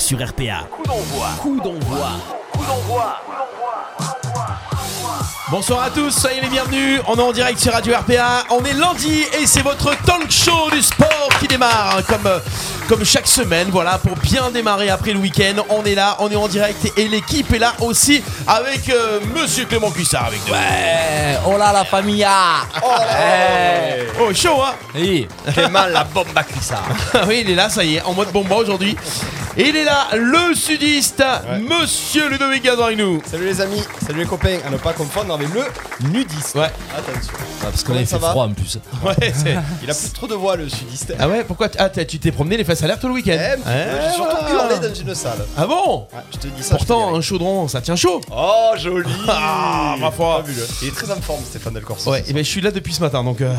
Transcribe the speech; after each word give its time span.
sur 0.00 0.18
RPA. 0.18 0.66
Coup 0.70 0.82
d'envoi. 0.86 1.26
Coup 1.40 1.60
d'envoi. 1.60 2.08
Coup 2.52 2.64
d'envoi. 2.64 3.16
Bonsoir 5.50 5.82
à 5.82 5.90
tous, 5.90 6.10
soyez 6.12 6.40
les 6.40 6.48
bienvenus. 6.48 7.00
On 7.08 7.16
est 7.16 7.22
en 7.22 7.32
direct 7.32 7.58
sur 7.58 7.72
Radio 7.72 7.92
RPA. 7.96 8.44
On 8.50 8.64
est 8.64 8.72
lundi 8.72 9.24
et 9.40 9.46
c'est 9.46 9.62
votre 9.62 9.90
talk 10.04 10.30
show 10.30 10.70
du 10.70 10.80
sport 10.80 11.28
qui 11.40 11.48
démarre 11.48 11.96
hein, 11.98 12.02
comme, 12.08 12.26
euh, 12.26 12.38
comme 12.88 13.04
chaque 13.04 13.26
semaine. 13.26 13.68
Voilà, 13.70 13.98
pour 13.98 14.16
bien 14.16 14.50
démarrer 14.52 14.90
après 14.90 15.12
le 15.12 15.18
week-end. 15.18 15.62
On 15.68 15.84
est 15.84 15.96
là, 15.96 16.16
on 16.20 16.30
est 16.30 16.36
en 16.36 16.46
direct 16.46 16.92
et 16.96 17.08
l'équipe 17.08 17.52
est 17.52 17.58
là 17.58 17.72
aussi 17.80 18.22
avec 18.46 18.88
euh, 18.90 19.18
Monsieur 19.34 19.64
Clément 19.64 19.90
Cuissard 19.90 20.26
avec 20.26 20.40
nous. 20.46 20.52
Ouais, 20.52 21.36
oh 21.48 21.58
là 21.58 21.72
la 21.72 21.84
familia 21.84 22.30
Eh, 22.76 24.06
Oh, 24.20 24.32
chaud, 24.32 24.62
hein 24.62 24.74
Oui, 24.94 25.26
Clément 25.52 25.86
la 25.86 26.04
bombe 26.04 26.26
à 26.36 26.44
cuissard. 26.44 26.84
Oui, 27.26 27.42
il 27.44 27.50
est 27.50 27.54
là, 27.56 27.68
ça 27.68 27.82
y 27.82 27.96
est, 27.96 28.02
en 28.02 28.12
mode 28.14 28.30
bomba 28.30 28.54
aujourd'hui. 28.56 28.96
Et 29.56 29.68
il 29.68 29.76
est 29.76 29.84
là, 29.84 30.06
le 30.14 30.54
sudiste, 30.54 31.22
Monsieur 31.60 32.28
Ludovic 32.30 32.62
Gazan 32.62 32.84
avec 32.84 32.98
nous. 32.98 33.20
Salut 33.28 33.46
les 33.46 33.60
amis, 33.60 33.82
salut 34.06 34.20
les 34.20 34.24
copains, 34.24 34.58
à 34.64 34.70
ne 34.70 34.76
pas 34.76 34.92
confondre 34.92 35.34
avec 35.34 35.48
le 35.52 36.08
nudiste. 36.08 36.54
Ouais, 36.54 36.70
Attention. 36.96 37.32
parce 37.60 37.82
qu'on 37.82 37.94
ça 38.06 38.18
fait 38.20 38.26
froid 38.26 38.44
en 38.44 38.52
plus. 38.52 38.78
ouais. 39.04 39.32
Il 39.82 39.90
a 39.90 39.94
plus 39.94 40.12
trop 40.12 40.28
de 40.28 40.34
voix 40.34 40.54
le 40.54 40.68
sudiste. 40.68 41.12
Ah 41.18 41.28
ouais, 41.28 41.42
pourquoi 41.42 41.68
Ah, 41.78 41.88
t'as- 41.88 42.04
tu 42.04 42.20
t'es 42.20 42.30
promené 42.30 42.56
les 42.58 42.64
fesses 42.64 42.82
à 42.84 42.86
l'air 42.86 43.00
tout 43.00 43.08
le 43.08 43.14
week-end 43.14 43.36
Eh, 43.36 43.58
Ouais, 43.68 43.86
J'ai 44.08 44.14
surtout 44.14 44.36
hurlé 44.54 44.88
dans 44.88 44.94
une 44.94 45.14
salle. 45.16 45.44
Ah 45.56 45.66
bon 45.66 46.06
Ouais, 46.12 46.20
je 46.32 46.38
te 46.38 46.46
dis 46.46 46.62
ça. 46.62 46.76
Pourtant, 46.76 47.14
un 47.16 47.20
chaudron, 47.20 47.66
ça 47.66 47.80
tient 47.80 47.96
chaud. 47.96 48.20
Oh, 48.30 48.70
joli 48.76 49.10
Ah, 49.28 49.96
ma 49.98 50.12
foi. 50.12 50.36
Fabuleux. 50.46 50.66
Il 50.82 50.88
est 50.88 50.94
très 50.94 51.10
en 51.10 51.20
forme, 51.20 51.42
Stéphane 51.44 51.74
Del 51.74 51.82
Corso. 51.82 52.08
Ouais, 52.12 52.22
et 52.28 52.32
ben 52.32 52.44
je 52.44 52.48
suis 52.48 52.60
là 52.60 52.70
depuis 52.70 52.94
ce 52.94 53.00
matin, 53.00 53.24
donc 53.24 53.40
euh, 53.40 53.52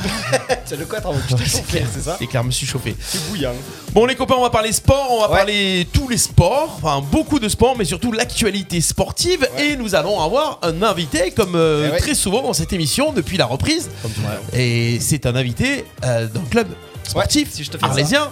Tu 0.67 0.73
as 0.73 0.77
de 0.77 0.85
quoi 0.85 0.99
Tu 1.27 1.35
t'es 1.35 1.45
chauffé, 1.45 1.85
c'est 1.93 2.01
ça 2.05 2.15
c'est 2.17 2.27
clair, 2.27 2.43
je 2.43 2.47
me 2.47 2.51
suis 2.51 2.65
chauffé. 2.67 2.95
C'est 3.01 3.27
bouillant. 3.29 3.51
Bon, 3.91 4.05
les 4.05 4.15
copains, 4.15 4.35
on 4.37 4.41
va 4.41 4.49
parler 4.49 4.71
sport, 4.71 5.07
on 5.11 5.21
va 5.27 5.31
Ouais. 5.43 5.80
Tous 5.85 6.07
les 6.09 6.17
sports, 6.17 6.79
enfin 6.81 7.01
beaucoup 7.11 7.39
de 7.39 7.47
sports, 7.49 7.75
mais 7.77 7.85
surtout 7.85 8.11
l'actualité 8.11 8.81
sportive. 8.81 9.47
Ouais. 9.57 9.67
Et 9.69 9.75
nous 9.75 9.95
allons 9.95 10.19
avoir 10.21 10.59
un 10.61 10.81
invité, 10.83 11.31
comme 11.31 11.55
euh, 11.55 11.87
Eh 11.87 11.91
ouais. 11.91 11.99
très 11.99 12.15
souvent 12.15 12.41
dans 12.41 12.53
cette 12.53 12.73
émission 12.73 13.11
depuis 13.13 13.37
la 13.37 13.45
reprise. 13.45 13.89
Comme. 14.01 14.11
Et 14.53 14.99
c'est 14.99 15.25
un 15.25 15.35
invité 15.35 15.85
euh, 16.03 16.27
d'un 16.27 16.41
club 16.49 16.67
sportif 17.03 17.49
si 17.51 17.63
je 17.63 17.71
te 17.71 17.77
fais 17.77 17.85
ça. 17.85 17.91
arlésien. 17.91 18.29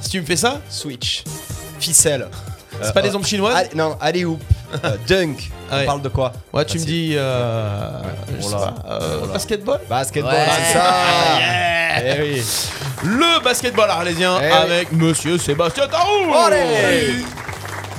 Si 0.00 0.10
tu 0.10 0.20
me 0.20 0.26
fais 0.26 0.36
ça, 0.36 0.60
Switch. 0.68 1.24
Ficelle. 1.80 2.28
C'est 2.80 2.88
Euh, 2.88 2.92
pas 2.92 3.02
des 3.02 3.10
euh, 3.10 3.16
ombres 3.16 3.26
chinoises 3.26 3.54
allez- 3.56 3.74
Non, 3.74 3.96
allez 4.00 4.24
hoop. 4.24 4.40
Euh, 4.84 4.96
dunk. 5.08 5.50
Ah 5.70 5.76
ouais. 5.76 5.82
On 5.82 5.86
parle 5.86 6.02
de 6.02 6.08
quoi 6.08 6.32
Ouais, 6.52 6.64
tu 6.64 6.78
me 6.78 6.84
dis. 6.84 7.14
Euh, 7.16 8.00
je 8.36 8.42
sais 8.42 8.50
là. 8.52 8.74
pas, 8.86 8.92
euh, 9.02 9.26
basketball 9.32 9.80
Basketball, 9.88 10.32
Ouais. 10.34 10.46
c'est 10.66 10.72
ça 10.78 10.84
Yeah. 11.38 12.16
Eh 12.16 12.20
oui. 12.20 12.42
Le 13.04 13.42
basketball 13.42 13.88
arlésien 13.90 14.38
Eh 14.40 14.46
oui. 14.46 14.52
avec 14.52 14.92
Monsieur 14.92 15.38
Sébastien 15.38 15.86
Tarou 15.88 16.34
Allez 16.46 17.24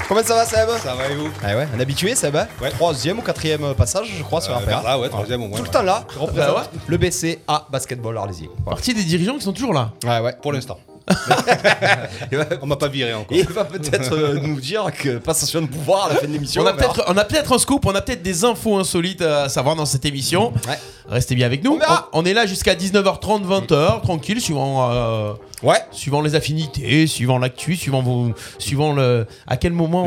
Comment 0.08 0.24
ça 0.24 0.34
va 0.36 0.46
Seb 0.46 0.70
Ça 0.84 0.96
va 0.96 1.08
et 1.08 1.16
vous 1.16 1.30
Ah 1.44 1.56
ouais, 1.56 1.68
un 1.76 1.80
habitué 1.80 2.16
Seb 2.16 2.36
hein 2.36 2.48
Troisième 2.72 3.20
ou 3.20 3.22
quatrième 3.22 3.74
passage 3.76 4.08
je 4.18 4.24
crois 4.24 4.42
sur 4.42 4.56
un 4.58 4.60
vers 4.62 4.82
là, 4.84 4.98
ouais, 5.00 5.08
troisième 5.10 5.44
au 5.44 5.48
moins, 5.48 5.58
Tout 5.58 5.64
le 5.64 5.70
ouais. 5.70 5.74
temps 5.74 5.84
là, 5.84 6.04
il 6.16 6.20
représente 6.20 6.56
Bah 6.56 6.68
le 6.88 6.98
BCA 6.98 7.68
Basketball 7.72 8.18
Arlésien. 8.18 8.48
Voilà. 8.64 8.76
Partie 8.78 8.94
des 8.96 9.04
dirigeants 9.04 9.36
qui 9.36 9.42
sont 9.44 9.54
toujours 9.54 9.74
là. 9.74 9.92
Ouais 10.04 10.20
ouais. 10.20 10.36
Pour 10.42 10.52
l'instant. 10.54 10.80
On 12.62 12.66
m'a 12.66 12.76
pas 12.76 12.88
viré 12.88 13.14
encore. 13.14 13.36
Il 13.38 13.46
va 13.48 13.66
peut-être 13.66 14.14
euh, 14.14 14.40
nous 14.42 14.60
dire 14.60 14.86
que 14.98 15.18
passation 15.18 15.62
de 15.62 15.68
pouvoir 15.68 16.06
à 16.06 16.10
la 16.10 16.16
fin 16.16 16.28
de 16.28 16.34
l'émission. 16.34 16.62
On 16.62 16.66
a 16.66 16.74
peut-être 16.74 17.04
on 17.08 17.18
a 17.18 17.24
peut-être 17.26 17.54
un 17.54 17.58
scoop, 17.60 17.86
on 17.86 17.96
a 17.96 18.02
peut-être 18.02 18.22
des 18.22 18.46
infos 18.46 18.78
insolites 18.78 19.22
à 19.22 19.50
savoir 19.50 19.76
dans 19.76 19.86
cette 19.86 20.06
émission. 20.06 20.54
Ouais. 20.68 20.78
Restez 21.08 21.34
bien 21.36 21.48
avec 21.48 21.64
nous. 21.64 21.72
On 21.74 21.80
verra. 21.80 22.10
On, 22.14 22.22
on 22.22 22.26
est 22.26 22.34
là 22.34 22.46
jusqu'à 22.46 22.76
19h30, 22.76 23.44
20h, 23.46 24.02
tranquille, 24.02 24.40
suivant, 24.40 24.92
euh, 24.92 25.34
Ouais. 25.64 25.80
suivant 25.92 26.22
les 26.22 26.36
affinités, 26.36 27.06
suivant 27.08 27.38
l'actu, 27.38 27.76
suivant 27.76 28.02
vos, 28.02 28.32
suivant 28.60 28.94
le, 28.94 29.26
à 29.48 29.58
quel 29.58 29.74
moment 29.74 30.06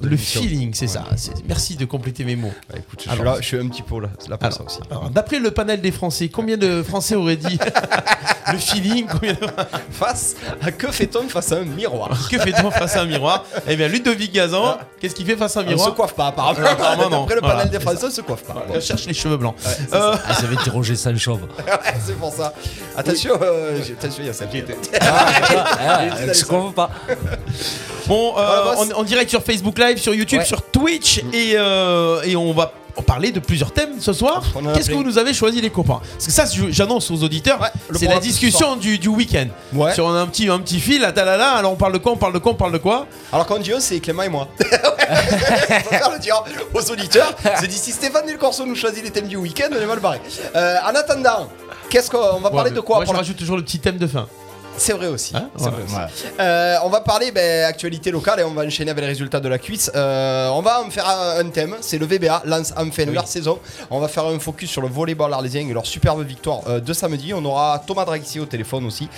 Le 0.00 0.12
euh, 0.14 0.16
feeling 0.16 0.68
le 0.68 0.74
c'est 0.74 0.86
ça. 0.86 1.04
Merci 1.48 1.74
de 1.76 1.84
compléter 1.84 2.24
mes 2.24 2.36
mots. 2.36 2.52
Bah 2.68 2.76
écoute, 2.78 2.98
je 2.98 3.02
suis 3.02 3.10
Alors, 3.10 3.24
là, 3.34 3.40
je 3.40 3.46
suis 3.46 3.58
un 3.58 3.66
petit 3.68 3.82
peu 3.82 4.00
là, 4.00 4.08
là 4.28 4.36
pour 4.36 4.46
Alors, 4.46 4.58
ça 4.58 4.64
aussi. 4.64 4.78
alors, 4.90 5.10
d'après 5.10 5.38
le 5.40 5.50
panel 5.50 5.80
des 5.80 5.90
Français, 5.90 6.28
combien 6.28 6.56
de 6.56 6.82
Français 6.82 7.16
auraient 7.16 7.36
dit 7.36 7.58
le 8.52 8.58
feeling 8.58 9.06
combien 9.10 9.32
de- 9.32 9.38
Face 9.90 10.33
à 10.62 10.70
que 10.72 10.90
fait-on 10.90 11.28
face 11.28 11.52
à 11.52 11.56
un 11.56 11.64
miroir 11.64 12.10
Que 12.30 12.38
fait-on 12.38 12.70
face 12.70 12.96
à 12.96 13.00
un 13.02 13.06
miroir 13.06 13.44
Eh 13.68 13.76
bien, 13.76 13.88
Ludovic 13.88 14.32
Gazan, 14.32 14.78
qu'est-ce 15.00 15.14
qu'il 15.14 15.26
fait 15.26 15.36
face 15.36 15.56
à 15.56 15.60
un 15.60 15.64
On 15.64 15.68
se 15.68 15.72
miroir 15.74 15.94
coiffe 15.94 16.14
pas 16.14 16.26
apparemment. 16.28 16.58
Euh, 16.60 16.64
apparemment, 16.66 17.10
non. 17.10 17.22
Après 17.24 17.34
le 17.36 17.40
Voilà, 17.40 17.56
panel 17.56 17.70
des 17.70 17.78
c'est 17.78 17.82
Français, 17.82 18.06
on 18.06 18.10
se 18.10 18.20
coiffe 18.20 18.42
pas. 18.44 18.54
Bon. 18.54 18.74
On 18.76 18.80
cherche 18.80 19.06
les 19.06 19.14
cheveux 19.14 19.36
blancs. 19.36 19.54
Ouais, 19.64 19.72
c'est 19.88 19.94
Euh, 19.96 20.14
Ah, 20.26 20.32
ils 20.38 20.44
avaient 20.44 20.56
interrogé 20.56 20.96
ça 20.96 21.10
chauve. 21.18 21.40
Ouais, 21.66 21.94
c'est 22.04 22.16
pour 22.18 22.32
ça. 22.32 22.52
Attention, 22.96 23.38
euh, 23.42 23.78
il 24.18 24.26
y 24.26 24.28
a 24.28 24.32
ça 24.32 24.46
qui 24.46 24.58
était. 24.58 24.76
Ah, 25.00 26.08
je 26.32 26.44
comprends 26.44 26.72
pas. 26.72 26.90
Bon, 28.06 28.34
euh, 28.38 28.62
Voilà, 28.62 28.74
on 28.80 28.88
est 28.88 28.92
en 28.94 29.02
direct 29.04 29.30
sur 29.30 29.42
Facebook 29.42 29.78
Live, 29.78 29.98
sur 29.98 30.14
YouTube, 30.14 30.40
Ouais. 30.40 30.44
sur 30.44 30.62
Twitch 30.62 31.18
et, 31.32 31.52
euh, 31.56 32.20
et 32.22 32.36
on 32.36 32.52
va 32.52 32.72
en 32.96 33.02
parler 33.02 33.32
de 33.32 33.40
plusieurs 33.40 33.72
thèmes 33.72 34.00
ce 34.00 34.12
soir. 34.12 34.42
On 34.54 34.72
Qu'est-ce 34.72 34.88
que 34.90 34.94
vous 34.94 35.02
nous 35.04 35.18
avez 35.18 35.34
choisi 35.34 35.60
les 35.60 35.70
copains? 35.70 36.00
Parce 36.12 36.26
que 36.26 36.32
ça, 36.32 36.44
j'annonce 36.70 37.10
aux 37.10 37.22
auditeurs, 37.22 37.60
Ouais, 37.60 37.68
c'est 37.98 38.06
la 38.06 38.18
discussion 38.20 38.76
du, 38.76 38.98
du 38.98 39.08
week-end. 39.08 39.46
Ouais. 39.72 39.92
Sur 39.94 40.08
un 40.08 40.26
petit, 40.26 40.48
un 40.48 40.58
petit 40.60 40.80
fil, 40.80 41.00
là, 41.00 41.12
talala, 41.12 41.52
alors 41.52 41.72
on 41.72 41.76
parle 41.76 41.92
de 41.92 41.98
quoi, 41.98 42.12
on 42.12 42.16
parle 42.16 42.32
de 42.32 42.38
quoi, 42.38 42.52
on 42.52 42.56
parle 42.56 42.72
de 42.72 42.78
quoi? 42.78 43.06
Alors 43.32 43.46
quand 43.46 43.56
on 43.56 43.60
dit 43.60 43.72
eux, 43.72 43.80
c'est 43.80 43.98
Clément 44.00 44.22
et 44.22 44.28
moi. 44.28 44.48
Préfère 44.58 46.10
le 46.12 46.18
dire 46.18 46.42
aux 46.72 46.90
auditeurs. 46.90 47.34
C'est 47.60 47.66
d'ici 47.66 47.92
Stéphane 47.92 48.26
Del 48.26 48.38
Corso 48.38 48.64
nous 48.66 48.74
choisit 48.76 49.02
les 49.02 49.10
thèmes 49.10 49.28
du 49.28 49.36
week-end, 49.36 49.68
on 49.72 49.80
est 49.80 49.86
mal 49.86 50.00
barré. 50.00 50.20
Euh, 50.54 50.76
en 50.84 50.94
attendant, 50.94 51.48
qu'est-ce 51.90 52.10
qu'on 52.10 52.40
va 52.40 52.50
parler 52.50 52.70
de 52.70 52.80
quoi 52.80 52.96
Moi, 52.96 53.04
je 53.06 53.12
la- 53.12 53.18
rajoute 53.18 53.36
toujours 53.36 53.56
le 53.56 53.62
petit 53.62 53.78
thème 53.78 53.96
de 53.98 54.06
fin. 54.06 54.26
C'est 54.76 54.92
vrai 54.92 55.06
aussi. 55.06 55.36
Hein 55.36 55.50
vrai 55.56 55.82
aussi. 55.82 56.22
Euh, 56.40 56.76
on 56.84 56.88
va 56.88 57.00
parler 57.00 57.30
ben, 57.30 57.64
actualité 57.64 58.10
locale 58.10 58.40
et 58.40 58.44
on 58.44 58.52
va 58.52 58.64
enchaîner 58.64 58.90
avec 58.90 59.02
les 59.02 59.08
résultats 59.08 59.40
de 59.40 59.48
la 59.48 59.58
cuisse. 59.58 59.90
Euh, 59.94 60.48
on 60.48 60.62
va 60.62 60.82
en 60.82 60.90
faire 60.90 61.08
un, 61.08 61.48
thème, 61.48 61.76
c'est 61.80 61.98
le 61.98 62.06
VBA 62.06 62.42
lance 62.46 62.72
enfin 62.76 63.04
leur 63.06 63.28
saison. 63.28 63.58
On 63.90 64.00
va 64.00 64.08
faire 64.08 64.26
un 64.26 64.38
focus 64.38 64.70
sur 64.70 64.82
le 64.82 64.88
volleyball 64.88 65.32
arlésien 65.32 65.68
et 65.68 65.72
leur 65.72 65.86
superbe 65.86 66.22
victoire 66.24 66.62
euh, 66.68 66.80
de 66.80 66.92
samedi. 66.92 67.32
On 67.34 67.44
aura 67.44 67.82
Thomas 67.86 68.04
Draghi 68.04 68.40
au 68.40 68.46
téléphone 68.46 68.86
aussi 68.86 69.08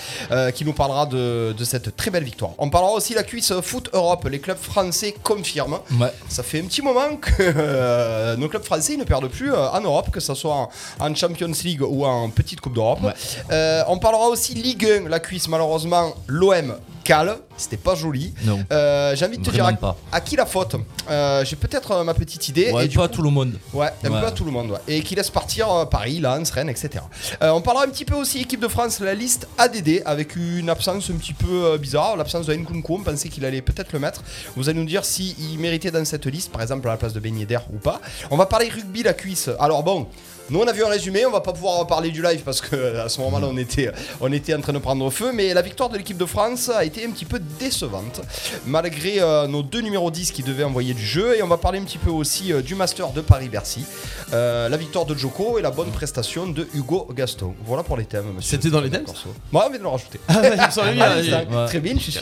qui 0.55 0.65
nous 0.65 0.72
parlera 0.72 1.06
de, 1.06 1.55
de 1.56 1.65
cette 1.65 1.97
très 1.97 2.11
belle 2.11 2.25
victoire. 2.25 2.50
On 2.59 2.69
parlera 2.69 2.93
aussi 2.93 3.12
de 3.12 3.19
la 3.19 3.22
cuisse 3.22 3.53
Foot 3.62 3.91
Europe. 3.93 4.27
Les 4.31 4.39
clubs 4.39 4.59
français 4.59 5.15
confirment. 5.22 5.78
Ouais. 6.00 6.12
Ça 6.28 6.43
fait 6.43 6.61
un 6.61 6.65
petit 6.65 6.83
moment 6.83 7.16
que 7.16 8.37
nos 8.37 8.49
clubs 8.49 8.65
français 8.65 8.95
ils 8.95 8.99
ne 8.99 9.05
perdent 9.05 9.28
plus 9.28 9.53
en 9.53 9.81
Europe, 9.81 10.11
que 10.11 10.21
ce 10.21 10.34
soit 10.34 10.55
en, 10.55 10.69
en 11.00 11.15
Champions 11.15 11.53
League 11.65 11.83
ou 11.83 12.05
en 12.05 12.28
petite 12.31 12.61
Coupe 12.61 12.75
d'Europe. 12.75 13.00
Ouais. 13.03 13.83
On 13.89 13.99
parlera 13.99 14.28
aussi 14.28 14.55
Ligue 14.55 14.87
1, 14.87 15.09
la 15.09 15.21
cuisse 15.21 15.46
malheureusement, 15.49 16.15
l'OM 16.27 16.75
cale, 17.05 17.37
c'était 17.57 17.77
pas 17.77 17.95
joli. 17.95 18.34
Non. 18.45 18.59
Euh, 18.73 19.15
J'ai 19.15 19.25
envie 19.27 19.39
de 19.39 19.45
te 19.45 19.51
dire 19.51 19.65
à, 19.65 19.73
pas. 19.75 19.97
à 20.11 20.21
qui 20.21 20.34
la 20.34 20.45
faute. 20.45 20.75
Euh, 21.09 21.45
J'ai 21.45 21.55
peut-être 21.55 21.93
euh, 21.93 22.03
ma 22.05 22.15
petite 22.15 22.49
idée. 22.49 22.73
Ouais, 22.73 22.87
et 22.87 22.89
du 22.89 22.97
pas 22.97 23.07
coup- 23.07 23.15
tout 23.15 23.23
le 23.23 23.31
monde. 23.31 23.59
Ouais, 23.73 23.87
un 24.03 24.11
Ouais. 24.11 24.21
peu 24.21 24.27
à 24.27 24.33
tout 24.33 24.45
le 24.45 24.51
monde, 24.51 24.73
ouais. 24.73 24.79
Et 24.89 25.03
qui 25.03 25.15
laisse 25.15 25.31
partir 25.31 25.71
euh, 25.73 25.84
Paris, 25.84 26.19
Lens, 26.19 26.51
Rennes, 26.51 26.69
etc. 26.69 27.05
Euh, 27.43 27.51
on 27.51 27.61
parlera 27.61 27.84
un 27.84 27.89
petit 27.91 28.05
peu 28.05 28.17
aussi 28.17 28.41
équipe 28.41 28.59
de 28.61 28.67
France, 28.67 28.99
la 28.99 29.15
liste 29.15 29.47
ADD, 29.57 30.03
avec 30.05 30.34
une 30.34 30.69
absence 30.69 31.09
un 31.11 31.15
petit 31.15 31.33
peu 31.34 31.47
euh, 31.67 31.78
bizarre, 31.78 32.17
l'absence 32.17 32.47
de 32.47 32.55
Nkunku, 32.55 32.95
on 32.95 33.03
pensait 33.05 33.28
qu'il 33.28 33.45
allait 33.45 33.63
peut-être 33.63 33.93
le 33.93 34.01
mettre. 34.01 34.23
Vous 34.57 34.69
allez 34.69 34.81
nous 34.81 34.84
dire 34.87 35.05
s'il 35.05 35.61
méritait 35.61 35.93
dans 35.93 36.05
cette 36.05 36.27
liste, 36.27 36.51
par 36.51 36.63
exemple 36.63 36.89
à 36.89 36.93
la 36.93 36.97
place 36.97 37.13
de 37.13 37.21
Ben 37.21 37.39
Yedder 37.39 37.59
ou 37.73 37.78
pas. 37.78 38.01
On 38.33 38.37
va 38.37 38.47
parler 38.47 38.69
rugby, 38.69 39.05
la 39.05 39.13
cuisse. 39.15 39.49
Alors 39.61 39.84
bon... 39.84 40.09
Nous 40.49 40.61
on 40.61 40.67
a 40.67 40.73
vu 40.73 40.84
un 40.84 40.89
résumé, 40.89 41.27
on 41.27 41.31
va 41.33 41.41
pas 41.41 41.53
pouvoir 41.53 41.84
parler 41.89 42.11
du 42.11 42.23
live 42.23 42.43
parce 42.45 42.61
que 42.61 42.99
à 42.99 43.09
ce 43.09 43.21
moment-là 43.21 43.49
on 43.51 43.57
était, 43.57 43.91
on 44.21 44.33
était 44.33 44.55
en 44.55 44.61
train 44.61 44.73
de 44.73 44.79
prendre 44.79 45.11
feu, 45.11 45.33
mais 45.34 45.53
la 45.53 45.61
victoire 45.62 45.89
de 45.89 45.97
l'équipe 45.99 46.17
de 46.17 46.25
France 46.27 46.69
a 46.69 46.84
été 46.84 47.05
un 47.05 47.11
petit 47.11 47.25
peu 47.25 47.41
décevante, 47.59 48.21
malgré 48.65 49.21
euh, 49.21 49.49
nos 49.49 49.62
deux 49.62 49.81
numéros 49.81 50.11
10 50.11 50.31
qui 50.31 50.45
devaient 50.45 50.62
envoyer 50.62 50.95
du 50.95 51.05
jeu, 51.05 51.37
et 51.37 51.43
on 51.43 51.49
va 51.49 51.57
parler 51.57 51.81
un 51.81 51.84
petit 51.84 51.99
peu 51.99 52.11
aussi 52.11 52.53
euh, 52.53 52.62
du 52.62 52.77
Master 52.77 53.09
de 53.11 53.21
Paris-Bercy, 53.23 53.84
euh, 54.33 54.69
la 54.69 54.77
victoire 54.77 55.05
de 55.05 55.17
Joko 55.17 55.59
et 55.59 55.62
la 55.62 55.71
bonne 55.73 55.91
prestation 55.91 56.47
de 56.47 56.69
Hugo 56.75 57.09
Gaston. 57.13 57.55
Voilà 57.65 57.83
pour 57.83 57.97
les 57.97 58.05
thèmes, 58.05 58.27
monsieur. 58.37 58.57
C'était 58.57 58.71
dans 58.71 58.81
les 58.81 58.91
thèmes. 58.91 59.05
Ouais, 59.53 59.63
on 59.67 59.69
vient 59.69 59.78
de 59.78 59.83
le 59.83 59.89
rajouter. 59.89 60.21
Ah, 60.28 60.34
il 60.45 60.51
me 60.51 60.93
bien. 60.93 61.23
J'ai- 61.23 61.33
Ouais. 61.57 61.67
Très 61.67 61.81
bien, 61.81 61.95
je 61.97 62.01
suis 62.11 62.13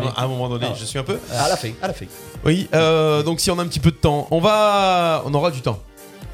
même, 0.00 0.12
à 0.16 0.22
un 0.24 0.28
moment 0.28 0.48
donné, 0.48 0.66
Ah. 0.70 0.74
je 0.78 0.84
suis 0.84 0.98
un 0.98 1.02
peu. 1.04 1.18
À 1.32 1.48
la 1.48 1.56
fin, 1.56 1.70
à 1.82 1.88
la 1.88 1.94
fin. 1.94 2.06
Oui, 2.44 2.68
euh, 2.74 3.22
donc 3.22 3.40
si 3.40 3.50
on 3.50 3.58
a 3.58 3.62
un 3.62 3.66
petit 3.66 3.80
peu 3.80 3.90
de 3.90 3.96
temps, 3.96 4.26
on 4.30 4.40
va, 4.40 5.22
on 5.24 5.32
aura 5.34 5.50
du 5.50 5.60
temps. 5.62 5.78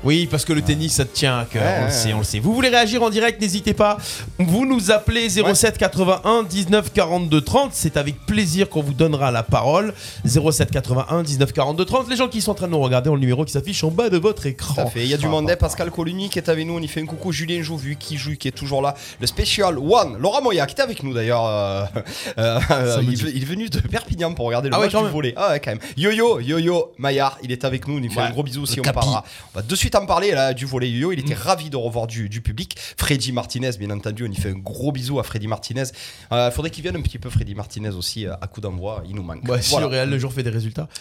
Oui, 0.02 0.26
parce 0.30 0.44
que 0.46 0.52
le 0.54 0.62
tennis, 0.62 0.94
ça 0.94 1.04
te 1.04 1.14
tient 1.14 1.40
à 1.40 1.44
cœur. 1.44 1.62
Ouais, 1.62 1.74
on 1.76 1.80
le 1.80 1.84
ouais, 1.86 1.90
sait, 1.92 2.08
ouais. 2.08 2.14
on 2.14 2.18
le 2.18 2.24
sait. 2.24 2.38
Vous 2.38 2.54
voulez 2.54 2.70
réagir 2.70 3.02
en 3.02 3.10
direct, 3.10 3.40
n'hésitez 3.40 3.74
pas. 3.74 3.98
Vous 4.38 4.64
nous 4.64 4.90
appelez 4.90 5.28
07 5.28 5.76
81 5.76 6.42
19 6.44 6.92
42 6.92 7.40
30. 7.42 7.70
C'est 7.74 7.96
avec 7.98 8.24
plaisir 8.24 8.70
qu'on 8.70 8.82
vous 8.82 8.94
donnera 8.94 9.30
la 9.30 9.42
parole. 9.42 9.92
07 10.24 10.70
81 10.70 11.22
19 11.22 11.52
42 11.52 11.84
30. 11.84 12.08
Les 12.08 12.16
gens 12.16 12.28
qui 12.28 12.40
sont 12.40 12.52
en 12.52 12.54
train 12.54 12.66
de 12.66 12.72
nous 12.72 12.80
regarder 12.80 13.10
ont 13.10 13.14
le 13.14 13.20
numéro 13.20 13.44
qui 13.44 13.52
s'affiche 13.52 13.84
en 13.84 13.90
bas 13.90 14.08
de 14.08 14.16
votre 14.16 14.46
écran. 14.46 14.86
Fait. 14.86 15.00
Il 15.02 15.06
y 15.08 15.14
a 15.14 15.18
du 15.18 15.28
monde. 15.28 15.50
hein. 15.50 15.56
Pascal 15.58 15.90
Coluni 15.90 16.30
qui 16.30 16.38
est 16.38 16.48
avec 16.48 16.66
nous. 16.66 16.76
On 16.78 16.80
y 16.80 16.88
fait 16.88 17.02
un 17.02 17.06
coucou. 17.06 17.30
Julien 17.32 17.60
Jouvu 17.62 17.96
qui 17.96 18.16
joue, 18.16 18.36
qui 18.36 18.48
est 18.48 18.52
toujours 18.52 18.80
là. 18.80 18.94
Le 19.20 19.26
Special 19.26 19.76
One. 19.78 20.16
Laura 20.18 20.40
Moya 20.40 20.64
qui 20.66 20.72
était 20.72 20.82
avec 20.82 21.02
nous 21.02 21.12
d'ailleurs. 21.12 21.44
euh, 21.46 21.84
euh, 22.38 22.96
il, 23.02 23.12
il 23.36 23.42
est 23.42 23.46
venu 23.46 23.68
de 23.68 23.80
Perpignan 23.80 24.32
pour 24.32 24.46
regarder 24.46 24.70
le 24.70 24.74
Ah 24.74 24.78
ouais, 24.78 24.86
match 24.86 24.92
quand 24.94 25.02
du 25.04 25.10
volet. 25.10 25.34
Ah 25.36 25.50
ouais, 25.50 25.60
quand 25.60 25.72
même. 25.72 25.80
Yo-yo, 25.96 26.40
yo-yo, 26.40 26.92
Maillard, 26.96 27.36
il 27.42 27.52
est 27.52 27.64
avec 27.66 27.86
nous. 27.86 27.96
On 27.96 28.00
lui 28.00 28.08
fait 28.08 28.18
Ouais, 28.20 28.26
un 28.26 28.30
gros 28.30 28.42
bisou 28.42 28.64
si 28.64 28.76
le 28.76 28.82
on 28.88 28.92
parlera. 28.92 29.24
On 29.54 29.58
va 29.58 29.62
de 29.62 29.74
suite 29.74 29.89
tu 29.90 29.98
t'en 29.98 30.06
parlais 30.06 30.30
là 30.32 30.54
du 30.54 30.66
volet 30.66 30.88
yo, 30.88 31.10
il 31.12 31.18
était 31.18 31.34
ravi 31.34 31.68
de 31.68 31.76
revoir 31.76 32.06
du, 32.06 32.28
du 32.28 32.40
public. 32.40 32.76
Freddy 32.96 33.32
Martinez, 33.32 33.70
bien 33.78 33.90
entendu, 33.90 34.24
on 34.26 34.30
y 34.30 34.36
fait 34.36 34.50
un 34.50 34.58
gros 34.58 34.92
bisou 34.92 35.18
à 35.18 35.24
Freddy 35.24 35.48
Martinez. 35.48 35.82
Euh, 36.32 36.50
faudrait 36.52 36.70
qu'il 36.70 36.82
vienne 36.82 36.96
un 36.96 37.00
petit 37.02 37.18
peu 37.18 37.28
Freddy 37.28 37.54
Martinez 37.54 37.90
aussi 37.90 38.26
euh, 38.26 38.34
à 38.40 38.46
coup 38.46 38.60
d'envoi, 38.60 39.02
il 39.08 39.14
nous 39.16 39.22
manque. 39.22 39.44
Bah, 39.44 39.60
si 39.60 39.70
Voilà. 39.72 39.86
le 39.88 39.92
Real 39.92 40.10
le 40.10 40.18
jour 40.18 40.32
fait 40.32 40.42
des 40.42 40.50
résultats. 40.50 40.88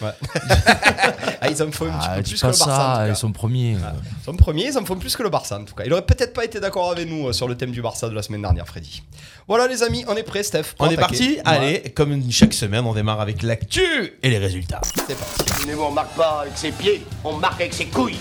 Ah, 1.42 1.48
ils 1.48 1.62
en 1.62 1.72
font 1.72 1.86
un 1.86 1.92
petit 1.96 2.06
Ah, 2.10 2.16
peu 2.16 2.22
plus 2.22 2.38
que 2.40 2.46
le 2.46 2.52
Barça. 2.52 2.64
en 2.92 2.96
ça, 2.96 3.08
ils 3.08 3.16
sont 3.16 3.32
premiers. 3.32 3.70
Ils 3.72 4.24
sont 4.26 4.34
premiers, 4.36 4.66
ils 4.66 4.76
en 4.76 4.84
font 4.84 4.96
plus 4.96 5.16
que 5.16 5.22
le 5.22 5.30
Barça 5.30 5.58
en 5.58 5.64
tout 5.64 5.74
cas. 5.74 5.84
Il 5.86 5.92
aurait 5.94 6.04
peut-être 6.04 6.34
pas 6.34 6.44
été 6.44 6.60
d'accord 6.60 6.90
avec 6.92 7.08
nous 7.08 7.28
euh, 7.28 7.32
sur 7.32 7.48
le 7.48 7.56
thème 7.56 7.70
du 7.70 7.80
Barça 7.80 8.10
de 8.10 8.14
la 8.14 8.20
semaine 8.22 8.42
dernière, 8.42 8.66
Freddy. 8.66 9.02
Voilà 9.48 9.66
les 9.66 9.82
amis, 9.82 10.04
on 10.06 10.14
est 10.16 10.22
prêts, 10.22 10.42
Steph. 10.42 10.74
On 10.78 10.90
est 10.90 10.96
parti 10.98 11.38
Allez, 11.46 11.80
comme 11.96 12.30
chaque 12.30 12.52
semaine, 12.52 12.84
on 12.84 12.92
démarre 12.92 13.22
avec 13.22 13.42
l'actu 13.42 13.80
et 14.22 14.28
les 14.28 14.36
résultats. 14.38 14.82
C'est 15.06 15.16
parti. 15.16 15.44
Mais 15.66 15.74
on 15.74 15.90
marque 15.90 16.14
pas 16.14 16.40
avec 16.42 16.58
ses 16.58 16.72
pieds, 16.72 17.02
on 17.24 17.36
marque 17.38 17.60
avec 17.62 17.72
ses 17.72 17.86
couilles. 17.86 18.18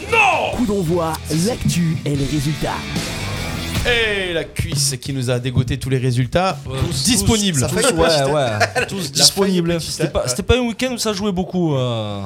Coup 0.60 0.66
d'envoi, 0.66 1.14
l'actu 1.48 1.96
et 2.04 2.18
les 2.18 2.26
résultats. 2.26 2.74
Et 3.90 4.34
la 4.34 4.44
cuisse 4.44 4.94
qui 5.00 5.14
nous 5.14 5.30
a 5.30 5.40
dégoté 5.40 5.78
tous 5.78 5.90
les 5.90 5.98
résultats, 5.98 6.60
tous 6.66 6.72
tous- 6.86 7.04
disponibles. 7.06 7.60
ça 7.62 7.68
Tous, 7.70 7.94
ouais, 7.94 8.32
ouais, 8.34 8.86
tous 8.90 9.10
disponibles. 9.10 9.78
pas, 10.12 10.28
c'était 10.28 10.44
pas 10.44 10.58
un 10.58 10.68
week-end 10.68 10.92
où 10.92 10.98
ça 10.98 11.14
jouait 11.14 11.32
beaucoup. 11.32 11.76
euh. 11.78 12.24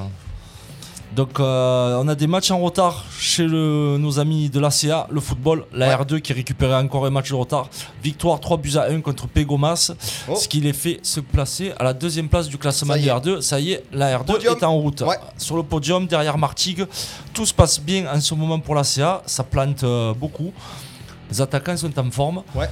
Donc, 1.15 1.39
euh, 1.39 2.01
on 2.04 2.07
a 2.07 2.15
des 2.15 2.25
matchs 2.25 2.50
en 2.50 2.60
retard 2.60 3.06
chez 3.19 3.45
le- 3.45 3.98
nos 4.00 4.18
amis 4.19 4.50
de 4.50 4.60
l'ACA, 4.60 5.06
le 5.12 5.19
football, 5.21 5.65
la 5.71 5.88
Ouais. 5.89 5.94
R2 6.04 6.19
qui 6.19 6.33
récupérait 6.33 6.75
encore 6.75 7.06
un 7.06 7.12
match 7.12 7.30
de 7.30 7.36
retard. 7.36 7.69
Victoire 8.04 8.39
3 8.39 8.57
buts 8.57 8.77
à 8.77 8.89
1 8.89 9.00
contre 9.01 9.27
Pégomas, 9.27 9.92
Oh. 10.27 10.36
ce 10.36 10.48
qui 10.48 10.60
les 10.60 10.74
fait 10.74 11.00
se 11.04 11.19
placer 11.19 11.71
à 11.77 11.83
la 11.83 11.94
deuxième 11.94 12.30
place 12.30 12.48
du 12.48 12.57
classement 12.57 12.95
du 12.95 13.07
est. 13.07 13.12
R2. 13.12 13.42
Ça 13.42 13.60
y 13.60 13.74
est, 13.74 13.83
la 13.92 14.18
R2 14.18 14.33
Podium. 14.33 14.56
est 14.57 14.63
en 14.63 14.75
route. 14.75 15.01
Ouais. 15.01 15.18
Sur 15.38 15.56
le 15.56 15.62
podium, 15.63 16.07
derrière 16.07 16.38
Martigues, 16.39 16.88
tout 17.31 17.45
se 17.45 17.54
passe 17.54 17.80
bien 17.80 18.07
en 18.12 18.19
ce 18.19 18.33
moment 18.33 18.59
pour 18.59 18.74
l'ACA. 18.74 19.21
Ça 19.27 19.44
plante 19.44 19.83
euh, 19.83 20.13
beaucoup. 20.16 20.51
Les 21.30 21.39
attaquants 21.42 21.77
sont 21.77 22.00
en 22.00 22.09
forme. 22.09 22.42
Ouais. 22.56 22.69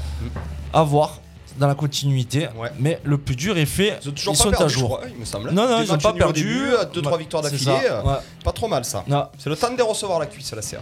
À 0.73 0.81
voir 0.81 1.19
dans 1.57 1.67
la 1.67 1.75
continuité. 1.75 2.47
Ouais. 2.57 2.69
Mais 2.79 2.99
le 3.03 3.17
plus 3.17 3.35
dur 3.35 3.57
est 3.57 3.65
fait. 3.65 3.99
Ils 4.05 4.11
toujours 4.13 4.33
Ils 4.33 4.37
pas 4.37 4.43
sont 4.43 4.49
perdu, 4.51 4.63
à 4.65 4.67
jour. 4.67 4.89
crois, 4.97 5.01
il 5.13 5.19
me 5.19 5.25
semble. 5.25 5.51
Non, 5.51 5.67
non, 5.69 5.79
Des 5.79 5.85
ils 5.85 5.91
n'ont 5.91 5.97
pas 5.97 6.13
perdu. 6.13 6.43
début, 6.43 6.71
deux, 6.93 7.01
trois 7.01 7.17
victoires 7.17 7.43
C'est 7.45 7.51
d'affilée. 7.51 7.89
euh, 7.89 8.01
ouais. 8.03 8.15
Pas 8.43 8.51
trop 8.51 8.67
mal 8.67 8.85
ça. 8.85 9.03
C'est 9.37 9.49
le 9.49 9.55
temps 9.55 9.73
de 9.73 9.81
recevoir 9.83 10.19
la 10.19 10.25
cuisse 10.25 10.51
à 10.53 10.55
la 10.55 10.61
CA. 10.61 10.79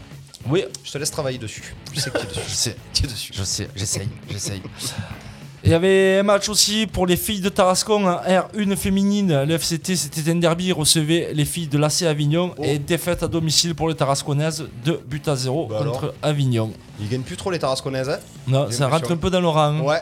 Oui, 0.50 0.64
Je 0.86 0.92
te 0.92 0.98
laisse 0.98 1.12
travailler 1.12 1.38
dessus. 1.38 1.76
Je 1.94 2.00
sais 2.00 2.10
que 2.12 2.18
tu 2.18 2.24
es 2.26 2.28
dessus. 2.30 2.42
je 2.48 2.54
sais, 2.54 2.76
Tu 2.94 3.04
es 3.04 3.08
dessus. 3.08 3.34
je 3.36 3.44
sais, 3.44 3.70
j'essaye, 3.76 4.08
j'essaye. 4.30 4.62
Il 5.66 5.72
y 5.72 5.74
avait 5.74 6.20
un 6.20 6.24
match 6.24 6.48
aussi 6.48 6.88
pour 6.88 7.06
les 7.06 7.18
filles 7.18 7.42
de 7.42 7.50
Tarascon 7.50 8.08
en 8.08 8.16
R1 8.22 8.78
féminine. 8.78 9.44
Le 9.44 9.56
FCT, 9.56 9.98
c'était 9.98 10.32
un 10.32 10.36
derby, 10.36 10.72
recevait 10.72 11.32
les 11.34 11.44
filles 11.44 11.68
de 11.68 11.78
l'AC 11.78 12.04
Avignon 12.04 12.56
Oh. 12.58 12.64
et 12.64 12.80
défaite 12.80 13.24
à 13.24 13.28
domicile 13.28 13.76
pour 13.76 13.90
les 13.90 13.96
Tarasconnaises, 13.96 14.64
2 14.86 15.02
buts 15.06 15.22
à 15.28 15.36
0 15.36 15.68
Bah 15.68 15.80
contre 15.80 16.04
alors 16.04 16.14
Avignon. 16.22 16.72
Ils 17.02 17.10
gagnent 17.10 17.24
plus 17.24 17.36
trop 17.36 17.52
les 17.52 17.60
Tarasconnaises. 17.60 18.08
hein 18.10 18.20
Non, 18.48 18.72
ça 18.72 18.88
rentre 18.88 19.12
un 19.12 19.18
peu 19.18 19.30
dans 19.30 19.42
le 19.42 19.50
rang. 19.50 19.82
Ouais. 19.82 20.00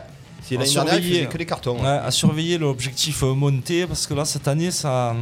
L'année 0.56 0.72
dernière, 0.74 1.30
que 1.30 1.38
des 1.38 1.46
cartons. 1.46 1.80
Ouais, 1.82 1.88
à 1.88 2.12
surveiller 2.12 2.58
l'objectif 2.58 3.24
euh, 3.24 3.34
monté 3.34 3.86
parce 3.86 4.08
que 4.08 4.14
là 4.14 4.24
cette 4.26 4.48
année 4.48 4.72
ça, 4.72 5.16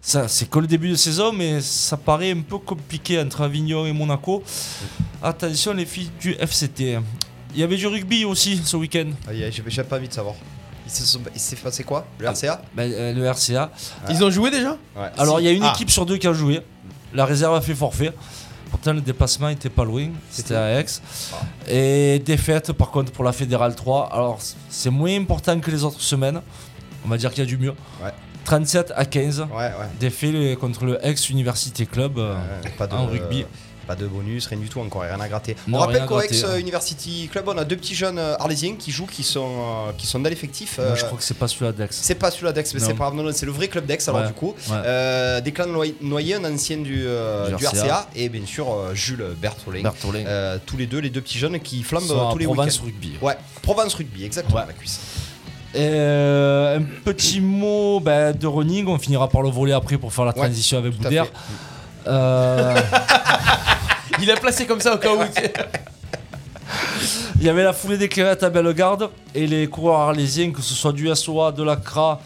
ça 0.00 0.28
c'est 0.28 0.48
que 0.50 0.58
le 0.58 0.66
début 0.66 0.90
de 0.90 0.96
saison 0.96 1.32
mais 1.32 1.60
ça 1.60 1.96
paraît 1.96 2.32
un 2.32 2.40
peu 2.40 2.58
compliqué 2.58 3.20
entre 3.20 3.42
Avignon 3.42 3.86
et 3.86 3.92
Monaco. 3.92 4.42
Attention 5.22 5.72
les 5.72 5.86
filles 5.86 6.10
du 6.20 6.32
FCT. 6.34 6.98
Il 7.54 7.60
y 7.60 7.62
avait 7.62 7.76
du 7.76 7.86
rugby 7.86 8.24
aussi 8.24 8.60
ce 8.64 8.76
week-end. 8.76 9.06
Aïe, 9.28 9.44
aïe, 9.44 9.52
j'ai 9.68 9.84
pas 9.84 9.96
envie 9.96 10.08
de 10.08 10.12
savoir. 10.12 10.34
Il 11.34 11.40
s'est 11.40 11.56
passé 11.56 11.82
quoi? 11.84 12.06
Le 12.18 12.28
RCA 12.28 12.60
Ben, 12.74 12.92
euh, 12.92 13.12
le 13.14 13.26
RCA. 13.30 13.70
Ils 14.10 14.22
ont 14.22 14.30
joué 14.30 14.50
déjà? 14.50 14.72
Ouais. 14.96 15.08
Alors 15.16 15.40
il 15.40 15.44
y 15.44 15.48
a 15.48 15.52
une 15.52 15.62
Ah. 15.62 15.72
équipe 15.74 15.90
sur 15.90 16.04
deux 16.04 16.18
qui 16.18 16.26
a 16.26 16.32
joué. 16.34 16.60
La 17.14 17.24
réserve 17.24 17.54
a 17.54 17.60
fait 17.60 17.74
forfait. 17.74 18.12
Pourtant 18.74 18.92
le 18.92 19.00
déplacement 19.02 19.50
était 19.50 19.70
pas 19.70 19.84
loin, 19.84 20.08
c'était 20.28 20.56
à 20.56 20.80
Aix. 20.80 20.86
Et 21.68 22.18
défaite 22.18 22.72
par 22.72 22.90
contre 22.90 23.12
pour 23.12 23.22
la 23.22 23.30
Fédérale 23.30 23.76
3. 23.76 24.08
Alors 24.12 24.40
c'est 24.68 24.90
moins 24.90 25.16
important 25.16 25.60
que 25.60 25.70
les 25.70 25.84
autres 25.84 26.00
semaines. 26.00 26.40
On 27.06 27.08
va 27.08 27.16
dire 27.16 27.30
qu'il 27.30 27.44
y 27.44 27.46
a 27.46 27.48
du 27.48 27.56
mieux. 27.56 27.72
Ouais. 28.02 28.10
37 28.44 28.92
à 28.96 29.04
15. 29.04 29.42
Ouais, 29.42 29.46
ouais. 29.56 29.70
Défait 30.00 30.56
contre 30.60 30.86
le 30.86 30.98
ex 31.06 31.30
Université 31.30 31.86
Club 31.86 32.18
euh, 32.18 32.34
Ouais, 32.34 32.70
pas 32.76 32.88
de, 32.88 32.94
en 32.94 33.06
rugby. 33.06 33.46
Pas 33.86 33.94
de 33.96 34.06
bonus, 34.06 34.46
rien 34.46 34.58
du 34.58 34.68
tout 34.68 34.80
encore, 34.80 35.02
rien 35.02 35.20
à 35.20 35.28
gratter. 35.28 35.56
Non, 35.68 35.78
on 35.78 35.80
rappelle 35.82 36.06
qu'au 36.06 36.20
ex 36.20 36.42
hein. 36.44 36.56
University 36.58 37.28
Club, 37.30 37.44
on 37.48 37.58
a 37.58 37.64
deux 37.64 37.76
petits 37.76 37.94
jeunes 37.94 38.18
euh, 38.18 38.34
arlésiens 38.38 38.74
qui 38.76 38.90
jouent, 38.90 39.06
qui 39.06 39.22
sont, 39.22 39.46
euh, 39.88 39.92
qui 39.98 40.06
sont 40.06 40.18
dans 40.20 40.28
l'effectif. 40.30 40.78
Moi, 40.78 40.86
euh, 40.88 40.96
je 40.96 41.04
crois 41.04 41.18
que 41.18 41.24
c'est 41.24 41.34
pas 41.38 41.48
celui-là 41.48 41.72
d'Aix. 41.72 41.88
c'est 41.90 42.14
pas 42.14 42.30
celui-là 42.30 42.52
d'Aix, 42.52 42.64
mais 42.74 42.80
c'est 42.80 42.88
pas 42.94 43.04
grave, 43.04 43.14
non, 43.14 43.22
non, 43.22 43.30
c'est 43.32 43.46
le 43.46 43.52
vrai 43.52 43.68
club 43.68 43.86
d'Aix 43.86 43.98
alors 44.08 44.20
Ouais, 44.22 44.26
du 44.28 44.32
coup. 44.32 44.54
ouais. 44.70 44.76
Euh, 44.84 45.40
Declan 45.40 45.66
Noy- 45.66 45.94
Noyer, 46.00 46.34
un 46.36 46.44
ancien 46.54 46.78
du, 46.78 47.04
euh, 47.06 47.48
Du 47.50 47.56
du 47.56 47.64
RCA. 47.66 47.78
RCA, 47.84 48.08
et 48.16 48.28
bien 48.28 48.46
sûr 48.46 48.70
euh, 48.72 48.94
Jules 48.94 49.24
Bertholin. 49.40 49.82
Bertholin. 49.82 50.24
Euh, 50.26 50.58
tous 50.64 50.76
les 50.76 50.86
deux, 50.86 50.98
les 50.98 51.10
deux 51.10 51.20
petits 51.20 51.38
jeunes 51.38 51.60
qui 51.60 51.82
flambent 51.82 52.10
euh, 52.10 52.32
tous 52.32 52.38
les 52.38 52.46
Provence 52.46 52.80
week-ends. 52.80 52.84
Rugby. 52.86 53.12
Ouais, 53.20 53.36
Provence 53.62 53.94
Rugby, 53.94 54.24
exactement, 54.24 54.60
la 54.66 54.72
cuisse. 54.72 55.00
Euh, 55.76 56.78
un 56.78 56.82
petit 57.04 57.40
mot 57.40 57.98
ben, 58.00 58.32
de 58.32 58.46
running, 58.46 58.86
on 58.86 58.96
finira 58.98 59.28
par 59.28 59.42
le 59.42 59.50
voler 59.50 59.72
après 59.72 59.98
pour 59.98 60.12
faire 60.12 60.24
la 60.24 60.30
Ouais, 60.30 60.36
transition 60.44 60.78
avec 60.78 60.92
Boudère. 60.96 61.26
Euh, 62.06 62.76
Il 64.20 64.30
a 64.30 64.36
placé 64.36 64.66
comme 64.66 64.80
ça 64.80 64.94
au 64.94 64.98
cas 64.98 65.14
où. 65.14 65.20
Il 67.40 67.44
y 67.44 67.48
avait 67.48 67.64
la 67.64 67.72
foulée 67.72 67.98
des 67.98 68.08
clairettes 68.08 68.42
à 68.42 68.50
Bellegarde 68.50 69.10
et 69.34 69.46
les 69.46 69.66
coureurs 69.66 70.00
arlésiens, 70.00 70.50
que 70.50 70.62
ce 70.62 70.74
soit 70.74 70.92
du 70.92 71.14
SOA, 71.14 71.52
de 71.52 71.62
la 71.62 71.76
CRA 71.76 72.20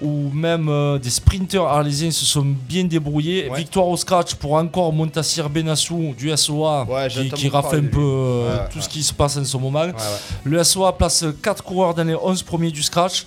ou 0.00 0.30
même 0.32 0.68
euh, 0.68 0.98
des 0.98 1.10
sprinters 1.10 1.64
arlésiens, 1.64 2.10
se 2.10 2.24
sont 2.24 2.44
bien 2.44 2.84
débrouillés. 2.84 3.48
Ouais. 3.48 3.58
Victoire 3.58 3.88
au 3.88 3.96
scratch 3.96 4.34
pour 4.34 4.52
encore 4.54 4.92
Montassir 4.92 5.50
Benassou 5.50 6.14
du 6.16 6.30
SOA 6.36 6.86
Ouais, 6.88 7.08
qui, 7.34 7.48
rafle 7.48 7.76
un 7.76 7.86
peu 7.86 7.98
euh, 8.00 8.48
Ouais, 8.48 8.68
tout 8.70 8.78
ouais. 8.78 8.84
ce 8.84 8.88
qui 8.88 9.02
se 9.02 9.12
passe 9.12 9.36
en 9.36 9.44
ce 9.44 9.56
moment. 9.56 9.80
Ouais, 9.80 9.86
ouais. 9.88 9.94
Le 10.44 10.62
SOA 10.62 10.96
place 10.96 11.24
4 11.42 11.64
coureurs 11.64 11.94
dans 11.94 12.04
les 12.04 12.14
11 12.14 12.42
premiers 12.44 12.70
du 12.70 12.82
scratch. 12.82 13.26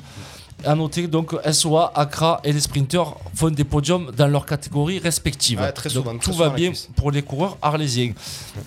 À 0.63 0.75
noter 0.75 1.07
donc 1.07 1.35
SOA, 1.51 1.91
Accra 1.95 2.39
et 2.43 2.53
les 2.53 2.59
sprinters 2.59 3.15
font 3.33 3.49
des 3.49 3.63
podiums 3.63 4.11
dans 4.15 4.27
leurs 4.27 4.45
catégories 4.45 4.99
respectives. 4.99 5.59
Ouais, 5.59 5.71
très 5.71 5.89
souvent, 5.89 6.11
donc 6.13 6.21
très 6.21 6.31
tout 6.31 6.37
souvent 6.37 6.49
va 6.49 6.55
bien 6.55 6.71
pour 6.95 7.11
les 7.11 7.21
coureurs 7.23 7.57
arlésiens. 7.61 8.13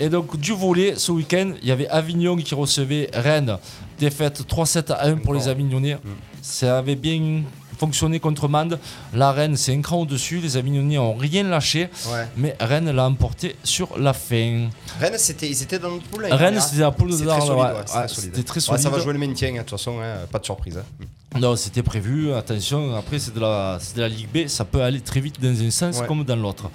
Et 0.01 0.09
donc 0.09 0.37
du 0.37 0.53
volet 0.53 0.95
ce 0.97 1.13
week-end, 1.13 1.53
il 1.63 1.69
y 1.69 1.73
avait 1.73 1.89
Avignon 1.89 2.37
qui 2.37 2.55
recevait 2.55 3.11
Rennes, 3.15 3.59
défaite 3.99 4.43
3-7 4.49 4.93
à 4.93 5.07
1 5.07 5.17
pour 5.19 5.35
les. 5.35 5.49
Avignonnais. 5.49 5.95
Mm. 5.95 5.99
Ça 6.43 6.79
avait 6.79 6.97
bien 6.97 7.43
fonctionné 7.79 8.19
contre 8.21 8.49
Mende. 8.49 8.79
La 9.15 9.33
Rennes 9.33 9.57
c'est 9.57 9.75
un 9.75 9.81
cran 9.83 10.01
au-dessus, 10.03 10.39
les 10.39 10.57
Avignonnais 10.57 10.99
ont 10.99 11.15
rien 11.15 11.43
lâché, 11.45 11.89
Ouais. 12.13 12.27
mais 12.37 12.57
Rennes 12.61 12.91
l'a 12.91 13.07
emporté 13.07 13.57
sur 13.63 13.99
la 13.99 14.13
fin. 14.13 14.69
Rennes, 15.01 15.15
c'était, 15.19 15.49
ils 15.49 15.63
étaient 15.63 15.79
dans 15.79 15.91
notre 15.91 16.05
poule. 16.05 16.23
l'année 16.23 16.35
Rennes 16.35 16.61
c'était 16.61 16.81
la 16.83 16.91
poule 16.93 17.11
de 17.11 17.17
très 17.25 17.41
solide, 17.41 17.53
ouais. 17.53 17.63
ouais, 17.63 17.85
très 17.85 18.09
solide. 18.09 18.31
c'était 18.35 18.43
très 18.43 18.61
Ouais, 18.71 18.79
ça 18.79 18.89
va 18.89 18.91
solide. 18.91 19.03
jouer 19.05 19.13
le 19.13 19.19
maintien, 19.19 19.49
hein, 19.51 19.53
de 19.55 19.59
toute 19.59 19.71
façon, 19.71 19.99
hein, 20.01 20.27
pas 20.31 20.39
de 20.39 20.45
surprise. 20.45 20.79
hein. 20.79 21.05
Non, 21.39 21.57
c'était 21.57 21.83
prévu. 21.83 22.33
Attention, 22.33 22.95
après, 22.97 23.19
c'est 23.19 23.35
de, 23.35 23.41
la, 23.41 23.79
c'est 23.81 23.97
de 23.97 24.01
la 24.03 24.09
Ligue 24.09 24.29
B. 24.33 24.47
Ça 24.49 24.65
peut 24.65 24.83
aller 24.83 25.01
très 25.01 25.21
vite 25.21 25.41
dans 25.41 25.61
un 25.61 25.71
sens 25.71 25.99
Ouais. 26.01 26.07
comme 26.07 26.25
dans 26.25 26.37
l'autre. 26.37 26.71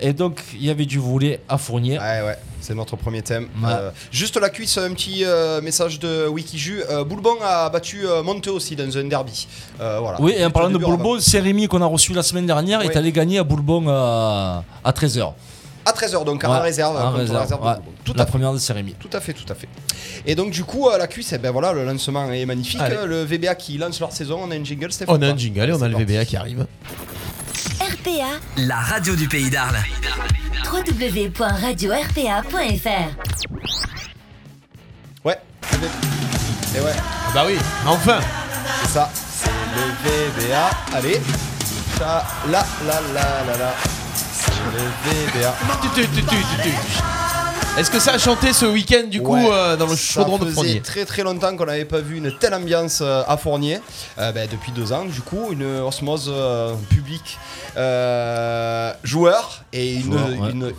Et 0.00 0.12
donc, 0.14 0.40
il 0.54 0.64
y 0.64 0.70
avait 0.70 0.86
du 0.86 0.98
volet 0.98 1.40
à 1.48 1.58
fournir. 1.58 2.00
Ouais, 2.00 2.22
ouais, 2.22 2.38
c'est 2.60 2.74
notre 2.74 2.96
premier 2.96 3.20
thème. 3.20 3.48
Ouais. 3.62 3.68
Euh, 3.70 3.90
juste 4.10 4.36
la 4.38 4.48
cuisse, 4.48 4.78
un 4.78 4.94
petit 4.94 5.24
euh, 5.26 5.60
message 5.60 5.98
de 5.98 6.26
Wikiju. 6.26 6.82
Euh, 6.88 7.04
Boulbon 7.04 7.36
a 7.42 7.68
battu 7.68 8.06
euh, 8.06 8.22
Monte 8.22 8.48
aussi 8.48 8.74
dans 8.76 8.96
un 8.96 9.04
derby. 9.04 9.46
Voilà. 9.78 10.18
Oui, 10.20 10.32
et 10.38 10.44
en 10.44 10.50
parlant 10.50 10.70
de 10.70 10.78
Boulbon, 10.78 11.18
c'est 11.20 11.40
Rémi 11.40 11.68
qu'on 11.68 11.82
a 11.82 11.86
reçu 11.86 12.14
la 12.14 12.22
semaine 12.22 12.46
dernière 12.46 12.78
Ouais. 12.80 12.86
est 12.86 12.96
allé 12.96 13.12
gagner 13.12 13.38
à 13.38 13.44
Boulbon 13.44 13.88
à 13.88 14.62
13h. 14.86 15.32
À 15.84 15.92
13h, 15.92 16.24
donc 16.24 16.44
en 16.44 16.52
Ouais, 16.52 16.58
réserve. 16.60 16.96
en 16.96 17.04
la 17.04 17.10
réserve, 17.10 17.40
réserve 17.42 17.60
de 17.62 17.66
ouais. 17.66 17.74
Boulbon. 17.74 17.90
Tout 18.04 18.12
la 18.14 18.22
à 18.22 18.26
fait. 18.26 18.30
première 18.30 18.52
de 18.52 18.58
Sérémy. 18.58 18.94
Tout 19.00 19.08
à 19.12 19.20
fait, 19.20 19.32
tout 19.32 19.50
à 19.50 19.54
fait. 19.54 19.68
Et 20.26 20.34
donc 20.34 20.50
du 20.50 20.64
coup, 20.64 20.88
euh, 20.88 20.98
la 20.98 21.06
cuisse, 21.06 21.32
eh 21.32 21.38
ben 21.38 21.50
voilà, 21.50 21.72
le 21.72 21.84
lancement 21.84 22.30
est 22.30 22.44
magnifique. 22.44 22.80
Allez. 22.80 22.96
Le 23.06 23.22
VBA 23.24 23.54
qui 23.54 23.78
lance 23.78 23.98
leur 24.00 24.12
saison, 24.12 24.40
on 24.44 24.50
a 24.50 24.56
une 24.56 24.66
jingle, 24.66 24.92
Stéphane. 24.92 25.16
On 25.18 25.22
a 25.22 25.32
un 25.32 25.36
jingle 25.36 25.68
et 25.68 25.72
on 25.72 25.82
a 25.82 25.88
le 25.88 25.96
VBA 25.96 26.24
qui 26.26 26.36
arrive. 26.36 26.66
RPA, 27.80 28.38
La 28.58 28.76
radio 28.76 29.14
du 29.16 29.26
pays 29.28 29.48
d'Arles. 29.50 29.78
www.radio-rpa.fr. 30.70 33.10
Ouais. 35.24 35.38
Et 36.76 36.80
ouais, 36.80 36.92
Ah 36.94 37.30
Bah 37.34 37.44
oui, 37.46 37.56
enfin 37.86 38.20
c'est 38.82 38.88
ça. 38.90 39.10
Le 39.74 39.82
VBA. 40.08 40.70
Allez. 40.94 41.20
Ça, 41.98 42.24
là, 42.50 42.64
là, 42.86 43.00
là, 43.14 43.26
là, 43.46 43.56
là. 43.58 43.72
Le 44.72 44.82
VBA. 45.04 45.54
Est-ce 47.78 47.90
que 47.90 48.00
ça 48.00 48.12
a 48.14 48.18
chanté 48.18 48.52
ce 48.52 48.66
week-end 48.66 49.04
du 49.06 49.22
coup 49.22 49.32
Ouais. 49.34 49.48
euh, 49.50 49.76
dans 49.76 49.86
le 49.86 49.92
Ça 49.96 50.20
chaudron 50.20 50.36
de 50.38 50.44
faisait 50.44 50.54
Fournier 50.54 50.80
très 50.82 51.04
très 51.06 51.22
longtemps 51.22 51.56
qu'on 51.56 51.64
n'avait 51.64 51.84
pas 51.86 52.00
vu 52.00 52.18
une 52.18 52.36
telle 52.36 52.52
ambiance 52.52 52.98
euh, 53.00 53.22
à 53.26 53.36
Fournier. 53.38 53.78
Euh, 54.18 54.32
ben, 54.32 54.46
depuis 54.50 54.72
deux 54.72 54.92
ans, 54.92 55.04
du 55.06 55.20
coup, 55.22 55.50
une 55.52 55.64
osmose 55.80 56.26
euh, 56.28 56.74
public 56.90 57.38
euh, 57.76 58.92
joueur 59.04 59.62
et 59.72 59.94
une, 59.94 60.02
Joueur, 60.12 60.28
ouais. 60.28 60.50
une, 60.50 60.72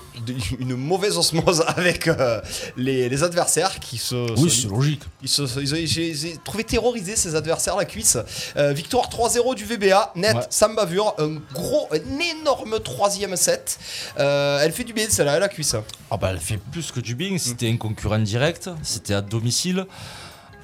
une 0.60 0.76
mauvaise 0.76 1.18
osmose 1.18 1.64
avec 1.68 2.08
euh, 2.08 2.42
les, 2.78 3.08
les 3.10 3.24
adversaires 3.24 3.80
qui 3.80 3.98
se. 3.98 4.40
Oui, 4.40 4.50
se- 4.52 4.62
c'est 4.64 4.68
logique. 4.68 5.02
ils 5.24 5.30
se- 5.30 5.60
ils 5.60 5.74
ont- 5.74 5.78
j'ai 5.86 6.14
j'ai 6.14 6.38
trouvé 6.44 6.64
terroriser 6.66 7.16
ces 7.16 7.36
adversaires 7.36 7.78
la 7.78 7.86
cuisse. 7.86 8.18
Euh, 8.58 8.74
victoire 8.74 9.10
3-0 9.10 9.56
du 9.56 9.64
VBA, 9.66 10.12
net, 10.16 10.36
Ouais. 10.36 10.42
sans 10.50 10.74
bavure, 10.74 11.16
un 11.18 11.38
gros, 11.54 11.88
un 11.92 12.20
énorme 12.42 12.80
troisième 12.82 13.36
set. 13.38 13.80
Euh, 14.20 14.60
elle 14.62 14.74
fait 14.74 14.84
du 14.84 14.94
bien 14.94 15.06
celle-là, 15.10 15.40
la 15.40 15.48
cuisse. 15.48 15.76
Ah 16.12 16.18
bah, 16.18 16.28
elle 16.32 16.40
fait 16.40 16.58
plus 16.58 16.81
que 16.90 17.00
du 17.02 17.16
bien. 17.16 17.38
C'était 17.38 17.70
un 17.70 17.78
concurrent 17.78 18.20
direct. 18.20 18.70
C'était 18.82 19.14
à 19.14 19.22
domicile. 19.22 19.86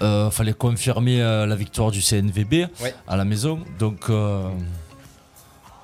Euh, 0.02 0.30
fallait 0.30 0.54
confirmer 0.54 1.22
euh, 1.22 1.46
la 1.46 1.56
victoire 1.56 1.92
du 1.92 2.02
CNVB 2.02 2.68
Ouais. 2.82 2.94
à 3.08 3.18
la 3.18 3.26
maison. 3.26 3.60
Donc, 3.80 4.10
euh, 4.10 4.48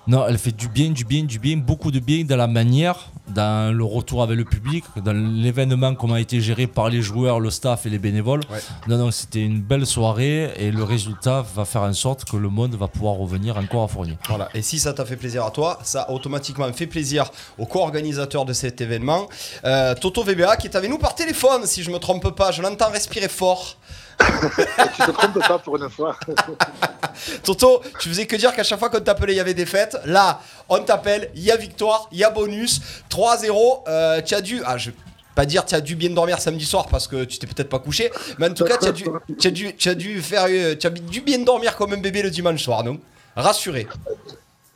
non, 0.06 0.26
elle 0.28 0.38
fait 0.38 0.52
du 0.52 0.68
bien, 0.68 0.90
du 0.90 1.06
bien, 1.06 1.24
du 1.24 1.40
bien, 1.40 1.56
beaucoup 1.56 1.90
de 1.90 2.00
bien 2.00 2.26
dans 2.26 2.36
la 2.36 2.48
manière, 2.48 3.10
dans 3.30 3.74
le 3.76 3.84
retour 3.86 4.22
avec 4.22 4.38
le 4.38 4.44
public, 4.44 4.84
dans 4.98 5.14
l'événement, 5.14 5.96
comment 5.96 6.16
a 6.16 6.20
été 6.20 6.42
géré 6.42 6.68
par 6.68 6.90
les 6.90 7.02
joueurs, 7.02 7.40
le 7.40 7.50
staff 7.50 7.86
et 7.86 7.90
les 7.90 8.00
bénévoles. 8.00 8.42
Ouais. 8.52 8.60
Non, 8.88 8.98
non, 8.98 9.12
c'était 9.12 9.42
une 9.42 9.62
belle 9.62 9.86
soirée 9.86 10.52
et 10.58 10.72
le 10.72 10.84
résultat 10.84 11.46
va 11.56 11.64
faire 11.64 11.84
en 11.84 11.94
sorte 11.94 12.26
que 12.26 12.36
le 12.36 12.50
monde 12.50 12.76
va 12.76 12.90
pouvoir 12.90 13.16
revenir 13.16 13.56
encore 13.58 13.84
à 13.84 13.88
Fournier. 13.88 14.18
Voilà. 14.28 14.50
Et 14.54 14.62
si 14.62 14.78
ça 14.78 14.94
t'a 14.94 15.06
fait 15.06 15.16
plaisir 15.16 15.46
à 15.46 15.52
toi, 15.52 15.80
ça 15.84 16.10
automatiquement 16.12 16.72
fait 16.74 16.88
plaisir 16.88 17.32
aux 17.58 17.66
co-organisateurs 17.66 18.44
de 18.44 18.52
cet 18.54 18.82
événement. 18.82 19.28
Euh, 19.64 19.96
Toto 19.96 20.24
VBA 20.24 20.58
qui 20.58 20.68
est 20.68 20.76
avec 20.76 20.90
nous 20.90 20.98
par 20.98 21.16
téléphone, 21.16 21.66
si 21.66 21.82
je 21.82 21.92
me 21.92 21.98
trompe 21.98 22.36
pas. 22.36 22.52
Je 22.52 22.62
l'entends 22.62 22.92
respirer 22.92 23.30
fort. 23.30 23.78
Tu 24.20 25.02
te 25.06 25.12
trompes 25.12 25.48
pas 25.48 25.60
pour 25.60 25.78
une 25.78 25.90
fois. 25.90 26.18
Toto, 27.44 27.82
tu 28.00 28.10
faisais 28.10 28.26
que 28.26 28.36
dire 28.36 28.54
qu'à 28.54 28.64
chaque 28.64 28.80
fois 28.80 28.90
qu'on 28.90 29.00
t'appelait, 29.00 29.34
il 29.34 29.38
y 29.38 29.40
avait 29.40 29.54
des 29.54 29.66
fêtes. 29.66 29.98
Là, 30.06 30.42
on 30.70 30.80
t'appelle, 30.80 31.32
il 31.36 31.44
y 31.44 31.52
a 31.52 31.58
victoire, 31.58 32.08
il 32.12 32.20
y 32.20 32.24
a 32.24 32.30
bonus. 32.30 32.82
3-0. 33.10 33.84
Euh, 33.88 34.22
tu 34.22 34.36
as 34.36 34.42
dû. 34.42 34.62
Ah, 34.66 34.78
je 34.78 34.92
pas 35.36 35.48
dire 35.48 35.66
tu 35.66 35.74
as 35.74 35.82
dû 35.82 35.96
bien 35.96 36.12
dormir 36.12 36.40
samedi 36.40 36.64
soir 36.64 36.86
parce 36.88 37.08
que 37.08 37.24
tu 37.24 37.40
t'es 37.40 37.48
peut-être 37.48 37.70
pas 37.70 37.80
couché. 37.80 38.12
Mais 38.38 38.50
en 38.50 38.54
tout 38.54 38.66
cas, 38.66 38.78
tu 38.78 38.88
as 38.88 38.92
dû, 38.92 39.06
as 39.08 39.90
as 39.90 39.96
dû 39.96 40.22
faire. 40.22 40.46
euh, 40.48 40.76
as 40.84 40.90
dû 40.90 41.22
bien 41.22 41.40
dormir 41.40 41.76
comme 41.76 41.94
un 41.94 41.98
bébé 41.98 42.22
le 42.22 42.30
dimanche 42.30 42.62
soir, 42.62 42.84
non? 42.84 43.00
Rassuré. 43.36 43.88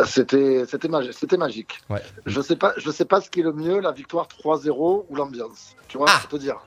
C'était, 0.06 0.64
c'était 0.70 0.88
magique. 0.88 1.14
C'était 1.20 1.38
magique. 1.38 1.80
Ouais. 1.90 2.02
Je 2.28 2.40
sais 2.42 2.56
pas, 2.56 2.74
je 2.78 2.92
sais 2.92 3.06
pas 3.06 3.20
ce 3.20 3.32
qui 3.32 3.40
est 3.40 3.44
le 3.44 3.52
mieux, 3.54 3.80
la 3.80 3.92
victoire 3.92 4.28
3-0 4.28 5.06
ou 5.10 5.16
l'ambiance. 5.16 5.76
Tu 5.88 5.98
vois, 5.98 6.06
Ah. 6.10 6.20
je 6.22 6.28
peux 6.28 6.38
te 6.38 6.44
dire. 6.44 6.58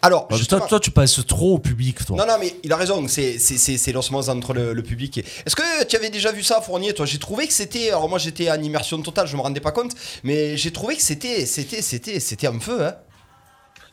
Alors, 0.00 0.26
Bah, 0.28 0.36
toi, 0.48 0.60
toi, 0.60 0.80
tu 0.80 0.90
passes 0.90 1.20
trop 1.26 1.56
au 1.56 1.58
public, 1.58 2.02
toi. 2.06 2.16
Non, 2.16 2.26
non, 2.26 2.36
mais 2.40 2.54
il 2.62 2.72
a 2.72 2.76
raison, 2.76 3.06
c'est 3.06 3.38
c'est- 3.38 3.58
c'est- 3.58 3.76
c'est 3.76 3.92
l'osmose 3.92 4.30
entre 4.30 4.54
le, 4.54 4.72
le 4.72 4.82
public 4.82 5.18
et. 5.18 5.24
Est-ce 5.44 5.54
que 5.56 5.84
tu 5.84 5.96
avais 5.96 6.08
déjà 6.10 6.32
vu 6.32 6.42
ça 6.42 6.58
à 6.58 6.60
Fournier, 6.62 6.94
toi? 6.94 7.04
J'ai 7.04 7.18
trouvé 7.18 7.46
que 7.46 7.52
c'était. 7.52 7.88
Alors, 7.88 8.08
moi 8.08 8.18
j'étais 8.18 8.50
en 8.50 8.62
immersion 8.62 9.02
totale, 9.02 9.26
je 9.26 9.36
me 9.36 9.42
rendais 9.42 9.60
pas 9.60 9.72
compte, 9.72 9.92
mais 10.24 10.56
j'ai 10.56 10.70
trouvé 10.72 10.96
que 10.96 11.02
c'était 11.02 11.44
c'était 11.44 11.82
c'était 11.82 12.20
c'était 12.20 12.46
un 12.46 12.58
feu, 12.58 12.82
hein 12.86 12.94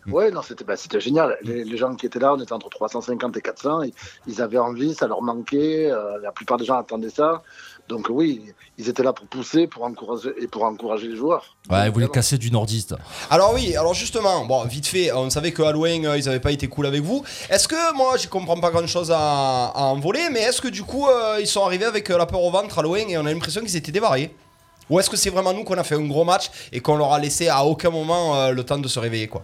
Ouais, 0.08 0.32
non, 0.32 0.42
c'était, 0.42 0.64
bah, 0.64 0.76
génial. 1.00 1.38
Les, 1.42 1.64
les 1.64 1.78
gens 1.78 1.96
qui 1.96 2.06
étaient 2.06 2.20
là, 2.20 2.34
on 2.34 2.40
était 2.42 2.54
entre 2.54 2.70
350 2.70 3.36
et 3.38 3.42
400. 3.42 3.84
Ils, 3.84 3.94
ils 4.28 4.42
avaient 4.42 4.58
envie, 4.60 4.94
ça 4.94 5.08
leur 5.08 5.22
manquait. 5.22 5.90
euh, 5.92 6.20
la 6.22 6.32
plupart 6.32 6.58
des 6.58 6.66
gens 6.66 6.78
attendaient 6.78 7.10
ça. 7.10 7.42
Donc 7.88 8.08
oui, 8.10 8.42
ils 8.80 8.90
étaient 8.90 9.04
là 9.04 9.14
pour 9.14 9.28
pousser, 9.28 9.68
pour 9.68 9.84
encourager 9.84 10.34
et 10.42 10.48
pour 10.48 10.64
encourager 10.64 11.08
les 11.08 11.16
joueurs. 11.16 11.56
Ouais, 11.70 11.86
ils 11.86 11.92
voulaient 11.92 12.08
casser 12.08 12.38
du 12.40 12.50
nordiste. 12.50 12.96
Alors, 13.30 13.54
oui, 13.54 13.76
alors 13.76 13.94
justement, 13.94 14.44
bon, 14.46 14.64
vite 14.66 14.88
fait, 14.88 15.12
on 15.12 15.30
savait 15.30 15.52
que 15.52 15.62
Halloween, 15.62 16.06
euh, 16.06 16.18
ils 16.18 16.28
avaient 16.28 16.40
pas 16.40 16.52
été 16.52 16.68
cool 16.68 16.88
avec 16.88 17.02
vous. 17.04 17.24
Est-ce 17.50 17.68
que, 17.68 17.94
moi, 17.96 18.18
j'y 18.18 18.28
comprends 18.28 18.60
pas 18.60 18.72
grand 18.72 18.88
chose 18.88 19.12
à, 19.12 19.68
à 19.68 19.82
en 19.84 20.00
voler, 20.00 20.30
mais 20.32 20.40
est-ce 20.42 20.62
que 20.62 20.68
du 20.68 20.82
coup, 20.84 21.08
euh, 21.08 21.38
ils 21.40 21.46
sont 21.48 21.64
arrivés 21.64 21.86
avec 21.86 22.10
euh, 22.10 22.18
la 22.18 22.26
peur 22.26 22.42
au 22.42 22.50
ventre 22.50 22.80
Halloween 22.80 23.08
et 23.10 23.18
on 23.20 23.26
a 23.26 23.32
l'impression 23.32 23.62
qu'ils 23.62 23.76
étaient 23.76 23.92
dévarés 23.92 24.34
Ou 24.90 25.00
est-ce 25.00 25.10
que 25.12 25.18
c'est 25.18 25.30
vraiment 25.30 25.54
nous 25.54 25.64
qu'on 25.64 25.78
a 25.78 25.84
fait 25.84 25.96
un 25.96 26.08
gros 26.08 26.24
match 26.26 26.50
et 26.72 26.80
qu'on 26.80 26.96
leur 26.98 27.14
a 27.14 27.20
laissé 27.20 27.50
à 27.50 27.64
aucun 27.66 27.92
moment 27.92 28.36
euh, 28.36 28.50
le 28.52 28.64
temps 28.64 28.80
de 28.80 28.88
se 28.88 28.98
réveiller, 29.00 29.28
quoi? 29.28 29.44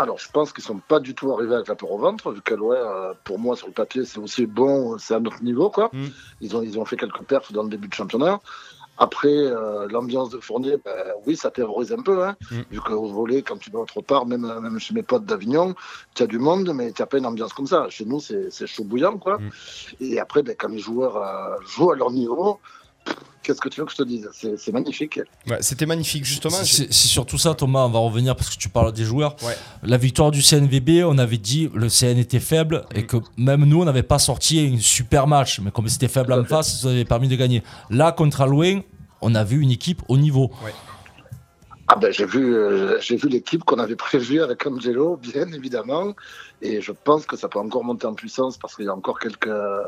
Alors, 0.00 0.18
je 0.18 0.30
pense 0.30 0.54
qu'ils 0.54 0.64
sont 0.64 0.78
pas 0.78 0.98
du 0.98 1.14
tout 1.14 1.30
arrivés 1.30 1.54
avec 1.54 1.68
la 1.68 1.74
peur 1.74 1.90
au 1.92 1.98
ventre, 1.98 2.32
vu 2.32 2.40
qu'Aloé, 2.40 2.78
euh, 2.78 3.12
pour 3.22 3.38
moi, 3.38 3.54
sur 3.54 3.66
le 3.66 3.74
papier, 3.74 4.06
c'est 4.06 4.18
aussi 4.18 4.46
bon, 4.46 4.96
c'est 4.96 5.12
à 5.12 5.20
notre 5.20 5.42
niveau, 5.42 5.68
quoi. 5.68 5.90
Mm. 5.92 6.06
Ils, 6.40 6.56
ont, 6.56 6.62
ils 6.62 6.78
ont 6.78 6.86
fait 6.86 6.96
quelques 6.96 7.22
perfs 7.24 7.52
dans 7.52 7.64
le 7.64 7.68
début 7.68 7.86
de 7.86 7.92
championnat. 7.92 8.40
Après, 8.96 9.28
euh, 9.28 9.86
l'ambiance 9.90 10.30
de 10.30 10.38
Fournier, 10.38 10.78
ben, 10.82 10.94
oui, 11.26 11.36
ça 11.36 11.50
terrorise 11.50 11.92
un 11.92 12.00
peu, 12.00 12.24
hein, 12.24 12.34
Mm. 12.50 12.60
vu 12.70 12.80
qu'au 12.80 13.08
volet, 13.08 13.42
quand 13.42 13.58
tu 13.58 13.70
vas 13.70 13.80
autre 13.80 14.00
part, 14.00 14.24
même, 14.24 14.46
même 14.62 14.78
chez 14.78 14.94
mes 14.94 15.02
potes 15.02 15.26
d'Avignon, 15.26 15.74
tu 16.14 16.22
as 16.22 16.26
du 16.26 16.38
monde, 16.38 16.72
mais 16.74 16.92
tu 16.92 17.02
n'as 17.02 17.06
pas 17.06 17.18
une 17.18 17.26
ambiance 17.26 17.52
comme 17.52 17.66
ça. 17.66 17.86
Chez 17.90 18.06
nous, 18.06 18.20
c'est 18.20 18.66
chaud 18.66 18.84
bouillant, 18.84 19.18
quoi. 19.18 19.36
Mm. 19.36 19.50
Et 20.00 20.18
après, 20.18 20.42
ben, 20.42 20.56
quand 20.58 20.68
les 20.68 20.78
joueurs 20.78 21.18
euh, 21.18 21.56
jouent 21.66 21.90
à 21.92 21.96
leur 21.96 22.10
niveau, 22.10 22.58
qu'est-ce 23.42 23.60
que 23.60 23.68
tu 23.68 23.80
veux 23.80 23.86
que 23.86 23.92
je 23.92 23.96
te 23.96 24.02
dise 24.02 24.28
C'est 24.32 24.72
magnifique. 24.72 25.20
Ouais, 25.48 25.58
c'était 25.60 25.86
magnifique, 25.86 26.24
justement. 26.24 26.56
C'est 26.62 26.92
surtout 26.92 27.38
ça, 27.38 27.54
Thomas. 27.54 27.84
On 27.84 27.90
va 27.90 27.98
revenir 27.98 28.36
parce 28.36 28.50
que 28.50 28.58
tu 28.58 28.68
parles 28.68 28.92
des 28.92 29.04
joueurs. 29.04 29.36
Ouais. 29.42 29.56
La 29.82 29.96
victoire 29.96 30.30
du 30.30 30.42
CNVB, 30.42 31.04
on 31.04 31.18
avait 31.18 31.38
dit 31.38 31.70
le 31.74 31.88
CN 31.88 32.18
était 32.18 32.40
faible 32.40 32.84
et 32.94 33.06
que 33.06 33.16
même 33.36 33.64
nous, 33.64 33.82
on 33.82 33.84
n'avait 33.84 34.02
pas 34.02 34.18
sorti 34.18 34.60
un 34.60 34.78
super 34.80 35.26
match. 35.26 35.60
Mais 35.60 35.70
comme 35.70 35.88
c'était 35.88 36.08
faible 36.08 36.32
en 36.32 36.42
fait. 36.42 36.48
face, 36.48 36.80
ça 36.80 36.88
avait 36.88 37.04
permis 37.04 37.28
de 37.28 37.36
gagner. 37.36 37.62
Là, 37.90 38.12
contre 38.12 38.40
Halloween, 38.40 38.82
on 39.20 39.34
a 39.34 39.44
vu 39.44 39.60
une 39.60 39.70
équipe 39.70 40.02
au 40.08 40.16
niveau. 40.16 40.50
Ah 41.92 41.96
ben 41.96 42.12
j'ai 42.12 42.24
vu 42.24 42.54
euh, 42.54 43.00
j'ai 43.00 43.16
vu 43.16 43.28
l'équipe 43.28 43.64
qu'on 43.64 43.80
avait 43.80 43.96
prévue 43.96 44.40
avec 44.40 44.64
Angelo, 44.64 45.16
bien 45.16 45.50
évidemment, 45.52 46.14
et 46.62 46.80
je 46.80 46.92
pense 46.92 47.26
que 47.26 47.36
ça 47.36 47.48
peut 47.48 47.58
encore 47.58 47.82
monter 47.82 48.06
en 48.06 48.14
puissance 48.14 48.56
parce 48.56 48.76
qu'il 48.76 48.84
y 48.84 48.88
a 48.88 48.94
encore 48.94 49.18
quelques 49.18 49.48
euh, 49.48 49.82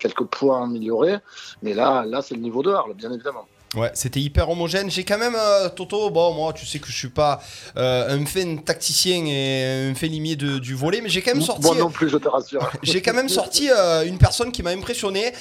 quelques 0.00 0.24
points 0.24 0.60
à 0.62 0.64
améliorer. 0.64 1.18
Mais 1.62 1.74
là 1.74 2.04
là 2.04 2.22
c'est 2.22 2.34
le 2.34 2.40
niveau 2.40 2.62
de 2.64 2.72
Arles, 2.72 2.94
bien 2.94 3.12
évidemment. 3.12 3.46
Ouais, 3.76 3.90
c'était 3.94 4.18
hyper 4.18 4.48
homogène. 4.48 4.90
J'ai 4.90 5.04
quand 5.04 5.18
même, 5.18 5.36
euh, 5.36 5.68
Toto, 5.68 6.08
bon, 6.08 6.32
moi, 6.32 6.54
tu 6.54 6.64
sais 6.64 6.78
que 6.78 6.86
je 6.86 6.96
suis 6.96 7.10
pas 7.10 7.38
euh, 7.76 8.16
un 8.18 8.24
fin 8.24 8.56
tacticien 8.56 9.26
et 9.26 9.90
un 9.90 9.94
fin 9.94 10.06
limier 10.06 10.36
de- 10.36 10.58
du 10.58 10.74
volet, 10.74 11.02
mais 11.02 11.10
j'ai 11.10 11.20
quand 11.20 11.34
même 11.34 11.42
sorti. 11.42 11.66
Moi 11.66 11.76
non 11.76 11.90
plus, 11.90 12.08
je 12.08 12.16
te 12.16 12.28
rassure. 12.28 12.66
J'ai 12.82 13.02
quand 13.02 13.12
même 13.12 13.28
sorti 13.28 13.68
euh, 13.70 14.06
une 14.06 14.16
personne 14.16 14.52
qui 14.52 14.62
m'a 14.62 14.70
impressionné. 14.70 15.32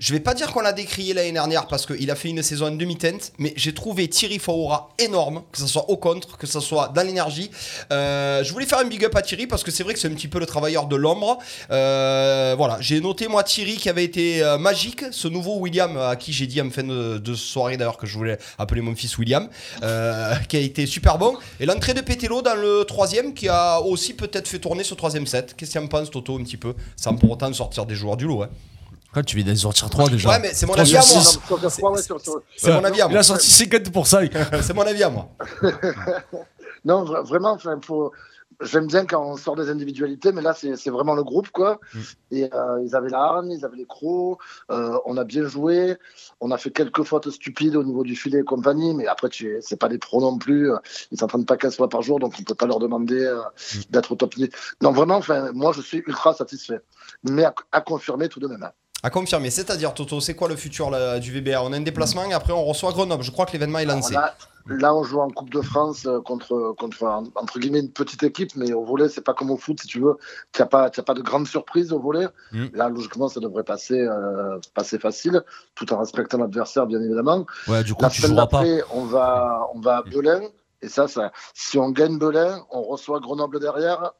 Je 0.00 0.12
vais 0.12 0.18
pas 0.18 0.34
dire 0.34 0.52
qu'on 0.52 0.60
l'a 0.60 0.72
décrié 0.72 1.14
l'année 1.14 1.30
dernière 1.30 1.68
parce 1.68 1.86
qu'il 1.86 2.10
a 2.10 2.16
fait 2.16 2.28
une 2.28 2.42
saison 2.42 2.66
en 2.66 2.72
demi-teinte, 2.72 3.32
mais 3.38 3.52
j'ai 3.56 3.72
trouvé 3.72 4.08
Thierry 4.08 4.40
Faura 4.40 4.90
énorme, 4.98 5.44
que 5.52 5.58
ce 5.58 5.68
soit 5.68 5.88
au 5.88 5.96
contre, 5.96 6.36
que 6.36 6.48
ce 6.48 6.58
soit 6.58 6.88
dans 6.88 7.06
l'énergie. 7.06 7.48
Euh, 7.92 8.42
je 8.42 8.52
voulais 8.52 8.66
faire 8.66 8.80
un 8.80 8.86
big 8.86 9.04
up 9.04 9.14
à 9.14 9.22
Thierry 9.22 9.46
parce 9.46 9.62
que 9.62 9.70
c'est 9.70 9.84
vrai 9.84 9.94
que 9.94 10.00
c'est 10.00 10.08
un 10.08 10.14
petit 10.14 10.26
peu 10.26 10.40
le 10.40 10.46
travailleur 10.46 10.88
de 10.88 10.96
l'ombre. 10.96 11.38
Euh, 11.70 12.56
voilà, 12.58 12.78
j'ai 12.80 13.00
noté 13.00 13.28
moi 13.28 13.44
Thierry 13.44 13.76
qui 13.76 13.88
avait 13.88 14.02
été 14.02 14.42
euh, 14.42 14.58
magique, 14.58 15.04
ce 15.12 15.28
nouveau 15.28 15.58
William 15.60 15.96
à 15.96 16.16
qui 16.16 16.32
j'ai 16.32 16.48
dit 16.48 16.60
en 16.60 16.70
fin 16.70 16.82
de, 16.82 17.34
soirée 17.36 17.76
d'ailleurs 17.76 17.96
que 17.96 18.08
je 18.08 18.18
voulais 18.18 18.38
appeler 18.58 18.80
mon 18.80 18.96
fils 18.96 19.16
William, 19.16 19.48
qui 20.48 20.56
a 20.56 20.60
été 20.60 20.86
super 20.86 21.18
bon. 21.18 21.36
Et 21.60 21.66
l'entrée 21.66 21.94
de 21.94 22.00
Pételo 22.00 22.42
dans 22.42 22.56
le 22.56 22.82
troisième 22.82 23.32
qui 23.32 23.48
a 23.48 23.80
aussi 23.80 24.14
peut-être 24.14 24.48
fait 24.48 24.58
tourner 24.58 24.82
ce 24.82 24.94
troisième 24.94 25.26
set. 25.26 25.54
Qu'est-ce 25.56 25.74
que 25.74 25.78
tu 25.78 25.84
en 25.84 25.86
penses 25.86 26.10
Toto 26.10 26.36
un 26.36 26.42
petit 26.42 26.56
peu 26.56 26.74
Sans 26.96 27.14
pour 27.14 27.30
autant 27.30 27.52
sortir 27.52 27.86
des 27.86 27.94
joueurs 27.94 28.16
du 28.16 28.26
lot. 28.26 28.42
hein. 28.42 28.48
Quand 29.14 29.22
tu 29.24 29.36
viens 29.36 29.44
d'en 29.52 29.56
sortir 29.58 29.88
3 29.90 30.08
déjà. 30.10 30.28
Ouais, 30.30 30.38
mais 30.40 30.52
c'est 30.52 30.66
mon 30.66 30.74
avis 30.74 30.96
à 30.96 31.00
moi. 31.00 31.20
sur- 31.22 31.40
C'est 32.56 32.72
mon 32.72 32.84
avis 32.84 33.00
à 33.00 33.06
Il 33.06 33.10
moi. 33.12 33.20
a 33.20 33.22
sorti 33.22 33.48
50%. 33.48 34.28
C'est 34.62 34.74
mon 34.74 34.82
avis 34.82 35.02
à 35.02 35.10
moi. 35.10 35.28
Non, 36.84 37.04
vra- 37.04 37.22
vraiment, 37.24 37.52
enfin, 37.52 37.78
faut. 37.82 38.12
J'aime 38.60 38.86
bien 38.86 39.04
quand 39.04 39.20
on 39.24 39.36
sort 39.36 39.56
des 39.56 39.68
individualités, 39.68 40.30
mais 40.30 40.40
là, 40.40 40.54
c'est 40.54 40.76
c'est 40.76 40.90
vraiment 40.90 41.14
le 41.14 41.24
groupe, 41.24 41.48
quoi. 41.50 41.80
Mm. 41.92 41.98
Et 42.30 42.54
euh, 42.54 42.82
ils 42.84 42.94
avaient 42.94 43.08
la 43.08 43.18
hargne, 43.20 43.50
ils 43.50 43.64
avaient 43.64 43.76
les 43.78 43.84
crocs, 43.86 44.38
euh, 44.70 44.96
on 45.06 45.16
a 45.16 45.24
bien 45.24 45.44
joué, 45.44 45.96
on 46.40 46.52
a 46.52 46.58
fait 46.58 46.70
quelques 46.70 47.02
fautes 47.02 47.30
stupides 47.30 47.74
au 47.74 47.82
niveau 47.82 48.04
du 48.04 48.14
filet 48.14 48.40
et 48.40 48.44
compagnie, 48.44 48.94
mais 48.94 49.06
après, 49.08 49.28
tu 49.28 49.48
es- 49.56 49.60
c'est 49.60 49.76
pas 49.78 49.88
des 49.88 49.98
pros 49.98 50.20
non 50.20 50.38
plus. 50.38 50.70
Ils 51.10 51.18
s'entraînent 51.18 51.46
pas 51.46 51.56
15 51.56 51.76
fois 51.76 51.88
par 51.88 52.02
jour, 52.02 52.20
donc 52.20 52.34
on 52.38 52.42
peut 52.44 52.54
pas 52.54 52.66
leur 52.66 52.78
demander 52.78 53.24
euh, 53.24 53.40
Mm. 53.40 53.78
d'être 53.90 54.12
au 54.12 54.14
top 54.16 54.36
niveau. 54.36 54.52
Non, 54.82 54.92
vraiment, 54.92 55.16
enfin, 55.16 55.50
moi, 55.52 55.72
je 55.74 55.80
suis 55.80 56.04
ultra 56.06 56.32
satisfait. 56.34 56.80
Mais 57.24 57.44
à, 57.44 57.54
à 57.72 57.80
confirmer 57.80 58.28
tout 58.28 58.38
de 58.40 58.46
même. 58.46 58.62
hein. 58.62 58.70
À 59.04 59.10
confirmer. 59.10 59.50
C'est-à-dire, 59.50 59.92
Toto, 59.92 60.18
c'est 60.18 60.34
quoi 60.34 60.48
le 60.48 60.56
futur 60.56 60.90
là, 60.90 61.18
du 61.20 61.30
VBA 61.30 61.62
On 61.62 61.72
a 61.72 61.76
un 61.76 61.80
déplacement 61.82 62.24
et 62.24 62.32
après 62.32 62.54
on 62.54 62.64
reçoit 62.64 62.90
Grenoble. 62.90 63.22
Je 63.22 63.30
crois 63.30 63.44
que 63.44 63.52
l'événement 63.52 63.78
est 63.78 63.84
lancé. 63.84 64.16
On 64.16 64.18
a- 64.18 64.34
là, 64.66 64.94
on 64.94 65.02
joue 65.04 65.20
en 65.20 65.28
Coupe 65.28 65.50
de 65.50 65.60
France 65.60 66.06
euh, 66.06 66.22
contre, 66.22 66.74
contre 66.78 67.04
entre 67.34 67.58
guillemets 67.58 67.80
une 67.80 67.90
petite 67.92 68.22
équipe, 68.22 68.52
mais 68.56 68.72
au 68.72 68.82
volet, 68.82 69.10
c'est 69.10 69.20
pas 69.20 69.34
comme 69.34 69.50
au 69.50 69.58
foot, 69.58 69.78
si 69.78 69.86
tu 69.86 70.00
veux. 70.00 70.16
Tu 70.52 70.62
n'as 70.62 70.66
pas, 70.68 70.88
t'as 70.88 71.02
pas 71.02 71.12
de 71.12 71.20
grande 71.20 71.46
surprise 71.46 71.92
au 71.92 72.00
volet. 72.00 72.28
Mm. 72.52 72.64
Là, 72.72 72.88
logiquement, 72.88 73.28
ça 73.28 73.40
devrait 73.40 73.62
passer, 73.62 74.00
euh, 74.00 74.58
passer 74.72 74.98
facile, 74.98 75.42
tout 75.74 75.92
en 75.92 75.98
respectant 75.98 76.38
l'adversaire, 76.38 76.86
bien 76.86 77.02
évidemment. 77.02 77.44
Ouais, 77.68 77.84
du 77.84 77.92
coup, 77.92 78.00
La 78.04 78.08
tu 78.08 78.22
semaine 78.22 78.30
joueras 78.36 78.46
pas. 78.46 78.62
d'après, 78.64 78.82
on 78.94 79.04
va, 79.04 79.68
on 79.74 79.80
va 79.80 79.98
à 79.98 80.02
Belin. 80.02 80.40
Et 80.80 80.88
ça, 80.88 81.08
ça, 81.08 81.30
si 81.52 81.76
on 81.78 81.90
gagne 81.90 82.18
Belin, 82.18 82.64
on 82.70 82.80
reçoit 82.82 83.20
Grenoble 83.20 83.60
derrière. 83.60 84.12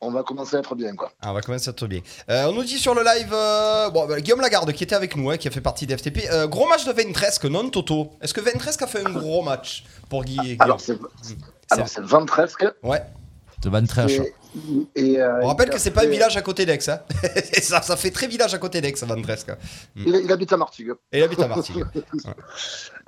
On 0.00 0.10
va 0.10 0.22
commencer 0.22 0.56
à 0.56 0.60
être 0.60 0.74
bien. 0.74 0.94
Quoi. 0.94 1.10
Ah, 1.20 1.30
on 1.30 1.34
va 1.34 1.40
commencer 1.40 1.68
à 1.68 1.72
être 1.72 1.86
bien. 1.86 2.00
Euh, 2.30 2.46
on 2.46 2.52
nous 2.52 2.64
dit 2.64 2.78
sur 2.78 2.94
le 2.94 3.02
live, 3.02 3.30
euh, 3.32 3.90
bon, 3.90 4.06
bah, 4.06 4.20
Guillaume 4.20 4.40
Lagarde 4.40 4.72
qui 4.72 4.84
était 4.84 4.94
avec 4.94 5.16
nous, 5.16 5.30
hein, 5.30 5.36
qui 5.36 5.48
a 5.48 5.50
fait 5.50 5.60
partie 5.60 5.86
des 5.86 5.96
FTP. 5.96 6.28
Euh, 6.30 6.46
gros 6.46 6.68
match 6.68 6.84
de 6.84 6.92
Ventresque, 6.92 7.44
non 7.44 7.68
Toto? 7.70 8.10
Est-ce 8.20 8.34
que 8.34 8.40
Ventresque 8.40 8.82
a 8.82 8.86
fait 8.86 9.04
un 9.04 9.10
gros 9.10 9.42
match 9.42 9.84
pour 10.08 10.24
Guy 10.24 10.36
Guillaume 10.36 10.56
Alors, 10.60 10.80
c'est 10.80 10.98
alors, 11.70 11.88
c'est 11.88 12.00
Ventresque. 12.02 12.64
Ouais. 12.82 13.02
De 13.62 13.68
Van 13.68 13.84
Trèche. 13.84 14.20
Et, 14.94 15.20
euh, 15.20 15.40
On 15.42 15.48
rappelle 15.48 15.70
que 15.70 15.78
c'est 15.78 15.90
pas 15.90 16.04
un 16.04 16.08
village 16.08 16.36
à 16.36 16.42
côté 16.42 16.64
d'Aix. 16.64 16.88
Hein. 16.88 17.00
Ça, 17.62 17.82
ça 17.82 17.96
fait 17.96 18.10
très 18.10 18.26
village 18.26 18.54
à 18.54 18.58
côté 18.58 18.80
d'Aix, 18.80 18.94
Ventresque. 19.02 19.52
Il, 19.96 20.08
il 20.24 20.32
habite 20.32 20.52
à 20.52 20.56
Martigues. 20.56 20.94
Et 21.12 21.18
il 21.18 21.22
habite 21.22 21.40
à 21.40 21.48
Martigues. 21.48 21.84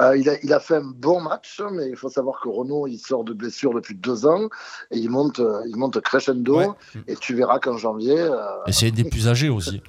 Euh, 0.00 0.16
il, 0.16 0.30
a, 0.30 0.42
il 0.42 0.50
a 0.54 0.60
fait 0.60 0.76
un 0.76 0.82
bon 0.96 1.20
match, 1.20 1.60
mais 1.72 1.90
il 1.90 1.96
faut 1.96 2.08
savoir 2.08 2.40
que 2.40 2.48
Renault, 2.48 2.86
il 2.86 2.96
sort 2.98 3.22
de 3.22 3.34
blessure 3.34 3.74
depuis 3.74 3.94
deux 3.94 4.24
ans 4.24 4.48
et 4.90 4.96
il 4.96 5.10
monte, 5.10 5.42
il 5.66 5.76
monte 5.76 6.00
crescendo. 6.00 6.56
Ouais. 6.56 6.68
Et 7.06 7.16
tu 7.16 7.34
verras 7.34 7.58
qu'en 7.58 7.76
janvier, 7.76 8.18
euh, 8.18 8.38
Et 8.66 8.72
c'est 8.72 8.90
des 8.90 9.04
plus 9.04 9.28
âgés 9.28 9.50
aussi. 9.50 9.82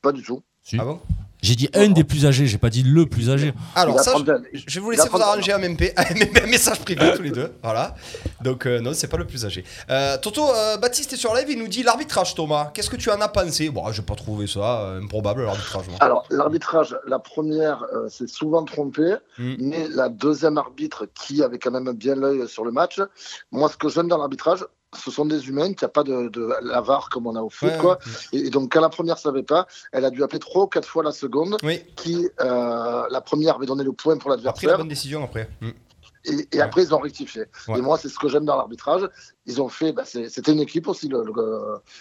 pas 0.00 0.12
du 0.12 0.22
tout. 0.22 0.40
Si. 0.70 0.76
Ah 0.80 0.84
bon 0.84 1.00
J'ai 1.42 1.56
dit 1.56 1.68
un 1.74 1.88
des 1.88 2.04
plus 2.04 2.26
âgés, 2.26 2.46
j'ai 2.46 2.58
pas 2.58 2.70
dit 2.70 2.82
le 2.84 3.06
plus 3.06 3.28
âgé. 3.30 3.52
Alors, 3.74 3.98
ça, 3.98 4.12
je, 4.18 4.22
30 4.24 4.28
ans. 4.28 4.42
je 4.52 4.74
vais 4.74 4.80
vous 4.80 4.90
laisser 4.90 5.02
a 5.02 5.06
vous 5.06 5.18
30 5.18 5.22
ans. 5.22 5.32
arranger 5.32 5.52
un 5.52 5.58
MP, 5.58 5.92
un 5.96 6.46
message 6.46 6.80
privé 6.80 7.12
tous 7.16 7.22
les 7.22 7.30
deux. 7.30 7.50
Voilà. 7.62 7.94
Donc, 8.42 8.66
euh, 8.66 8.78
non, 8.80 8.92
c'est 8.94 9.08
pas 9.08 9.16
le 9.16 9.26
plus 9.26 9.44
âgé. 9.44 9.64
Euh, 9.90 10.16
Toto, 10.18 10.46
euh, 10.54 10.76
Baptiste 10.76 11.12
est 11.14 11.16
sur 11.16 11.34
live, 11.34 11.46
il 11.48 11.58
nous 11.58 11.66
dit 11.66 11.82
l'arbitrage, 11.82 12.34
Thomas. 12.34 12.70
Qu'est-ce 12.74 12.90
que 12.90 12.96
tu 12.96 13.10
en 13.10 13.20
as 13.20 13.28
pensé? 13.28 13.70
Bon, 13.70 13.90
j'ai 13.90 14.02
pas 14.02 14.14
trouvé 14.14 14.46
ça 14.46 14.80
euh, 14.82 15.02
improbable, 15.02 15.42
l'arbitrage. 15.44 15.86
Alors, 16.00 16.24
l'arbitrage, 16.30 16.94
la 17.06 17.18
première, 17.18 17.84
euh, 17.94 18.08
s'est 18.08 18.26
souvent 18.28 18.62
trompé, 18.64 19.14
Mm. 19.38 19.54
mais 19.60 19.88
la 19.88 20.08
deuxième 20.10 20.58
arbitre, 20.58 21.06
qui 21.14 21.42
avait 21.42 21.58
quand 21.58 21.70
même 21.70 21.90
bien 21.94 22.14
l'œil 22.14 22.46
sur 22.48 22.64
le 22.64 22.70
match, 22.70 23.00
moi, 23.50 23.68
ce 23.70 23.76
que 23.78 23.88
j'aime 23.88 24.08
dans 24.08 24.18
l'arbitrage, 24.18 24.64
ce 24.98 25.10
sont 25.10 25.24
des 25.24 25.48
humains, 25.48 25.72
qui 25.72 25.84
a 25.84 25.88
pas 25.88 26.02
de, 26.02 26.28
de 26.28 26.48
la 26.62 26.80
VAR 26.80 27.08
comme 27.10 27.26
on 27.26 27.36
a 27.36 27.42
au 27.42 27.50
foot, 27.50 27.70
Ouais, 27.70 27.78
quoi. 27.78 27.98
ouais. 28.32 28.38
Et, 28.40 28.46
et 28.46 28.50
donc, 28.50 28.72
quand 28.72 28.80
la 28.80 28.88
première 28.88 29.18
savait 29.18 29.42
pas, 29.44 29.66
elle 29.92 30.04
a 30.04 30.10
dû 30.10 30.22
appeler 30.22 30.40
trois 30.40 30.64
ou 30.64 30.66
quatre 30.66 30.88
fois 30.88 31.02
la 31.04 31.12
seconde, 31.12 31.56
Oui, 31.62 31.82
qui, 31.96 32.28
euh, 32.40 33.04
la 33.08 33.20
première 33.20 33.56
avait 33.56 33.66
donné 33.66 33.84
le 33.84 33.92
point 33.92 34.16
pour 34.18 34.32
a 34.32 34.34
pris 34.36 34.42
la 34.44 34.50
l'adversaire, 34.52 34.78
bonne 34.78 34.88
décision 34.88 35.24
après. 35.24 35.48
Mm. 35.60 35.70
Et, 36.24 36.32
et 36.52 36.56
Ouais. 36.56 36.60
après, 36.60 36.82
ils 36.82 36.94
ont 36.94 36.98
rectifié. 36.98 37.42
Ouais. 37.68 37.78
Et 37.78 37.82
moi, 37.82 37.98
c'est 37.98 38.08
ce 38.08 38.18
que 38.18 38.28
j'aime 38.28 38.44
dans 38.44 38.56
l'arbitrage. 38.56 39.02
Ils 39.46 39.60
ont 39.60 39.68
fait, 39.68 39.92
bah, 39.92 40.02
c'était 40.04 40.52
une 40.52 40.60
équipe 40.60 40.86
aussi, 40.86 41.08
le, 41.08 41.24
le, 41.24 41.58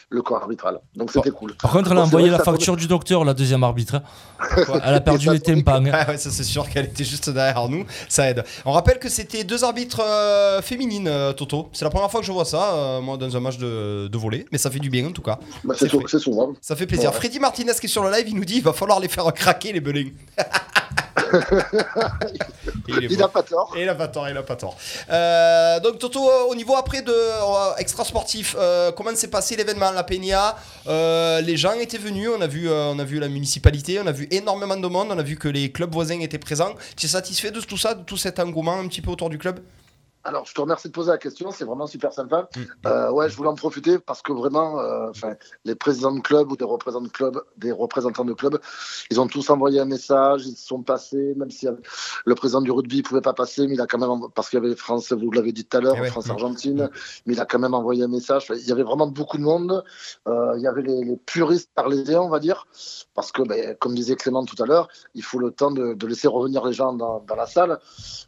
le 0.10 0.22
corps 0.22 0.42
arbitral. 0.42 0.80
Donc, 0.96 1.12
c'était 1.12 1.32
cool. 1.32 1.56
Par 1.56 1.72
contre, 1.72 1.92
elle 1.92 1.98
a 1.98 2.02
envoyé 2.04 2.30
la 2.30 2.38
facture 2.40 2.76
du 2.76 2.86
docteur, 2.88 3.24
la 3.26 3.34
deuxième 3.34 3.64
arbitre. 3.64 3.96
hein. 3.96 4.04
Elle 4.84 4.94
a 4.96 5.00
perdu 5.02 5.30
les 5.32 5.40
tympans. 5.40 5.84
hein. 5.86 5.92
Ah 5.94 6.10
ouais, 6.10 6.18
ça 6.18 6.30
c'est 6.32 6.44
sûr 6.44 6.70
qu'elle 6.70 6.86
était 6.86 7.04
juste 7.04 7.30
derrière 7.30 7.68
nous, 7.70 7.86
ça 8.08 8.30
aide. 8.30 8.44
On 8.66 8.72
rappelle 8.72 9.00
que 9.00 9.10
c'était 9.10 9.44
deux 9.44 9.64
arbitres 9.64 10.02
euh, 10.04 10.62
féminines, 10.62 11.08
euh, 11.08 11.34
Toto. 11.34 11.70
C'est 11.74 11.86
la 11.86 11.92
première 11.92 12.12
fois 12.12 12.20
que 12.20 12.26
je 12.26 12.32
vois 12.32 12.46
ça, 12.46 12.74
euh, 12.76 13.02
moi, 13.02 13.18
dans 13.18 13.36
un 13.36 13.40
match 13.40 13.58
de, 13.58 14.08
de 14.08 14.18
volley, 14.18 14.46
mais 14.52 14.58
ça 14.58 14.70
fait 14.70 14.80
du 14.80 14.90
bien 14.90 15.08
en 15.08 15.12
tout 15.12 15.22
cas. 15.22 15.40
Bah, 15.64 15.74
c'est 15.78 15.90
souvent. 16.20 16.54
Ça 16.62 16.76
fait 16.76 16.86
plaisir. 16.88 17.10
Ouais. 17.12 17.16
Freddy 17.16 17.40
Martinez 17.40 17.74
qui 17.80 17.86
est 17.88 17.90
sur 17.90 18.04
le 18.04 18.12
live, 18.12 18.26
il 18.28 18.36
nous 18.36 18.46
dit 18.46 18.58
il 18.58 18.64
va 18.64 18.74
falloir 18.74 19.00
les 19.00 19.08
faire 19.08 19.32
craquer 19.34 19.74
les 19.74 19.80
belins. 19.82 20.10
il 22.88 23.18
n'a 23.18 23.28
pas 23.28 23.44
tort. 23.44 23.74
Il 23.78 23.88
a 23.88 23.96
pas 23.96 24.08
tort, 24.08 24.30
il 24.30 24.38
a 24.38 24.44
pas 24.44 24.56
tort. 24.56 24.76
Euh, 25.10 25.80
donc 25.80 26.00
Toto, 26.00 26.30
euh, 26.30 26.44
au 26.50 26.56
niveau 26.56 26.76
après 26.76 27.02
de 27.02 27.12
euh, 27.12 27.76
extra 27.78 28.04
sportif, 28.04 28.56
euh, 28.58 28.92
comment 28.92 29.16
s'est 29.16 29.30
passé 29.30 29.56
l'événement 29.56 29.92
La 29.92 30.04
Peña? 30.04 30.56
Euh, 30.88 31.42
Les 31.42 31.58
gens 31.58 31.74
étaient 31.74 31.98
venus, 31.98 32.30
on 32.36 32.42
a 32.42 32.48
vu, 32.48 32.70
euh, 32.70 32.92
on 32.94 33.00
a 33.00 33.04
vu 33.04 33.20
la 33.20 33.28
municipalité, 33.28 34.00
on 34.04 34.08
a 34.08 34.12
vu 34.12 34.28
énormément 34.32 34.78
de 34.78 34.88
monde, 34.88 35.08
on 35.12 35.20
a 35.20 35.24
vu 35.24 35.38
que 35.38 35.48
les 35.48 35.72
clubs 35.72 35.92
voisins 35.92 36.20
étaient 36.20 36.40
présents. 36.40 36.74
Tu 36.96 37.06
es 37.06 37.10
satisfait 37.10 37.52
de 37.52 37.60
tout 37.62 37.78
ça, 37.78 37.94
de 37.94 38.04
tout 38.04 38.18
cet 38.18 38.40
engouement 38.40 38.80
un 38.80 38.88
petit 38.88 39.02
peu 39.02 39.12
autour 39.12 39.30
du 39.30 39.38
club? 39.38 39.60
Alors, 40.24 40.46
je 40.46 40.54
te 40.54 40.60
remercie 40.60 40.90
de 40.90 40.94
poser 40.94 41.12
la 41.12 41.18
question, 41.18 41.50
c'est 41.52 41.64
vraiment 41.64 41.88
super 41.88 42.12
sympa. 42.12 42.50
Mm. 42.56 42.60
Euh, 42.88 43.12
ouais, 43.12 43.30
je 43.30 43.38
voulais 43.38 43.50
en 43.50 43.56
profiter 43.56 44.00
parce 44.00 44.22
que 44.22 44.34
vraiment, 44.34 44.80
euh, 44.80 45.12
les 45.66 45.76
présidents 45.76 46.14
de 46.14 46.20
club 46.20 46.52
ou 46.52 46.58
des 46.58 46.66
représentants 46.66 47.06
de 47.06 47.12
club, 47.12 47.42
des 47.58 47.72
représentants 47.72 48.26
de 48.26 48.34
club, 48.34 48.60
ils 49.10 49.22
ont 49.22 49.28
tous 49.28 49.50
envoyé 49.50 49.80
un 49.80 49.86
message, 49.86 50.46
ils 50.46 50.58
sont 50.58 50.84
passés, 50.84 51.34
même 51.38 51.50
si 51.50 51.68
le 52.26 52.36
président 52.36 52.62
du 52.62 52.72
rugby 52.72 52.98
ne 52.98 53.04
pouvait 53.04 53.22
pas 53.22 53.34
passer, 53.34 53.66
mais 53.68 53.76
il 53.76 53.82
a 53.82 53.88
quand 53.88 53.98
même, 53.98 54.30
parce 54.36 54.50
qu'il 54.50 54.62
y 54.62 54.66
avait 54.66 54.76
France, 54.76 55.12
vous 55.14 55.32
l'avez 55.32 55.54
dit 55.54 55.66
tout 55.66 55.78
à 55.78 55.80
l'heure, 55.80 55.96
Eh 55.98 56.02
ouais. 56.02 56.10
France-Argentine, 56.10 56.90
mais 57.26 57.34
il 57.34 57.40
a 57.40 57.46
quand 57.46 57.60
même 57.60 57.74
envoyé 57.74 58.04
un 58.04 58.08
message. 58.10 58.48
Il 58.50 58.68
y 58.68 58.72
avait 58.72 58.84
vraiment 58.84 59.08
beaucoup 59.08 59.38
de 59.38 59.44
monde. 59.44 59.84
Euh, 60.28 60.54
il 60.58 60.62
y 60.62 60.68
avait 60.68 60.82
les, 60.82 61.04
les 61.04 61.16
puristes 61.16 61.72
parlésiens, 61.74 62.22
on 62.22 62.30
va 62.30 62.40
dire, 62.40 62.68
parce 63.16 63.32
que, 63.32 63.42
ben, 63.44 63.76
comme 63.80 63.96
disait 63.96 64.16
Clément 64.16 64.44
tout 64.44 64.62
à 64.62 64.66
l'heure, 64.66 64.90
il 65.16 65.24
faut 65.24 65.40
le 65.40 65.52
temps 65.52 65.72
de, 65.72 65.94
de 65.94 66.08
laisser 66.08 66.28
revenir 66.28 66.66
les 66.66 66.74
gens 66.74 66.94
dans, 66.94 67.22
dans 67.22 67.36
la 67.36 67.46
salle. 67.46 67.80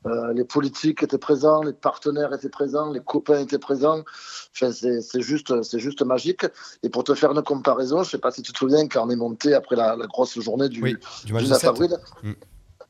Euh, 0.05 0.33
les 0.33 0.45
politiques 0.45 1.03
étaient 1.03 1.17
présents, 1.17 1.61
les 1.61 1.73
partenaires 1.81 2.33
étaient 2.33 2.49
présents, 2.49 2.91
les 2.91 3.01
copains 3.01 3.39
étaient 3.39 3.59
présents. 3.59 4.03
Enfin, 4.55 4.71
c'est 4.71 5.21
juste, 5.21 5.61
c'est 5.63 5.79
juste 5.79 6.01
magique. 6.03 6.45
Et 6.83 6.89
pour 6.89 7.03
te 7.03 7.13
faire 7.15 7.31
une 7.31 7.41
comparaison, 7.41 8.03
je 8.03 8.11
sais 8.11 8.17
pas 8.17 8.31
si 8.31 8.41
tu 8.41 8.53
te 8.53 8.57
souviens 8.57 8.87
quand 8.87 9.05
on 9.05 9.09
est 9.09 9.15
monté 9.15 9.53
après 9.53 9.75
la, 9.75 9.95
la 9.95 10.07
grosse 10.07 10.39
journée 10.39 10.69
du, 10.69 10.81
Oui, 10.81 10.95
du 11.25 11.33
match 11.33 11.43
du 11.43 11.49
de 11.49 11.53
9 11.53 11.61
7. 11.61 11.69
avril. 11.69 11.97
Mm. 12.23 12.31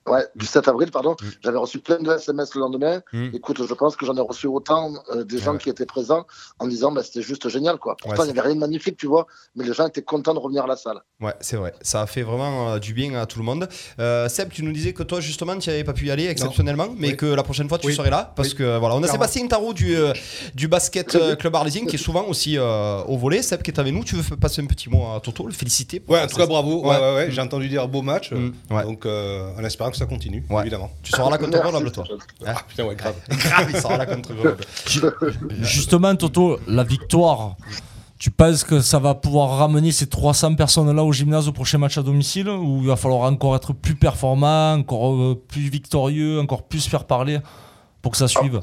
Ouais, 0.07 0.25
du 0.35 0.45
7 0.47 0.67
avril, 0.67 0.89
pardon. 0.89 1.11
Mm. 1.21 1.25
J'avais 1.43 1.57
reçu 1.59 1.77
plein 1.79 1.99
de 1.99 2.11
SMS 2.11 2.55
le 2.55 2.61
lendemain. 2.61 3.01
Mm. 3.13 3.29
Écoute, 3.35 3.61
je 3.67 3.73
pense 3.75 3.95
que 3.95 4.05
j'en 4.05 4.15
ai 4.17 4.21
reçu 4.21 4.47
autant 4.47 4.91
euh, 5.13 5.23
des 5.23 5.37
gens 5.37 5.53
Ouais. 5.53 5.57
qui 5.59 5.69
étaient 5.69 5.85
présents 5.85 6.25
en 6.59 6.67
disant 6.67 6.91
bah, 6.91 7.03
c'était 7.03 7.21
juste 7.21 7.47
génial. 7.49 7.77
quoi. 7.77 7.95
Pourtant, 8.01 8.21
Ouais, 8.23 8.27
il 8.29 8.33
n'y 8.33 8.39
avait 8.39 8.47
rien 8.47 8.55
de 8.55 8.59
magnifique, 8.59 8.97
tu 8.97 9.05
vois, 9.07 9.27
mais 9.55 9.63
les 9.63 9.73
gens 9.73 9.87
étaient 9.87 10.01
contents 10.01 10.33
de 10.33 10.39
revenir 10.39 10.63
à 10.63 10.67
la 10.67 10.75
salle. 10.75 11.01
Ouais, 11.21 11.33
c'est 11.39 11.55
vrai. 11.55 11.73
Ça 11.81 12.01
a 12.01 12.07
fait 12.07 12.23
vraiment 12.23 12.71
euh, 12.71 12.79
du 12.79 12.93
bien 12.95 13.13
à 13.13 13.25
tout 13.27 13.37
le 13.39 13.45
monde. 13.45 13.67
Euh, 13.99 14.27
Seb, 14.27 14.49
tu 14.49 14.63
nous 14.63 14.71
disais 14.71 14.93
que 14.93 15.03
toi, 15.03 15.19
justement, 15.19 15.55
tu 15.59 15.69
n'avais 15.69 15.83
pas 15.83 15.93
pu 15.93 16.07
y 16.07 16.11
aller 16.11 16.25
exceptionnellement, 16.25 16.87
mais 16.97 17.09
Oui. 17.09 17.17
que 17.17 17.27
la 17.27 17.43
prochaine 17.43 17.69
fois, 17.69 17.77
tu 17.77 17.87
Oui. 17.87 17.93
serais 17.95 18.09
là. 18.09 18.33
Parce 18.35 18.49
Oui. 18.49 18.55
que 18.55 18.77
voilà, 18.79 18.95
on 18.95 18.97
a 18.97 19.01
Clairement. 19.01 19.11
Sébastien 19.13 19.47
Tarot 19.47 19.73
du, 19.73 19.95
euh, 19.95 20.13
du 20.55 20.67
basket 20.67 21.15
club 21.37 21.55
arlésien 21.55 21.85
qui 21.85 21.97
est 21.97 21.99
souvent 21.99 22.23
aussi 22.25 22.57
euh, 22.57 23.03
au 23.03 23.17
volet. 23.17 23.43
Seb 23.43 23.61
qui 23.61 23.69
est 23.69 23.79
avec 23.79 23.93
nous. 23.93 24.03
Tu 24.03 24.15
veux 24.15 24.35
passer 24.35 24.63
un 24.63 24.65
petit 24.65 24.89
mot 24.89 25.03
à 25.15 25.19
Toto, 25.19 25.45
le 25.45 25.53
féliciter 25.53 25.99
pour 25.99 26.15
Ouais, 26.15 26.21
en 26.23 26.27
tout 26.27 26.37
cas, 26.37 26.47
bravo. 26.47 26.81
Ouais, 26.81 26.89
Ouais. 26.89 26.97
ouais, 26.99 27.15
ouais. 27.15 27.27
J'ai 27.31 27.41
entendu 27.41 27.69
dire 27.69 27.87
beau 27.87 28.01
match. 28.01 28.31
Mm. 28.31 28.51
Ouais. 28.71 28.83
Donc, 28.83 29.05
euh, 29.05 29.53
en 29.59 29.63
espérant 29.63 29.90
que 29.91 29.97
ça 29.97 30.05
continue, 30.05 30.43
Ouais. 30.49 30.61
évidemment. 30.61 30.89
Tu 31.03 31.11
seras 31.11 31.29
là 31.29 31.37
contre 31.37 31.51
Merci, 31.51 31.63
Grenoble, 31.71 31.91
toi. 31.91 32.03
Ah, 32.45 32.55
putain, 32.67 32.85
ouais, 32.85 32.95
grave. 32.95 33.15
Grave, 33.29 33.67
il 33.73 33.79
sera 33.79 33.97
là 33.97 34.05
contre 34.05 34.33
Grenoble. 34.33 34.63
Justement, 35.61 36.15
Toto, 36.15 36.59
la 36.67 36.83
victoire, 36.83 37.55
tu 38.17 38.31
penses 38.31 38.63
que 38.63 38.81
ça 38.81 38.99
va 38.99 39.15
pouvoir 39.15 39.57
ramener 39.57 39.91
ces 39.91 40.07
300 40.07 40.55
personnes-là 40.55 41.03
au 41.03 41.11
gymnase 41.11 41.47
au 41.47 41.51
prochain 41.51 41.77
match 41.79 41.97
à 41.97 42.03
domicile 42.03 42.49
Ou 42.49 42.79
il 42.81 42.87
va 42.87 42.95
falloir 42.95 43.21
encore 43.31 43.55
être 43.55 43.73
plus 43.73 43.95
performant, 43.95 44.73
encore 44.73 45.13
euh, 45.15 45.43
plus 45.47 45.69
victorieux, 45.69 46.39
encore 46.39 46.63
plus 46.63 46.87
faire 46.87 47.05
parler 47.05 47.39
pour 48.01 48.11
que 48.11 48.17
ça 48.17 48.27
suive? 48.27 48.59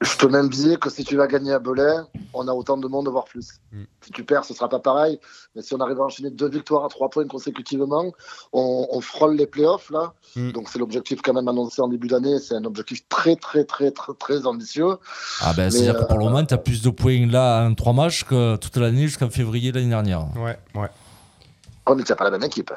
Je 0.00 0.16
te 0.16 0.24
mets 0.26 0.38
un 0.38 0.46
billet 0.46 0.78
que 0.78 0.88
si 0.88 1.04
tu 1.04 1.16
vas 1.16 1.26
gagner 1.26 1.52
à 1.52 1.58
Belay, 1.58 1.98
on 2.32 2.48
a 2.48 2.52
autant 2.52 2.78
de 2.78 2.88
monde, 2.88 3.08
voire 3.08 3.24
plus. 3.24 3.60
Mm. 3.70 3.82
Si 4.00 4.10
tu 4.12 4.24
perds, 4.24 4.44
ce 4.46 4.54
sera 4.54 4.68
pas 4.68 4.78
pareil. 4.78 5.20
Mais 5.54 5.60
si 5.60 5.74
on 5.74 5.80
arrive 5.80 6.00
à 6.00 6.04
enchaîner 6.04 6.30
deux 6.30 6.48
victoires 6.48 6.86
à 6.86 6.88
trois 6.88 7.10
points 7.10 7.26
consécutivement, 7.26 8.10
on, 8.54 8.86
on 8.90 9.00
frôle 9.02 9.36
les 9.36 9.46
playoffs 9.46 9.90
là. 9.90 10.14
Mm. 10.36 10.52
Donc 10.52 10.68
c'est 10.70 10.78
l'objectif 10.78 11.20
quand 11.22 11.34
même 11.34 11.48
annoncé 11.48 11.82
en 11.82 11.88
début 11.88 12.08
d'année. 12.08 12.38
C'est 12.38 12.54
un 12.54 12.64
objectif 12.64 13.06
très 13.10 13.36
très 13.36 13.64
très 13.64 13.90
très 13.90 14.14
très 14.14 14.46
ambitieux. 14.46 14.96
Ah 15.42 15.52
ben, 15.54 15.70
c'est-à-dire 15.70 16.00
que 16.00 16.04
pour 16.06 16.18
le 16.18 16.24
euh, 16.24 16.28
moment, 16.30 16.44
tu 16.46 16.54
as 16.54 16.58
plus 16.58 16.80
de 16.80 16.90
points 16.90 17.26
là 17.26 17.66
en 17.66 17.74
3 17.74 17.92
matchs 17.92 18.24
que 18.24 18.56
toute 18.56 18.78
l'année 18.78 19.02
jusqu'en 19.02 19.28
février 19.28 19.70
l'année 19.70 19.88
dernière. 19.90 20.26
Ouais, 20.36 20.58
ouais. 20.74 20.88
On 21.84 21.94
n'est 21.94 22.04
pas 22.04 22.24
la 22.24 22.30
même 22.30 22.44
équipe. 22.44 22.72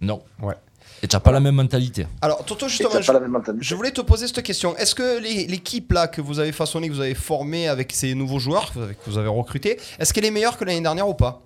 Non. 0.00 0.22
Ouais. 0.42 0.54
Et 1.02 1.08
tu 1.08 1.16
n'as 1.16 1.20
pas 1.20 1.32
la 1.32 1.40
même 1.40 1.54
mentalité. 1.56 2.06
Alors, 2.22 2.44
Toto, 2.44 2.68
justement, 2.68 2.90
t'as 2.90 3.00
je, 3.02 3.06
pas 3.08 3.12
la 3.14 3.20
même 3.20 3.30
mentalité. 3.32 3.64
je 3.64 3.74
voulais 3.74 3.90
te 3.90 4.00
poser 4.00 4.26
cette 4.28 4.42
question. 4.42 4.76
Est-ce 4.76 4.94
que 4.94 5.20
les- 5.20 5.46
l'équipe 5.46 5.92
là 5.92 6.06
que 6.08 6.20
vous 6.20 6.38
avez 6.38 6.52
façonnée, 6.52 6.88
que 6.88 6.94
vous 6.94 7.00
avez 7.00 7.14
formée 7.14 7.68
avec 7.68 7.92
ces 7.92 8.14
nouveaux 8.14 8.38
joueurs 8.38 8.68
que 8.72 8.74
vous 8.78 8.84
avez, 8.84 8.94
que 8.94 9.00
vous 9.10 9.18
avez 9.18 9.28
recrutés, 9.28 9.78
est-ce 9.98 10.14
qu'elle 10.14 10.24
est 10.24 10.30
meilleure 10.30 10.56
que 10.56 10.64
l'année 10.64 10.80
dernière 10.80 11.08
ou 11.08 11.14
pas? 11.14 11.42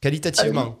Qualitativement 0.00 0.76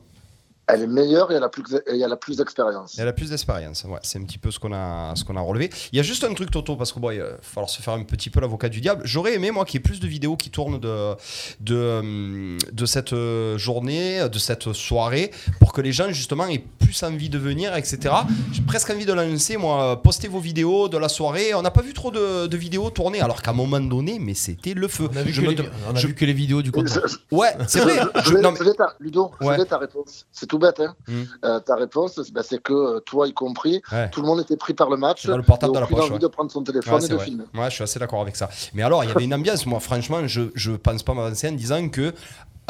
Elle 0.66 0.82
est 0.82 0.86
meilleure 0.86 1.30
et 1.30 1.34
elle 1.34 1.42
a 1.42 1.48
plus, 1.50 1.62
et 1.74 2.00
elle 2.00 2.10
a 2.12 2.16
plus 2.16 2.38
d'expérience. 2.38 2.96
Elle 2.98 3.06
a 3.08 3.12
plus 3.12 3.30
d'expérience, 3.30 3.84
ouais, 3.84 3.98
c'est 4.02 4.18
un 4.18 4.24
petit 4.24 4.38
peu 4.38 4.50
ce 4.50 4.58
qu'on 4.58 4.72
a, 4.72 5.12
ce 5.14 5.22
qu'on 5.24 5.36
a 5.36 5.40
relevé. 5.40 5.70
Il 5.92 5.96
y 5.96 6.00
a 6.00 6.02
juste 6.02 6.24
un 6.24 6.32
truc, 6.32 6.50
Toto, 6.50 6.76
parce 6.76 6.90
que 6.92 6.98
bon, 7.00 7.10
il 7.10 7.20
va 7.20 7.26
falloir 7.42 7.68
se 7.68 7.82
faire 7.82 7.92
un 7.94 8.02
petit 8.02 8.30
peu 8.30 8.40
l'avocat 8.40 8.68
du 8.70 8.80
diable. 8.80 9.02
J'aurais 9.04 9.34
aimé, 9.34 9.50
moi, 9.50 9.64
qu'il 9.66 9.74
y 9.74 9.82
ait 9.82 9.82
plus 9.82 10.00
de 10.00 10.06
vidéos 10.06 10.36
qui 10.36 10.48
tournent 10.50 10.80
de, 10.80 11.14
de, 11.60 12.56
de 12.72 12.86
cette 12.86 13.14
journée, 13.56 14.28
de 14.28 14.38
cette 14.38 14.72
soirée, 14.72 15.30
pour 15.60 15.72
que 15.72 15.80
les 15.80 15.92
gens, 15.92 16.08
justement, 16.10 16.46
aient 16.46 16.64
plus 16.78 17.02
envie 17.02 17.28
de 17.28 17.38
venir, 17.38 17.74
etc. 17.76 18.14
J'ai 18.52 18.62
presque 18.62 18.90
envie 18.90 19.06
de 19.06 19.12
l'annoncer, 19.12 19.56
moi, 19.56 20.00
postez 20.02 20.28
vos 20.28 20.40
vidéos 20.40 20.88
de 20.88 20.96
la 20.98 21.08
soirée. 21.08 21.54
On 21.54 21.62
n'a 21.62 21.70
pas 21.70 21.82
vu 21.82 21.92
trop 21.92 22.10
de, 22.10 22.46
de 22.46 22.56
vidéos 22.56 22.90
tourner, 22.90 23.20
alors 23.20 23.42
qu'à 23.42 23.50
un 23.50 23.54
moment 23.54 23.80
donné, 23.80 24.18
mais 24.18 24.34
c'était 24.34 24.74
le 24.74 24.88
feu. 24.88 25.08
On 25.12 25.16
a 25.16 25.22
vu, 25.22 25.32
Je 25.32 25.40
que, 25.40 25.46
me 25.46 25.50
les, 25.50 25.56
dem- 25.56 25.70
on 25.90 25.94
a 25.94 25.98
je- 25.98 26.06
vu 26.06 26.14
que 26.14 26.24
les 26.24 26.32
vidéos 26.32 26.62
du 26.62 26.70
je- 26.74 27.16
Ouais, 27.34 27.54
c'est 27.68 27.80
vrai. 27.80 27.98
Je 28.24 28.30
Je- 28.30 28.36
non, 28.38 28.52
mais- 28.52 28.58
je 28.58 28.64
l'ai 28.64 28.74
ta- 28.74 28.94
Ludo, 29.00 29.30
Ouais. 29.40 29.62
ta 29.64 29.78
réponse. 29.78 30.26
C'est 30.32 30.46
tout 30.54 30.58
bête. 30.60 30.78
Hein. 30.80 30.94
Mm. 31.08 31.22
Euh, 31.44 31.60
ta 31.60 31.74
réponse, 31.74 32.14
c'est- 32.22 32.32
bah, 32.32 32.42
c'est 32.44 32.62
que 32.62 32.72
euh, 32.72 33.00
toi 33.00 33.26
y 33.26 33.32
compris, 33.34 33.82
Ouais. 33.90 34.08
tout 34.10 34.20
le 34.20 34.26
monde 34.26 34.40
était 34.40 34.56
pris 34.56 34.72
par 34.74 34.88
le 34.88 34.96
match. 34.96 35.26
Pas 35.26 35.36
le 35.36 35.42
portable 35.42 35.72
et 35.72 35.76
de 35.76 35.80
la 35.80 35.86
poche, 35.88 36.00
envie 36.04 36.12
ouais. 36.12 36.18
de 36.20 36.26
prendre 36.28 36.50
son 36.52 36.62
téléphone 36.62 36.94
Ouais, 36.94 37.04
et 37.04 37.08
de 37.08 37.14
vrai. 37.16 37.24
filmer. 37.24 37.44
Ouais, 37.54 37.64
je 37.70 37.74
suis 37.74 37.82
assez 37.82 37.98
d'accord 37.98 38.20
avec 38.20 38.36
ça. 38.36 38.48
Mais 38.72 38.82
alors, 38.82 39.02
il 39.02 39.08
y 39.08 39.10
avait 39.10 39.24
une 39.24 39.34
ambiance. 39.34 39.66
Moi, 39.66 39.80
franchement, 39.80 40.26
je, 40.26 40.42
je 40.54 40.72
pense 40.72 41.02
pas 41.02 41.14
m'avancer 41.14 41.48
en 41.48 41.52
disant 41.52 41.88
que 41.88 42.12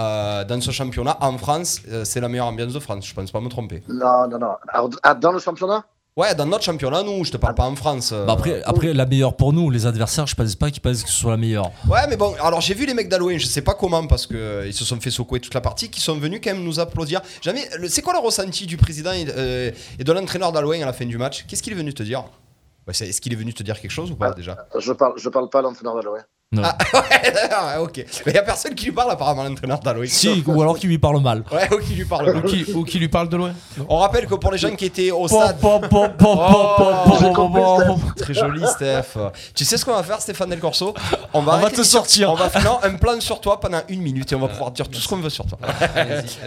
euh, 0.01 0.45
dans 0.45 0.61
ce 0.61 0.71
championnat, 0.73 1.17
en 1.21 1.39
France, 1.39 1.81
euh, 1.89 2.05
c'est 2.05 2.21
la 2.21 2.29
meilleure 2.29 2.47
ambiance 2.47 2.73
de 2.73 2.81
France. 2.81 3.07
Je 3.07 3.15
pense 3.15 3.31
pas 3.31 3.41
me 3.41 3.49
tromper. 3.49 3.83
Non, 3.89 4.27
non, 4.29 4.39
non. 4.39 4.55
Alors, 4.69 4.91
ah, 5.03 5.15
dans 5.15 5.31
le 5.33 5.39
championnat? 5.39 5.85
Ouais, 6.17 6.33
dans 6.37 6.47
notre 6.47 6.63
championnat, 6.63 7.03
nous, 7.03 7.25
je 7.25 7.33
te 7.33 7.37
parle 7.37 7.57
pas 7.57 7.65
en 7.65 7.75
France. 7.75 8.13
euh. 8.13 8.25
Bah 8.25 8.35
après, 8.35 8.63
après, 8.63 8.93
la 8.93 9.05
meilleure 9.05 9.35
pour 9.37 9.53
nous, 9.53 9.69
les 9.69 9.85
adversaires, 9.85 10.29
je 10.29 10.37
pense 10.37 10.55
pas 10.55 10.71
qu'ils 10.71 10.81
pensent 10.81 11.03
que 11.03 11.09
ce 11.11 11.15
soit 11.17 11.33
la 11.33 11.37
meilleure. 11.37 11.73
Ouais, 11.89 12.07
mais 12.09 12.17
bon, 12.17 12.37
alors 12.41 12.61
j'ai 12.61 12.75
vu 12.75 12.87
les 12.87 12.95
mecs 12.95 13.09
d'Halloween, 13.09 13.41
je 13.41 13.47
sais 13.47 13.63
pas 13.63 13.75
comment, 13.75 14.07
parce 14.07 14.29
qu'ils 14.29 14.73
se 14.73 14.85
sont 14.85 15.01
fait 15.01 15.11
secouer 15.11 15.41
toute 15.41 15.55
la 15.55 15.61
partie, 15.61 15.91
qui 15.91 16.01
sont 16.01 16.15
venus 16.15 16.41
quand 16.43 16.53
même 16.53 16.63
nous 16.63 16.79
applaudir. 16.79 17.21
Jamais. 17.43 17.69
le- 17.81 17.89
C'est 17.89 18.01
quoi 18.03 18.13
le 18.13 18.21
ressenti 18.21 18.65
du 18.67 18.77
président 18.77 19.11
et, 19.11 19.27
euh, 19.37 19.73
et 19.99 20.05
de 20.05 20.13
l'entraîneur 20.13 20.53
d'Halloween 20.53 20.85
à 20.85 20.87
la 20.87 20.93
fin 20.93 21.05
du 21.05 21.19
match? 21.19 21.47
Qu'est-ce 21.49 21.65
qu'il 21.65 21.73
est 21.73 21.77
venu 21.77 21.93
te 21.93 22.05
dire? 22.05 22.23
C'est- 22.93 23.09
Est-ce 23.09 23.21
qu'il 23.21 23.33
est 23.33 23.37
venu 23.37 23.53
te 23.53 23.65
dire 23.65 23.81
quelque 23.81 23.91
chose 23.91 24.13
ou 24.13 24.15
pas 24.15 24.31
déjà? 24.33 24.69
Je 24.79 24.93
parle, 24.93 25.15
je 25.17 25.29
parle 25.29 25.49
pas 25.51 25.59
à 25.59 25.63
l'entraîneur 25.63 25.97
d'Halloween. 25.97 26.23
Non. 26.53 26.63
Ah, 26.65 26.77
ouais, 27.79 27.83
ok. 27.83 28.05
Mais 28.27 28.33
y 28.33 28.39
a 28.39 28.43
personne 28.43 28.75
qui 28.75 28.87
lui 28.87 28.93
parle 28.93 29.11
apparemment, 29.11 29.45
l'entraîneur 29.45 29.81
d'Halloween. 29.81 30.09
Si, 30.09 30.43
ou 30.47 30.63
alors 30.63 30.79
qu'ils 30.79 30.89
lui 30.89 30.99
parlent 30.99 31.21
mal. 31.21 31.43
Ouais, 31.51 31.69
ou 31.75 31.79
qui 31.81 31.95
lui 31.95 32.05
parle. 32.05 32.37
Ou 32.37 32.43
qui, 32.43 32.65
ou 32.73 32.85
qui 32.85 32.99
lui 32.99 33.09
parle 33.09 33.29
de 33.29 33.37
loin 33.37 33.53
On 33.89 33.99
rappelle 33.99 34.27
que 34.27 34.35
pour 34.35 34.53
les 34.53 34.59
gens 34.59 34.75
qui 34.77 34.85
étaient 34.87 35.11
au 35.11 35.27
stade. 35.27 35.59
Très 38.17 38.35
joli, 38.35 38.63
Steph. 38.67 39.19
Tu 39.55 39.65
sais 39.65 39.77
ce 39.77 39.85
qu'on 39.85 39.95
va 39.95 40.03
faire, 40.03 40.21
Stéphane 40.21 40.51
Del 40.51 40.61
Corso? 40.61 40.95
On 41.33 41.41
va, 41.41 41.55
On 41.55 41.57
va 41.57 41.63
arrêter 41.63 41.77
te 41.77 41.83
sortir. 41.83 42.31
On 42.31 42.35
va 42.35 42.49
faire 42.49 42.65
non, 42.65 42.79
un 42.83 42.95
plan 42.95 43.21
sur 43.21 43.41
toi 43.41 43.59
pendant 43.59 43.81
une 43.89 44.01
minute 44.01 44.31
et 44.33 44.35
on 44.35 44.41
va 44.41 44.49
pouvoir 44.49 44.71
dire 44.71 44.89
tout 44.89 45.01
ce 45.01 45.09
qu'on 45.09 45.17
veut 45.17 45.31
sur 45.31 45.47
toi. 45.47 45.59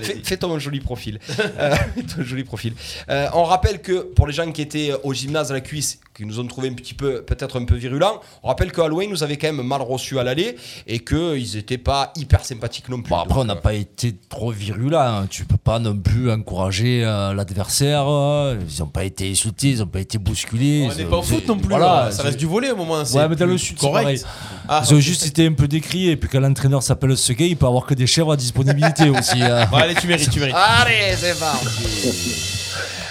Fais, 0.02 0.22
fais 0.24 0.38
ton 0.38 0.58
joli 0.60 0.80
profil. 0.80 1.20
Euh, 1.40 1.76
fais 1.76 2.04
ton 2.16 2.24
joli 2.24 2.44
profil. 2.44 2.74
Euh, 3.10 3.28
on 3.34 3.44
rappelle 3.44 3.82
que 3.82 4.00
pour 4.00 4.28
les 4.28 4.34
gens 4.34 4.52
qui 4.52 4.62
étaient 4.62 4.94
au 5.04 5.14
gymnase 5.14 5.52
à 5.52 5.54
la 5.54 5.62
cuisse, 5.62 6.00
qui 6.16 6.26
nous 6.26 6.40
ont 6.40 6.48
trouvé 6.48 6.70
un 6.70 6.74
petit 6.74 6.94
peu, 6.94 7.22
peut-être 7.24 7.60
un 7.60 7.66
peu 7.66 7.76
virulents, 7.76 8.22
on 8.44 8.48
rappelle 8.48 8.72
que 8.72 8.82
Halloween 8.82 9.10
nous 9.10 9.24
avait 9.24 9.38
quand 9.38 9.52
même 9.52 9.66
mal 9.66 9.82
reçus 9.88 10.20
à 10.20 10.24
l'aller 10.24 10.56
et 10.86 11.00
qu'ils 11.00 11.56
n'étaient 11.56 11.78
pas 11.78 12.12
hyper 12.16 12.44
sympathiques 12.46 12.90
non 12.90 13.02
plus. 13.02 13.10
Bon, 13.10 13.18
après, 13.20 13.40
on 13.40 13.46
n'a 13.46 13.54
euh, 13.54 13.62
pas 13.62 13.74
été 13.74 14.16
trop 14.30 14.52
virulent. 14.52 15.00
hein. 15.00 15.28
Tu 15.30 15.46
peux 15.46 15.58
pas 15.58 15.80
non 15.80 15.98
plus 15.98 16.30
encourager 16.32 17.04
euh, 17.06 17.34
l'adversaire. 17.34 18.06
euh. 18.08 18.58
Ils 18.70 18.80
n'ont 18.82 18.88
pas 18.88 19.04
été 19.04 19.30
insultés, 19.32 19.70
ils 19.72 19.80
n'ont 19.80 19.88
pas 19.88 20.00
été 20.00 20.18
bousculés. 20.18 20.88
On 20.92 20.96
n'est 20.96 21.06
pas 21.06 21.18
au 21.18 21.22
foot 21.24 21.48
non 21.48 21.58
plus. 21.58 21.70
Voilà, 21.70 22.06
hein. 22.08 22.12
ça 22.12 22.24
reste 22.24 22.38
du 22.40 22.46
volet 22.46 22.72
au 22.72 22.76
moment. 22.76 23.02
Ouais, 23.04 23.28
mais 23.30 23.36
dans 23.36 23.46
le 23.46 23.58
sud, 23.58 23.78
c'est 23.80 23.86
correct. 23.88 24.26
Ah, 24.70 24.84
Ils 24.88 24.94
ont 24.96 25.00
juste 25.00 25.26
été 25.26 25.46
un 25.48 25.54
peu 25.54 25.68
décriés. 25.68 26.12
Et 26.12 26.18
puis 26.18 26.30
quand 26.30 26.40
l'entraîneur 26.40 26.84
s'appelle 26.84 27.16
ce 27.18 27.34
gars, 27.34 27.46
il 27.46 27.56
peut 27.58 27.66
avoir 27.68 27.86
que 27.86 27.94
des 27.94 28.08
chèvres 28.08 28.32
à 28.34 28.36
disponibilité 28.36 29.10
aussi. 29.18 29.42
hein. 29.42 29.68
Bon, 29.72 29.78
allez, 29.78 29.96
tu 29.96 30.08
mérites, 30.08 30.30
tu 30.30 30.40
mérites. 30.40 30.56
Allez, 30.56 31.16
c'est 31.16 31.40
parti. 31.40 31.68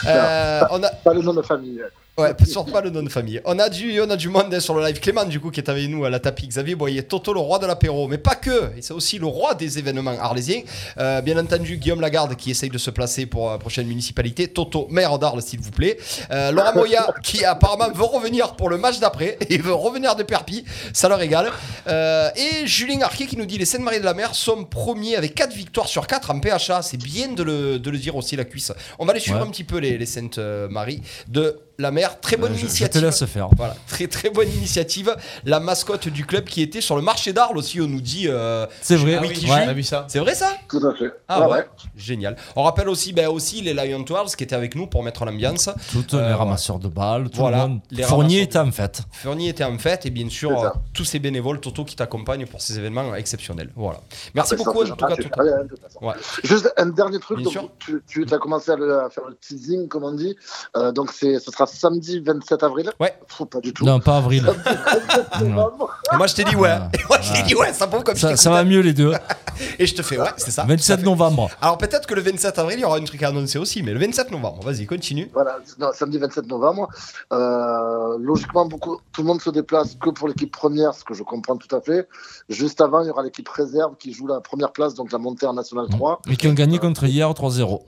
Euh, 0.07 0.61
on 0.71 0.83
a, 0.83 0.89
Pas 0.91 1.15
le 1.15 1.23
nom 1.23 1.35
de 1.35 1.43
famille. 1.43 1.81
Ouais, 2.19 2.33
surtout 2.47 2.73
pas 2.73 2.81
le 2.81 2.91
nom 2.91 3.03
de 3.03 3.09
famille. 3.11 3.41
On 3.45 3.59
a 3.59 3.69
du, 3.69 4.01
on 4.01 4.09
a 4.09 4.17
du 4.17 4.29
monde 4.31 4.53
hein, 4.53 4.61
sur 4.61 4.75
le 4.75 4.85
live. 4.87 4.99
Clément, 5.01 5.25
du 5.25 5.39
coup, 5.39 5.51
qui 5.51 5.61
est 5.61 5.69
avec 5.69 5.89
nous 5.91 6.05
à 6.05 6.11
la 6.11 6.19
tapis. 6.19 6.49
Xavier 6.49 6.75
Boyer, 6.75 7.03
Toto, 7.03 7.35
le 7.35 7.41
roi 7.41 7.59
de 7.59 7.67
l'apéro. 7.67 8.09
Mais 8.09 8.17
pas 8.19 8.35
que. 8.37 8.75
Et 8.77 8.81
c'est 8.83 8.95
aussi 8.95 9.19
le 9.19 9.27
roi 9.27 9.55
des 9.55 9.79
événements 9.79 10.15
arlésiens. 10.19 10.63
Euh, 10.99 11.21
bien 11.21 11.37
entendu, 11.39 11.77
Guillaume 11.77 12.01
Lagarde, 12.01 12.35
qui 12.37 12.51
essaye 12.51 12.71
de 12.71 12.79
se 12.79 12.91
placer 12.91 13.27
pour 13.27 13.51
la 13.51 13.59
prochaine 13.59 13.87
municipalité. 13.87 14.49
Toto, 14.49 14.87
maire 14.91 15.19
d'Arles, 15.19 15.43
s'il 15.43 15.61
vous 15.61 15.71
plaît. 15.71 15.99
Euh, 16.31 16.53
Laura 16.53 16.73
Moya, 16.73 17.07
qui 17.23 17.45
apparemment 17.45 17.91
veut 17.93 18.05
revenir 18.05 18.55
pour 18.57 18.71
le 18.71 18.79
match 18.79 18.99
d'après. 18.99 19.37
Et 19.51 19.59
veut 19.59 19.75
revenir 19.75 20.17
de 20.17 20.23
Perpi. 20.23 20.65
Ça 20.95 21.09
leur 21.09 21.19
régale. 21.19 21.51
Euh, 21.87 22.31
et 22.37 22.67
Julien 22.67 23.03
Arquet, 23.03 23.27
qui 23.27 23.37
nous 23.37 23.47
dit 23.47 23.59
les 23.59 23.65
Saintes-Maries 23.67 24.01
de 24.01 24.05
la 24.05 24.15
Mer 24.15 24.35
sont 24.35 24.65
premiers 24.65 25.17
avec 25.17 25.35
4 25.35 25.53
victoires 25.55 25.87
sur 25.89 26.07
4 26.07 26.31
en 26.31 26.41
PHA. 26.41 26.81
C'est 26.83 26.97
bien 26.97 27.29
de 27.29 27.43
le, 27.43 27.79
de 27.79 27.91
le 27.91 27.99
dire 27.99 28.17
aussi, 28.17 28.37
la 28.37 28.45
cuisse. 28.45 28.73
On 28.99 29.05
va 29.05 29.13
les 29.13 29.21
suivre 29.21 29.37
Ouais. 29.37 29.43
un 29.47 29.51
petit 29.51 29.65
peu, 29.65 29.77
les, 29.79 29.99
les 29.99 30.07
Saintes-Maries 30.07 31.03
de 31.29 31.59
la 31.79 31.91
Mer. 31.91 32.21
Très 32.21 32.37
bonne 32.37 32.53
Euh, 32.53 32.55
je- 32.55 32.61
je, 32.61 32.67
initiative. 32.67 33.01
te 33.01 33.05
laisse 33.07 33.25
faire. 33.27 33.49
Voilà, 33.57 33.75
très 33.87 34.07
très 34.07 34.31
bonne 34.31 34.49
initiative. 34.49 35.15
La 35.45 35.61
mascotte 35.61 36.09
du 36.09 36.25
club 36.27 36.45
qui 36.45 36.63
était 36.63 36.81
sur 36.81 36.97
le 36.97 37.03
marché 37.03 37.33
d'Arles 37.33 37.59
aussi, 37.59 37.81
on 37.81 37.87
nous 37.87 38.01
dit. 38.01 38.27
euh, 38.29 38.67
C'est 38.83 38.97
vrai. 38.97 39.17
Ah 39.19 39.23
oui, 39.23 39.29
Wiki 39.29 39.47
on 39.49 39.55
Ouais. 39.55 39.63
a 39.69 39.73
vu 39.73 39.83
ça. 39.83 40.05
C'est 40.09 40.19
vrai 40.19 40.35
ça 40.35 40.53
Tout 40.69 40.87
à 40.87 40.95
fait. 40.95 41.13
Ah 41.29 41.49
ouais, 41.49 41.67
génial. 41.97 42.37
On 42.57 42.63
rappelle 42.63 42.89
aussi, 42.89 43.13
ben, 43.13 43.29
aussi 43.29 43.61
les 43.63 43.75
Lion 43.75 44.03
Twirls 44.05 44.29
qui 44.37 44.45
étaient 44.45 44.55
avec 44.57 44.75
nous 44.75 44.87
pour 44.87 45.03
mettre 45.03 45.25
l'ambiance. 45.25 45.69
Toutes 45.93 46.15
Euh, 46.15 46.29
les 46.29 46.35
ramasseurs 46.35 46.79
de 46.79 46.89
balles, 46.89 47.31
tout 47.31 47.39
Voilà, 47.39 47.63
le 47.65 47.69
monde. 47.69 47.81
les 47.91 48.03
Fournier 48.03 48.43
était 48.43 48.59
en 48.59 48.71
fait. 48.73 49.03
Fournier 49.13 49.49
était 49.51 49.65
en 49.65 49.79
fête 49.79 50.07
et 50.07 50.11
bien 50.11 50.29
sûr 50.29 50.63
euh, 50.65 50.69
tous 50.93 51.05
ces 51.05 51.19
bénévoles 51.19 51.61
Toto 51.61 51.85
qui 51.85 51.97
t'accompagnent 51.97 52.47
pour 52.47 52.61
ces 52.61 52.79
événements 52.79 53.15
exceptionnels. 53.15 53.71
Voilà. 53.77 54.01
Merci 54.35 54.55
Ah, 54.55 54.57
beaucoup 54.57 54.83
en 54.83 54.87
tout 54.87 54.97
cas 54.97 55.07
rien. 55.07 55.59
Ouais. 56.01 56.15
Juste 56.45 56.73
un 56.77 56.87
dernier 56.87 57.19
truc, 57.19 57.39
Bien 57.39 57.45
donc, 57.45 57.53
sûr. 57.53 57.71
tu, 57.79 58.03
tu 58.27 58.35
as 58.35 58.39
commencé 58.39 58.71
à, 58.71 58.77
le- 58.77 59.01
à 59.01 59.11
faire 59.11 59.25
le 59.29 59.35
teasing, 59.37 59.89
comme 59.89 60.05
on 60.05 60.13
dit. 60.13 60.37
Euh, 60.77 60.93
donc 60.93 61.11
c'est, 61.13 61.39
ce 61.39 61.51
sera 61.51 61.66
samedi 61.67 62.21
27 62.21 62.63
avril? 62.63 62.91
Ouais. 63.01 63.15
Faut 63.29 63.45
pas 63.45 63.61
du 63.61 63.73
tout. 63.73 63.85
Non, 63.85 64.01
pas 64.01 64.17
avril. 64.19 64.43
27 64.45 65.41
novembre. 65.43 65.91
Et 66.13 66.17
moi 66.17 66.27
je 66.27 66.35
t'ai 66.35 66.45
dit 66.45 66.57
ouais. 66.57 66.71
Ah. 66.71 66.89
Et 66.95 66.99
moi 67.09 67.19
je 67.21 67.33
t'ai 67.33 67.43
dit 67.43 67.55
ouais, 67.55 67.73
ça 67.73 67.87
prouve 67.87 68.03
comme 68.05 68.17
Ça, 68.17 68.37
ça 68.37 68.51
va 68.51 68.65
mieux 68.65 68.81
les 68.81 68.93
deux. 68.93 69.13
Et 69.79 69.87
je 69.87 69.95
te 69.95 70.03
fais 70.03 70.19
ouais, 70.19 70.29
c'est 70.37 70.51
ça. 70.51 70.65
27 70.65 70.81
Ça 70.83 70.97
fait- 70.99 71.03
novembre. 71.05 71.49
Alors 71.61 71.79
peut-être 71.79 72.07
que 72.07 72.15
le 72.15 72.21
27 72.23 72.59
avril 72.59 72.79
il 72.79 72.83
y 72.83 72.85
aura 72.85 72.99
un 72.99 73.05
truc 73.05 73.23
à 73.23 73.29
annoncer 73.29 73.59
aussi, 73.59 73.83
mais 73.83 73.93
le 73.93 73.99
27 74.01 74.31
novembre, 74.31 74.63
vas-y 74.65 74.87
continue. 74.87 75.31
Voilà, 75.33 75.59
non, 75.79 75.89
samedi 75.95 76.19
27 76.19 76.47
novembre. 76.47 76.89
Euh, 77.33 78.17
logiquement, 78.21 78.67
beaucoup, 78.67 78.99
tout 79.13 79.23
le 79.23 79.27
monde 79.29 79.41
se 79.41 79.51
déplace 79.51 79.97
que 80.01 80.11
pour 80.11 80.29
l'équipe 80.29 80.53
première, 80.53 80.95
ce 80.95 81.05
que 81.05 81.15
je 81.15 81.23
comprends 81.23 81.57
tout 81.57 81.75
à 81.75 81.81
fait. 81.81 82.07
Juste 82.49 82.81
avant, 82.81 83.01
il 83.03 83.07
y 83.09 83.11
aura 83.11 83.23
l'équipe 83.23 83.49
réserve 83.49 83.97
qui 83.99 84.13
joue 84.13 84.27
la 84.27 84.41
première 84.41 84.73
place, 84.73 84.95
donc 84.95 85.11
la 85.13 85.19
montée 85.19 85.47
en 85.47 85.55
National 85.55 85.87
3, 85.89 86.21
Mais 86.27 86.37
qui 86.37 86.47
ont 86.49 86.53
gagné 86.53 86.79
contre 86.79 87.05
hier 87.05 87.29
3-0. 87.31 87.83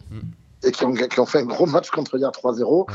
Et 0.62 0.72
qui 0.72 0.84
ont, 0.84 0.92
qui 0.92 1.20
ont 1.20 1.26
fait 1.26 1.38
un 1.38 1.44
gros 1.44 1.66
match 1.66 1.90
contre 1.90 2.16
hier 2.18 2.30
3-0. 2.30 2.86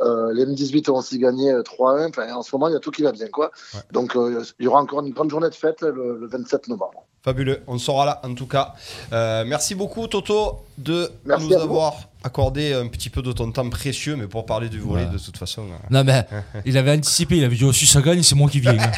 Euh, 0.00 0.32
les 0.32 0.46
M18 0.46 0.90
ont 0.90 0.96
aussi 0.96 1.18
gagné 1.18 1.50
euh, 1.50 1.62
3-1. 1.62 2.08
Enfin, 2.10 2.32
en 2.34 2.42
ce 2.42 2.54
moment, 2.54 2.68
il 2.68 2.72
y 2.72 2.76
a 2.76 2.80
tout 2.80 2.90
qui 2.90 3.02
va 3.02 3.12
bien. 3.12 3.28
Quoi. 3.28 3.50
Ouais. 3.74 3.80
Donc, 3.92 4.16
euh, 4.16 4.44
il 4.58 4.64
y 4.64 4.68
aura 4.68 4.80
encore 4.80 5.04
une 5.04 5.12
grande 5.12 5.30
journée 5.30 5.50
de 5.50 5.54
fête 5.54 5.80
le, 5.82 6.18
le 6.18 6.26
27 6.28 6.68
novembre. 6.68 7.04
Fabuleux, 7.22 7.60
on 7.66 7.76
sera 7.76 8.06
là 8.06 8.20
en 8.24 8.34
tout 8.34 8.46
cas. 8.46 8.74
Euh, 9.12 9.44
merci 9.46 9.74
beaucoup 9.74 10.06
Toto 10.06 10.60
de 10.78 11.10
Merci 11.26 11.48
nous 11.48 11.54
avoir 11.54 12.09
accordé 12.22 12.72
un 12.74 12.86
petit 12.88 13.08
peu 13.10 13.22
de 13.22 13.32
ton 13.32 13.50
temps 13.52 13.68
précieux, 13.70 14.16
mais 14.16 14.26
pour 14.26 14.44
parler 14.46 14.68
du 14.68 14.78
volet 14.78 15.04
Ouais. 15.04 15.10
de 15.12 15.18
toute 15.18 15.36
façon. 15.38 15.62
euh, 15.62 15.76
Non, 15.90 16.04
mais 16.04 16.26
il 16.66 16.76
avait 16.76 16.92
anticipé. 16.92 17.36
Il 17.38 17.44
avait 17.44 17.56
dit 17.56 17.64
oh, 17.64 17.72
si 17.72 17.86
ça 17.86 18.00
gagne, 18.02 18.22
c'est 18.22 18.34
moi 18.34 18.48
qui 18.50 18.60
viens. 18.60 18.76
hein. 18.78 18.90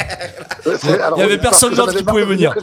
Alors, 1.00 1.18
y 1.18 1.22
avait 1.22 1.38
personne 1.38 1.74
d'autre 1.74 1.94
qui 1.96 2.04
pouvait 2.04 2.24
venir. 2.24 2.54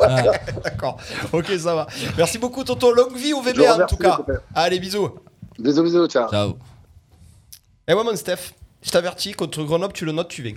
Ah. 0.00 0.22
D'accord, 0.64 0.98
ok 1.32 1.46
ça 1.58 1.74
va. 1.74 1.86
Merci 2.16 2.38
beaucoup 2.38 2.64
Toto, 2.64 2.92
longue 2.92 3.16
vie 3.16 3.32
au 3.32 3.42
Je 3.42 3.48
VB 3.50 3.58
vous 3.58 3.82
en 3.82 3.86
tout 3.86 3.96
cas. 3.96 4.20
Allez 4.54 4.78
bisous. 4.80 5.10
Bisous, 5.58 5.82
bisous, 5.82 6.06
ciao. 6.08 6.28
Ciao. 6.30 6.58
Et 7.86 7.94
ouais 7.94 8.04
mon 8.04 8.16
Steph, 8.16 8.52
je 8.82 8.90
t'avertis, 8.90 9.32
contre 9.32 9.62
Grenoble 9.62 9.92
tu 9.92 10.04
le 10.04 10.12
notes, 10.12 10.28
tu 10.28 10.42
viens. 10.42 10.54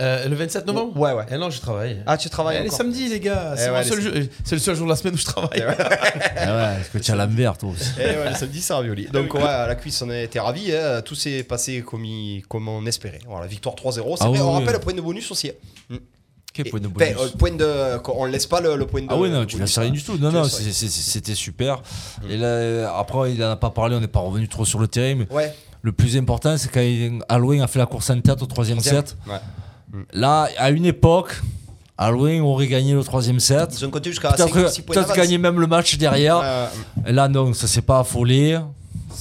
Euh, 0.00 0.28
le 0.28 0.36
27 0.36 0.64
novembre 0.66 0.96
Ouais 0.96 1.12
ouais. 1.12 1.24
Eh 1.30 1.36
non, 1.38 1.50
je 1.50 1.60
travaille. 1.60 2.02
Ah 2.06 2.16
tu 2.16 2.30
travailles 2.30 2.58
Eh, 2.60 2.62
les 2.62 2.66
encore 2.68 2.78
samedis, 2.78 3.08
les 3.08 3.18
gars, 3.18 3.54
c'est 3.56 3.66
Eh 3.68 3.70
ouais, 3.72 3.82
seul 3.82 4.28
c'est 4.44 4.54
le 4.54 4.60
seul 4.60 4.76
jour 4.76 4.86
de 4.86 4.90
la 4.90 4.96
semaine 4.96 5.14
où 5.14 5.18
je 5.18 5.24
travaille. 5.24 5.60
Ah 6.40 6.56
ouais, 6.56 6.80
est-ce 6.80 6.90
que 6.90 6.98
tu 6.98 7.10
as 7.10 7.16
l'envers 7.16 7.58
toi 7.58 7.70
aussi 7.70 7.90
Eh 7.98 8.04
ouais, 8.04 8.30
le 8.30 8.36
samedi 8.36 8.60
c'est 8.60 8.72
ravioli. 8.74 9.06
Donc 9.12 9.34
ouais, 9.34 9.42
à 9.42 9.66
la 9.66 9.74
cuisse 9.74 10.00
on 10.02 10.10
a 10.10 10.18
été 10.20 10.38
ravis, 10.38 10.72
hein. 10.72 11.02
tout 11.04 11.14
s'est 11.16 11.42
passé 11.42 11.82
comme, 11.82 12.04
il- 12.04 12.42
comme 12.48 12.68
on 12.68 12.86
espérait. 12.86 13.18
Voilà, 13.26 13.46
victoire 13.48 13.74
3-0. 13.74 14.16
C'est 14.16 14.24
Ah 14.24 14.28
vrai, 14.28 14.40
on 14.40 14.52
rappelle 14.52 14.72
le 14.74 14.78
point 14.80 14.94
de 14.94 15.00
bonus 15.00 15.30
aussi. 15.32 15.50
Quel 16.54 16.70
point 16.70 16.80
de 16.80 16.88
bonus 16.88 17.08
euh, 17.18 17.28
point 17.36 17.50
de, 17.52 17.98
on 18.14 18.24
laisse 18.24 18.46
pas 18.46 18.60
le, 18.60 18.76
le 18.76 18.86
point 18.86 19.02
de 19.02 19.06
Ah 19.10 19.16
oui, 19.16 19.30
non, 19.30 19.44
tu 19.46 19.56
bonus, 19.56 19.68
laisses 19.68 19.78
rien 19.78 19.88
hein. 19.88 19.92
du 19.92 20.02
tout. 20.02 20.16
Non, 20.18 20.30
Tu 20.30 20.34
non, 20.36 20.42
laisses 20.42 20.54
rien. 20.58 20.66
c'est- 20.68 20.72
c'est- 20.72 20.88
c'est- 20.88 21.10
c'était 21.10 21.34
super. 21.34 21.82
Et 22.28 22.36
là, 22.36 22.46
euh, 22.46 22.88
après, 22.96 23.32
il 23.34 23.44
en 23.44 23.50
a 23.50 23.56
pas 23.56 23.70
parlé, 23.70 23.94
on 23.96 24.00
n'est 24.00 24.06
pas 24.08 24.20
revenu 24.20 24.48
trop 24.48 24.64
sur 24.64 24.78
le 24.78 24.88
terrain. 24.88 25.14
Mais 25.16 25.26
Ouais. 25.34 25.54
le 25.82 25.92
plus 25.92 26.16
important, 26.16 26.56
c'est 26.56 26.70
quand 26.70 27.24
Halloween 27.28 27.60
a 27.62 27.66
fait 27.68 27.78
la 27.78 27.86
course 27.86 28.10
en 28.10 28.20
tête 28.20 28.40
au 28.42 28.46
troisième 28.46 28.80
set. 28.80 29.16
Ouais. 29.28 29.34
Là, 30.12 30.48
à 30.58 30.70
une 30.70 30.84
époque, 30.84 31.40
Halloween 31.96 32.42
aurait 32.42 32.66
gagné 32.68 32.94
le 32.94 33.02
troisième 33.02 33.40
set. 33.40 33.76
Ils 33.80 33.86
ont 33.86 33.90
jusqu'à 34.04 34.36
5 34.36 34.52
Peut-être 34.52 34.66
ou 34.68 34.72
6 34.72 34.82
points 34.82 34.94
peut-être 34.94 35.08
d'avance. 35.08 35.16
gagné 35.16 35.38
même 35.38 35.58
le 35.58 35.66
match 35.66 35.96
derrière. 35.98 36.40
Euh, 36.42 36.66
là, 37.06 37.28
non, 37.28 37.52
ça 37.54 37.66
s'est 37.66 37.82
pas 37.82 38.00
affolé. 38.00 38.58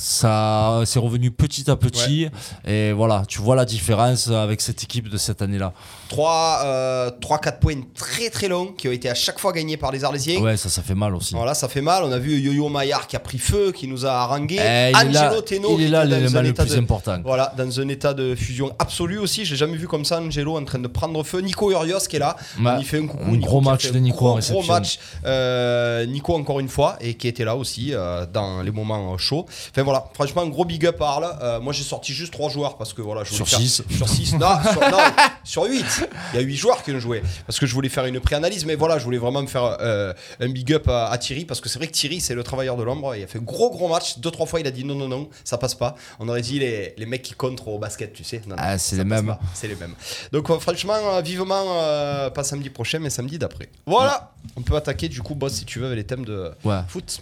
Ça 0.01 0.81
c'est 0.85 0.99
revenu 0.99 1.31
petit 1.31 1.69
à 1.69 1.75
petit. 1.75 2.29
Et 2.65 2.91
voilà, 2.91 3.23
tu 3.27 3.39
vois 3.41 3.55
la 3.55 3.65
différence 3.65 4.29
avec 4.29 4.61
cette 4.61 4.83
équipe 4.83 5.09
de 5.09 5.17
cette 5.17 5.41
année-là. 5.41 5.73
3, 6.09 6.61
euh, 6.63 7.11
3-4 7.19 7.59
points 7.59 7.81
très 7.95 8.29
très 8.29 8.47
longs 8.47 8.67
qui 8.67 8.87
ont 8.87 8.91
été 8.91 9.09
à 9.09 9.15
chaque 9.15 9.39
fois 9.39 9.51
gagnés 9.51 9.75
par 9.75 9.91
les 9.91 10.03
Arlésiens. 10.03 10.39
Ouais, 10.39 10.55
ça, 10.55 10.69
ça 10.69 10.81
fait 10.81 10.95
mal 10.95 11.15
aussi. 11.15 11.33
Voilà, 11.35 11.53
ça 11.53 11.67
fait 11.67 11.81
mal. 11.81 12.03
On 12.03 12.11
a 12.11 12.19
vu 12.19 12.39
Yo-Yo 12.39 12.69
Maillard 12.69 13.07
qui 13.07 13.15
a 13.15 13.19
pris 13.19 13.37
feu, 13.39 13.71
qui 13.71 13.87
nous 13.87 14.05
a 14.05 14.11
harangué. 14.11 14.55
Eh, 14.59 14.91
là, 14.91 15.27
Angelo 15.29 15.41
Teno, 15.41 15.75
il 15.77 15.85
est 15.85 15.89
là 15.89 16.05
l'élément 16.05 16.41
le 16.41 16.53
plus 16.53 16.69
de- 16.75 16.77
important. 16.79 17.19
Voilà, 17.25 17.53
dans 17.57 17.79
un 17.79 17.87
état 17.89 18.13
de 18.13 18.35
fusion 18.35 18.71
absolu 18.79 19.17
aussi. 19.17 19.43
J'ai 19.45 19.55
jamais 19.57 19.77
vu 19.77 19.87
comme 19.87 20.05
ça 20.05 20.19
Angelo 20.21 20.57
en 20.57 20.63
train 20.63 20.79
de 20.79 20.87
prendre 20.87 21.21
feu. 21.23 21.41
Nico 21.41 21.71
Urios 21.71 21.99
qui 22.09 22.15
est 22.15 22.19
là. 22.19 22.35
Ouais, 22.59 22.71
on 22.77 22.79
y 22.79 22.83
fait 22.83 22.99
un 22.99 23.07
coucou. 23.07 23.23
un 23.25 23.31
Nico 23.31 23.47
gros 23.47 23.61
match 23.61 23.91
de 23.91 23.99
Nico 23.99 24.17
en 24.17 24.19
Gros, 24.19 24.27
gros 24.29 24.35
réception. 24.35 24.73
match. 24.73 24.99
Euh, 25.25 26.05
Nico 26.05 26.35
encore 26.35 26.59
une 26.59 26.69
fois 26.69 26.97
et 27.01 27.15
qui 27.15 27.27
était 27.27 27.43
là 27.45 27.55
aussi 27.55 27.93
euh, 27.93 28.25
dans 28.31 28.61
les 28.61 28.71
moments 28.71 29.13
euh, 29.13 29.17
chauds. 29.17 29.45
Enfin 29.71 29.83
voilà, 29.87 30.05
franchement, 30.13 30.41
un 30.41 30.49
gros 30.49 30.65
big 30.65 30.85
up 30.85 31.01
à 31.01 31.05
Arles. 31.07 31.37
Euh, 31.41 31.59
moi 31.61 31.71
j'ai 31.71 31.83
sorti 31.83 32.13
juste 32.13 32.33
3 32.33 32.49
joueurs 32.49 32.77
parce 32.77 32.93
que 32.93 33.01
voilà, 33.01 33.23
je 33.23 33.29
voulais 33.29 33.37
Sur 33.37 33.47
faire- 33.47 33.59
six. 33.59 33.83
Sur 33.95 34.09
6. 34.09 34.33
Non, 34.33 34.49
sur, 34.71 34.81
non, 34.91 34.97
sur 35.45 35.63
8. 35.63 35.85
Il 36.33 36.35
y 36.35 36.39
a 36.39 36.41
8 36.45 36.55
joueurs 36.57 36.83
qui 36.83 36.91
ont 36.91 36.99
joué 36.99 37.23
parce 37.45 37.57
que 37.59 37.65
je 37.65 37.73
voulais 37.73 37.87
faire 37.89 38.05
une 38.05 38.19
pré-analyse. 38.19 38.65
Mais 38.65 38.75
voilà, 38.75 38.97
je 38.99 39.03
voulais 39.05 39.17
vraiment 39.17 39.41
me 39.41 39.47
faire 39.47 39.77
euh, 39.79 40.13
un 40.41 40.49
big 40.49 40.73
up 40.73 40.87
à, 40.89 41.07
à 41.09 41.17
Thierry 41.17 41.45
parce 41.45 41.61
que 41.61 41.69
c'est 41.69 41.79
vrai 41.79 41.87
que 41.87 41.93
Thierry, 41.93 42.19
c'est 42.19 42.35
le 42.35 42.43
travailleur 42.43 42.75
de 42.75 42.83
l'ombre. 42.83 43.15
Il 43.15 43.23
a 43.23 43.27
fait 43.27 43.39
gros 43.43 43.69
gros 43.69 43.87
match. 43.87 44.17
Deux, 44.19 44.31
trois 44.31 44.45
fois, 44.45 44.59
il 44.59 44.67
a 44.67 44.71
dit 44.71 44.83
non, 44.83 44.95
non, 44.95 45.07
non, 45.07 45.29
ça 45.45 45.57
passe 45.57 45.75
pas. 45.75 45.95
On 46.19 46.27
aurait 46.27 46.41
dit 46.41 46.59
les, 46.59 46.93
les 46.97 47.05
mecs 47.05 47.21
qui 47.21 47.33
contrent 47.33 47.69
au 47.69 47.79
basket, 47.79 48.11
tu 48.13 48.23
sais. 48.23 48.41
Non, 48.45 48.55
non, 48.55 48.61
Ah, 48.65 48.77
c'est 48.77 48.97
les 48.97 49.03
mêmes. 49.05 49.35
C'est 49.53 49.67
les 49.67 49.75
mêmes. 49.75 49.95
Donc 50.33 50.49
euh, 50.49 50.59
franchement, 50.59 51.21
vivement, 51.21 51.63
euh, 51.81 52.29
pas 52.29 52.43
samedi 52.43 52.69
prochain, 52.69 52.99
mais 52.99 53.09
samedi 53.09 53.37
d'après. 53.39 53.69
Voilà, 53.85 54.33
on 54.55 54.61
peut 54.61 54.75
attaquer 54.75 55.07
du 55.07 55.21
coup, 55.21 55.35
boss, 55.35 55.53
si 55.53 55.65
tu 55.65 55.79
veux, 55.79 55.85
avec 55.85 55.97
les 55.97 56.03
thèmes 56.03 56.25
de 56.25 56.51
Ouais. 56.65 56.79
foot. 56.89 57.21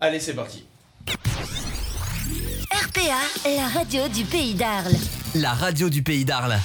Allez, 0.00 0.20
c'est 0.20 0.34
parti. 0.34 0.64
RPA, 2.26 3.50
la 3.56 3.68
radio 3.68 4.08
du 4.08 4.24
pays 4.24 4.54
d'Arles. 4.54 4.96
La 5.34 5.52
radio 5.52 5.88
du 5.88 6.02
pays 6.02 6.24
d'Arles. 6.24 6.58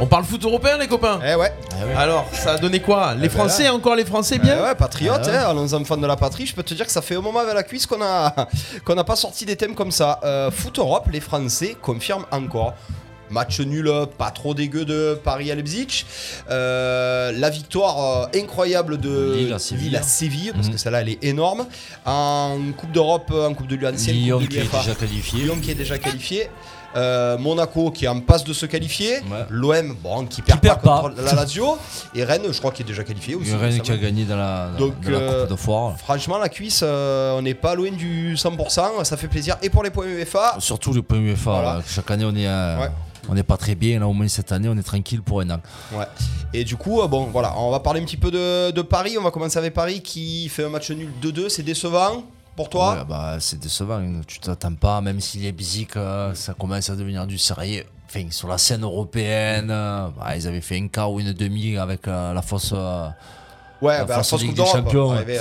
On 0.00 0.06
parle 0.06 0.24
foot 0.24 0.42
européen, 0.44 0.78
les 0.78 0.88
copains 0.88 1.20
Eh 1.24 1.36
ouais. 1.36 1.52
Alors, 1.96 2.26
ça 2.32 2.52
a 2.54 2.58
donné 2.58 2.80
quoi 2.80 3.14
Les 3.14 3.28
ben 3.28 3.30
Français, 3.30 3.68
encore 3.68 3.94
les 3.94 4.04
Français, 4.04 4.34
Eh 4.36 4.38
bien 4.40 4.60
ouais, 4.60 4.74
patriote, 4.74 5.20
Ah 5.24 5.28
ouais. 5.28 5.36
hein, 5.36 5.46
allons 5.50 5.72
enfants 5.74 5.96
de 5.96 6.06
la 6.06 6.16
patrie. 6.16 6.44
Je 6.46 6.54
peux 6.54 6.64
te 6.64 6.74
dire 6.74 6.86
que 6.86 6.92
ça 6.92 7.02
fait 7.02 7.14
un 7.14 7.20
moment 7.20 7.38
avec 7.38 7.54
la 7.54 7.62
cuisse 7.62 7.86
qu'on 7.86 8.02
a 8.02 8.34
qu'on 8.84 8.94
n'a 8.96 9.04
pas 9.04 9.14
sorti 9.16 9.44
des 9.46 9.54
thèmes 9.56 9.74
comme 9.76 9.92
ça. 9.92 10.18
Euh, 10.24 10.50
Foot 10.50 10.78
Europe, 10.80 11.06
les 11.12 11.20
Français 11.20 11.76
confirment 11.80 12.26
encore. 12.32 12.74
Match 13.32 13.60
nul, 13.60 13.90
pas 14.18 14.30
trop 14.30 14.54
dégueu 14.54 14.84
de 14.84 15.18
Paris 15.24 15.50
à 15.50 15.54
Leipzig. 15.54 16.04
Euh, 16.50 17.32
la 17.36 17.50
victoire 17.50 18.26
euh, 18.34 18.38
incroyable 18.38 18.98
de 18.98 19.34
Lille 19.36 19.52
à 19.52 19.58
Séville. 19.58 19.86
Lille 19.86 19.96
à 19.96 20.02
Séville, 20.02 20.52
parce 20.54 20.66
Mhm. 20.68 20.72
que 20.74 20.78
celle-là, 20.78 21.00
elle 21.00 21.08
est 21.08 21.24
énorme. 21.24 21.66
En 22.04 22.58
Coupe 22.76 22.92
d'Europe, 22.92 23.32
en 23.32 23.54
Coupe 23.54 23.66
de 23.68 23.76
l'Ancienne 23.76 24.16
Lyon 24.16 24.40
de 24.40 24.46
qui 24.46 24.58
est 24.58 24.70
déjà 24.70 24.94
qualifié. 24.94 25.42
Lyon 25.44 25.56
qui 25.62 25.70
est 25.70 25.74
déjà 25.74 25.98
qualifié. 25.98 26.48
Euh, 26.94 27.38
Monaco 27.38 27.90
qui 27.90 28.04
est 28.04 28.08
en 28.08 28.20
passe 28.20 28.44
de 28.44 28.52
se 28.52 28.66
qualifier. 28.66 29.14
Ouais. 29.20 29.46
L'OM, 29.48 29.96
bon, 30.02 30.26
qui 30.26 30.42
perd, 30.42 30.60
pas, 30.60 30.74
contre 31.00 31.22
la 31.22 31.32
Lazio. 31.32 31.78
Et 32.14 32.22
Rennes, 32.22 32.42
je 32.52 32.58
crois, 32.58 32.70
qui 32.70 32.82
est 32.82 32.84
déjà 32.84 33.02
qualifié 33.02 33.34
aussi. 33.34 33.54
Rennes 33.54 33.80
qui 33.80 33.90
a 33.92 33.96
gagné 33.96 34.24
dans 34.26 34.36
la, 34.36 34.68
dans- 34.76 34.86
Donc, 34.88 35.00
dans 35.00 35.10
la 35.10 35.32
Coupe 35.40 35.50
de 35.52 35.56
Foire. 35.56 35.96
Franchement, 35.96 36.36
la 36.36 36.50
cuisse, 36.50 36.80
euh, 36.84 37.32
on 37.38 37.40
n'est 37.40 37.54
pas 37.54 37.74
loin 37.74 37.90
du 37.92 38.36
100%. 38.36 39.04
Ça 39.04 39.16
fait 39.16 39.28
plaisir. 39.28 39.56
Et 39.62 39.70
pour 39.70 39.82
les 39.82 39.88
points 39.88 40.04
UEFA, 40.04 40.56
Surtout 40.58 40.92
le 40.92 41.00
point 41.00 41.16
UEFA. 41.18 41.50
Voilà. 41.50 41.80
Chaque 41.88 42.10
année, 42.10 42.26
on 42.26 42.36
est, 42.36 42.46
Ouais. 42.46 42.90
On 43.28 43.34
n'est 43.34 43.42
pas 43.42 43.56
très 43.56 43.74
bien. 43.74 44.00
Là, 44.00 44.08
au 44.08 44.12
moins 44.12 44.28
cette 44.28 44.52
année, 44.52 44.68
on 44.68 44.76
est 44.76 44.82
tranquille 44.82 45.22
pour 45.22 45.40
un 45.40 45.50
an. 45.50 45.60
ouais. 45.94 46.04
Et 46.54 46.64
du 46.64 46.76
coup, 46.76 47.00
euh, 47.00 47.06
bon, 47.06 47.26
voilà, 47.32 47.58
on 47.58 47.70
va 47.70 47.80
parler 47.80 48.00
un 48.00 48.04
petit 48.04 48.16
peu 48.16 48.30
de, 48.30 48.70
de 48.72 48.82
Paris. 48.82 49.16
On 49.18 49.22
va 49.22 49.30
commencer 49.30 49.58
avec 49.58 49.72
Paris 49.74 50.02
qui 50.02 50.48
fait 50.48 50.64
un 50.64 50.68
match 50.68 50.90
nul 50.90 51.08
2-2. 51.22 51.48
C'est 51.48 51.62
décevant 51.62 52.24
pour 52.56 52.68
toi? 52.68 52.94
Ouais, 52.98 53.04
bah, 53.08 53.36
c'est 53.40 53.58
décevant. 53.58 54.02
Tu 54.26 54.38
t'attends 54.38 54.74
pas, 54.74 55.00
même 55.00 55.20
s'il 55.20 55.46
est 55.46 55.52
bisique, 55.52 55.96
euh, 55.96 56.34
ça 56.34 56.52
commence 56.54 56.90
à 56.90 56.96
devenir 56.96 57.26
du 57.26 57.38
sérieux. 57.38 57.84
Enfin, 58.06 58.26
sur 58.30 58.48
la 58.48 58.58
scène 58.58 58.82
européenne, 58.82 59.68
euh, 59.70 60.08
bah, 60.18 60.36
ils 60.36 60.46
avaient 60.46 60.60
fait 60.60 60.76
un 60.78 60.88
quart 60.88 61.10
ou 61.10 61.20
une 61.20 61.32
demi 61.32 61.78
avec 61.78 62.06
euh, 62.08 62.34
la 62.34 62.42
fausse. 62.42 62.72
euh, 62.74 63.08
Ouais, 63.82 63.98
la 63.98 64.04
bah, 64.04 64.22
Ligue 64.38 64.54
des. 64.54 64.64
Champions. 64.64 65.10
mais 65.10 65.18
avec, 65.18 65.38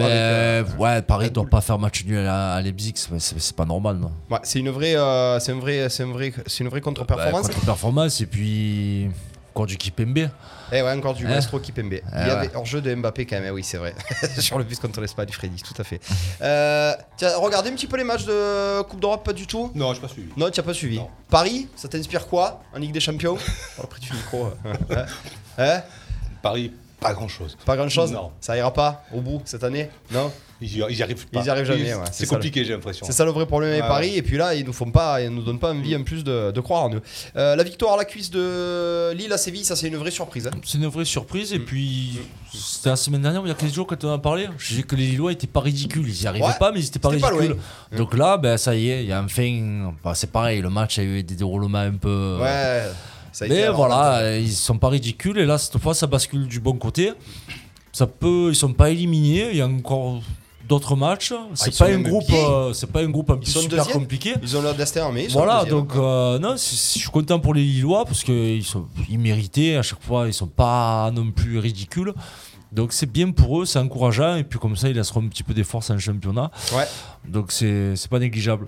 euh, 0.00 0.64
ouais, 0.78 1.00
Paris 1.02 1.30
doit 1.30 1.46
pas 1.46 1.60
faire 1.60 1.78
match 1.78 2.04
nul 2.04 2.26
à, 2.26 2.54
à 2.54 2.60
Leipzig, 2.60 2.94
c'est- 2.96 3.52
pas 3.56 3.64
normal. 3.64 3.96
Non. 3.98 4.10
ouais, 4.30 4.38
c'est 4.42 4.58
une 4.58 4.70
vraie, 4.70 4.96
euh, 4.96 5.38
c'est 5.38 5.52
un 5.52 5.60
vrai, 5.60 5.88
c'est 5.88 6.02
un 6.02 6.12
vrai, 6.12 6.32
c'est 6.46 6.64
une 6.64 6.70
vraie 6.70 6.80
contre-performance. 6.80 7.46
Bah, 7.46 7.54
contre-performance 7.54 8.20
et 8.20 8.26
puis 8.26 9.08
encore 9.54 9.66
du 9.66 9.76
Kipembe. 9.76 10.28
Eh 10.70 10.82
ouais, 10.82 10.92
encore 10.92 11.14
du 11.14 11.24
Hein 11.26 11.30
maestro 11.30 11.58
Kipembe. 11.60 11.92
Il 11.92 11.98
y 11.98 12.00
ouais. 12.24 12.30
avait 12.30 12.54
hors-jeu 12.54 12.80
de 12.80 12.94
Mbappé 12.94 13.26
quand 13.26 13.36
même, 13.36 13.46
eh 13.46 13.50
oui, 13.50 13.62
c'est 13.64 13.78
vrai. 13.78 13.94
Sur 14.38 14.58
le 14.58 14.64
bus 14.64 14.78
contre 14.80 15.00
l'Espagne, 15.00 15.28
Freddy, 15.30 15.62
tout 15.62 15.80
à 15.80 15.84
fait. 15.84 16.00
Euh, 16.42 16.92
tiens, 17.16 17.30
regardez 17.38 17.70
un 17.70 17.74
petit 17.74 17.86
peu 17.86 17.96
les 17.96 18.04
matchs 18.04 18.24
de 18.24 18.82
Coupe 18.82 19.00
d'Europe, 19.00 19.24
pas 19.24 19.32
du 19.32 19.46
tout 19.46 19.70
Non, 19.74 19.94
je 19.94 20.00
pas 20.00 20.08
suivi. 20.08 20.28
Non, 20.36 20.50
tu 20.50 20.60
n'as 20.60 20.66
pas 20.66 20.74
suivi. 20.74 20.98
Non. 20.98 21.08
Paris, 21.30 21.68
ça 21.76 21.88
t'inspire 21.88 22.26
quoi 22.26 22.60
en 22.74 22.78
Ligue 22.78 22.92
des 22.92 23.00
Champions? 23.00 23.38
Oh, 23.82 23.86
prix 23.86 24.00
du 24.00 24.12
micro. 24.12 24.46
Hein? 24.90 25.06
Hein? 25.58 25.82
Paris, 26.42 26.72
pas 27.00 27.12
grand 27.14 27.28
chose. 27.28 27.56
Pas 27.64 27.76
grand 27.76 27.88
chose 27.88 28.12
Non. 28.12 28.30
Ça 28.40 28.56
ira 28.56 28.72
pas 28.72 29.04
au 29.14 29.20
bout 29.20 29.40
cette 29.44 29.62
année 29.64 29.88
Non 30.10 30.32
Ils 30.60 30.76
y, 30.78 30.84
ils 30.90 30.96
y 30.98 31.02
arrivent 31.02 31.26
pas. 31.28 31.40
Ils 31.40 31.46
y 31.46 31.50
arrivent 31.50 31.64
jamais, 31.66 31.94
ouais, 31.94 32.00
c'est 32.10 32.26
compliqué, 32.26 32.64
j'ai 32.64 32.72
l'impression. 32.72 33.06
C'est 33.06 33.12
ça 33.12 33.24
le 33.24 33.30
vrai 33.30 33.46
problème 33.46 33.70
avec 33.70 33.82
Ouais, 33.82 33.88
Paris. 33.88 34.16
Et 34.16 34.22
puis 34.22 34.36
là, 34.36 34.54
ils 34.56 34.64
nous 34.64 34.72
font 34.72 34.90
pas, 34.90 35.20
ils 35.22 35.30
nous 35.30 35.42
donnent 35.42 35.60
pas 35.60 35.70
envie 35.72 35.94
en 35.94 36.02
plus 36.02 36.24
de, 36.24 36.50
de 36.50 36.60
croire 36.60 36.82
en 36.84 36.94
eux. 36.94 37.02
Euh, 37.36 37.54
la 37.54 37.62
victoire 37.62 37.94
à 37.94 37.96
la 37.98 38.04
cuisse 38.04 38.30
de 38.30 39.12
Lille 39.12 39.32
à 39.32 39.38
Séville, 39.38 39.64
ça 39.64 39.76
c'est 39.76 39.86
une 39.86 39.96
vraie 39.96 40.10
surprise. 40.10 40.48
hein. 40.48 40.50
C'est 40.64 40.78
une 40.78 40.86
vraie 40.88 41.04
surprise. 41.04 41.52
Mm. 41.52 41.56
Et 41.56 41.58
puis, 41.60 42.18
c'était 42.52 42.90
la 42.90 42.96
semaine 42.96 43.22
dernière, 43.22 43.42
il 43.44 43.48
y 43.48 43.52
a 43.52 43.54
15 43.54 43.72
jours, 43.72 43.86
quand 43.86 44.02
on 44.04 44.08
en 44.08 44.14
a 44.14 44.18
parlé, 44.18 44.48
je 44.58 44.68
disais 44.70 44.82
que 44.82 44.96
les 44.96 45.06
Lillois 45.06 45.30
étaient 45.32 45.46
pas 45.46 45.60
ridicules. 45.60 46.08
Ils 46.08 46.22
y 46.22 46.26
arrivaient 46.26 46.44
Ouais, 46.46 46.52
pas, 46.58 46.72
mais 46.72 46.80
ils 46.80 46.86
étaient 46.86 46.98
pas 46.98 47.10
ridicules. 47.10 47.50
loin. 47.50 47.56
Donc 47.96 48.16
là, 48.16 48.36
ben, 48.38 48.56
ça 48.56 48.74
y 48.74 48.90
est, 48.90 49.04
il 49.04 49.08
y 49.08 49.12
a 49.12 49.22
enfin. 49.22 49.92
bah, 50.02 50.14
c'est 50.16 50.32
pareil, 50.32 50.60
le 50.60 50.70
match 50.70 50.98
a 50.98 51.02
eu 51.04 51.22
des 51.22 51.36
déroulements 51.36 51.78
un 51.78 51.92
peu. 51.94 52.38
Ouais. 52.40 52.82
Ça 53.38 53.44
a 53.44 53.48
été 53.48 53.56
Mais 53.56 53.68
voilà, 53.68 54.16
euh, 54.18 54.38
ils 54.40 54.50
sont 54.52 54.78
pas 54.78 54.88
ridicules. 54.88 55.38
Et 55.38 55.46
là, 55.46 55.58
cette 55.58 55.78
fois, 55.78 55.94
ça 55.94 56.08
bascule 56.08 56.48
du 56.48 56.58
bon 56.58 56.72
côté. 56.72 57.12
Ça 57.92 58.08
peut, 58.08 58.48
ils 58.50 58.56
sont 58.56 58.72
pas 58.72 58.90
éliminés. 58.90 59.50
Il 59.52 59.56
y 59.58 59.60
a 59.60 59.66
encore 59.68 60.20
d'autres 60.68 60.96
matchs. 60.96 61.32
C'est 61.54 61.68
ils 61.70 61.72
sont 61.72 61.84
pas 61.84 61.90
un 61.92 62.00
groupe, 62.00 62.24
euh, 62.32 62.72
c'est 62.72 62.90
pas 62.90 63.00
un 63.00 63.08
groupe 63.08 63.30
un 63.30 63.36
peu 63.36 63.46
sont 63.46 63.60
super 63.60 63.86
compliqué. 63.86 64.34
Ils 64.42 64.56
ont 64.56 64.60
leur 64.62 64.74
destin 64.74 65.04
en 65.06 65.12
main. 65.12 65.20
ils 65.20 65.30
sont 65.30 65.38
Voilà, 65.38 65.64
donc 65.64 65.92
euh, 65.94 66.38
non, 66.40 66.56
c'est- 66.56 66.74
c'est- 66.74 66.98
je 66.98 67.04
suis 67.04 67.10
content 67.12 67.38
pour 67.38 67.54
les 67.54 67.62
Lillois 67.62 68.04
parce 68.04 68.24
qu'ils 68.24 68.64
sont 68.64 68.86
ils 69.08 69.18
méritaient 69.20 69.76
à 69.76 69.82
chaque 69.82 70.02
fois, 70.02 70.26
ils 70.26 70.34
sont 70.34 70.48
pas 70.48 71.10
non 71.14 71.30
plus 71.30 71.58
ridicules. 71.60 72.12
Donc 72.70 72.92
c'est 72.92 73.10
bien 73.10 73.30
pour 73.30 73.62
eux, 73.62 73.64
c'est 73.66 73.78
encourageant 73.78 74.36
et 74.36 74.44
puis 74.44 74.58
comme 74.58 74.76
ça 74.76 74.88
ils 74.90 74.94
laisseront 74.96 75.22
un 75.22 75.28
petit 75.28 75.42
peu 75.42 75.54
des 75.54 75.64
forces 75.64 75.88
en 75.90 75.98
championnat. 75.98 76.50
Ouais. 76.74 76.84
Donc 77.26 77.50
c'est 77.50 77.94
pas 78.10 78.18
négligeable. 78.18 78.66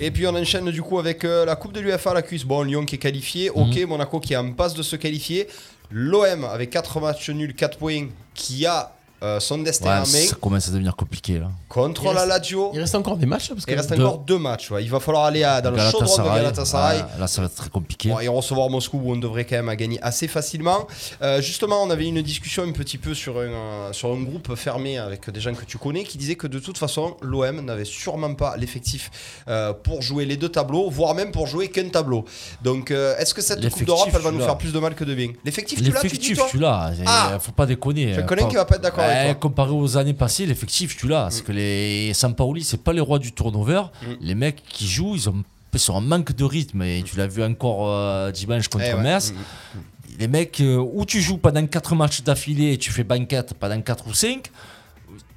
Et 0.00 0.10
puis 0.10 0.26
on 0.26 0.34
enchaîne 0.34 0.68
du 0.70 0.82
coup 0.82 0.98
avec 0.98 1.24
euh, 1.24 1.44
la 1.44 1.54
Coupe 1.54 1.72
de 1.72 1.80
l'UFA 1.80 2.10
à 2.10 2.14
la 2.14 2.22
cuisse. 2.22 2.44
Bon, 2.44 2.62
Lyon 2.62 2.84
qui 2.84 2.96
est 2.96 2.98
qualifié. 2.98 3.50
Ok, 3.50 3.76
Mhm. 3.76 3.86
Monaco 3.88 4.18
qui 4.18 4.32
est 4.32 4.36
en 4.36 4.52
passe 4.52 4.74
de 4.74 4.82
se 4.82 4.96
qualifier. 4.96 5.46
L'OM 5.92 6.44
avec 6.44 6.70
4 6.70 6.98
matchs 7.00 7.30
nuls, 7.30 7.54
4 7.54 7.78
points, 7.78 8.08
qui 8.34 8.66
a 8.66 8.95
euh, 9.22 9.40
son 9.40 9.58
destin 9.58 9.86
Ouais, 9.86 9.92
en 9.96 10.00
main 10.00 10.26
ça 10.26 10.36
commence 10.40 10.68
à 10.68 10.70
devenir 10.72 10.94
compliqué 10.94 11.38
là. 11.38 11.48
contre 11.68 12.02
Il 12.02 12.14
la 12.14 12.20
reste- 12.22 12.28
Lazio. 12.28 12.70
Il 12.74 12.80
reste 12.80 12.94
encore 12.94 13.16
des 13.16 13.26
matchs 13.26 13.48
parce 13.50 13.64
que 13.64 13.70
Il 13.72 13.76
reste 13.76 13.94
Deux. 13.94 14.04
encore 14.04 14.18
deux 14.18 14.38
matchs. 14.38 14.70
ouais. 14.70 14.82
Il 14.84 14.90
va 14.90 15.00
falloir 15.00 15.24
aller 15.24 15.42
à- 15.42 15.60
dans 15.60 15.70
le 15.70 15.78
chaudron 15.78 16.16
de 16.22 16.22
Galatasaray. 16.36 16.98
ouais, 16.98 17.04
là 17.18 17.26
ça 17.26 17.40
va 17.40 17.46
être 17.46 17.54
très 17.54 17.70
compliqué. 17.70 18.10
Bon, 18.10 18.20
et 18.20 18.28
recevoir 18.28 18.68
Moscou 18.70 18.98
où 19.02 19.12
on 19.12 19.16
devrait 19.16 19.44
quand 19.44 19.62
même 19.62 19.74
gagner 19.76 19.98
assez 20.02 20.28
facilement. 20.28 20.86
Euh, 21.22 21.40
justement, 21.40 21.82
on 21.82 21.90
avait 21.90 22.06
une 22.06 22.20
discussion 22.22 22.62
un 22.62 22.72
petit 22.72 22.98
peu 22.98 23.14
sur 23.14 23.38
un, 23.38 23.42
euh, 23.42 23.92
sur 23.92 24.10
un 24.12 24.20
groupe 24.22 24.54
fermé 24.54 24.98
avec 24.98 25.30
des 25.30 25.40
gens 25.40 25.54
que 25.54 25.64
tu 25.64 25.78
connais 25.78 26.04
qui 26.04 26.18
disaient 26.18 26.34
que 26.36 26.46
de 26.46 26.58
toute 26.58 26.78
façon, 26.78 27.16
l'OM 27.22 27.60
n'avait 27.64 27.84
sûrement 27.84 28.34
pas 28.34 28.56
l'effectif 28.56 29.10
euh, 29.48 29.72
pour 29.72 30.02
jouer 30.02 30.24
les 30.26 30.36
deux 30.36 30.48
tableaux, 30.50 30.90
voire 30.90 31.14
même 31.14 31.32
pour 31.32 31.46
jouer 31.46 31.68
qu'un 31.68 31.88
tableau. 31.88 32.24
Donc, 32.62 32.90
euh, 32.90 33.16
est-ce 33.18 33.32
que 33.34 33.42
cette 33.42 33.66
Coupe 33.70 33.84
d'Europe, 33.84 34.08
elle 34.14 34.20
va 34.20 34.30
nous 34.30 34.40
faire 34.40 34.58
plus 34.58 34.72
de 34.72 34.78
mal 34.78 34.94
que 34.94 35.04
de 35.04 35.14
bien? 35.14 35.28
L'effectif, 35.44 35.78
tu 35.82 35.90
l'as, 35.90 36.00
tu 36.00 36.06
dis 36.08 36.14
L'effectif, 36.14 36.38
toi? 36.38 36.46
tu 36.50 36.58
l'as. 36.58 36.92
Ah 37.06 37.30
Il 37.34 37.40
faut 37.40 37.52
pas 37.52 37.66
déconner. 37.66 38.14
Je 38.14 38.20
hein, 38.20 38.22
connais 38.24 38.46
qui 38.48 38.54
va 38.56 38.64
pas 38.64 38.76
être 38.76 38.82
d'accord 38.82 39.04
toi. 39.26 39.34
Comparé 39.34 39.70
aux 39.72 39.96
années 39.96 40.14
passées, 40.14 40.46
l'effectif, 40.46 40.96
tu 40.96 41.08
l'as. 41.08 41.22
Parce 41.22 41.42
que 41.42 41.52
les 41.52 42.12
Sampaoli, 42.14 42.62
c'est 42.64 42.82
pas 42.82 42.92
les 42.92 43.00
rois 43.00 43.18
du 43.18 43.32
turnover. 43.32 43.82
Mm. 44.02 44.06
Les 44.20 44.34
mecs 44.34 44.62
qui 44.68 44.86
jouent, 44.86 45.14
ils 45.14 45.28
ont 45.28 45.42
ils 45.72 45.78
sont 45.78 45.92
en 45.92 46.00
manque 46.00 46.32
de 46.34 46.44
rythme. 46.44 46.82
Et 46.82 47.02
tu 47.04 47.16
l'as 47.18 47.26
vu 47.26 47.42
encore 47.44 47.88
euh, 47.90 48.30
dimanche 48.30 48.68
contre 48.68 48.86
Eh 48.88 48.94
ouais. 48.94 49.02
Metz. 49.02 49.32
Mm. 49.32 49.78
Les 50.18 50.28
mecs, 50.28 50.60
euh, 50.60 50.76
où 50.78 51.04
tu 51.04 51.20
joues 51.20 51.36
pendant 51.36 51.66
4 51.66 51.94
matchs 51.94 52.22
d'affilée 52.22 52.72
et 52.72 52.78
tu 52.78 52.90
fais 52.90 53.04
banquette 53.04 53.52
pendant 53.54 53.78
4 53.82 54.06
ou 54.06 54.14
5, 54.14 54.50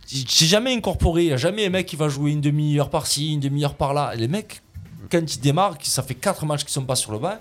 j'ai 0.07 0.45
jamais 0.47 0.73
incorporé. 0.73 1.23
Il 1.23 1.27
n'y 1.27 1.33
a 1.33 1.37
jamais 1.37 1.65
un 1.65 1.69
mec 1.69 1.85
qui 1.85 1.95
va 1.97 2.07
jouer 2.09 2.31
une 2.31 2.41
demi-heure 2.41 2.89
par-ci, 2.89 3.33
une 3.33 3.39
demi-heure 3.41 3.75
par-là. 3.75 4.13
Les 4.15 4.27
mecs, 4.29 4.61
quand 5.11 5.35
ils 5.35 5.39
démarrent, 5.41 5.77
qui- 5.77 5.89
ça 5.89 6.01
fait 6.03 6.15
4 6.15 6.45
matchs 6.45 6.61
qu'ils 6.61 6.71
sont 6.71 6.85
pas 6.85 6.95
sur 6.95 7.11
le 7.11 7.19
banc, 7.19 7.35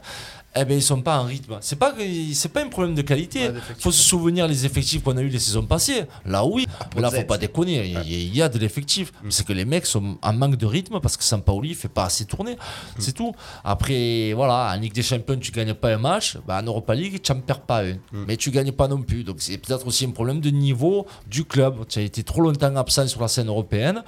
eh 0.60 0.64
ben 0.64 0.76
ils 0.76 0.82
sont 0.82 1.00
pas 1.02 1.18
en 1.20 1.24
rythme. 1.24 1.56
C'est 1.60 1.78
pas 1.78 1.94
c'est 2.34 2.52
pas 2.52 2.62
un 2.62 2.68
problème 2.68 2.94
de 2.94 3.02
qualité. 3.02 3.40
Ouais, 3.46 3.52
d'effectifs. 3.52 3.82
faut 3.82 3.92
se 3.92 4.02
souvenir 4.02 4.46
les 4.48 4.66
effectifs 4.66 5.02
qu'on 5.02 5.16
a 5.16 5.20
eu 5.22 5.28
les 5.28 5.38
saisons 5.38 5.64
passées. 5.66 6.04
Là 6.26 6.44
oui, 6.44 6.66
mais 6.94 7.02
là 7.02 7.10
faut 7.10 7.22
pas 7.24 7.38
déconner. 7.38 7.84
Il 7.86 7.92
y 7.92 7.96
a- 7.96 8.02
il 8.02 8.36
y, 8.36 8.42
a 8.42 8.48
de 8.48 8.58
l'effectif. 8.58 9.12
C'est 9.28 9.46
que 9.46 9.52
les 9.52 9.64
mecs 9.64 9.86
sont 9.86 10.18
en 10.22 10.32
manque 10.32 10.56
de 10.56 10.66
rythme 10.66 11.00
parce 11.00 11.16
que 11.16 11.24
Sampaoli 11.24 11.74
fait 11.74 11.88
pas 11.88 12.04
assez 12.04 12.24
tourner. 12.24 12.56
C'est 12.98 13.12
tout. 13.12 13.32
Après 13.64 14.32
voilà, 14.34 14.72
en 14.74 14.80
Ligue 14.80 14.92
des 14.94 15.02
Champions 15.02 15.38
tu 15.38 15.52
gagnes 15.52 15.74
pas 15.74 15.94
un 15.94 15.98
match, 15.98 16.36
bah, 16.46 16.58
en 16.60 16.66
Europa 16.66 16.94
League 16.94 17.20
tu 17.22 17.32
n'en 17.32 17.40
perds 17.40 17.60
pas 17.60 17.84
un, 17.84 17.94
mais 18.12 18.36
tu 18.36 18.50
gagnes 18.50 18.72
pas 18.72 18.88
non 18.88 19.02
plus. 19.02 19.24
Donc 19.24 19.36
c'est 19.40 19.58
peut-être 19.58 19.86
aussi 19.86 20.04
un 20.04 20.10
problème 20.10 20.40
de 20.40 20.50
niveau 20.50 21.06
du 21.26 21.44
club. 21.44 21.86
Tu 21.88 21.98
as 21.98 22.02
été 22.02 22.22
trop 22.22 22.40
longtemps 22.40 22.74
absent 22.76 23.06
sur 23.06 23.20
la 23.20 23.28
scène 23.28 23.48
européenne. 23.48 24.02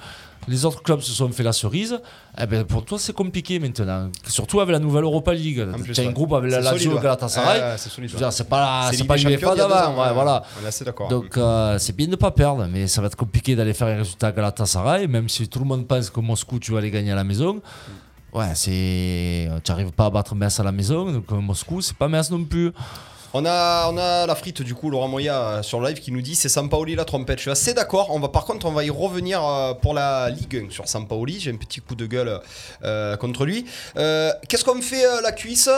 Les 0.47 0.65
autres 0.65 0.81
clubs 0.81 1.01
se 1.01 1.11
sont 1.11 1.29
fait 1.29 1.43
la 1.43 1.53
cerise. 1.53 1.99
Eh 2.39 2.45
ben, 2.47 2.63
pour 2.63 2.83
toi, 2.83 2.97
c'est 2.97 3.13
compliqué 3.13 3.59
maintenant. 3.59 4.09
Surtout 4.27 4.59
avec 4.59 4.73
la 4.73 4.79
nouvelle 4.79 5.03
Europa 5.03 5.33
League. 5.33 5.65
Tu 5.93 6.01
as 6.01 6.03
un 6.03 6.11
groupe 6.11 6.33
avec 6.33 6.51
la 6.51 6.61
Lazio 6.61 6.97
et. 6.97 7.01
Galatasaray. 7.01 7.77
C'est 7.77 8.49
pas, 8.49 8.89
C'est 8.91 9.03
pas 9.05 9.17
l'UEFA 9.17 9.55
d'avant. 9.55 10.01
ouais, 10.01 10.13
voilà. 10.13 10.43
On 10.59 10.65
est 10.65 10.69
assez 10.69 10.83
d'accord. 10.83 11.09
Donc 11.09 11.37
euh, 11.37 11.77
c'est 11.77 11.95
bien 11.95 12.07
de 12.07 12.11
ne 12.11 12.15
pas 12.15 12.31
perdre, 12.31 12.67
mais 12.71 12.87
ça 12.87 13.01
va 13.01 13.07
être 13.07 13.15
compliqué 13.15 13.55
d'aller 13.55 13.73
faire 13.73 13.87
un 13.87 13.97
résultat 13.97 14.27
à 14.27 14.31
Galatasaray, 14.31 15.07
même 15.07 15.29
si 15.29 15.47
tout 15.47 15.59
le 15.59 15.65
monde 15.65 15.87
pense 15.87 16.09
que 16.09 16.19
Moscou, 16.19 16.59
tu 16.59 16.71
vas 16.71 16.79
aller 16.79 16.91
gagner 16.91 17.11
à 17.11 17.15
la 17.15 17.23
maison. 17.23 17.61
Ouais, 18.33 18.51
c'est. 18.55 19.49
Tu 19.63 19.71
n'arrives 19.71 19.91
pas 19.91 20.05
à 20.05 20.09
battre 20.09 20.33
Metz 20.35 20.59
à 20.59 20.63
la 20.63 20.71
maison, 20.71 21.11
donc 21.11 21.25
euh, 21.31 21.35
Moscou, 21.35 21.81
c'est 21.81 21.95
pas 21.97 22.07
Metz 22.07 22.31
non 22.31 22.43
plus. 22.45 22.71
On 23.33 23.45
a, 23.45 23.89
on 23.89 23.97
a 23.97 24.25
la 24.25 24.35
frite 24.35 24.61
du 24.61 24.75
coup, 24.75 24.89
Laurent 24.89 25.07
Moya 25.07 25.39
euh, 25.41 25.61
sur 25.63 25.79
live 25.81 25.99
qui 26.01 26.11
nous 26.11 26.21
dit 26.21 26.35
c'est 26.35 26.49
Sampaoli 26.49 26.95
la 26.95 27.05
trompette. 27.05 27.37
Je 27.37 27.43
suis 27.43 27.51
assez 27.51 27.73
d'accord. 27.73 28.07
On 28.09 28.19
va 28.19 28.27
par 28.27 28.43
contre 28.43 28.65
on 28.65 28.73
va 28.73 28.83
y 28.83 28.89
revenir 28.89 29.41
euh, 29.45 29.73
pour 29.73 29.93
la 29.93 30.29
Ligue 30.29 30.65
1 30.67 30.69
sur 30.69 30.85
Sampaoli. 30.87 31.39
J'ai 31.39 31.51
un 31.51 31.55
petit 31.55 31.79
coup 31.79 31.95
de 31.95 32.05
gueule 32.05 32.41
euh, 32.83 33.15
contre 33.15 33.45
lui. 33.45 33.65
Euh, 33.95 34.33
Qu'est-ce 34.49 34.65
qu'on 34.65 34.81
fait 34.81 35.05
euh, 35.05 35.21
la 35.21 35.31
cuisse 35.31 35.69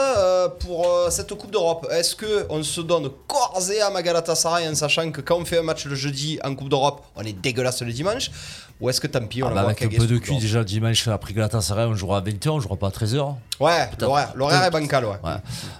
pour 0.58 0.88
cette 1.10 1.32
Coupe 1.34 1.52
d'Europe? 1.52 1.86
Est-ce 1.92 2.16
que 2.16 2.44
on 2.50 2.62
se 2.64 2.80
donne 2.80 3.08
corps 3.28 3.60
et 3.72 3.80
âme 3.80 3.94
à 3.94 4.02
Galatasaray 4.02 4.66
en 4.68 4.74
sachant 4.74 5.12
que 5.12 5.20
quand 5.20 5.36
on 5.36 5.44
fait 5.44 5.58
un 5.58 5.62
match 5.62 5.84
le 5.86 5.94
jeudi 5.94 6.40
en 6.42 6.56
Coupe 6.56 6.70
d'Europe, 6.70 7.02
on 7.14 7.22
est 7.22 7.32
dégueulasse 7.40 7.82
le 7.82 7.92
dimanche? 7.92 8.32
Ou 8.80 8.90
est-ce 8.90 9.00
que 9.00 9.06
tant 9.06 9.24
pis 9.24 9.40
on 9.44 9.46
Ah 9.46 9.54
bah, 9.54 9.60
avec 9.60 9.82
un 9.82 9.88
peu 9.88 10.04
de 10.08 10.18
cul, 10.18 10.36
déjà 10.38 10.64
dimanche 10.64 11.06
après 11.06 11.32
Galatasaray, 11.32 11.86
on 11.86 11.94
jouera 11.94 12.18
à 12.18 12.20
20h, 12.20 12.48
on 12.48 12.58
jouera 12.60 12.76
pas 12.76 12.88
à 12.88 12.90
13h. 12.90 13.34
Ouais, 13.60 13.88
l'horaire 14.34 14.64
est 14.64 14.70
bancal, 14.70 15.04
ouais. 15.04 15.16
Ouais. 15.22 15.36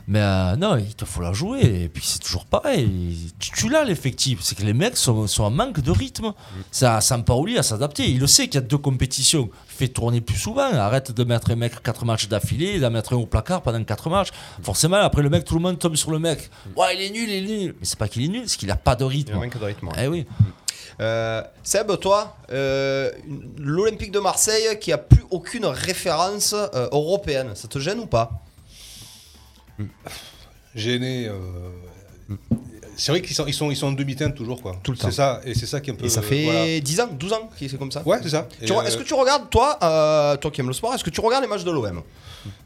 Mais 0.07 0.57
non, 0.57 0.77
il 0.77 0.95
te 0.95 1.05
faut 1.05 1.21
la 1.21 1.33
jouer. 1.33 1.64
Et 1.65 1.89
puis 1.89 2.05
c'est 2.05 2.19
toujours 2.21 2.45
pareil. 2.45 3.33
Tu, 3.39 3.51
tu 3.51 3.69
l'as 3.69 3.85
l'effectif, 3.85 4.41
c'est 4.43 4.55
que 4.57 4.63
les 4.63 4.73
mecs 4.73 4.97
sont, 4.97 5.27
sont 5.27 5.45
en 5.45 5.51
manque 5.51 5.81
de 5.81 5.91
rythme. 5.91 6.33
Ça, 6.71 7.01
Sampaoli 7.01 7.59
à 7.59 7.63
s'adapter. 7.63 8.09
Il 8.09 8.19
le 8.21 8.27
sait 8.27 8.45
qu'il 8.47 8.55
y 8.57 8.59
a 8.59 8.61
deux 8.67 8.79
compétitions. 8.79 9.51
Fais 9.67 9.89
tourner 9.89 10.21
plus 10.21 10.37
souvent. 10.37 10.73
Arrête 10.75 11.13
de 11.13 11.25
mettre 11.25 11.51
un 11.51 11.57
mec 11.57 11.83
4 11.83 12.05
matchs 12.05 12.29
d'affilée, 12.29 12.79
d'en 12.79 12.91
mettre 12.91 13.15
un 13.15 13.17
au 13.17 13.27
placard 13.27 13.63
pendant 13.63 13.83
4 13.83 14.11
matchs. 14.11 14.29
Forcément, 14.63 14.97
après 14.99 15.23
le 15.23 15.31
mec, 15.31 15.45
tout 15.45 15.55
le 15.55 15.61
monde 15.61 15.79
tombe 15.79 15.97
sur 15.97 16.11
le 16.11 16.19
mec. 16.19 16.51
Ouais, 16.77 16.97
il 16.97 17.03
est 17.03 17.11
nul, 17.11 17.29
il 17.29 17.51
est 17.51 17.59
nul. 17.59 17.75
Mais 17.81 17.87
c'est 17.87 17.99
pas 17.99 18.09
qu'il 18.09 18.23
est 18.25 18.29
nul, 18.29 18.45
c'est 18.49 18.59
qu'il 18.59 18.71
a 18.71 18.77
pas 18.77 18.95
de 18.97 19.05
Il 19.05 19.09
rythme. 19.09 19.33
a 19.35 19.37
manque 19.37 19.59
de 19.59 19.65
rythme. 19.65 19.89
Eh 19.99 20.07
oui. 20.07 20.27
Euh, 21.01 21.43
Seb, 21.65 21.99
toi, 21.99 22.37
euh, 22.53 23.11
l'Olympique 23.59 24.13
de 24.13 24.21
Marseille 24.21 24.79
qui 24.81 24.93
a 24.93 24.99
plus 24.99 25.25
aucune 25.31 25.67
référence 25.67 26.53
euh, 26.55 26.89
européenne, 26.93 27.51
ça 27.55 27.67
te 27.67 27.79
gêne 27.81 27.99
ou 27.99 28.07
pas? 28.07 28.31
Gêné. 30.75 31.29
euh, 31.29 31.71
C'est 32.97 33.13
vrai 33.13 33.21
qu'ils 33.23 33.35
sont, 33.37 33.47
ils 33.47 33.55
sont, 33.55 33.71
ils 33.71 33.77
sont 33.77 33.87
en 33.89 33.93
demi-teinte 33.93 34.35
toujours, 34.35 34.61
quoi. 34.63 34.77
Tout 34.83 34.93
le 34.93 34.97
temps. 34.99 35.09
C'est 35.09 35.17
ça, 35.17 35.41
et 35.45 35.55
c'est 35.55 35.67
ça 35.67 35.81
qui 35.81 35.91
est 35.91 35.93
un 35.93 35.97
peu. 35.97 36.05
Et 36.07 36.09
ça 36.09 36.23
fait 36.23 36.45
voilà. 36.45 36.81
10 36.81 37.01
ans, 37.01 37.09
12 37.13 37.33
ans 37.33 37.51
que 37.59 37.69
c'est 37.69 37.79
comme 37.79 37.93
ça 37.93 38.03
Ouais, 38.07 38.19
c'est 38.23 38.31
ça. 38.31 38.47
Tu 38.65 38.73
re- 38.73 38.79
euh, 38.79 38.83
Est-ce 38.83 38.97
que 38.97 39.03
tu 39.03 39.15
regardes, 39.15 39.49
toi, 39.51 39.79
euh, 39.83 40.37
toi 40.37 40.51
qui 40.51 40.61
aimes 40.61 40.69
le 40.69 40.73
sport, 40.75 40.95
est-ce 40.95 41.05
que 41.05 41.11
tu 41.11 41.21
regardes 41.21 41.43
les 41.45 41.49
matchs 41.49 41.65
de 41.65 41.71
l'OM 41.71 42.03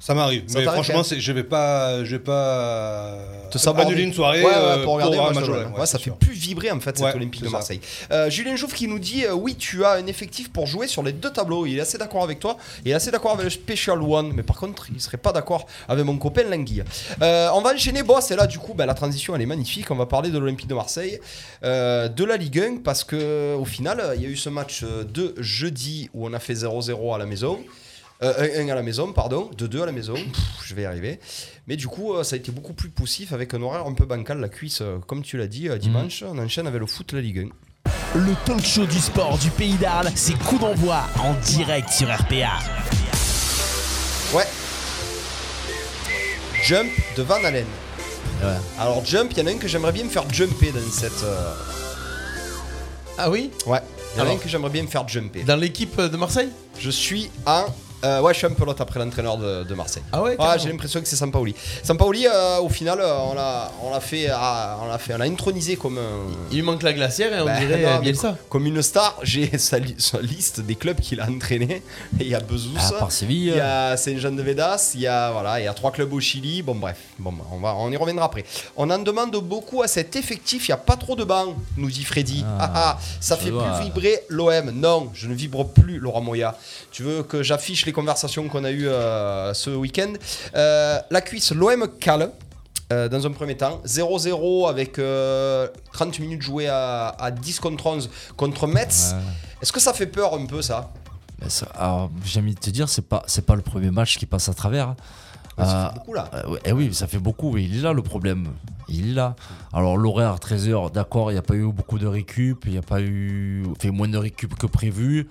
Ça 0.00 0.14
m'arrive. 0.14 0.44
Ça 0.46 0.58
Mais 0.58 0.64
franchement, 0.64 1.00
hein 1.00 1.02
c'est- 1.04 1.20
je 1.20 1.32
vais 1.32 1.44
pas, 1.44 2.04
je 2.04 2.10
vais 2.16 2.22
pas 2.22 3.16
te 3.50 3.68
annuler 3.80 4.02
une 4.02 4.12
soirée 4.12 4.40
Ouais, 4.40 4.46
ouais, 4.46 4.52
euh, 4.54 4.84
pour 4.84 4.94
regarder 4.94 5.18
un 5.18 5.26
un 5.26 5.32
match 5.32 5.46
de 5.46 5.52
l'OM. 5.52 5.72
Ouais, 5.74 5.80
ça 5.80 5.86
c'est 5.86 5.98
fait 5.98 6.04
sûr. 6.04 6.16
plus 6.16 6.32
vibrer 6.34 6.70
en 6.70 6.80
fait 6.80 6.96
cette 6.96 7.06
Ouais, 7.06 7.14
Olympique 7.14 7.42
de. 7.42 7.48
Marseille. 7.48 7.80
Euh, 8.10 8.28
Julien 8.30 8.56
Jouve 8.56 8.72
qui 8.74 8.88
nous 8.88 8.98
dit 8.98 9.24
euh, 9.24 9.32
oui, 9.34 9.54
tu 9.54 9.84
as 9.84 9.92
un 9.92 10.06
effectif 10.06 10.50
pour 10.52 10.66
jouer 10.66 10.86
sur 10.88 11.02
les 11.02 11.12
deux 11.12 11.30
tableaux. 11.30 11.64
Il 11.66 11.78
est 11.78 11.80
assez 11.80 11.96
d'accord 11.98 12.22
avec 12.24 12.40
toi. 12.40 12.56
Il 12.84 12.90
est 12.90 12.94
assez 12.94 13.10
d'accord 13.10 13.32
avec 13.32 13.44
le 13.44 13.50
Special 13.50 14.02
One, 14.02 14.32
mais 14.34 14.42
par 14.42 14.56
contre, 14.56 14.86
il 14.94 15.00
serait 15.00 15.16
pas 15.16 15.32
d'accord 15.32 15.66
avec 15.88 16.04
mon 16.04 16.16
copain 16.18 16.42
Languille. 16.44 16.84
Euh, 17.22 17.48
on 17.54 17.60
va 17.60 17.72
enchaîner, 17.74 18.02
boss. 18.02 18.30
Et 18.30 18.36
là, 18.36 18.46
du 18.46 18.58
coup, 18.58 18.74
bah, 18.74 18.86
la 18.86 18.94
transition 18.94 19.34
elle 19.36 19.42
est 19.42 19.46
magnifique. 19.46 19.90
On 19.90 19.94
va 19.96 20.06
parler 20.06 20.17
de 20.22 20.38
l'Olympique 20.38 20.66
de 20.66 20.74
Marseille, 20.74 21.18
euh, 21.62 22.08
de 22.08 22.24
la 22.24 22.36
Ligue 22.36 22.58
1, 22.58 22.76
parce 22.78 23.04
que 23.04 23.54
au 23.54 23.64
final, 23.64 24.12
il 24.16 24.22
y 24.22 24.26
a 24.26 24.28
eu 24.28 24.36
ce 24.36 24.48
match 24.50 24.82
euh, 24.82 25.04
de 25.04 25.34
jeudi 25.38 26.10
où 26.12 26.26
on 26.26 26.32
a 26.32 26.38
fait 26.38 26.54
0-0 26.54 27.14
à 27.14 27.18
la 27.18 27.26
maison. 27.26 27.58
Euh, 28.22 28.64
1 28.64 28.68
à 28.68 28.74
la 28.74 28.82
maison, 28.82 29.12
pardon, 29.12 29.48
2-2 29.56 29.82
à 29.82 29.86
la 29.86 29.92
maison, 29.92 30.14
Pff, 30.14 30.66
je 30.66 30.74
vais 30.74 30.82
y 30.82 30.86
arriver. 30.86 31.20
Mais 31.68 31.76
du 31.76 31.86
coup, 31.86 32.14
euh, 32.14 32.24
ça 32.24 32.34
a 32.34 32.38
été 32.38 32.50
beaucoup 32.50 32.72
plus 32.72 32.88
poussif 32.88 33.32
avec 33.32 33.54
un 33.54 33.62
horaire 33.62 33.86
un 33.86 33.92
peu 33.94 34.06
bancal, 34.06 34.40
la 34.40 34.48
cuisse, 34.48 34.80
euh, 34.80 34.98
comme 35.06 35.22
tu 35.22 35.36
l'as 35.36 35.46
dit, 35.46 35.68
euh, 35.68 35.78
dimanche. 35.78 36.24
On 36.26 36.36
enchaîne 36.38 36.66
avec 36.66 36.80
le 36.80 36.86
foot, 36.86 37.12
la 37.12 37.20
Ligue 37.20 37.48
1. 37.84 38.18
Le 38.18 38.34
talk 38.44 38.64
show 38.64 38.86
du 38.86 38.98
sport 38.98 39.38
du 39.38 39.50
pays 39.50 39.74
d'Arles, 39.76 40.10
c'est 40.16 40.36
coup 40.38 40.58
d'envoi 40.58 41.04
en 41.20 41.34
direct 41.44 41.90
sur 41.90 42.08
RPA. 42.08 42.58
Ouais. 44.34 44.46
Jump 46.64 46.90
de 47.16 47.22
Van 47.22 47.44
Allen. 47.44 47.66
Alors, 48.78 49.04
Jump, 49.04 49.32
il 49.32 49.38
y 49.38 49.42
en 49.42 49.46
a 49.46 49.50
un 49.50 49.56
que 49.58 49.68
j'aimerais 49.68 49.92
bien 49.92 50.04
me 50.04 50.08
faire 50.10 50.28
jumper 50.32 50.70
dans 50.72 50.80
cette. 50.90 51.22
euh, 51.24 51.52
Ah 53.18 53.30
oui? 53.30 53.50
Ouais, 53.66 53.80
il 54.14 54.18
y 54.18 54.22
en 54.22 54.26
a 54.26 54.30
un 54.30 54.36
que 54.36 54.48
j'aimerais 54.48 54.70
bien 54.70 54.82
me 54.82 54.88
faire 54.88 55.06
jumper. 55.08 55.42
Dans 55.42 55.56
l'équipe 55.56 56.00
de 56.00 56.16
Marseille? 56.16 56.50
Je 56.78 56.90
suis 56.90 57.30
en. 57.46 57.66
Euh, 58.04 58.20
ouais, 58.20 58.32
je 58.32 58.38
suis 58.38 58.46
un 58.46 58.50
peu 58.52 58.64
l'autre 58.64 58.80
après 58.82 58.98
l'entraîneur 59.00 59.36
de, 59.36 59.64
de 59.64 59.74
Marseille. 59.74 60.02
Ah 60.12 60.22
ouais, 60.22 60.36
Ouais, 60.38 60.58
j'ai 60.58 60.70
l'impression 60.70 61.00
que 61.00 61.08
c'est 61.08 61.16
Sampaoli. 61.16 61.54
Sampaoli, 61.82 62.26
euh, 62.26 62.58
au 62.58 62.68
final, 62.68 63.00
euh, 63.00 63.18
on 63.30 63.34
l'a, 63.34 63.70
on 63.82 63.90
l'a 63.90 64.00
fait, 64.00 64.28
ah, 64.32 64.78
on 64.82 64.86
l'a 64.88 64.98
fait, 64.98 65.14
on 65.14 65.18
l'a 65.18 65.24
intronisé 65.24 65.76
comme 65.76 65.98
un, 65.98 66.26
Il 66.50 66.56
lui 66.58 66.62
manque 66.62 66.82
la 66.82 66.92
glacière 66.92 67.32
et 67.32 67.40
on 67.40 67.44
Bah, 67.46 67.58
dirait 67.58 67.82
non, 67.82 67.98
Bielsa. 68.00 68.36
comme 68.48 68.66
une 68.66 68.82
star. 68.82 69.16
J'ai 69.22 69.56
sa, 69.58 69.78
li- 69.78 69.96
sa 69.98 70.20
liste 70.20 70.60
des 70.60 70.74
clubs 70.76 71.00
qu'il 71.00 71.20
a 71.20 71.28
entraînés. 71.28 71.82
Et 72.20 72.24
Il 72.24 72.28
y 72.28 72.34
a 72.34 72.40
part 72.98 73.10
Séville. 73.12 73.48
il 73.48 73.56
y 73.56 73.60
a 73.60 73.96
Saint-Jean-de-Védas, 73.96 74.92
il 74.94 75.00
y 75.00 75.06
a 75.06 75.30
voilà, 75.32 75.60
il 75.60 75.64
y 75.64 75.68
a 75.68 75.74
trois 75.74 75.90
clubs 75.90 76.12
au 76.12 76.20
Chili. 76.20 76.62
Bon 76.62 76.74
bref, 76.74 76.98
bon, 77.18 77.34
on 77.52 77.58
va, 77.58 77.74
on 77.76 77.90
y 77.90 77.96
reviendra 77.96 78.26
après. 78.26 78.44
On 78.76 78.88
en 78.90 78.98
demande 78.98 79.36
beaucoup 79.36 79.82
à 79.82 79.88
cet 79.88 80.16
effectif. 80.16 80.68
Il 80.68 80.70
y 80.70 80.74
a 80.74 80.76
pas 80.78 80.96
trop 80.96 81.16
de 81.16 81.24
bancs, 81.24 81.54
nous 81.76 81.90
dit 81.90 82.04
Freddy. 82.04 82.44
Ah, 82.46 82.56
Ah, 82.60 82.72
ah, 82.74 82.98
ça 83.20 83.36
fait 83.36 83.50
vois. 83.50 83.64
plus 83.64 83.84
vibrer 83.84 84.20
l'OM. 84.28 84.70
Non, 84.72 85.10
je 85.14 85.26
ne 85.28 85.34
vibre 85.34 85.66
plus, 85.66 85.98
Laurent 85.98 86.20
Moya. 86.20 86.56
Tu 86.90 87.02
veux 87.02 87.22
que 87.22 87.42
j'affiche 87.42 87.84
les 87.88 87.92
conversations 87.92 88.48
qu'on 88.48 88.64
a 88.64 88.70
eues 88.70 88.86
euh, 88.86 89.52
ce 89.54 89.70
week-end 89.70 90.12
Euh, 90.54 90.98
La 91.10 91.20
cuisse, 91.22 91.52
l'OM 91.52 91.88
cale. 91.98 92.30
euh, 92.92 93.08
dans 93.08 93.26
un 93.26 93.32
premier 93.32 93.56
temps, 93.56 93.80
0-0 93.84 94.68
avec 94.70 94.98
euh, 94.98 95.68
30 95.92 96.20
minutes 96.20 96.40
jouées 96.42 96.68
à, 96.68 97.08
à 97.18 97.30
10 97.30 97.60
contre 97.60 97.86
11 97.86 98.10
contre 98.36 98.66
Metz. 98.66 99.14
Ouais. 99.14 99.22
Est-ce 99.62 99.72
que 99.72 99.80
ça 99.80 99.92
fait 99.92 100.06
peur 100.06 100.32
un 100.34 100.46
peu 100.46 100.62
ça? 100.62 100.90
Ça- 101.48 101.66
alors, 101.74 102.10
j'ai 102.24 102.40
envie 102.40 102.54
de 102.54 102.60
te 102.60 102.70
dire, 102.70 102.88
c'est 102.88 103.06
pas, 103.06 103.22
c'est 103.26 103.44
pas 103.44 103.56
le 103.56 103.62
premier 103.62 103.90
match 103.90 104.16
qui 104.18 104.26
passe 104.26 104.48
à 104.48 104.54
travers. 104.54 104.94
Ça 105.58 105.64
Euh, 105.64 105.88
fait 105.88 105.94
beaucoup 105.98 106.14
là. 106.14 106.30
Ouais, 106.48 106.60
eh 106.64 106.72
oui, 106.72 106.94
ça 106.94 107.06
fait 107.06 107.18
beaucoup, 107.18 107.56
il 107.58 107.76
est 107.78 107.82
là 107.82 107.92
le 107.92 108.02
problème. 108.02 108.48
Il 108.88 109.10
est 109.10 109.14
là. 109.14 109.34
Alors 109.72 109.96
l'horaire 109.98 110.36
13h, 110.36 110.90
d'accord, 110.92 111.30
il 111.30 111.34
n'y 111.34 111.38
a 111.38 111.42
pas 111.42 111.54
eu 111.56 111.70
beaucoup 111.70 111.98
de 111.98 112.06
récup, 112.06 112.64
il 112.66 112.72
n'y 112.72 112.78
a 112.78 112.82
pas 112.82 113.00
eu. 113.02 113.64
Fait 113.80 113.90
moins 113.90 114.08
de 114.08 114.16
récup 114.18 114.54
que 114.56 114.66
prévu. 114.66 115.28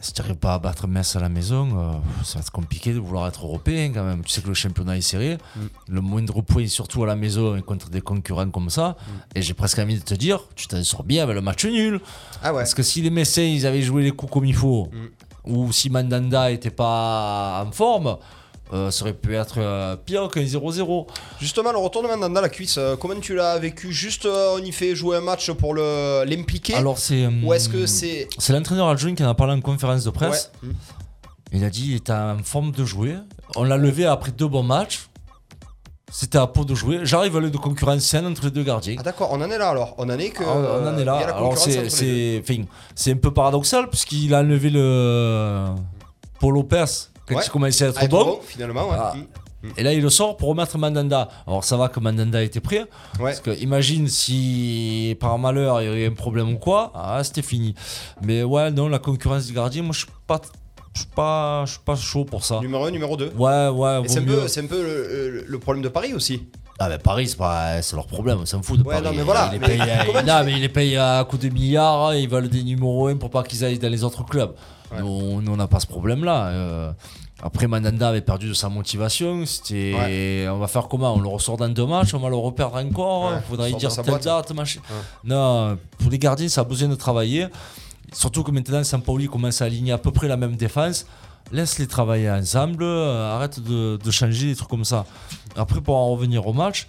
Si 0.00 0.14
tu 0.14 0.22
n'arrives 0.22 0.36
pas 0.36 0.54
à 0.54 0.58
battre 0.58 0.86
Metz 0.86 1.14
à 1.14 1.20
la 1.20 1.28
maison, 1.28 1.68
euh, 1.78 2.24
ça 2.24 2.34
va 2.38 2.40
être 2.40 2.50
compliqué 2.50 2.94
de 2.94 2.98
vouloir 2.98 3.28
être 3.28 3.44
européen 3.44 3.92
quand 3.92 4.02
même. 4.02 4.24
Tu 4.24 4.32
sais 4.32 4.40
que 4.40 4.48
le 4.48 4.54
championnat 4.54 4.96
est 4.96 5.02
serré. 5.02 5.36
Le 5.88 6.00
moindre 6.00 6.40
point, 6.40 6.66
surtout 6.68 7.04
à 7.04 7.06
la 7.06 7.16
maison 7.16 7.54
et 7.56 7.62
contre 7.62 7.90
des 7.90 8.00
concurrents 8.00 8.48
comme 8.48 8.70
ça. 8.70 8.96
Et 9.34 9.42
j'ai 9.42 9.52
presque 9.52 9.78
envie 9.78 9.98
de 9.98 10.02
te 10.02 10.14
dire, 10.14 10.40
tu 10.56 10.68
t'en 10.68 10.82
sors 10.82 11.04
bien 11.04 11.22
avec 11.22 11.34
le 11.34 11.42
match 11.42 11.66
nul. 11.66 12.00
Ah 12.42 12.52
ouais. 12.54 12.60
Parce 12.62 12.72
que 12.72 12.82
si 12.82 13.02
les 13.02 13.10
Messins 13.10 13.42
ils 13.42 13.66
avaient 13.66 13.82
joué 13.82 14.02
les 14.02 14.12
coups 14.12 14.32
comme 14.32 14.46
il 14.46 14.54
faut, 14.54 14.88
ou 15.44 15.70
si 15.70 15.90
Mandanda 15.90 16.50
était 16.50 16.70
pas 16.70 17.62
en 17.66 17.70
forme, 17.70 18.16
euh, 18.72 18.90
ça 18.90 19.02
aurait 19.02 19.14
pu 19.14 19.34
être 19.34 19.58
euh, 19.58 19.96
pire 19.96 20.28
qu'un 20.28 20.42
0-0. 20.42 21.06
Justement, 21.40 21.72
le 21.72 21.78
retournement 21.78 22.16
dans 22.28 22.40
la 22.40 22.48
cuisse, 22.48 22.76
euh, 22.78 22.96
comment 22.96 23.18
tu 23.20 23.34
l'as 23.34 23.58
vécu? 23.58 23.92
Juste, 23.92 24.26
on 24.26 24.58
y 24.58 24.70
fait 24.70 24.94
jouer 24.94 25.16
un 25.16 25.20
match 25.20 25.50
pour 25.52 25.74
le- 25.74 26.24
l'impliquer? 26.24 26.74
Alors 26.74 26.98
c'est. 26.98 27.26
Ou 27.26 27.52
est-ce 27.52 27.68
hum, 27.68 27.74
que 27.74 27.86
c'est. 27.86 28.28
C'est 28.38 28.52
l'entraîneur 28.52 28.88
adjoint 28.88 29.14
qui 29.14 29.24
en 29.24 29.28
a 29.28 29.34
parlé 29.34 29.54
en 29.54 29.60
conférence 29.60 30.04
de 30.04 30.10
presse. 30.10 30.52
Ouais. 30.62 30.70
Il 31.52 31.64
a 31.64 31.70
dit 31.70 31.90
il 31.90 31.96
était 31.96 32.12
en 32.12 32.38
forme 32.44 32.70
de 32.70 32.84
jouer. 32.84 33.16
On 33.56 33.64
l'a 33.64 33.76
levé 33.76 34.06
après 34.06 34.30
deux 34.30 34.46
bons 34.46 34.62
matchs. 34.62 35.08
C'était 36.12 36.38
à 36.38 36.46
peau 36.46 36.64
de 36.64 36.74
jouer. 36.74 37.00
J'arrive 37.02 37.36
à 37.36 37.40
le 37.40 37.50
de 37.50 37.56
concurrence 37.56 38.02
saine 38.02 38.26
entre 38.26 38.44
les 38.44 38.50
deux 38.50 38.64
gardiens. 38.64 38.96
Ah 38.98 39.02
d'accord, 39.02 39.30
on 39.32 39.40
en 39.40 39.50
est 39.50 39.58
là 39.58 39.70
alors. 39.70 39.94
On 39.98 40.08
en 40.08 40.18
est 40.18 40.30
que. 40.30 40.44
Ah, 40.44 40.80
on 40.82 40.86
en 40.86 40.98
est 40.98 41.04
là. 41.04 41.14
Alors 41.16 41.58
c'est 41.58 41.88
c'est 41.88 42.40
enfin, 42.42 42.62
c'est 42.94 43.12
un 43.12 43.16
peu 43.16 43.32
paradoxal 43.32 43.88
puisqu'il 43.88 44.32
a 44.34 44.40
enlevé 44.40 44.70
le 44.70 45.66
Paul 46.40 46.54
Lopez 46.54 46.84
quand 47.30 47.38
Ouais. 47.38 47.44
il 47.46 47.50
commençait 47.50 47.84
à 47.84 47.88
être 47.88 48.02
être 48.02 48.10
bon. 48.10 48.24
bon, 48.24 48.40
finalement, 48.44 48.88
ouais. 48.90 48.96
Ah. 48.98 49.14
Mm. 49.62 49.68
Et 49.76 49.82
là, 49.82 49.92
il 49.92 50.00
le 50.02 50.08
sort 50.10 50.36
pour 50.38 50.48
remettre 50.48 50.78
Mandanda. 50.78 51.28
Alors, 51.46 51.64
ça 51.64 51.76
va 51.76 51.88
que 51.88 52.00
Mandanda 52.00 52.42
était 52.42 52.60
prêt. 52.60 52.80
Ouais. 52.80 52.86
Parce 53.18 53.40
que 53.40 53.50
imagine 53.60 54.08
si 54.08 55.16
par 55.20 55.38
malheur 55.38 55.82
il 55.82 55.84
y 55.84 55.88
avait 55.88 56.06
un 56.06 56.12
problème 56.12 56.54
ou 56.54 56.58
quoi, 56.58 56.92
ah, 56.94 57.22
c'était 57.24 57.42
fini. 57.42 57.74
Mais 58.22 58.42
ouais, 58.42 58.70
non, 58.70 58.88
la 58.88 58.98
concurrence 58.98 59.46
du 59.46 59.52
gardien, 59.52 59.82
moi 59.82 59.92
je 59.92 59.98
suis 60.00 60.08
pas, 60.26 60.40
je 60.94 61.00
suis 61.00 61.08
pas, 61.14 61.64
je 61.66 61.72
suis 61.72 61.80
pas 61.84 61.94
chaud 61.96 62.24
pour 62.24 62.42
ça. 62.44 62.60
Numéro 62.60 62.86
1, 62.86 62.90
numéro 62.90 63.16
2. 63.18 63.32
Ouais, 63.36 63.68
ouais, 63.68 64.02
c'est 64.06 64.18
un, 64.18 64.22
mieux. 64.22 64.40
peu, 64.40 64.48
c'est 64.48 64.62
un 64.62 64.66
peu 64.66 64.82
le, 65.46 65.58
problème 65.58 65.82
de 65.82 65.88
Paris 65.90 66.14
aussi. 66.14 66.46
Ah, 66.78 66.88
mais 66.88 66.96
Paris, 66.96 67.28
c'est 67.28 67.36
pas, 67.36 67.82
c'est 67.82 67.94
leur 67.96 68.06
problème, 68.06 68.38
on 68.40 68.46
s'en 68.46 68.62
fout 68.62 68.78
de 68.78 68.82
Ouais, 68.88 68.94
Paris. 68.94 69.04
non, 69.08 69.12
mais 69.14 69.22
voilà, 69.24 69.50
Il 69.52 69.52
les 69.52 69.58
mais 69.58 69.66
paye, 69.66 69.80
à- 69.82 70.22
non, 70.22 70.44
mais 70.46 70.52
il 70.52 70.60
les 70.62 70.68
paye 70.70 70.96
à 70.96 71.22
coup 71.28 71.36
de 71.36 71.50
milliards, 71.50 72.06
hein, 72.08 72.14
ils 72.14 72.26
veulent 72.30 72.48
des 72.48 72.62
numéros 72.62 73.08
1 73.08 73.16
pour 73.16 73.28
pas 73.28 73.42
qu'ils 73.42 73.62
aillent 73.62 73.78
dans 73.78 73.90
les 73.90 74.02
autres 74.04 74.24
clubs. 74.24 74.54
Nous, 74.98 75.40
nous, 75.42 75.52
on 75.52 75.56
n'a 75.56 75.66
pas 75.68 75.80
ce 75.80 75.86
problème-là. 75.86 76.46
euh. 76.48 76.92
après, 77.42 77.66
Mandanda 77.66 78.08
avait 78.08 78.20
perdu 78.20 78.48
de 78.48 78.54
sa 78.54 78.68
motivation. 78.68 79.44
C'était. 79.46 80.46
On 80.50 80.58
va 80.58 80.66
faire 80.66 80.88
comment? 80.88 81.14
On 81.14 81.20
le 81.20 81.28
ressort 81.28 81.56
dans 81.56 81.68
deux 81.68 81.86
matchs, 81.86 82.12
on 82.14 82.18
va 82.18 82.28
le 82.28 82.36
reperdre 82.36 82.76
encore. 82.76 83.30
Ouais, 83.30 83.36
Il 83.38 83.48
faudrait 83.48 83.70
sort 83.70 83.78
dire 83.78 83.88
de 83.90 83.94
sa 83.94 84.02
telle 84.02 84.12
boîte. 84.12 84.24
date, 84.24 84.52
machin. 84.52 84.80
Non, 85.24 85.78
pour 85.98 86.10
les 86.10 86.18
gardiens, 86.18 86.48
ça 86.48 86.62
a 86.62 86.64
besoin 86.64 86.88
de 86.88 86.94
travailler. 86.96 87.46
Surtout 88.12 88.42
que 88.42 88.50
maintenant, 88.50 88.82
Sampaoli 88.82 89.28
commence 89.28 89.62
à 89.62 89.66
aligner 89.66 89.92
à 89.92 89.98
peu 89.98 90.10
près 90.10 90.26
la 90.28 90.36
même 90.36 90.56
défense. 90.56 91.06
Laisse-les 91.52 91.86
travailler 91.86 92.30
ensemble, 92.30 92.82
euh, 92.84 93.34
arrête 93.34 93.58
de, 93.60 93.96
de 93.96 94.10
changer 94.10 94.48
des 94.48 94.56
trucs 94.56 94.68
comme 94.68 94.84
ça. 94.84 95.04
Après, 95.56 95.80
pour 95.80 95.96
en 95.96 96.10
revenir 96.10 96.46
au 96.46 96.52
match, 96.52 96.86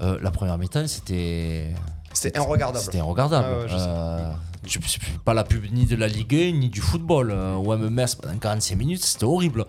euh, 0.00 0.18
la 0.22 0.30
première 0.30 0.58
mi-temps, 0.58 0.86
c'était. 0.86 1.72
C'était 2.12 2.38
inregardable. 2.38 2.84
C'était 2.84 3.00
regardable. 3.00 3.46
Ah 3.70 3.76
ouais, 3.78 4.34
je 4.66 4.78
fais 4.78 5.00
pas 5.24 5.34
la 5.34 5.44
pub 5.44 5.64
ni 5.72 5.86
de 5.86 5.96
la 5.96 6.08
Ligue 6.08 6.34
1 6.34 6.58
ni 6.58 6.68
du 6.68 6.80
football. 6.80 7.30
Euh, 7.30 7.54
OM 7.54 7.88
Metz 7.88 8.14
pendant 8.14 8.38
45 8.38 8.76
minutes, 8.76 9.04
c'était 9.04 9.24
horrible. 9.24 9.64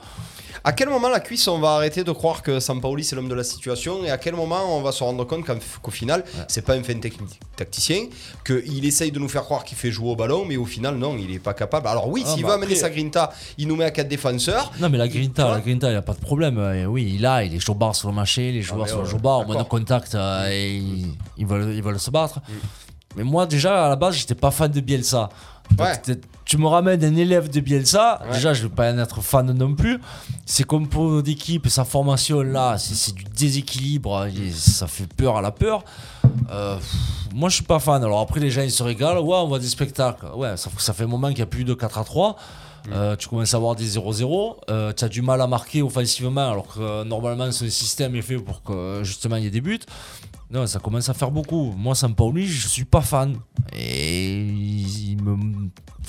À 0.63 0.73
quel 0.73 0.89
moment 0.89 1.09
la 1.09 1.19
cuisse 1.19 1.47
on 1.47 1.59
va 1.59 1.75
arrêter 1.75 2.03
de 2.03 2.11
croire 2.11 2.41
que 2.41 2.59
Sampaoli 2.59 3.03
c'est 3.03 3.15
l'homme 3.15 3.29
de 3.29 3.35
la 3.35 3.43
situation 3.43 4.03
et 4.03 4.09
à 4.09 4.17
quel 4.17 4.35
moment 4.35 4.75
on 4.75 4.81
va 4.81 4.91
se 4.91 5.03
rendre 5.03 5.23
compte 5.23 5.45
qu'au 5.81 5.91
final 5.91 6.23
c'est 6.47 6.65
pas 6.65 6.73
un 6.73 6.83
fin 6.83 6.95
technique 6.95 7.39
tacticien 7.55 8.07
qu'il 8.43 8.83
essaye 8.83 9.11
de 9.11 9.19
nous 9.19 9.29
faire 9.29 9.43
croire 9.43 9.63
qu'il 9.63 9.77
fait 9.77 9.91
jouer 9.91 10.09
au 10.09 10.15
ballon 10.15 10.45
mais 10.45 10.57
au 10.57 10.65
final 10.65 10.97
non 10.97 11.15
il 11.17 11.31
est 11.31 11.39
pas 11.39 11.53
capable. 11.53 11.87
Alors 11.87 12.09
oui 12.09 12.23
Ah, 12.25 12.33
s'il 12.33 12.41
bah 12.41 12.49
veut 12.49 12.55
amener 12.55 12.75
sa 12.75 12.89
grinta 12.89 13.31
il 13.57 13.67
nous 13.67 13.75
met 13.75 13.85
à 13.85 13.91
quatre 13.91 14.07
défenseurs. 14.07 14.71
Non, 14.79 14.89
mais 14.89 14.97
la 14.97 15.07
Grinta, 15.07 15.45
vois 15.45 15.55
la 15.55 15.61
Grinta, 15.61 15.87
il 15.87 15.91
n'y 15.91 15.97
a 15.97 16.01
pas 16.01 16.13
de 16.13 16.19
problème. 16.19 16.57
Euh, 16.57 16.85
oui, 16.85 17.13
il 17.15 17.25
a, 17.25 17.43
il 17.43 17.53
est 17.55 17.59
chaud 17.59 17.77
sur 17.93 18.09
le 18.09 18.15
marché, 18.15 18.51
les 18.51 18.61
joueurs 18.61 18.83
mais 18.83 18.87
sur 18.87 18.97
le 18.97 19.03
ouais, 19.03 19.09
joueur, 19.09 19.39
au 19.39 19.45
moins 19.45 19.55
de 19.55 19.67
contact, 19.67 20.15
euh, 20.15 20.49
et 20.49 20.75
ils, 20.75 21.15
ils 21.37 21.45
veulent, 21.45 21.73
ils 21.73 21.83
veulent 21.83 21.99
se 21.99 22.11
battre. 22.11 22.39
Mais 23.17 23.23
moi, 23.23 23.45
déjà, 23.45 23.85
à 23.85 23.89
la 23.89 23.95
base, 23.97 24.15
j'étais 24.15 24.35
pas 24.35 24.51
fan 24.51 24.71
de 24.71 24.79
Bielsa. 24.79 25.27
Donc, 25.71 25.85
Ouais. 25.85 25.97
t'es- 25.97 26.21
tu 26.45 26.57
me 26.57 26.67
ramènes 26.67 27.03
un 27.03 27.15
élève 27.17 27.49
de 27.49 27.59
Bielsa, 27.59 28.21
Ouais. 28.23 28.33
déjà, 28.35 28.53
je 28.53 28.63
vais 28.63 28.69
pas 28.73 28.93
en 28.93 28.97
être 28.99 29.19
fan 29.21 29.51
non 29.51 29.73
plus. 29.75 29.99
C'est 30.45 30.63
comme 30.63 30.87
pour 30.87 31.21
d'équipe, 31.21 31.67
sa 31.67 31.83
formation 31.83 32.41
là, 32.41 32.77
c'est 32.77 33.13
du 33.13 33.25
déséquilibre, 33.25 34.25
et 34.27 34.51
ça 34.51 34.87
fait 34.87 35.11
peur 35.11 35.35
à 35.35 35.41
la 35.41 35.51
peur. 35.51 35.83
Euh, 36.51 36.77
moi, 37.33 37.49
je 37.49 37.55
suis 37.55 37.65
pas 37.65 37.79
fan. 37.79 38.01
Alors 38.03 38.19
après, 38.21 38.39
les 38.39 38.49
gens 38.51 38.61
ils 38.61 38.71
se 38.71 38.83
régalent. 38.83 39.21
Ouais, 39.21 39.35
on 39.35 39.47
voit 39.47 39.59
des 39.59 39.67
spectacles. 39.67 40.27
Ouais, 40.35 40.55
ça, 40.55 40.69
ça 40.77 40.93
fait 40.93 41.03
un 41.03 41.07
moment 41.07 41.27
qu'il 41.29 41.37
n'y 41.37 41.41
a 41.43 41.47
plus 41.47 41.63
de 41.65 41.73
4 41.73 41.97
à 41.97 42.03
3. 42.05 42.37
Euh, 42.93 43.17
tu 43.17 43.27
commences 43.27 43.53
à 43.53 43.57
avoir 43.57 43.75
des 43.75 43.85
0-0. 43.85 44.55
Euh, 44.69 44.93
tu 44.93 45.03
as 45.03 45.09
du 45.09 45.21
mal 45.21 45.41
à 45.41 45.47
marquer 45.47 45.81
offensivement, 45.81 46.49
alors 46.49 46.67
que 46.67 46.79
euh, 46.79 47.03
normalement, 47.03 47.51
ce 47.51 47.67
système 47.67 48.15
est 48.15 48.21
fait 48.21 48.37
pour 48.37 48.63
que 48.63 49.01
justement 49.03 49.35
il 49.35 49.43
y 49.43 49.47
ait 49.47 49.49
des 49.51 49.59
buts. 49.59 49.79
Non, 50.49 50.65
ça 50.65 50.79
commence 50.79 51.09
à 51.09 51.13
faire 51.13 51.31
beaucoup. 51.31 51.73
Moi, 51.77 51.93
Sampaoli, 51.93 52.47
je 52.47 52.67
suis 52.67 52.85
pas 52.85 53.01
fan. 53.01 53.35
Et 53.73 55.06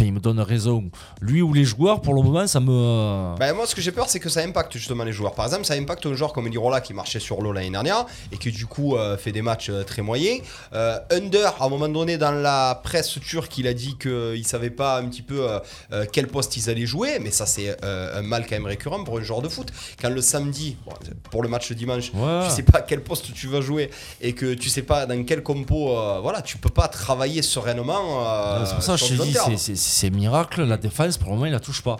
il, 0.00 0.12
me, 0.12 0.20
donne 0.20 0.40
raison. 0.40 0.90
Lui 1.20 1.42
ou 1.42 1.52
les 1.52 1.64
joueurs, 1.64 2.00
pour 2.00 2.14
le 2.14 2.22
moment, 2.22 2.46
ça 2.46 2.60
me. 2.60 3.36
Ben, 3.38 3.52
moi, 3.54 3.66
ce 3.66 3.74
que 3.74 3.80
j'ai 3.80 3.92
peur, 3.92 4.08
c'est 4.08 4.20
que 4.20 4.28
ça 4.28 4.40
impacte 4.40 4.72
justement 4.76 5.04
les 5.04 5.12
joueurs. 5.12 5.34
Par 5.34 5.46
exemple, 5.46 5.64
ça 5.64 5.74
impacte 5.74 6.06
un 6.06 6.14
joueur 6.14 6.32
comme 6.32 6.48
Lirola 6.48 6.80
qui 6.80 6.94
marchait 6.94 7.20
sur 7.20 7.40
l'eau 7.42 7.52
l'année 7.52 7.70
dernière 7.70 8.06
et 8.32 8.36
qui, 8.38 8.50
du 8.50 8.66
coup, 8.66 8.96
euh, 8.96 9.16
fait 9.16 9.32
des 9.32 9.42
matchs 9.42 9.70
euh, 9.70 9.84
très 9.84 10.02
moyens. 10.02 10.40
Euh, 10.72 10.98
Under, 11.10 11.54
à 11.60 11.64
un 11.66 11.68
moment 11.68 11.88
donné, 11.88 12.18
dans 12.18 12.32
la 12.32 12.80
presse 12.82 13.18
turque, 13.20 13.56
il 13.58 13.66
a 13.66 13.74
dit 13.74 13.96
qu'il 13.98 14.44
savait 14.46 14.70
pas 14.70 14.98
un 14.98 15.06
petit 15.08 15.22
peu 15.22 15.48
euh, 15.48 15.58
euh, 15.92 16.04
quel 16.12 16.26
poste 16.28 16.56
ils 16.56 16.70
allaient 16.70 16.86
jouer, 16.86 17.18
mais 17.20 17.30
ça, 17.30 17.46
c'est 17.46 17.76
euh, 17.84 18.18
un 18.18 18.22
mal 18.22 18.44
quand 18.48 18.56
même 18.56 18.66
récurrent 18.66 19.02
pour 19.04 19.18
un 19.18 19.22
joueur 19.22 19.42
de 19.42 19.48
foot. 19.48 19.72
Quand 20.00 20.10
le 20.10 20.20
samedi, 20.20 20.76
bon, 20.86 20.92
pour 21.30 21.42
le 21.42 21.48
match 21.48 21.72
dimanche, 21.72 22.12
Ouais. 22.14 22.44
tu 22.48 22.54
sais 22.54 22.62
pas 22.62 22.80
quel 22.82 23.02
poste 23.02 23.32
tu 23.34 23.46
vas 23.48 23.60
jouer 23.60 23.90
et 24.20 24.32
que 24.32 24.54
tu 24.54 24.68
sais 24.68 24.82
pas 24.82 25.06
dans 25.06 25.22
quel 25.24 25.42
compo, 25.42 25.90
euh, 25.96 26.18
voilà, 26.20 26.42
tu 26.42 26.56
peux 26.58 26.68
pas 26.70 26.88
travailler 26.88 27.42
sereinement. 27.42 28.24
euh, 28.26 28.64
c'est 28.66 28.74
pour 28.74 28.82
ça 28.82 28.92
que 28.94 28.98
je 29.00 29.14
te 29.16 29.22
dis. 29.22 29.76
C'est- 29.88 30.00
c'est 30.00 30.08
c'est 30.08 30.10
miracle. 30.10 30.62
La 30.64 30.76
défense, 30.76 31.16
pour 31.18 31.28
le 31.30 31.34
moment, 31.34 31.46
il 31.46 31.52
la 31.52 31.60
touche 31.60 31.82
pas. 31.82 31.96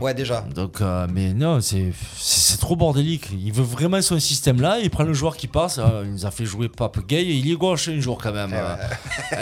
Ouais, 0.00 0.12
déjà. 0.12 0.40
Donc, 0.40 0.80
euh, 0.80 1.06
mais 1.12 1.32
non, 1.32 1.60
c'est 1.60 1.92
c'est 2.16 2.40
c'est 2.40 2.58
trop 2.58 2.74
bordélique. 2.74 3.28
Il 3.32 3.52
veut 3.52 3.62
vraiment 3.62 4.02
son 4.02 4.18
système 4.18 4.60
là. 4.60 4.80
Il 4.82 4.90
prend 4.90 5.04
le 5.04 5.12
joueur 5.14 5.36
qui 5.36 5.46
passe. 5.46 5.78
euh, 5.78 6.02
il 6.04 6.10
nous 6.10 6.26
a 6.26 6.32
fait 6.32 6.44
jouer 6.44 6.68
Pape 6.68 6.98
Gay 7.06 7.22
et 7.22 7.34
il 7.34 7.48
est 7.48 7.54
gauche 7.54 7.88
un 7.88 8.00
jour 8.00 8.18
quand 8.20 8.32
même. 8.32 8.50
euh. 8.52 8.74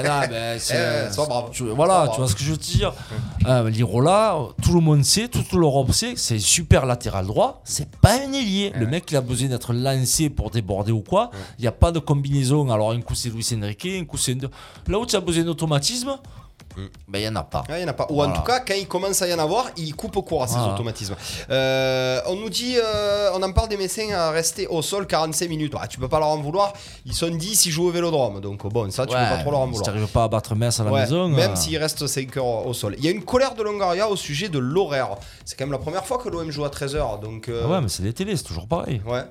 Non, 0.04 0.20
mais 0.30 0.58
c'est- 0.58 0.74
Eh 0.74 1.06
ouais, 1.06 1.10
sois 1.12 1.26
brave. 1.26 1.48
tu- 1.52 1.64
voilà, 1.70 2.02
tu 2.02 2.06
brave. 2.08 2.18
vois 2.18 2.28
ce 2.28 2.34
que 2.34 2.42
je 2.42 2.50
veux 2.50 2.58
te 2.58 2.64
dire. 2.70 2.92
Euh, 3.46 3.70
Lirola, 3.70 4.36
tout 4.62 4.74
le 4.74 4.80
monde 4.80 5.02
sait, 5.06 5.28
toute 5.28 5.50
l'Europe 5.54 5.90
sait, 5.92 6.14
c'est 6.16 6.38
super 6.38 6.84
latéral 6.84 7.26
droit. 7.26 7.62
C'est 7.64 7.88
pas 7.96 8.12
un 8.20 8.32
ailier. 8.34 8.72
Le 8.76 8.86
mec, 8.86 9.10
il 9.10 9.16
a 9.16 9.22
besoin 9.22 9.48
d'être 9.48 9.72
lancé 9.72 10.28
pour 10.28 10.50
déborder 10.50 10.92
ou 10.92 11.00
quoi. 11.00 11.30
Il 11.58 11.62
n'y 11.62 11.68
a 11.68 11.72
pas 11.72 11.92
de 11.92 11.98
combinaison. 11.98 12.70
Alors, 12.70 12.90
un 12.92 13.00
coup, 13.00 13.14
c'est 13.14 13.30
Luis 13.30 13.48
Enrique, 13.56 13.86
un 13.86 14.04
coup, 14.04 14.18
c'est. 14.18 14.36
Là 14.86 14.98
où 14.98 15.06
tu 15.06 15.16
as 15.16 15.20
besoin 15.20 15.44
d'automatisme, 15.44 16.14
ben, 17.08 17.18
il 17.18 17.20
n'y 17.22 17.28
en 17.28 17.36
a 17.36 17.42
pas. 17.44 17.62
Ouais, 17.68 17.80
il 17.80 17.82
y 17.82 17.84
en 17.84 17.88
a 17.88 17.92
pas. 17.92 18.06
Ou 18.10 18.14
Voilà. 18.14 18.32
en 18.32 18.36
tout 18.36 18.42
cas, 18.42 18.60
quand 18.60 18.74
il 18.74 18.86
commence 18.88 19.20
à 19.22 19.28
y 19.28 19.34
en 19.34 19.38
avoir, 19.38 19.66
il 19.76 19.94
coupe 19.94 20.16
au 20.16 20.22
cours 20.22 20.42
à 20.42 20.46
ces 20.46 20.56
Voilà. 20.56 20.74
automatismes. 20.74 21.16
Euh, 21.50 22.20
on 22.26 22.36
nous 22.36 22.50
dit, 22.50 22.74
euh, 22.76 23.30
on 23.34 23.42
en 23.42 23.52
parle 23.52 23.68
des 23.68 23.76
Messins 23.76 24.10
à 24.14 24.30
rester 24.30 24.66
au 24.66 24.82
sol 24.82 25.06
45 25.06 25.48
minutes. 25.48 25.74
Ah, 25.80 25.86
tu 25.86 25.98
peux 25.98 26.08
pas 26.08 26.18
leur 26.18 26.28
en 26.28 26.38
vouloir. 26.38 26.72
Ils 27.06 27.14
sont 27.14 27.28
10, 27.28 27.66
ils 27.66 27.70
jouent 27.70 27.86
au 27.88 27.90
vélodrome. 27.90 28.40
Donc 28.40 28.66
bon, 28.66 28.90
ça, 28.90 29.04
tu 29.06 29.12
peux 29.12 29.18
pas 29.18 29.38
trop 29.38 29.50
leur 29.50 29.60
en 29.60 29.64
si 29.66 29.70
vouloir. 29.72 29.84
t'arrives 29.86 30.06
pas 30.08 30.24
à 30.24 30.28
battre 30.28 30.54
Metz 30.54 30.80
à 30.80 30.84
la 30.84 30.90
Ouais, 30.92 31.00
maison. 31.02 31.28
même 31.28 31.52
euh, 31.52 31.56
s'il 31.56 31.76
reste 31.78 32.06
5 32.06 32.36
heures 32.36 32.66
au 32.66 32.72
sol. 32.74 32.94
Il 32.98 33.04
y 33.04 33.08
a 33.08 33.10
une 33.10 33.24
colère 33.24 33.54
de 33.54 33.62
Longoria 33.62 34.08
au 34.08 34.16
sujet 34.16 34.48
de 34.48 34.58
l'horaire. 34.58 35.10
C'est 35.44 35.56
quand 35.58 35.64
même 35.64 35.72
la 35.72 35.78
première 35.78 36.06
fois 36.06 36.18
que 36.18 36.28
l'OM 36.28 36.50
joue 36.50 36.64
à 36.64 36.68
13h. 36.70 37.20
Donc, 37.20 37.48
euh, 37.48 37.62
Ah 37.66 37.70
ouais, 37.70 37.80
mais 37.80 37.88
c'est 37.88 38.02
des 38.02 38.12
télés, 38.12 38.36
c'est 38.36 38.42
toujours 38.44 38.66
pareil. 38.66 39.00
ouais. 39.06 39.22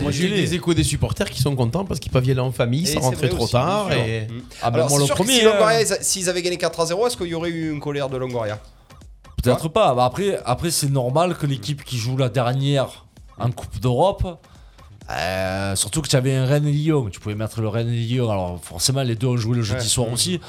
Moi 0.00 0.10
j'ai 0.10 0.28
des 0.28 0.54
échos 0.54 0.74
des 0.74 0.84
supporters 0.84 1.28
qui 1.28 1.40
sont 1.42 1.54
contents 1.56 1.84
parce 1.84 2.00
qu'ils 2.00 2.12
peuvent 2.12 2.24
y 2.26 2.30
aller 2.30 2.40
en 2.40 2.52
famille 2.52 2.86
sans 2.86 3.00
rentrer 3.00 3.28
trop 3.28 3.44
aussi, 3.44 3.52
tard. 3.52 3.92
Et... 3.92 4.22
Mm. 4.22 4.42
Ah 4.62 4.70
ben 4.70 4.78
Alors, 4.78 4.90
moi 4.90 4.98
le 5.00 5.04
sûr 5.06 5.14
que 5.16 5.22
premier. 5.22 5.40
si 5.40 5.46
euh, 5.46 5.80
ils- 5.80 6.04
s'ils 6.04 6.28
avaient 6.28 6.42
gagné 6.42 6.56
4 6.56 6.80
à 6.80 6.86
0, 6.86 7.06
est-ce 7.06 7.16
qu'il 7.16 7.26
y 7.26 7.34
aurait 7.34 7.50
eu 7.50 7.70
une 7.72 7.80
colère 7.80 8.08
de 8.08 8.16
Longoria? 8.16 8.58
Peut-être 9.42 9.68
pas. 9.68 9.94
Bah 9.94 10.04
après, 10.04 10.38
après 10.44 10.70
c'est 10.70 10.90
normal 10.90 11.36
que 11.36 11.46
l'équipe 11.46 11.84
qui 11.84 11.98
joue 11.98 12.16
la 12.16 12.28
dernière 12.28 13.06
en 13.38 13.50
Coupe 13.50 13.80
d'Europe. 13.80 14.38
euh, 15.10 15.74
surtout 15.76 16.00
que 16.00 16.08
tu 16.08 16.16
avais 16.16 16.34
un 16.34 16.46
Rennes 16.46 16.66
et 16.68 16.72
Lyon, 16.72 17.08
tu 17.10 17.18
pouvais 17.20 17.34
mettre 17.34 17.60
le 17.60 17.68
Rennes 17.68 17.88
et 17.90 17.96
Lyon. 17.96 18.30
Alors 18.30 18.60
forcément, 18.62 19.02
les 19.02 19.16
deux 19.16 19.26
ont 19.26 19.36
joué 19.36 19.56
le 19.56 19.62
jeudi 19.62 19.82
Ouais. 19.82 19.88
soir 19.88 20.10
aussi. 20.12 20.40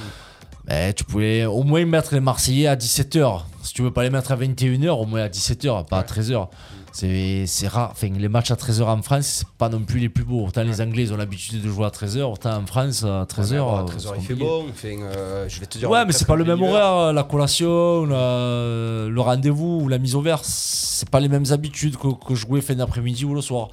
Mais 0.67 0.93
tu 0.93 1.03
pouvais 1.03 1.45
au 1.45 1.63
moins 1.63 1.85
mettre 1.85 2.13
les 2.13 2.21
Marseillais 2.21 2.67
à 2.67 2.75
17h. 2.75 3.41
Si 3.63 3.73
tu 3.73 3.81
veux 3.81 3.91
pas 3.91 4.03
les 4.03 4.09
mettre 4.09 4.31
à 4.31 4.37
21h, 4.37 4.89
au 4.91 5.05
moins 5.05 5.23
à 5.23 5.27
17h, 5.29 5.85
pas 5.87 5.99
à 5.99 6.03
13h. 6.03 6.47
C'est 6.95 7.45
c'est 7.47 7.67
rare. 7.67 7.89
Enfin, 7.91 8.09
les 8.17 8.29
matchs 8.29 8.51
à 8.51 8.55
13h 8.55 8.83
en 8.83 9.01
France, 9.01 9.25
c'est 9.25 9.47
pas 9.57 9.67
non 9.67 9.79
plus 9.81 9.99
les 9.99 10.09
plus 10.09 10.23
beaux. 10.23 10.45
Autant 10.45 10.61
les 10.63 10.79
Anglais 10.79 11.01
ils 11.03 11.11
ont 11.13 11.17
l'habitude 11.17 11.59
de 11.61 11.67
jouer 11.67 11.85
à 11.85 11.89
13h, 11.89 12.21
autant 12.31 12.55
en 12.55 12.65
France, 12.67 13.03
à 13.03 13.25
13h. 13.25 13.51
Ouais, 13.53 13.57
à 13.57 13.61
euh, 13.79 13.83
13h, 13.85 13.99
c'est 13.99 14.09
il 14.19 14.21
fait 14.25 14.35
bon. 14.35 14.65
Enfin, 14.69 14.87
euh, 15.01 15.49
je 15.49 15.59
vais 15.59 15.65
te 15.65 15.79
dire. 15.79 15.89
Ouais, 15.89 16.05
mais 16.05 16.11
c'est 16.13 16.27
pas 16.27 16.35
le 16.35 16.43
même 16.45 16.61
horaire, 16.61 17.11
la 17.11 17.23
collation, 17.23 18.05
la- 18.05 19.07
le 19.09 19.21
rendez-vous 19.21 19.81
ou 19.83 19.87
la 19.89 19.97
mise 19.97 20.13
au 20.15 20.21
vert, 20.21 20.41
c'est 20.43 21.09
pas 21.09 21.19
les 21.19 21.29
mêmes 21.29 21.45
habitudes 21.51 21.97
que, 21.97 22.09
que 22.25 22.35
jouer 22.35 22.61
fin 22.61 22.75
d'après-midi 22.75 23.25
ou 23.25 23.33
le 23.33 23.41
soir. 23.41 23.69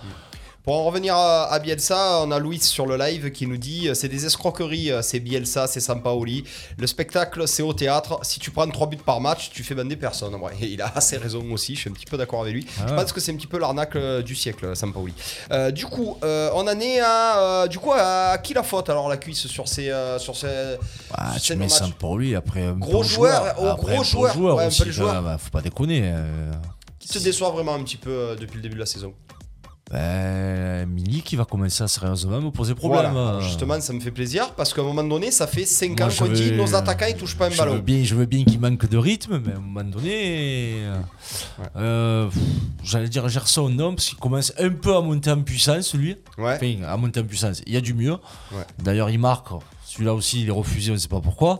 Pour 0.71 0.79
en 0.79 0.85
revenir 0.85 1.17
à, 1.17 1.53
à 1.53 1.59
Bielsa, 1.59 2.21
on 2.23 2.31
a 2.31 2.39
Louis 2.39 2.61
sur 2.61 2.87
le 2.87 2.97
live 2.97 3.33
qui 3.33 3.49
nous 3.49 3.57
dit 3.57 3.89
euh, 3.89 3.95
c'est 3.95 4.07
des 4.07 4.25
escroqueries, 4.25 4.93
euh, 4.93 5.03
c'est 5.03 5.19
Bielsa, 5.19 5.67
c'est 5.67 5.81
Sampaoli. 5.81 6.45
Le 6.79 6.87
spectacle, 6.87 7.49
c'est 7.49 7.65
au 7.65 7.73
théâtre. 7.73 8.21
Si 8.23 8.39
tu 8.39 8.53
prends 8.53 8.69
3 8.69 8.87
buts 8.87 8.97
par 9.05 9.21
match, 9.21 9.51
tu 9.51 9.65
fais 9.65 9.75
bander 9.75 9.97
personne. 9.97 10.33
Ouais, 10.37 10.53
il 10.61 10.81
a 10.81 10.93
assez 10.95 11.17
raison 11.17 11.43
aussi, 11.51 11.75
je 11.75 11.81
suis 11.81 11.91
un 11.91 11.93
petit 11.93 12.07
peu 12.07 12.17
d'accord 12.17 12.43
avec 12.43 12.55
lui. 12.55 12.67
Ah 12.79 12.83
Je 12.87 12.93
ouais. 12.93 13.01
pense 13.01 13.13
que 13.13 13.19
c'est 13.19 13.33
un 13.33 13.35
petit 13.35 13.49
peu 13.49 13.59
l'arnaque 13.59 13.97
euh, 13.97 14.23
du 14.23 14.37
siècle, 14.37 14.77
Sampaoli. 14.77 15.13
Euh, 15.51 15.73
du 15.73 15.87
coup, 15.87 16.17
euh, 16.23 16.51
on 16.55 16.61
en 16.61 16.79
est 16.79 17.01
à. 17.01 17.63
euh, 17.65 17.67
du 17.67 17.81
coup, 17.81 17.91
à 17.93 18.39
qui 18.39 18.55
la 18.55 18.63
faute 18.63 18.89
alors 18.91 19.09
la 19.09 19.17
cuisse 19.17 19.49
sur 19.49 19.67
ces. 19.67 19.93
sur 20.19 20.37
ces 20.37 20.77
Ah, 21.13 21.33
sur 21.33 21.41
tu 21.41 21.47
ces 21.49 21.57
mets 21.57 21.67
lui, 22.17 22.37
après 22.37 22.63
un 22.63 22.75
Gros 22.75 22.93
bon 22.93 23.03
joueur, 23.03 23.57
oh, 23.59 23.67
après 23.67 23.95
gros 23.95 24.03
un 24.03 24.05
joueur, 24.05 24.35
joueur 24.35 24.57
ouais, 24.59 24.63
un 24.63 24.69
aussi, 24.69 24.83
peu 24.83 24.89
le 24.91 24.95
quand 24.95 25.03
joueur. 25.03 25.21
même, 25.23 25.37
faut 25.37 25.51
pas 25.51 25.63
déconner. 25.63 26.15
Qui 27.01 27.09
te 27.09 27.19
déçoit 27.19 27.51
vraiment 27.51 27.75
un 27.75 27.83
petit 27.83 27.97
peu 27.97 28.37
depuis 28.39 28.59
le 28.59 28.63
début 28.63 28.77
de 28.77 28.81
la 28.81 28.87
saison 28.87 29.13
Ben, 29.91 30.89
Milik 30.89 31.25
qui 31.25 31.35
va 31.37 31.45
commencer 31.45 31.83
à 31.83 31.89
sérieusement 31.89 32.41
me 32.41 32.51
poser 32.51 32.77
problème. 32.77 33.11
Voilà. 33.13 33.41
Justement, 33.41 33.81
ça 33.81 33.93
me 33.93 33.99
fait 33.99 34.13
plaisir 34.13 34.53
parce 34.55 34.73
qu'à 34.73 34.83
un 34.83 34.85
moment 34.85 35.03
donné, 35.03 35.33
ça 35.33 35.49
fait 35.49 35.65
5 35.65 35.99
Moi, 35.99 36.09
ans 36.09 36.13
qu'on 36.17 36.29
dit 36.29 36.53
nos 36.53 36.75
attaquants 36.77 37.07
ils 37.09 37.17
touchent 37.17 37.37
pas 37.37 37.47
un 37.47 37.51
je 37.51 37.59
ballon. 37.59 37.75
veux 37.75 37.81
bien, 37.81 38.05
je 38.05 38.15
veux 38.15 38.27
bien 38.27 38.45
qu'il 38.45 38.61
manque 38.61 38.87
de 38.89 38.97
rythme, 38.97 39.41
mais 39.45 39.53
à 39.53 39.57
un 39.57 39.61
moment 39.61 39.83
donné, 39.83 40.75
euh, 40.77 41.01
euh, 41.77 42.31
j'allais 42.85 43.09
dire 43.09 43.29
Gerson 43.29 43.69
non, 43.69 43.95
parce 43.97 44.09
qu'il 44.11 44.19
commence 44.19 44.53
un 44.59 44.71
peu 44.71 44.95
à 44.97 45.01
monter 45.01 45.31
en 45.33 45.43
puissance, 45.43 45.95
lui. 45.95 46.17
Ouais. 46.39 46.55
Enfin, 46.55 46.85
à 46.87 46.97
monter 46.97 47.21
en 47.21 47.25
puissance. 47.25 47.63
Il 47.67 47.73
y 47.73 47.77
a 47.77 47.81
du 47.81 47.93
mieux. 47.95 48.13
Ouais. 48.53 48.65
D'ailleurs, 48.79 49.11
il 49.11 49.19
marque. 49.19 49.49
Celui-là 49.87 50.15
aussi, 50.15 50.43
il 50.43 50.49
est 50.49 50.53
refusé, 50.53 50.93
on 50.93 50.95
ne 50.95 50.99
sait 51.01 51.09
pas 51.09 51.21
pourquoi. 51.21 51.59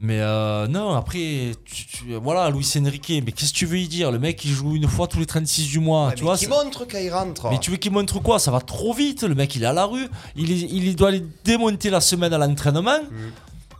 Mais 0.00 0.18
euh, 0.20 0.66
non, 0.66 0.92
après, 0.94 1.52
tu- 1.64 1.86
tu- 1.86 2.14
voilà, 2.22 2.50
Luis 2.50 2.68
Enrique, 2.78 3.22
mais 3.24 3.32
qu'est-ce 3.32 3.52
que 3.52 3.58
tu 3.58 3.64
veux 3.66 3.78
y 3.78 3.88
dire? 3.88 4.10
Le 4.10 4.18
mec, 4.18 4.44
il 4.44 4.50
joue 4.50 4.74
une 4.76 4.88
fois 4.88 5.06
tous 5.06 5.18
les 5.18 5.26
36 5.26 5.68
du 5.68 5.78
mois. 5.80 6.08
Ouais, 6.08 6.14
tu 6.14 6.22
mais 6.22 6.24
vois, 6.26 6.36
qui 6.36 6.44
c'est- 6.44 6.50
montre 6.50 6.84
quand 6.90 6.98
il 6.98 7.10
rentre 7.10 7.50
mais 7.50 7.58
tu 7.58 7.70
veux 7.70 7.76
qu'il 7.78 7.92
montre 7.92 8.20
quoi? 8.20 8.38
Ça 8.38 8.50
va 8.50 8.60
trop 8.60 8.92
vite. 8.92 9.22
Le 9.22 9.34
mec, 9.34 9.54
il 9.56 9.62
est 9.62 9.66
à 9.66 9.72
la 9.72 9.86
rue. 9.86 10.06
Il, 10.36 10.50
est- 10.52 10.68
il 10.70 10.94
doit 10.96 11.08
aller 11.08 11.24
démonter 11.44 11.88
la 11.90 12.00
semaine 12.00 12.32
à 12.34 12.38
l'entraînement. 12.38 12.98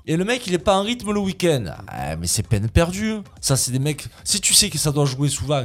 Et 0.07 0.19
le 0.19 0.25
mec, 0.27 0.47
il 0.47 0.53
est 0.53 0.59
pas 0.59 0.77
en 0.77 0.83
rythme 0.83 1.12
le 1.12 1.21
week-end. 1.21 1.65
Ah, 1.89 2.15
mais 2.17 2.27
c'est 2.27 2.43
peine 2.47 2.69
perdue. 2.69 3.17
Ça, 3.41 3.57
c'est 3.57 3.73
des 3.73 3.79
mecs. 3.79 4.05
Si 4.23 4.39
tu 4.41 4.53
sais 4.53 4.69
que 4.69 4.77
ça 4.77 4.93
doit 4.93 5.07
jouer 5.07 5.31
souvent, 5.31 5.65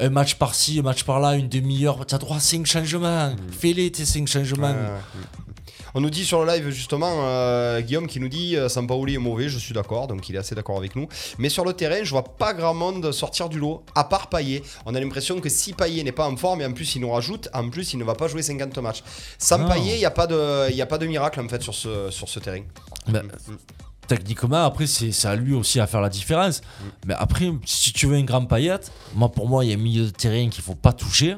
un 0.00 0.08
match 0.10 0.34
par-ci, 0.34 0.80
un 0.80 0.82
match 0.82 1.04
par-là, 1.04 1.36
une 1.36 1.48
demi-heure, 1.48 2.04
tu 2.04 2.12
as 2.14 2.18
droit 2.18 2.38
à 2.38 2.40
5 2.40 2.66
changements. 2.66 3.32
Fais-les 3.58 3.92
tes 3.92 4.04
5 4.04 4.26
changements. 4.26 4.70
Ouais, 4.70 4.74
ouais. 4.74 5.49
On 5.94 6.00
nous 6.00 6.10
dit 6.10 6.24
sur 6.24 6.44
le 6.44 6.52
live 6.52 6.70
justement, 6.70 7.10
euh, 7.24 7.80
Guillaume 7.80 8.06
qui 8.06 8.20
nous 8.20 8.28
dit 8.28 8.56
euh, 8.56 8.68
Sampaoli 8.68 9.14
est 9.14 9.18
mauvais, 9.18 9.48
je 9.48 9.58
suis 9.58 9.74
d'accord, 9.74 10.06
donc 10.06 10.28
il 10.28 10.36
est 10.36 10.38
assez 10.38 10.54
d'accord 10.54 10.76
avec 10.76 10.94
nous. 10.96 11.08
Mais 11.38 11.48
sur 11.48 11.64
le 11.64 11.72
terrain, 11.72 11.98
je 12.02 12.10
vois 12.10 12.24
pas 12.24 12.54
grand 12.54 12.74
monde 12.74 13.10
sortir 13.12 13.48
du 13.48 13.58
lot, 13.58 13.82
à 13.94 14.04
part 14.04 14.28
Payet. 14.28 14.62
On 14.86 14.94
a 14.94 15.00
l'impression 15.00 15.40
que 15.40 15.48
si 15.48 15.72
Payet 15.72 16.02
n'est 16.02 16.12
pas 16.12 16.28
en 16.28 16.36
forme, 16.36 16.60
et 16.60 16.66
en 16.66 16.72
plus 16.72 16.94
il 16.94 17.00
nous 17.00 17.10
rajoute, 17.10 17.48
en 17.52 17.68
plus 17.70 17.92
il 17.92 17.98
ne 17.98 18.04
va 18.04 18.14
pas 18.14 18.28
jouer 18.28 18.42
50 18.42 18.78
matchs. 18.78 19.02
Sans 19.38 19.58
Non. 19.58 19.68
Payet, 19.68 19.94
il 19.94 19.98
n'y 19.98 20.04
a, 20.04 20.10
pas 20.10 20.26
de- 20.26 20.70
il 20.70 20.76
y 20.76 20.82
a 20.82 20.86
pas 20.86 20.98
de 20.98 21.06
miracle 21.06 21.40
en 21.40 21.48
fait 21.48 21.62
sur 21.62 21.74
ce, 21.74 22.10
sur 22.10 22.28
ce 22.28 22.38
terrain. 22.38 22.60
Ben, 23.08 23.24
techniquement, 24.06 24.64
après, 24.64 24.86
c'est 24.86 25.12
c'est 25.12 25.28
à 25.28 25.36
lui 25.36 25.54
aussi 25.54 25.80
à 25.80 25.86
faire 25.86 26.00
la 26.00 26.08
différence. 26.08 26.60
Mais 27.06 27.14
après, 27.16 27.50
si 27.64 27.92
tu 27.92 28.06
veux 28.06 28.16
un 28.16 28.24
grand 28.24 28.44
paillette, 28.44 28.90
moi, 29.14 29.28
pour 29.30 29.48
moi, 29.48 29.64
il 29.64 29.70
y 29.70 29.74
a 29.74 29.76
un 29.76 29.80
milieu 29.80 30.04
de 30.06 30.10
terrain 30.10 30.48
qu'il 30.48 30.62
faut 30.62 30.74
pas 30.74 30.92
toucher. 30.92 31.36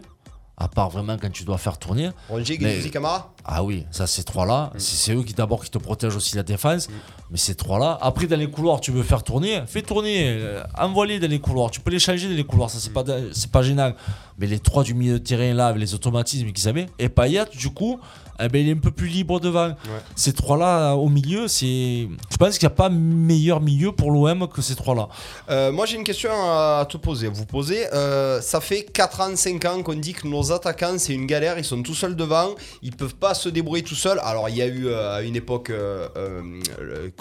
À 0.56 0.68
part 0.68 0.90
vraiment 0.90 1.16
quand 1.18 1.30
tu 1.30 1.44
dois 1.44 1.58
faire 1.58 1.78
tourner. 1.78 2.10
Rongier, 2.28 2.58
Mais- 2.60 2.70
Guendouzi, 2.74 2.90
Camara 2.90 3.32
Ah 3.44 3.64
oui, 3.64 3.86
ça 3.90 4.06
ces 4.06 4.22
trois-là, 4.22 4.70
c'est 4.76 4.96
c'est 4.96 5.14
eux 5.14 5.22
qui 5.22 5.32
d'abord 5.34 5.64
qui 5.64 5.70
te 5.70 5.78
protègent 5.78 6.16
aussi 6.16 6.36
la 6.36 6.42
défense. 6.42 6.88
Mais 7.32 7.38
ces 7.38 7.54
trois-là, 7.54 7.96
après 8.02 8.26
dans 8.26 8.36
les 8.36 8.50
couloirs, 8.50 8.78
tu 8.80 8.90
veux 8.90 9.02
faire 9.02 9.24
tourner, 9.24 9.62
fais 9.66 9.80
tourner, 9.80 10.26
euh, 10.26 10.62
envoie-les 10.78 11.18
dans 11.18 11.30
les 11.30 11.40
couloirs. 11.40 11.70
Tu 11.70 11.80
peux 11.80 11.90
les 11.90 11.98
changer 11.98 12.28
dans 12.28 12.34
les 12.34 12.44
couloirs, 12.44 12.68
ça 12.68 12.78
c'est 12.78 12.92
pas 12.92 13.04
c'est 13.32 13.50
pas 13.50 13.62
gênant. 13.62 13.94
Mais 14.38 14.46
les 14.46 14.58
trois 14.58 14.82
du 14.82 14.92
milieu 14.92 15.14
de 15.14 15.24
terrain 15.24 15.54
là, 15.54 15.68
avec 15.68 15.80
les 15.80 15.94
automatismes 15.94 16.52
qu'ils 16.52 16.68
avaient, 16.68 16.86
et 16.98 17.08
Payet 17.08 17.44
du 17.56 17.70
coup, 17.70 17.98
eh 18.40 18.48
ben, 18.48 18.60
il 18.60 18.68
est 18.68 18.72
un 18.72 18.78
peu 18.78 18.90
plus 18.90 19.06
libre 19.06 19.40
devant. 19.40 19.74
Ces 20.16 20.32
trois-là 20.32 20.94
au 20.94 21.08
milieu, 21.08 21.48
c'est, 21.48 22.08
je 22.30 22.36
pense 22.38 22.58
qu'il 22.58 22.66
n'y 22.66 22.72
a 22.72 22.76
pas 22.76 22.88
meilleur 22.88 23.60
milieu 23.60 23.92
pour 23.92 24.10
l'OM 24.10 24.48
que 24.48 24.60
ces 24.60 24.74
trois-là. 24.74 25.08
Euh, 25.48 25.70
moi 25.72 25.86
j'ai 25.86 25.96
une 25.96 26.04
question 26.04 26.30
à 26.32 26.86
te 26.88 26.96
poser, 26.96 27.28
vous 27.28 27.46
poser. 27.46 27.86
Euh, 27.94 28.40
ça 28.40 28.60
fait 28.60 28.82
4 28.82 29.20
ans, 29.20 29.36
5 29.36 29.64
ans 29.64 29.82
qu'on 29.82 29.94
dit 29.94 30.12
que 30.12 30.26
nos 30.26 30.52
attaquants 30.52 30.98
c'est 30.98 31.14
une 31.14 31.26
galère, 31.26 31.58
ils 31.58 31.64
sont 31.64 31.82
tout 31.82 31.94
seuls 31.94 32.16
devant, 32.16 32.50
ils 32.82 32.94
peuvent 32.94 33.14
pas 33.14 33.34
se 33.34 33.48
débrouiller 33.48 33.84
tout 33.84 33.94
seul. 33.94 34.20
Alors, 34.22 34.48
il 34.48 34.56
y 34.56 34.62
a 34.62 34.66
eu 34.66 34.86
euh, 34.86 35.16
à 35.16 35.22
une 35.22 35.36
époque 35.36 35.72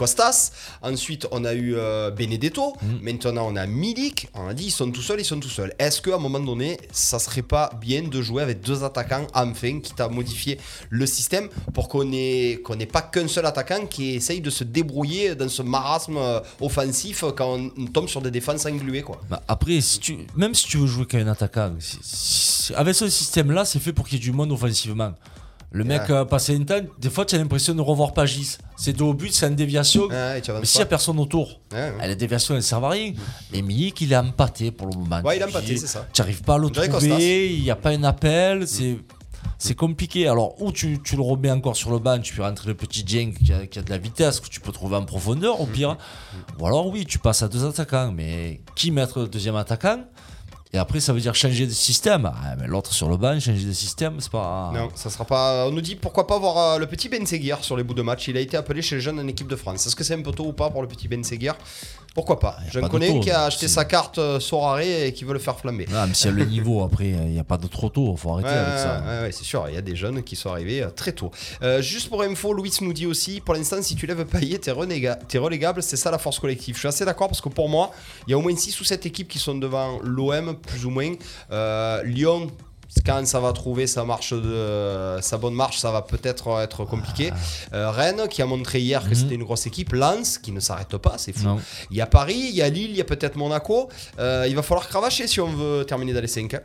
Costas. 0.02 0.52
Ensuite, 0.82 1.28
on 1.32 1.45
a 1.45 1.54
eu 1.54 1.76
euh, 1.76 2.10
Benedetto. 2.10 2.74
Mm. 2.82 2.88
Maintenant, 3.04 3.47
on 3.52 3.56
a 3.56 3.68
Milik. 3.68 4.30
On 4.34 4.47
a 4.47 4.54
dit, 4.56 4.66
ils 4.66 4.72
sont 4.72 4.89
tout 4.91 5.02
seuls, 5.04 5.20
ils 5.20 5.26
sont 5.26 5.39
tout 5.39 5.47
seuls. 5.49 5.74
Est-ce 5.78 6.02
qu'à 6.02 6.16
un 6.16 6.18
moment 6.18 6.39
donné, 6.39 6.80
ça 6.91 7.20
serait 7.20 7.43
pas 7.43 7.70
bien 7.80 8.02
de 8.02 8.20
jouer 8.22 8.41
avec 8.41 8.62
deux 8.62 8.84
attaquants, 8.84 9.28
enfin, 9.36 9.80
quitte 9.80 9.99
à 10.02 10.10
modifier 10.10 10.60
le 10.89 11.06
système 11.06 11.49
pour 11.76 11.88
qu'on 11.88 12.12
ait, 12.14 12.60
qu'on 12.64 12.76
n'ait 12.76 12.88
pas 12.88 13.04
qu'un 13.04 13.28
seul 13.28 13.45
attaquant 13.45 13.86
qui 13.86 14.16
essaye 14.16 14.41
de 14.41 14.49
se 14.49 14.64
débrouiller 14.64 15.36
dans 15.36 15.49
ce 15.49 15.62
marasme 15.62 16.18
euh, 16.18 16.39
offensif 16.60 17.24
quand 17.38 17.60
on 17.78 17.86
tombe 17.86 18.10
sur 18.10 18.22
des 18.22 18.32
défenses 18.32 18.66
engluées, 18.66 19.04
quoi? 19.04 19.22
Bah, 19.30 19.43
après, 19.47 19.80
si 19.82 19.99
tu, 19.99 20.18
même 20.36 20.56
si 20.56 20.66
tu 20.68 20.78
veux 20.78 20.88
jouer 20.88 21.06
qu'un 21.06 21.28
attaquant, 21.28 21.74
si- 21.80 21.97
si- 22.02 22.74
avec 22.74 22.95
ce 22.95 23.08
système-là, 23.08 23.66
c'est 23.66 23.80
fait 23.80 23.93
pour 23.93 24.08
qu'il 24.08 24.18
y 24.18 24.22
ait 24.22 24.24
du 24.24 24.32
monde 24.32 24.52
offensivement. 24.52 25.14
Le 25.74 25.86
mec 25.86 26.10
Ouais. 26.10 26.16
a 26.18 26.26
passé 26.26 26.54
une 26.54 26.66
temps, 26.66 26.82
des 27.00 27.10
fois 27.10 27.24
tu 27.24 27.36
as 27.36 27.38
l'impression 27.38 27.74
de 27.74 27.80
revoir 27.82 28.12
Pagis. 28.14 28.58
C'est 28.76 28.92
dos 28.92 29.10
au 29.10 29.14
but, 29.14 29.32
c'est 29.34 29.48
une 29.48 29.56
déviation. 29.56 30.08
Ouais, 30.08 30.42
mais 30.60 30.66
s'il 30.66 30.80
n'y 30.80 30.84
a 30.84 30.86
personne 30.86 31.18
autour, 31.20 31.62
Ouais. 31.72 31.94
Ah, 32.02 32.08
les 32.08 32.16
déviations 32.18 32.54
elles 32.56 32.60
ne 32.60 32.66
servent 32.66 32.84
à 32.86 32.90
rien. 32.90 33.14
Et 33.54 33.62
Milik, 33.62 34.02
il 34.02 34.12
est 34.12 34.18
empâté 34.18 34.72
pour 34.72 34.88
le 34.88 34.98
moment. 34.98 35.22
Ouais, 35.22 35.38
il 35.38 35.42
est 35.42 35.46
empâté, 35.46 35.78
c'est 35.78 35.88
ça. 35.88 36.06
Tu 36.12 36.22
n'arrives 36.22 36.42
pas 36.42 36.56
à 36.56 36.58
le 36.58 36.70
trouver, 36.70 37.54
il 37.56 37.64
n'y 37.64 37.72
a 37.72 37.76
pas 37.78 37.92
un 37.92 38.04
appel, 38.04 38.68
c'est. 38.68 38.98
C'est 39.58 39.76
compliqué. 39.76 40.28
Alors, 40.28 40.60
ou 40.62 40.72
tu, 40.72 41.00
tu 41.04 41.16
le 41.16 41.22
remets 41.22 41.52
encore 41.52 41.76
sur 41.76 41.92
le 41.92 42.00
banc, 42.00 42.20
tu 42.20 42.34
peux 42.36 42.42
rentrer 42.42 42.68
le 42.68 42.74
petit 42.76 43.04
Jeng 43.06 43.32
qui 43.34 43.54
a, 43.54 43.66
qui 43.68 43.78
a 43.78 43.84
de 43.84 43.90
la 43.92 43.98
vitesse, 44.00 44.40
que 44.40 44.48
tu 44.50 44.60
peux 44.60 44.72
trouver 44.72 44.96
en 44.96 45.06
profondeur 45.06 45.62
au 45.62 45.66
pire. 45.68 45.98
Ou 46.60 46.66
alors, 46.66 46.88
oui, 46.88 47.06
tu 47.06 47.20
passes 47.20 47.44
à 47.44 47.48
deux 47.48 47.64
attaquants. 47.66 48.12
Mais 48.12 48.62
qui 48.76 48.90
mettre 48.92 49.20
le 49.20 49.28
deuxième 49.28 49.56
attaquant? 49.56 50.00
Et 50.74 50.78
après, 50.78 51.02
ça 51.02 51.12
veut 51.12 51.20
dire 51.20 51.36
changer 51.36 51.68
de 51.68 51.72
système. 51.72 52.32
Ah, 52.34 52.56
l'autre 52.66 52.94
sur 52.94 53.10
le 53.10 53.18
banc, 53.18 53.38
changer 53.40 53.66
de 53.66 53.74
système, 53.74 54.16
c'est 54.20 54.32
pas. 54.32 54.72
Non, 54.74 54.90
ça 54.96 55.10
sera 55.10 55.26
pas. 55.26 55.68
On 55.68 55.72
nous 55.72 55.82
dit 55.82 55.96
pourquoi 55.96 56.28
pas 56.28 56.40
voir 56.40 56.58
euh, 56.58 56.78
le 56.78 56.88
petit 56.88 57.10
Ben 57.10 57.26
Seguir 57.26 57.62
sur 57.62 57.76
les 57.76 57.84
bouts 57.84 57.94
de 57.94 58.02
match. 58.02 58.30
Il 58.30 58.38
a 58.38 58.40
été 58.40 58.56
appelé 58.56 58.82
chez 58.82 58.96
les 58.96 59.02
jeunes 59.02 59.20
en 59.20 59.28
équipe 59.28 59.48
de 59.48 59.58
France. 59.58 59.86
Est-ce 59.86 59.98
que 59.98 60.06
c'est 60.06 60.14
un 60.14 60.22
peu 60.22 60.32
tôt 60.32 60.46
ou 60.46 60.54
pas 60.54 60.70
pour 60.70 60.82
le 60.82 60.88
petit 60.88 61.10
Ben 61.10 61.24
Seguir 61.26 61.56
Pourquoi 62.14 62.39
pas 62.39 62.57
y 62.66 62.68
a 62.68 62.72
J'en 62.82 62.88
connais 62.89 63.20
qui 63.22 63.32
a 63.32 63.45
acheté 63.45 63.70
sa 63.70 63.86
carte 63.86 64.18
euh, 64.18 64.39
Sorare 64.39 64.82
et 64.82 65.14
qui 65.14 65.24
veut 65.24 65.34
le 65.34 65.39
faire 65.39 65.57
flamber. 65.57 65.88
Ah, 65.93 66.05
mais 66.07 66.28
a 66.28 66.32
le 66.32 66.43
niveau, 66.43 66.84
après, 66.84 67.07
il 67.07 67.32
n'y 67.32 67.39
a 67.39 67.43
pas 67.45 67.57
de 67.57 67.68
trop 67.68 67.89
tôt. 67.89 68.12
Il 68.14 68.20
faut 68.20 68.34
arrêter 68.34 68.49
Ouais, 68.49 68.55
avec 68.55 68.80
ça. 68.80 68.99
ouais, 69.07 69.22
ouais, 69.24 69.32
c'est 69.32 69.45
sûr, 69.45 69.66
il 69.70 69.76
y 69.76 69.78
a 69.78 69.82
des 69.82 69.95
jeunes 69.95 70.22
qui 70.22 70.36
sont 70.36 70.49
arrivés 70.49 70.82
euh, 70.82 70.89
très 70.89 71.14
tôt. 71.14 71.32
Euh, 71.62 71.82
juste 71.82 72.09
pour 72.09 72.22
info, 72.24 72.51
Louis 72.53 72.74
nous 72.82 72.91
dit 72.91 73.05
aussi, 73.05 73.39
pour 73.39 73.53
l'instant, 73.53 73.82
si 73.82 73.95
tu 73.95 74.07
lèves 74.07 74.26
Payet, 74.26 74.57
t'es 74.59 74.74
t'es 75.28 75.38
relégable, 75.38 75.82
c'est 75.82 75.97
ça 75.97 76.12
la 76.12 76.18
force 76.18 76.39
collective. 76.39 76.76
Je 76.76 76.80
suis 76.80 76.88
assez 76.88 77.05
d'accord 77.05 77.28
parce 77.30 77.41
que 77.41 77.49
pour 77.49 77.70
moi, 77.70 77.91
il 78.28 78.32
y 78.32 78.34
a 78.34 78.38
au 78.38 78.41
moins 78.41 78.55
6 78.55 78.80
ou 78.82 78.84
7 78.84 79.05
équipes 79.05 79.30
qui 79.30 79.39
sont 79.39 79.55
devant 79.55 79.99
l'OM, 80.03 80.55
plus 80.57 80.86
ou 80.86 80.89
moins. 80.89 81.14
Lyon, 82.03 82.47
quand 83.06 83.26
ça 83.26 83.39
va 83.39 83.54
trouver 83.54 83.88
sa 83.88 84.04
marche 84.04 84.34
de 84.34 85.18
sa 85.22 85.38
bonne 85.38 85.54
marche, 85.54 85.80
ça 85.80 85.92
va 85.92 86.02
peut-être 86.02 86.60
être 86.62 86.86
compliqué. 86.86 87.32
Euh, 87.74 87.89
Rennes 87.89 88.28
qui 88.30 88.42
a 88.42 88.46
montré 88.46 88.80
hier 88.80 89.08
que 89.08 89.16
c'était 89.16 89.36
une 89.36 89.44
grosse 89.44 89.66
équipe. 89.66 89.94
Lens 89.94 90.38
qui 90.38 90.52
ne 90.52 90.60
s'arrête 90.60 90.98
pas, 90.98 91.16
c'est 91.18 91.34
fou. 91.34 91.46
Non. 91.46 91.60
Il 91.89 91.98
y 91.98 92.02
a 92.02 92.06
Paris, 92.06 92.48
il 92.50 92.56
y 92.56 92.62
a 92.62 92.70
Lille, 92.70 92.92
il 92.92 92.98
y 92.98 93.02
a 93.02 93.06
peut-être 93.06 93.36
Monaco. 93.36 93.89
Euh, 94.20 94.46
il 94.48 94.56
va 94.56 94.62
falloir 94.62 94.88
cravacher 94.88 95.28
si 95.28 95.39
on 95.39 95.48
veut 95.48 95.86
terminer 95.86 96.14
dans 96.14 96.22
les 96.22 96.28
5. 96.28 96.56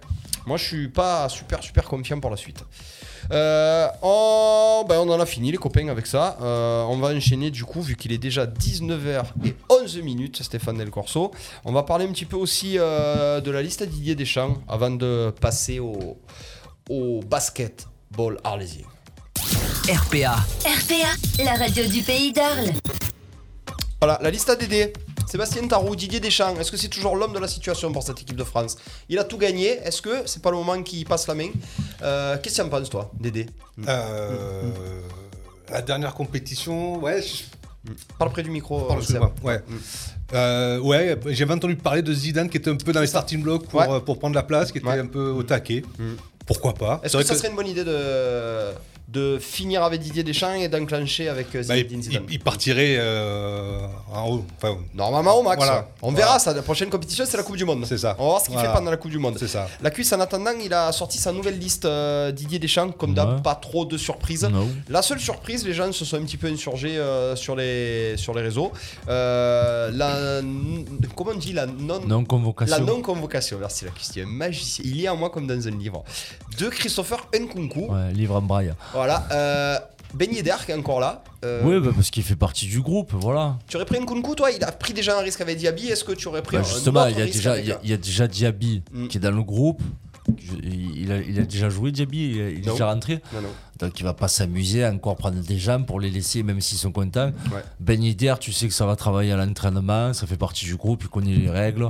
Moi, 0.47 0.57
je 0.57 0.65
suis 0.65 0.89
pas 0.89 1.29
super 1.29 1.63
super 1.63 1.85
confiant 1.85 2.21
pour 2.21 2.31
la 2.31 2.37
suite. 2.37 2.63
Euh, 3.33 3.89
on, 4.03 4.85
ben, 4.89 4.99
on 5.01 5.11
en 5.11 5.19
a 5.19 5.27
fini 5.27 5.51
les 5.51 5.59
copains 5.59 5.89
avec 5.89 6.07
ça. 6.07 6.39
Euh, 6.41 6.85
on 6.85 6.99
va 6.99 7.09
enchaîner 7.09 7.51
du 7.51 7.65
coup 7.65 7.83
vu 7.83 7.97
qu'il 7.97 8.13
est 8.13 8.19
déjà 8.19 8.47
19h 8.47 9.25
et 9.45 9.57
11 9.69 9.99
minutes 10.03 10.43
Stéphane 10.43 10.79
Del 10.79 10.91
Corso. 10.91 11.33
On 11.65 11.73
va 11.73 11.83
parler 11.83 12.05
un 12.07 12.13
petit 12.13 12.25
peu 12.25 12.37
aussi 12.37 12.79
euh, 12.79 13.41
de 13.41 13.51
la 13.51 13.63
liste 13.63 13.83
à 13.83 13.87
Didier 13.87 14.15
Deschamps 14.15 14.59
avant 14.69 14.91
de 14.91 15.33
passer 15.41 15.81
au, 15.81 16.17
au 16.89 17.21
basketball 17.21 18.39
arlésien. 18.45 18.87
RPA. 19.89 20.37
RPA, 20.65 21.45
la 21.45 21.55
radio 21.55 21.85
du 21.87 22.03
pays 22.03 22.33
d'Arles. 22.33 22.73
Voilà, 24.01 24.19
la 24.23 24.31
liste 24.31 24.49
ADD. 24.49 24.93
Sébastien 25.27 25.67
Tarou, 25.67 25.97
Didier 25.97 26.21
Deschamps, 26.21 26.55
est-ce 26.61 26.71
que 26.71 26.77
c'est 26.77 26.89
toujours 26.89 27.17
l'homme 27.17 27.33
de 27.33 27.39
la 27.41 27.49
situation 27.49 27.93
pour 27.93 28.03
cette 28.03 28.21
équipe 28.23 28.37
de 28.37 28.45
France? 28.45 28.77
Il 29.09 29.19
a 29.19 29.25
tout 29.25 29.39
gagné, 29.39 29.71
est-ce 29.85 30.01
que 30.01 30.23
c'est 30.27 30.41
pas 30.41 30.51
le 30.51 30.57
moment 30.57 30.81
qu'il 30.83 31.05
passe 31.05 31.27
la 31.27 31.35
main? 31.35 31.49
Euh, 32.03 32.37
Qu'est-ce 32.43 32.57
que 32.59 32.63
tu 32.63 32.67
en 32.67 32.71
penses 32.71 32.89
toi, 32.91 33.11
Dédé? 33.19 33.47
Euh, 33.89 34.63
La 35.71 35.83
dernière 35.83 36.15
compétition, 36.15 36.99
ouais. 37.03 37.21
je- 37.23 37.43
Parle 38.19 38.31
près 38.33 38.43
du 38.43 38.51
micro. 38.51 38.89
Excuse-moi, 38.97 39.33
ouais. 39.45 39.61
Euh, 40.33 40.79
ouais, 40.81 41.17
j'avais 41.27 41.55
entendu 41.55 41.77
parler 41.77 42.03
de 42.03 42.13
Zidane 42.13 42.49
qui 42.49 42.57
était 42.57 42.71
un 42.71 42.77
peu 42.77 42.93
dans 42.93 43.01
les 43.01 43.07
starting 43.07 43.43
blocks 43.43 43.67
pour, 43.69 43.81
Ouais. 43.81 43.87
euh, 43.91 44.01
pour 44.01 44.19
prendre 44.19 44.35
la 44.35 44.43
place, 44.43 44.71
qui 44.73 44.79
était 44.79 44.87
Ouais. 44.89 44.99
un 44.99 45.07
peu 45.07 45.31
au 45.31 45.43
taquet. 45.45 45.83
Mm. 45.99 46.15
Pourquoi 46.47 46.75
pas 46.75 47.01
Est-ce 47.05 47.17
que 47.17 47.25
ça 47.25 47.35
serait 47.37 47.49
une 47.49 47.57
bonne 47.57 47.67
idée 47.69 47.85
de, 47.85 48.71
de 49.09 49.39
finir 49.39 49.85
avec 49.85 50.01
Didier 50.01 50.25
Deschamps 50.25 50.53
et 50.55 50.69
d'enclencher 50.69 51.29
avec 51.29 51.55
euh, 51.55 51.63
bah, 51.69 51.77
Zinedine 51.77 51.99
il, 52.01 52.03
Zidane 52.03 52.25
il- 52.29 52.35
il 52.35 52.41
partirait 52.41 52.97
euh, 52.99 53.87
en 54.13 54.29
haut. 54.31 54.45
Enfin, 54.57 54.79
Normalement 54.95 55.39
au 55.39 55.43
max. 55.45 55.57
Voilà. 55.59 55.89
On 56.03 56.11
Voilà. 56.11 56.27
verra 56.27 56.39
ça. 56.41 56.53
La 56.53 56.63
prochaine 56.63 56.91
compétition, 56.91 57.25
c'est 57.27 57.37
la 57.37 57.43
Coupe 57.45 57.57
du 57.57 57.65
Monde. 57.65 57.85
C'est 57.87 57.99
ça. 57.99 58.17
On 58.19 58.25
va 58.25 58.29
voir 58.31 58.41
ce 58.41 58.47
qu'il 58.47 58.55
Voilà. 58.55 58.71
fait 58.71 58.75
pendant 58.79 58.91
la 58.91 58.97
Coupe 58.97 59.13
du 59.13 59.19
Monde. 59.19 59.37
c'est 59.39 59.47
ça. 59.49 59.69
La 59.81 59.91
cuisse, 59.91 60.13
en 60.13 60.19
attendant, 60.21 60.51
il 60.63 60.73
a 60.75 60.91
sorti 60.91 61.19
sa 61.19 61.31
nouvelle 61.33 61.59
liste 61.59 61.85
euh, 61.85 62.33
Didier 62.33 62.59
Deschamps. 62.59 62.91
Comme 62.91 63.15
d'hab, 63.15 63.37
Ouais. 63.37 63.43
pas 63.43 63.55
trop 63.55 63.85
de 63.85 63.97
surprises. 63.97 64.43
Non. 64.45 64.69
La 64.89 65.03
seule 65.03 65.21
surprise, 65.21 65.65
les 65.65 65.73
gens 65.75 65.93
se 65.93 66.05
sont 66.05 66.17
un 66.17 66.23
petit 66.25 66.37
peu 66.37 66.49
insurgés 66.49 66.97
euh, 66.99 67.37
sur, 67.37 67.55
les, 67.55 68.17
sur 68.17 68.35
les 68.35 68.43
réseaux. 68.43 68.73
Euh, 69.09 69.91
la, 69.93 70.43
comment 71.15 71.31
on 71.33 71.39
dit 71.39 71.53
la 71.53 71.67
non, 71.67 72.01
Non 72.07 72.25
convocation. 72.25 72.77
la 72.77 72.83
non-convocation. 72.83 73.59
Merci 73.61 73.85
la 73.85 73.91
cuisse. 73.93 74.11
Il 74.17 74.19
y 74.19 74.25
a 74.25 74.27
un 74.27 74.31
magicien. 74.31 74.85
Il 74.87 75.01
y 75.01 75.07
a 75.07 75.15
en 75.15 75.17
moi 75.17 75.31
comme 75.31 75.47
dans 75.47 75.67
un 75.69 75.71
livre. 75.71 76.03
De 76.59 76.69
Christopher 76.69 77.27
Nkunku. 77.39 77.87
Ouais, 77.93 78.13
livre 78.13 78.37
en 78.37 78.43
braille. 78.43 78.73
Voilà. 78.97 79.27
Euh, 79.33 79.79
ben 80.15 80.29
qui 80.29 80.39
est 80.39 80.75
encore 80.75 81.01
là. 81.01 81.23
Euh, 81.45 81.61
Oui, 81.65 81.79
bah, 81.81 81.91
parce 81.95 82.11
qu'il 82.11 82.23
fait 82.23 82.37
partie 82.37 82.67
du 82.67 82.81
groupe, 82.81 83.13
voilà. 83.13 83.59
Tu 83.69 83.77
aurais 83.77 83.85
pris 83.85 84.01
Nkunku, 84.01 84.35
toi? 84.35 84.51
Il 84.51 84.65
a 84.65 84.73
pris 84.73 84.93
déjà 84.95 85.19
un 85.19 85.23
risque 85.23 85.41
avec 85.43 85.59
Diaby. 85.59 85.89
Est-ce 85.89 86.05
que 86.05 86.13
tu 86.13 86.29
aurais 86.29 86.43
pris 86.43 86.57
Bah, 86.57 86.63
un 86.63 86.67
justement, 86.67 87.01
autre 87.03 87.11
il 87.11 87.19
y, 87.19 87.21
a 87.21 87.25
risque 87.25 87.37
déjà, 87.37 87.53
avec, 87.53 87.65
il, 87.65 87.69
y 87.69 87.73
a, 87.73 87.79
il 87.85 87.91
y 87.91 87.93
a 87.93 87.97
déjà 87.99 88.27
Diaby 88.27 88.83
Mm. 88.93 89.09
qui 89.09 89.17
est 89.19 89.21
dans 89.21 89.31
le 89.31 89.43
groupe. 89.43 89.83
Je- 90.39 90.57
Il 90.67 91.13
a, 91.13 91.19
il 91.19 91.39
a 91.39 91.43
déjà 91.43 91.69
joué 91.69 91.93
Diaby, 91.93 92.19
il, 92.31 92.41
est- 92.41 92.53
il 92.55 92.59
est 92.61 92.67
Non. 92.67 92.73
déjà 92.73 92.87
rentré. 92.87 93.21
Non, 93.33 93.43
non. 93.43 93.49
Donc 93.79 94.01
il 94.01 94.05
va 94.05 94.15
pas 94.15 94.27
s'amuser 94.29 94.85
à 94.85 94.91
encore 94.91 95.17
prendre 95.17 95.39
des 95.41 95.59
jambes 95.59 95.87
pour 95.87 96.01
les 96.01 96.11
laisser, 96.11 96.43
même 96.43 96.61
s'ils 96.63 96.79
sont 96.79 96.91
contents. 96.93 97.31
Ouais. 97.53 97.63
Ben 97.79 98.03
Yedder, 98.03 98.35
tu 98.41 98.53
sais 98.53 98.67
que 98.67 98.75
ça 98.75 98.87
va 98.87 98.97
travailler 98.97 99.33
à 99.33 99.37
l'entraînement, 99.37 100.13
ça 100.15 100.27
fait 100.27 100.39
partie 100.39 100.65
du 100.65 100.77
groupe, 100.77 101.03
il 101.05 101.09
connaît 101.09 101.35
les 101.37 101.51
règles. 101.51 101.89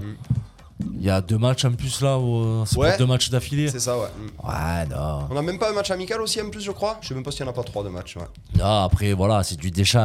Il 0.79 1.03
y 1.03 1.09
a 1.09 1.23
deux 1.23 1.39
matchs 1.39 1.65
en 1.65 1.73
plus 1.73 2.03
là, 2.03 2.19
où- 2.19 2.65
c'est. 2.67 2.77
Ouais. 2.77 2.91
pas 2.91 2.97
deux 2.99 3.07
matchs 3.07 3.31
d'affilée. 3.31 3.69
C'est 3.71 3.81
ça, 3.81 3.97
ouais. 3.99 4.09
Mm. 4.19 4.47
Ouais, 4.49 4.87
non. 4.95 5.27
On 5.31 5.37
a 5.37 5.43
même 5.43 5.59
pas 5.59 5.71
un 5.71 5.73
match 5.73 5.91
amical 5.91 6.21
aussi 6.21 6.41
en 6.43 6.51
plus, 6.51 6.61
je 6.61 6.71
crois. 6.71 6.99
Je 7.01 7.09
sais 7.09 7.15
même 7.15 7.23
pas 7.23 7.31
s'il 7.31 7.41
y 7.41 7.49
en 7.49 7.51
a 7.51 7.55
pas 7.55 7.63
trois 7.63 7.83
de 7.83 7.89
matchs. 7.89 8.17
Ouais. 8.17 8.25
Non, 8.59 8.83
après, 8.85 9.13
voilà, 9.15 9.43
c'est 9.43 9.57
du. 9.57 9.73
C'est 9.75 9.99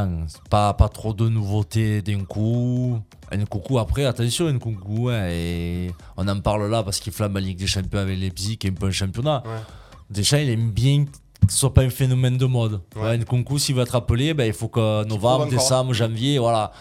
Pas, 0.49 0.74
pas 0.74 0.88
trop 0.88 1.13
de 1.13 1.28
nouveautés 1.28 2.01
d'un 2.01 2.24
coup. 2.24 2.99
Un 3.34 3.45
coucou 3.45 3.80
après, 3.80 4.05
attention, 4.05 4.47
un 4.47 4.59
coucou. 4.59 5.09
et 5.11 5.91
on 6.17 6.28
en 6.28 6.39
parle 6.39 6.69
là 6.69 6.84
parce 6.84 6.99
qu'il 6.99 7.11
flamme 7.13 7.34
la 7.34 7.41
Ligue 7.41 7.57
des 7.59 7.67
Champions 7.67 7.99
avec 7.99 8.17
Leipzig 8.17 8.57
et 8.63 8.67
un 8.69 8.74
peu 8.74 8.88
un 8.88 8.91
championnat. 8.91 9.43
Ouais. 9.45 9.51
Deschamps, 10.09 10.38
il 10.38 10.49
aime 10.49 10.72
bien 10.72 11.05
que 11.05 11.51
ce 11.51 11.57
soit 11.57 11.74
pas 11.74 11.82
un 11.82 11.89
phénomène 11.89 12.38
de 12.38 12.45
mode. 12.45 12.82
Ouais. 12.95 13.01
Ouais. 13.01 13.09
un 13.19 13.24
concours, 13.24 13.59
s'il 13.59 13.76
va 13.76 13.82
être 13.84 13.95
appelé, 13.95 14.34
ben, 14.34 14.45
il 14.45 14.53
faut 14.53 14.67
que 14.67 15.03
novembre, 15.05 15.47
décembre, 15.47 15.93
janvier, 15.93 16.38
voilà. 16.39 16.72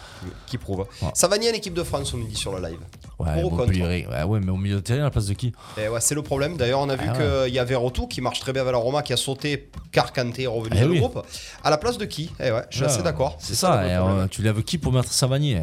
Qui 0.47 0.57
prouve. 0.57 0.85
Ouais. 1.01 1.09
Savanier 1.13 1.49
en 1.49 1.53
équipe 1.53 1.73
de 1.73 1.83
France, 1.83 2.13
on 2.13 2.17
nous 2.17 2.27
dit 2.27 2.35
sur 2.35 2.53
le 2.57 2.65
live. 2.65 2.79
Ouais, 3.21 3.43
ou 3.43 3.49
Montpellier. 3.49 4.07
Ouais, 4.09 4.23
ouais, 4.23 4.39
mais 4.39 4.51
au 4.51 4.57
milieu 4.57 4.75
de 4.75 4.81
terrain, 4.81 5.01
à 5.01 5.03
la 5.05 5.09
place 5.11 5.25
de 5.27 5.33
qui? 5.33 5.51
Et 5.77 5.87
ouais, 5.87 5.99
c'est 6.01 6.15
le 6.15 6.21
problème. 6.23 6.57
D'ailleurs, 6.57 6.79
on 6.81 6.89
a 6.89 6.95
vu 6.95 7.05
Ah 7.09 7.17
qu'il 7.45 7.53
y 7.53 7.59
avait 7.59 7.75
Rotou 7.75 8.07
qui 8.07 8.21
marche 8.21 8.39
très 8.39 8.53
bien 8.53 8.61
avec 8.61 8.73
la 8.73 8.79
Roma, 8.79 9.01
qui 9.01 9.13
a 9.13 9.17
sauté 9.17 9.69
car 9.91 10.13
Kanté 10.13 10.43
est 10.43 10.47
revenu 10.47 10.75
Eh 10.77 10.81
dans 10.81 10.87
le 10.87 10.99
groupe. 10.99 11.25
À 11.63 11.69
la 11.69 11.77
place 11.77 11.97
de 11.97 12.05
qui? 12.05 12.31
Eh 12.39 12.51
ouais, 12.51 12.61
je 12.69 12.77
suis 12.77 12.85
Ah, 12.85 12.87
assez 12.87 13.03
d'accord. 13.03 13.35
C'est 13.39 13.55
ça, 13.55 13.67
ça, 13.73 13.87
et, 13.87 13.95
problème. 13.97 14.19
euh, 14.19 14.27
tu 14.29 14.41
lèves 14.41 14.61
qui 14.63 14.77
pour 14.77 14.91
mettre 14.93 15.11
Savanier 15.11 15.59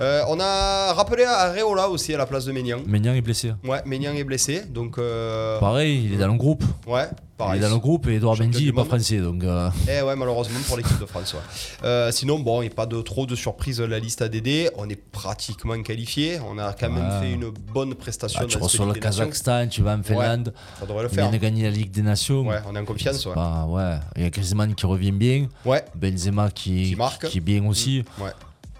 Euh, 0.00 0.22
on 0.28 0.40
a 0.40 0.92
rappelé 0.94 1.24
à 1.24 1.52
Reola 1.52 1.88
aussi 1.90 2.14
à 2.14 2.18
la 2.18 2.24
place 2.26 2.46
de 2.46 2.52
Ménian. 2.52 2.78
Ménian 2.86 3.12
est 3.14 3.20
blessé. 3.20 3.52
Ouais, 3.64 3.82
Ménian 3.84 4.14
est 4.14 4.24
blessé, 4.24 4.62
donc 4.66 4.96
euh, 4.98 5.58
Pareil, 5.60 6.04
il 6.06 6.14
est 6.14 6.16
dans 6.16 6.28
le 6.28 6.38
groupe. 6.38 6.64
ouais, 6.86 7.06
pareil. 7.40 7.60
Il 7.60 7.64
est 7.64 7.68
dans 7.68 7.74
le 7.74 7.80
groupe 7.80 8.06
et 8.08 8.14
Edouard 8.14 8.38
Mendy 8.38 8.66
n'est 8.66 8.72
pas 8.72 8.84
français. 8.84 9.18
Donc, 9.18 9.42
euh, 9.42 9.68
Eh 9.88 10.02
ouais, 10.02 10.14
malheureusement 10.16 10.58
pour 10.68 10.76
l'équipe 10.76 10.98
de 11.00 11.06
France. 11.06 11.34
ouais. 11.34 11.40
Euh, 11.84 12.12
sinon, 12.12 12.38
bon, 12.38 12.60
il 12.62 12.66
n'y 12.66 12.72
a 12.72 12.74
pas 12.74 12.86
de 12.86 13.00
trop 13.00 13.24
de 13.26 13.34
surprises 13.34 13.80
la 13.80 13.98
liste 13.98 14.22
ADD. 14.22 14.70
On 14.76 14.88
est 14.88 14.96
pratiquement 15.00 15.80
qualifié. 15.82 16.38
On 16.48 16.58
a 16.58 16.72
quand 16.74 16.90
même 16.90 17.04
Ouais. 17.04 17.20
fait 17.28 17.32
une 17.32 17.50
bonne 17.50 17.94
prestation. 17.94 18.40
bah, 18.40 18.46
tu 18.46 18.58
reçois 18.58 18.86
le. 18.86 18.92
Kazakhstan, 18.92 19.68
tu 19.68 19.82
vas 19.82 19.96
en 19.96 20.02
Finlande. 20.02 20.52
Ça 20.78 20.86
devrait 20.86 21.02
le 21.04 21.08
faire. 21.08 21.24
vient 21.28 21.32
de 21.38 21.42
gagner 21.42 21.62
la 21.64 21.70
Ligue 21.70 21.90
des 21.90 22.02
Nations. 22.02 22.46
Ouais, 22.46 22.58
on 22.68 22.76
est 22.76 22.78
en 22.78 22.84
confiance. 22.84 23.24
Ouais. 23.26 23.34
pas- 23.34 23.64
ouais. 23.66 23.96
Il 24.16 24.22
y 24.22 24.26
a 24.26 24.30
Griezmann 24.30 24.74
qui 24.74 24.84
revient 24.86 25.12
bien. 25.12 25.48
Ouais. 25.64 25.82
Benzema 25.94 26.50
qui, 26.50 26.90
Qui 26.90 26.96
marque. 26.96 27.26
qui 27.26 27.38
est 27.38 27.40
bien 27.40 27.64
aussi. 27.66 28.04
Ouais. 28.18 28.30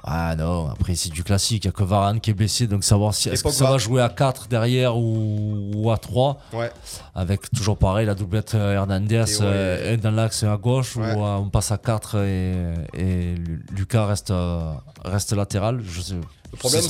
Ah 0.05 0.35
non, 0.37 0.69
après 0.71 0.95
c'est 0.95 1.11
du 1.11 1.23
classique. 1.23 1.65
Il 1.65 1.69
n'y 1.69 1.75
a 1.75 1.77
que 1.77 1.85
Varane 1.85 2.21
qui 2.21 2.31
est 2.31 2.35
blessé. 2.35 2.67
Donc 2.67 2.85
savoir 2.85 3.15
si 3.15 3.29
est-ce 3.29 3.45
que 3.45 3.51
ça 3.51 3.71
va 3.71 3.79
jouer 3.79 4.01
à 4.03 4.09
4 4.09 4.49
derrière 4.49 4.97
ou, 4.97 5.71
ou 5.75 5.91
à 5.91 5.99
3. 5.99 6.39
Ouais. 6.53 6.71
Avec 7.15 7.51
toujours 7.51 7.77
pareil 7.77 8.07
la 8.07 8.15
doublette 8.15 8.55
euh, 8.55 8.75
Hernandez 8.75 9.15
Et 9.15 9.19
ouais. 9.37 9.39
euh, 9.43 9.95
un 9.95 9.97
dans 9.99 10.11
l'axe 10.11 10.43
et 10.43 10.47
à 10.47 10.57
gauche. 10.57 10.97
Ouais. 10.97 11.15
Ou 11.15 11.25
euh, 11.25 11.37
on 11.37 11.51
passe 11.51 11.71
à 11.73 11.79
4 11.79 12.17
et, 12.25 12.55
et 12.95 13.35
Lu- 13.35 13.65
Lucas 13.77 14.07
reste, 14.07 14.31
euh, 14.31 14.73
reste 15.05 15.33
latéral. 15.33 15.81
Je 15.85 16.01
sais. 16.01 16.15
Le 16.53 16.57
problème, 16.57 16.83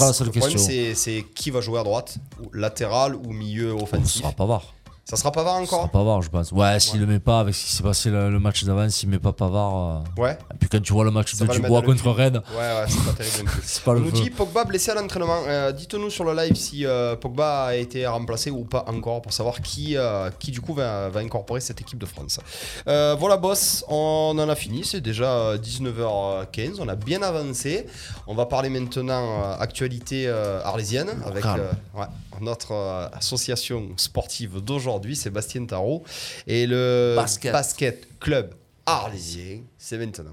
c'est- 0.95 1.27
qui 1.35 1.51
va 1.51 1.61
jouer 1.61 1.79
à 1.81 1.83
droite, 1.85 2.17
latéral 2.55 3.15
ou 3.15 3.33
milieu 3.33 3.73
On 3.75 3.77
ne 3.79 3.83
offensif. 3.83 4.23
sera 4.23 4.33
pas 4.33 4.47
voir. 4.47 4.63
Ça 5.11 5.17
sera 5.17 5.33
Pavard 5.33 5.57
encore 5.57 5.81
sera 5.81 5.89
Pavard, 5.89 6.23
je 6.23 6.31
pense. 6.31 6.53
Ouais, 6.53 6.79
s'il 6.79 7.01
le 7.01 7.07
met 7.07 7.19
pas 7.19 7.41
avec 7.41 7.55
ce 7.55 7.65
qui 7.67 7.73
s'est 7.73 7.83
passé 7.83 8.11
le, 8.11 8.31
le 8.31 8.39
match 8.39 8.63
d'avant, 8.65 8.89
s'il 8.89 9.09
met 9.09 9.19
pas 9.19 9.33
Pavard. 9.33 10.03
euh, 10.17 10.23
Ouais. 10.23 10.39
Et 10.55 10.57
puis 10.59 10.69
quand 10.69 10.81
tu 10.81 10.93
vois 10.93 11.05
le 11.05 11.11
match 11.11 11.35
Ça 11.35 11.45
de 11.47 11.53
Dubois 11.53 11.83
contre 11.83 12.11
Rennes, 12.11 12.41
Ouais, 12.53 12.59
ouais, 12.59 12.85
c'est 12.89 13.05
pas 13.05 13.13
terrible 13.13 13.51
c'est 13.65 13.83
pas 13.83 13.91
On 13.91 13.95
le 13.95 14.01
nous 14.01 14.07
feu. 14.11 14.23
dit 14.23 14.31
Pogba 14.31 14.65
blessé 14.65 14.93
à 14.93 14.95
l'entraînement. 14.95 15.41
Euh, 15.47 15.73
Dites-nous 15.73 16.11
sur 16.11 16.25
le 16.25 16.35
live 16.35 16.55
si 16.55 16.87
euh, 16.87 17.17
Pogba 17.17 17.65
a 17.65 17.75
été 17.75 18.07
remplacé 18.07 18.51
ou 18.51 18.65
pas 18.65 18.85
encore 18.87 19.21
pour 19.23 19.33
savoir 19.33 19.61
qui, 19.61 19.97
euh, 19.97 20.31
qui 20.39 20.53
du 20.53 20.61
coup 20.61 20.75
va, 20.75 21.09
va 21.09 21.21
incorporer 21.21 21.61
cette 21.61 21.81
équipe 21.81 21.99
de 21.99 22.07
France. 22.07 22.39
Voilà, 22.87 23.37
boss, 23.37 23.85
on 23.89 24.37
en 24.39 24.49
a 24.49 24.55
fini. 24.55 24.85
C'est 24.85 25.01
déjà 25.01 25.31
euh, 25.33 25.59
19h15. 25.59 26.77
On 26.81 26.89
a 26.89 26.95
bien 26.95 27.23
avancé. 27.23 27.87
On 28.27 28.35
va 28.35 28.47
parler 28.47 28.69
maintenant 28.69 29.53
actualité 29.59 30.29
arlésienne 30.65 31.09
avec 31.27 31.45
ouais, 31.45 32.07
notre 32.41 32.73
association 33.13 33.89
sportive 33.97 34.61
d'aujourd'hui, 34.61 35.00
Sébastien 35.17 35.65
Tarot. 35.67 36.05
Et 36.47 36.67
le 36.67 37.15
Basket. 37.17 37.53
basket 37.53 38.19
club 38.19 38.55
arlésien, 38.87 39.61
c'est 39.79 39.99
maintenant. 39.99 40.33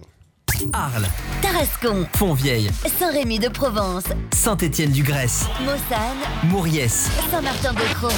Arles, 0.73 1.05
Tarascon, 1.41 2.07
Fontvieille, 2.15 2.71
Saint-Rémy 2.97 3.37
de 3.37 3.47
Provence, 3.47 4.05
Saint-Étienne 4.33 4.91
du 4.91 5.03
Grèce, 5.03 5.45
Mossane, 5.61 6.17
Mauriès, 6.45 7.09
Saint-Martin-de-Croix. 7.29 8.11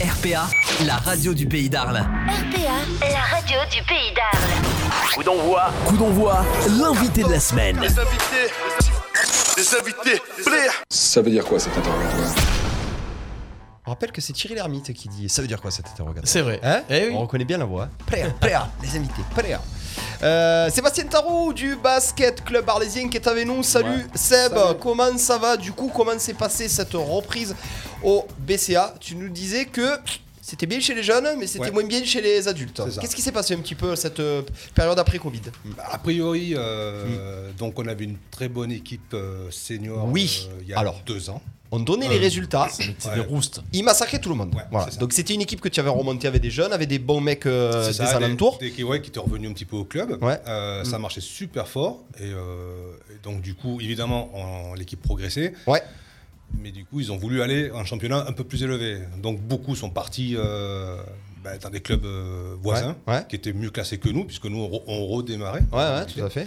RPA, 0.00 0.48
la 0.86 0.96
radio 0.96 1.34
du 1.34 1.46
pays 1.46 1.68
d'Arles. 1.68 1.98
RPA, 1.98 3.06
la 3.06 3.20
radio 3.36 3.58
du 3.70 3.82
pays 3.82 4.12
d'Arles. 4.14 5.14
Coup 5.14 5.22
d'envoi. 5.22 5.70
Coup 5.86 5.96
d'envoi, 5.96 6.44
l'invité 6.80 7.22
de 7.22 7.30
la 7.30 7.40
semaine. 7.40 7.78
Ça 10.88 11.20
veut 11.20 11.30
dire 11.30 11.44
quoi 11.44 11.58
cet 11.58 11.76
interrogatoire? 11.76 12.61
On 13.84 13.90
rappelle 13.90 14.12
que 14.12 14.20
c'est 14.20 14.32
Thierry 14.32 14.54
Lhermitte 14.54 14.92
qui 14.92 15.08
dit 15.08 15.28
ça 15.28 15.42
veut 15.42 15.48
dire 15.48 15.60
quoi 15.60 15.72
cet 15.72 15.88
interrogatoire 15.88 16.28
C'est 16.30 16.42
vrai. 16.42 16.60
Hein 16.62 16.84
Eh 16.88 17.08
oui. 17.08 17.14
On 17.14 17.22
reconnaît 17.22 17.44
bien 17.44 17.58
la 17.58 17.64
voix. 17.64 17.88
Préa, 18.06 18.30
préa, 18.40 18.70
les 18.80 18.96
invités, 18.96 19.22
préa. 19.30 19.60
Euh, 20.22 20.70
Sébastien 20.70 21.04
Tarou 21.04 21.52
du 21.52 21.74
basket 21.74 22.44
club 22.44 22.68
arlésien 22.68 23.08
qui 23.08 23.16
est 23.16 23.26
avec 23.26 23.44
nous. 23.44 23.62
Salut 23.64 24.06
Seb, 24.14 24.52
comment 24.80 25.18
ça 25.18 25.36
va 25.36 25.56
Du 25.56 25.72
coup, 25.72 25.90
comment 25.92 26.16
s'est 26.16 26.34
passée 26.34 26.68
cette 26.68 26.92
reprise 26.94 27.56
au 28.04 28.24
BCA 28.38 28.94
Tu 29.00 29.16
nous 29.16 29.28
disais 29.28 29.64
que 29.64 29.98
c'était 30.40 30.66
bien 30.66 30.78
chez 30.78 30.94
les 30.94 31.02
jeunes, 31.02 31.26
mais 31.38 31.48
c'était 31.48 31.64
Ouais. 31.64 31.70
moins 31.72 31.84
bien 31.84 32.04
chez 32.04 32.20
les 32.20 32.46
adultes. 32.46 32.80
Qu'est-ce 33.00 33.16
qui 33.16 33.22
s'est 33.22 33.32
passé 33.32 33.54
un 33.54 33.58
petit 33.58 33.74
peu 33.74 33.96
cette 33.96 34.20
euh, 34.20 34.42
période 34.76 34.98
après 35.00 35.18
Covid? 35.18 35.42
A 35.90 35.98
priori, 35.98 36.54
euh, 36.56 37.50
donc 37.58 37.76
on 37.80 37.86
avait 37.88 38.04
une 38.04 38.18
très 38.30 38.48
bonne 38.48 38.70
équipe 38.70 39.16
senior 39.50 40.06
Oui. 40.06 40.48
euh, 40.52 40.58
il 40.62 40.68
y 40.68 40.72
a 40.74 40.78
Alors. 40.78 41.00
deux 41.04 41.30
ans. 41.30 41.42
On 41.74 41.80
donnait 41.80 42.06
Euh, 42.06 42.10
les 42.10 42.18
résultats. 42.18 42.68
Des 43.14 43.20
roustes. 43.20 43.62
Il 43.72 43.82
massacrait 43.82 44.20
tout 44.20 44.28
le 44.28 44.34
monde. 44.34 44.54
Voilà. 44.70 44.90
Donc 45.00 45.12
c'était 45.14 45.32
une 45.34 45.40
équipe 45.40 45.60
que 45.60 45.68
tu 45.70 45.80
avais 45.80 45.88
remontée 45.88 46.28
avec 46.28 46.42
des 46.42 46.50
jeunes, 46.50 46.72
avec 46.72 46.86
des 46.88 46.98
bons 46.98 47.20
mecs 47.22 47.46
euh, 47.46 47.86
des 47.88 47.92
ça, 47.94 48.04
alentours. 48.16 48.58
Des, 48.58 48.70
des- 48.70 48.84
ouais, 48.84 49.00
qui 49.00 49.08
étaient 49.08 49.18
revenus 49.20 49.50
un 49.50 49.54
petit 49.54 49.64
peu 49.64 49.76
au 49.76 49.84
club. 49.84 50.22
Ouais. 50.22 50.38
Euh, 50.46 50.84
Ça 50.84 50.98
marchait 50.98 51.22
super 51.22 51.66
fort. 51.66 52.04
Et, 52.20 52.24
euh, 52.24 52.92
et 53.10 53.18
donc, 53.24 53.40
du 53.40 53.54
coup, 53.54 53.80
évidemment, 53.80 54.30
l'équipe 54.76 55.00
progressait. 55.00 55.54
Ouais. 55.66 55.82
Mais 56.60 56.70
du 56.70 56.84
coup, 56.84 57.00
ils 57.00 57.10
ont 57.10 57.16
voulu 57.16 57.40
aller 57.40 57.70
en 57.70 57.84
championnat 57.86 58.26
un 58.28 58.32
peu 58.32 58.44
plus 58.44 58.62
élevé. 58.62 58.98
Donc, 59.22 59.40
beaucoup 59.40 59.74
sont 59.74 59.88
partis 59.88 60.34
euh, 60.36 61.02
bah, 61.42 61.56
dans 61.56 61.70
des 61.70 61.80
clubs 61.80 62.04
euh, 62.04 62.54
voisins 62.60 62.94
Ouais, 63.06 63.14
ouais. 63.14 63.24
qui 63.26 63.36
étaient 63.36 63.54
mieux 63.54 63.70
classés 63.70 63.96
que 63.96 64.10
nous, 64.10 64.24
puisque 64.24 64.44
nous, 64.44 64.58
on, 64.58 64.68
re- 64.68 64.82
on 64.86 65.06
redémarrait. 65.06 65.62
Ouais, 65.72 65.78
ouais, 65.78 66.04
tout 66.04 66.22
à 66.22 66.28
fait. 66.28 66.46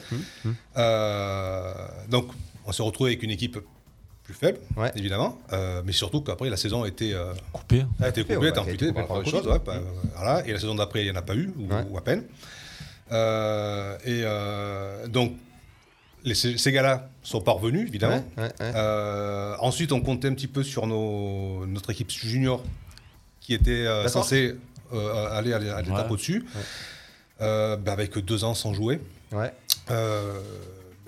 Donc, 2.10 2.28
on 2.68 2.72
s'est 2.72 2.84
retrouvé 2.84 3.12
avec 3.12 3.24
une 3.24 3.32
équipe 3.32 3.58
plus 4.26 4.34
faible, 4.34 4.60
Ouais. 4.76 4.92
évidemment. 4.96 5.38
Euh, 5.54 5.82
mais 5.86 5.92
surtout 5.92 6.22
qu'après, 6.22 6.50
la 6.50 6.58
saison 6.58 6.84
a 6.84 6.88
été, 6.88 7.14
euh, 7.14 7.34
Coupé. 7.54 7.86
a 8.02 8.10
été 8.10 8.24
coupée, 8.24 8.38
ouais, 8.38 8.58
a 8.58 8.62
amputée 8.62 8.88
coupée 8.88 9.04
par 9.08 9.26
chose. 9.26 9.48
Ouais, 9.48 9.60
pas- 9.60 9.80
voilà. 10.16 10.46
Et 10.48 10.52
la 10.52 10.60
saison 10.60 10.76
d'après, 10.76 11.02
il 11.02 11.06
n'y 11.06 11.12
en 11.12 11.20
a 11.20 11.22
pas 11.22 11.36
eu, 11.36 11.52
ou, 11.58 11.72
Ouais. 11.72 11.84
ou 11.90 11.98
à 11.98 12.04
peine. 12.04 12.24
Euh, 13.12 13.96
et 14.04 14.22
euh, 14.26 15.08
donc, 15.08 15.34
les, 16.24 16.34
ces, 16.34 16.72
gars-là 16.72 17.08
sont 17.22 17.40
parvenus, 17.40 17.88
évidemment. 17.88 18.26
Ouais, 18.36 18.44
ouais, 18.44 18.50
ouais. 18.60 18.72
Euh, 18.76 19.56
ensuite, 19.60 19.92
on 19.92 20.02
comptait 20.02 20.28
un 20.28 20.34
petit 20.34 20.48
peu 20.48 20.64
sur 20.64 20.88
nos, 20.88 21.66
notre 21.68 21.92
équipe 21.92 22.10
junior 22.10 22.64
qui 23.42 23.54
était 23.54 23.86
euh, 23.86 24.08
censée 24.08 24.56
euh, 24.92 25.38
aller 25.38 25.54
à 25.54 25.60
l'étape 25.60 26.08
Ouais. 26.08 26.12
au-dessus, 26.14 26.46
Euh, 27.42 27.76
bah, 27.76 27.92
avec 27.92 28.18
deux 28.18 28.44
ans 28.46 28.54
sans 28.54 28.74
jouer. 28.74 29.00
Ouais. 29.34 29.52
Euh, 29.92 30.40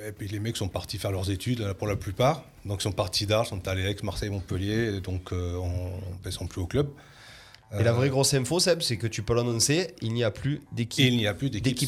et 0.05 0.11
puis 0.11 0.28
les 0.28 0.39
mecs 0.39 0.57
sont 0.57 0.68
partis 0.68 0.97
faire 0.97 1.11
leurs 1.11 1.32
études 1.32 1.72
pour 1.80 1.88
la 1.88 1.95
plupart. 1.95 2.43
Donc 2.68 2.82
ils 2.82 2.84
sont 2.84 2.91
partis 2.91 3.26
d'Arles, 3.26 3.45
sont 3.45 3.68
allés 3.68 3.88
à 3.88 4.03
Marseille, 4.03 4.30
Montpellier. 4.30 4.99
Donc 5.01 5.32
on 5.32 5.91
ne 6.26 6.32
sont 6.32 6.47
plus 6.47 6.61
au 6.61 6.68
club. 6.68 6.89
Et 7.78 7.84
la 7.84 7.91
Euh, 7.91 7.93
vraie 7.93 8.09
grosse 8.09 8.34
info, 8.34 8.59
Seb, 8.59 8.82
c'est 8.82 8.95
que 8.95 9.07
tu 9.07 9.24
peux 9.24 9.36
l'annoncer, 9.36 9.93
il 10.01 10.13
n'y 10.13 10.24
a 10.24 10.32
plus 10.32 10.61
d'équipe. 10.72 11.05
il 11.05 11.11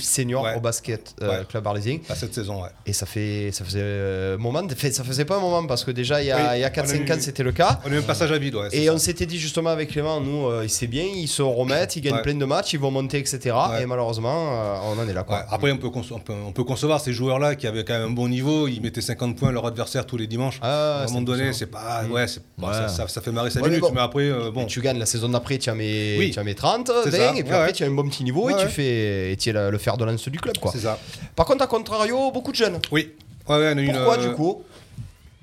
senior 0.03 0.43
Ouais. 0.43 0.55
au 0.55 0.59
basket 0.59 1.15
euh, 1.21 1.29
Ouais. 1.39 1.45
club 1.47 1.65
arlésien 1.65 1.99
à 2.09 2.15
cette 2.15 2.33
saison. 2.33 2.61
Ouais. 2.63 2.69
et 2.85 2.91
ça 2.93 3.05
fait 3.05 3.51
ça 3.53 3.63
faisait 3.63 3.79
euh, 3.81 4.37
moment 4.37 4.61
ça 4.91 5.03
faisait 5.05 5.23
pas 5.25 5.37
un 5.37 5.39
moment 5.39 5.65
parce 5.67 5.83
que 5.85 5.91
déjà 5.91 6.21
il 6.21 6.27
y 6.27 6.31
a, 6.31 6.35
Oui, 6.37 6.43
il 6.57 6.63
a 6.63 6.67
on 6.67 6.67
a 6.67 6.69
4 6.71 6.87
5 6.89 7.07
eu- 7.07 7.11
ans 7.13 7.15
c'était 7.19 7.43
le 7.43 7.51
cas 7.53 7.79
On 7.85 7.91
a 7.91 7.95
eu 7.95 7.99
un 7.99 8.01
passage 8.01 8.31
à 8.31 8.37
vide. 8.37 8.55
Ouais, 8.55 8.67
et 8.73 8.85
ça. 8.87 8.93
on 8.93 8.97
s'était 8.97 9.25
dit 9.25 9.39
justement 9.39 9.69
avec 9.69 9.89
Clément 9.91 10.19
nous 10.19 10.47
euh, 10.47 10.65
c'est 10.67 10.87
bien 10.87 11.03
ils 11.03 11.27
se 11.29 11.41
remettent 11.41 11.95
ils 11.95 12.01
gagnent 12.01 12.21
plein 12.21 12.35
de 12.35 12.45
matchs 12.45 12.73
ils 12.73 12.79
vont 12.79 12.91
monter 12.91 13.17
etc 13.19 13.55
et 13.81 13.85
malheureusement 13.85 14.81
on 14.85 14.99
en 14.99 15.07
est 15.07 15.13
là 15.13 15.23
quoi 15.23 15.45
Après, 15.49 15.71
on 15.71 15.77
peut, 15.77 15.87
on, 15.87 16.19
peut, 16.19 16.33
on 16.47 16.51
peut 16.51 16.63
concevoir 16.63 16.99
ces 16.99 17.13
joueurs-là 17.13 17.55
qui 17.55 17.67
avaient 17.67 17.83
quand 17.83 17.93
même 17.93 18.09
un 18.09 18.13
bon 18.13 18.27
niveau. 18.27 18.67
Ils 18.67 18.81
mettaient 18.81 19.01
50 19.01 19.35
points 19.37 19.49
à 19.49 19.51
leur 19.51 19.65
adversaire 19.65 20.05
tous 20.05 20.17
les 20.17 20.27
dimanches. 20.27 20.59
Ah, 20.61 20.99
à 20.99 21.03
un 21.03 21.05
moment 21.07 21.21
donné, 21.21 21.53
c'est 21.53 21.65
pas. 21.67 22.03
Ouais, 22.09 22.25
bon. 22.57 22.67
Ça, 22.71 22.87
ça- 22.87 23.07
ça 23.07 23.21
fait 23.21 23.31
marrer 23.31 23.49
5 23.49 23.61
Ouais, 23.61 23.69
mais 23.69 23.75
minutes, 23.77 23.91
mais 23.93 24.01
après, 24.01 24.29
bon. 24.51 24.63
Et 24.63 24.67
tu 24.67 24.81
gagnes 24.81 24.99
la 24.99 25.05
saison 25.05 25.29
d'après 25.29 25.57
tu 25.69 25.73
as 25.73 25.75
mes 25.75 26.15
Oui. 26.17 26.31
tu 26.31 26.39
as 26.39 26.43
mes 26.43 26.55
30 26.55 26.91
C'est 27.05 27.09
20 27.11 27.17
ça. 27.17 27.29
et 27.29 27.31
puis 27.33 27.43
Ouais, 27.43 27.49
après 27.49 27.67
ouais. 27.67 27.73
tu 27.73 27.83
as 27.83 27.87
un 27.87 27.91
bon 27.91 28.07
petit 28.09 28.23
niveau 28.23 28.49
et 28.49 28.55
tu 28.57 28.67
fais 28.67 29.31
et 29.31 29.37
tu 29.37 29.49
es 29.49 29.53
le, 29.53 29.69
le 29.69 29.77
fer 29.77 29.97
de 29.97 30.05
lance 30.05 30.27
du 30.29 30.39
club 30.39 30.57
quoi 30.57 30.71
ça. 30.73 30.97
par 31.35 31.45
contre 31.45 31.63
à 31.63 31.67
contrario 31.67 32.31
beaucoup 32.31 32.51
de 32.51 32.57
jeunes 32.57 32.79
Oui. 32.91 33.11
Eu 33.49 33.79
une, 33.81 33.91
pourquoi 33.93 34.19
euh, 34.19 34.29
du 34.29 34.35
coup? 34.35 34.63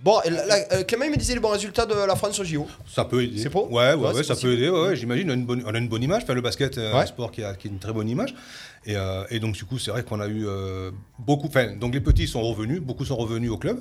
Bon, 0.05 0.20
la- 0.24 0.47
la- 0.47 0.72
euh, 0.74 0.85
Clément 0.85 1.07
il 1.07 1.11
me 1.11 1.16
disait 1.16 1.35
les 1.35 1.41
bons 1.41 1.49
résultats 1.51 1.87
de 1.87 1.95
la 1.95 2.14
France 2.14 2.39
au 2.39 2.45
JO. 2.45 2.68
Ça 2.87 3.05
peut 3.05 3.24
aider. 3.24 3.39
C'est 3.43 3.51
pour 3.51 3.72
Ouais, 3.72 3.95
ouais, 3.95 4.22
ça 4.22 4.35
possible. 4.35 4.53
peut 4.53 4.57
aider. 4.57 4.68
Ouais, 4.68 4.81
ouais, 4.89 4.97
J'imagine, 4.97 5.29
on, 5.29 5.33
a 5.33 5.35
une 5.35 5.45
bonne- 5.47 5.64
on 5.66 5.74
a 5.74 5.79
une 5.79 5.89
bonne 5.89 6.03
image. 6.05 6.22
Enfin, 6.22 6.35
le 6.35 6.43
basket, 6.43 6.79
euh, 6.79 6.95
un 6.95 7.07
sport 7.07 7.33
qui 7.33 7.43
a, 7.43 7.55
qui 7.55 7.66
a 7.66 7.70
une 7.72 7.81
très 7.81 7.93
bonne 7.93 8.09
image. 8.09 8.33
Et, 8.85 8.95
euh, 8.95 9.24
et 9.31 9.41
donc, 9.41 9.55
du 9.57 9.64
coup, 9.64 9.79
c'est 9.81 9.91
vrai 9.91 10.05
qu'on 10.05 10.20
a 10.20 10.29
eu 10.29 10.45
euh, 10.47 10.93
beaucoup. 11.18 11.49
Enfin, 11.49 11.74
donc 11.74 11.93
les 11.95 12.01
petits 12.01 12.29
sont 12.29 12.43
revenus, 12.43 12.81
beaucoup 12.81 13.05
sont 13.05 13.16
revenus 13.16 13.51
au 13.51 13.57
club. 13.57 13.81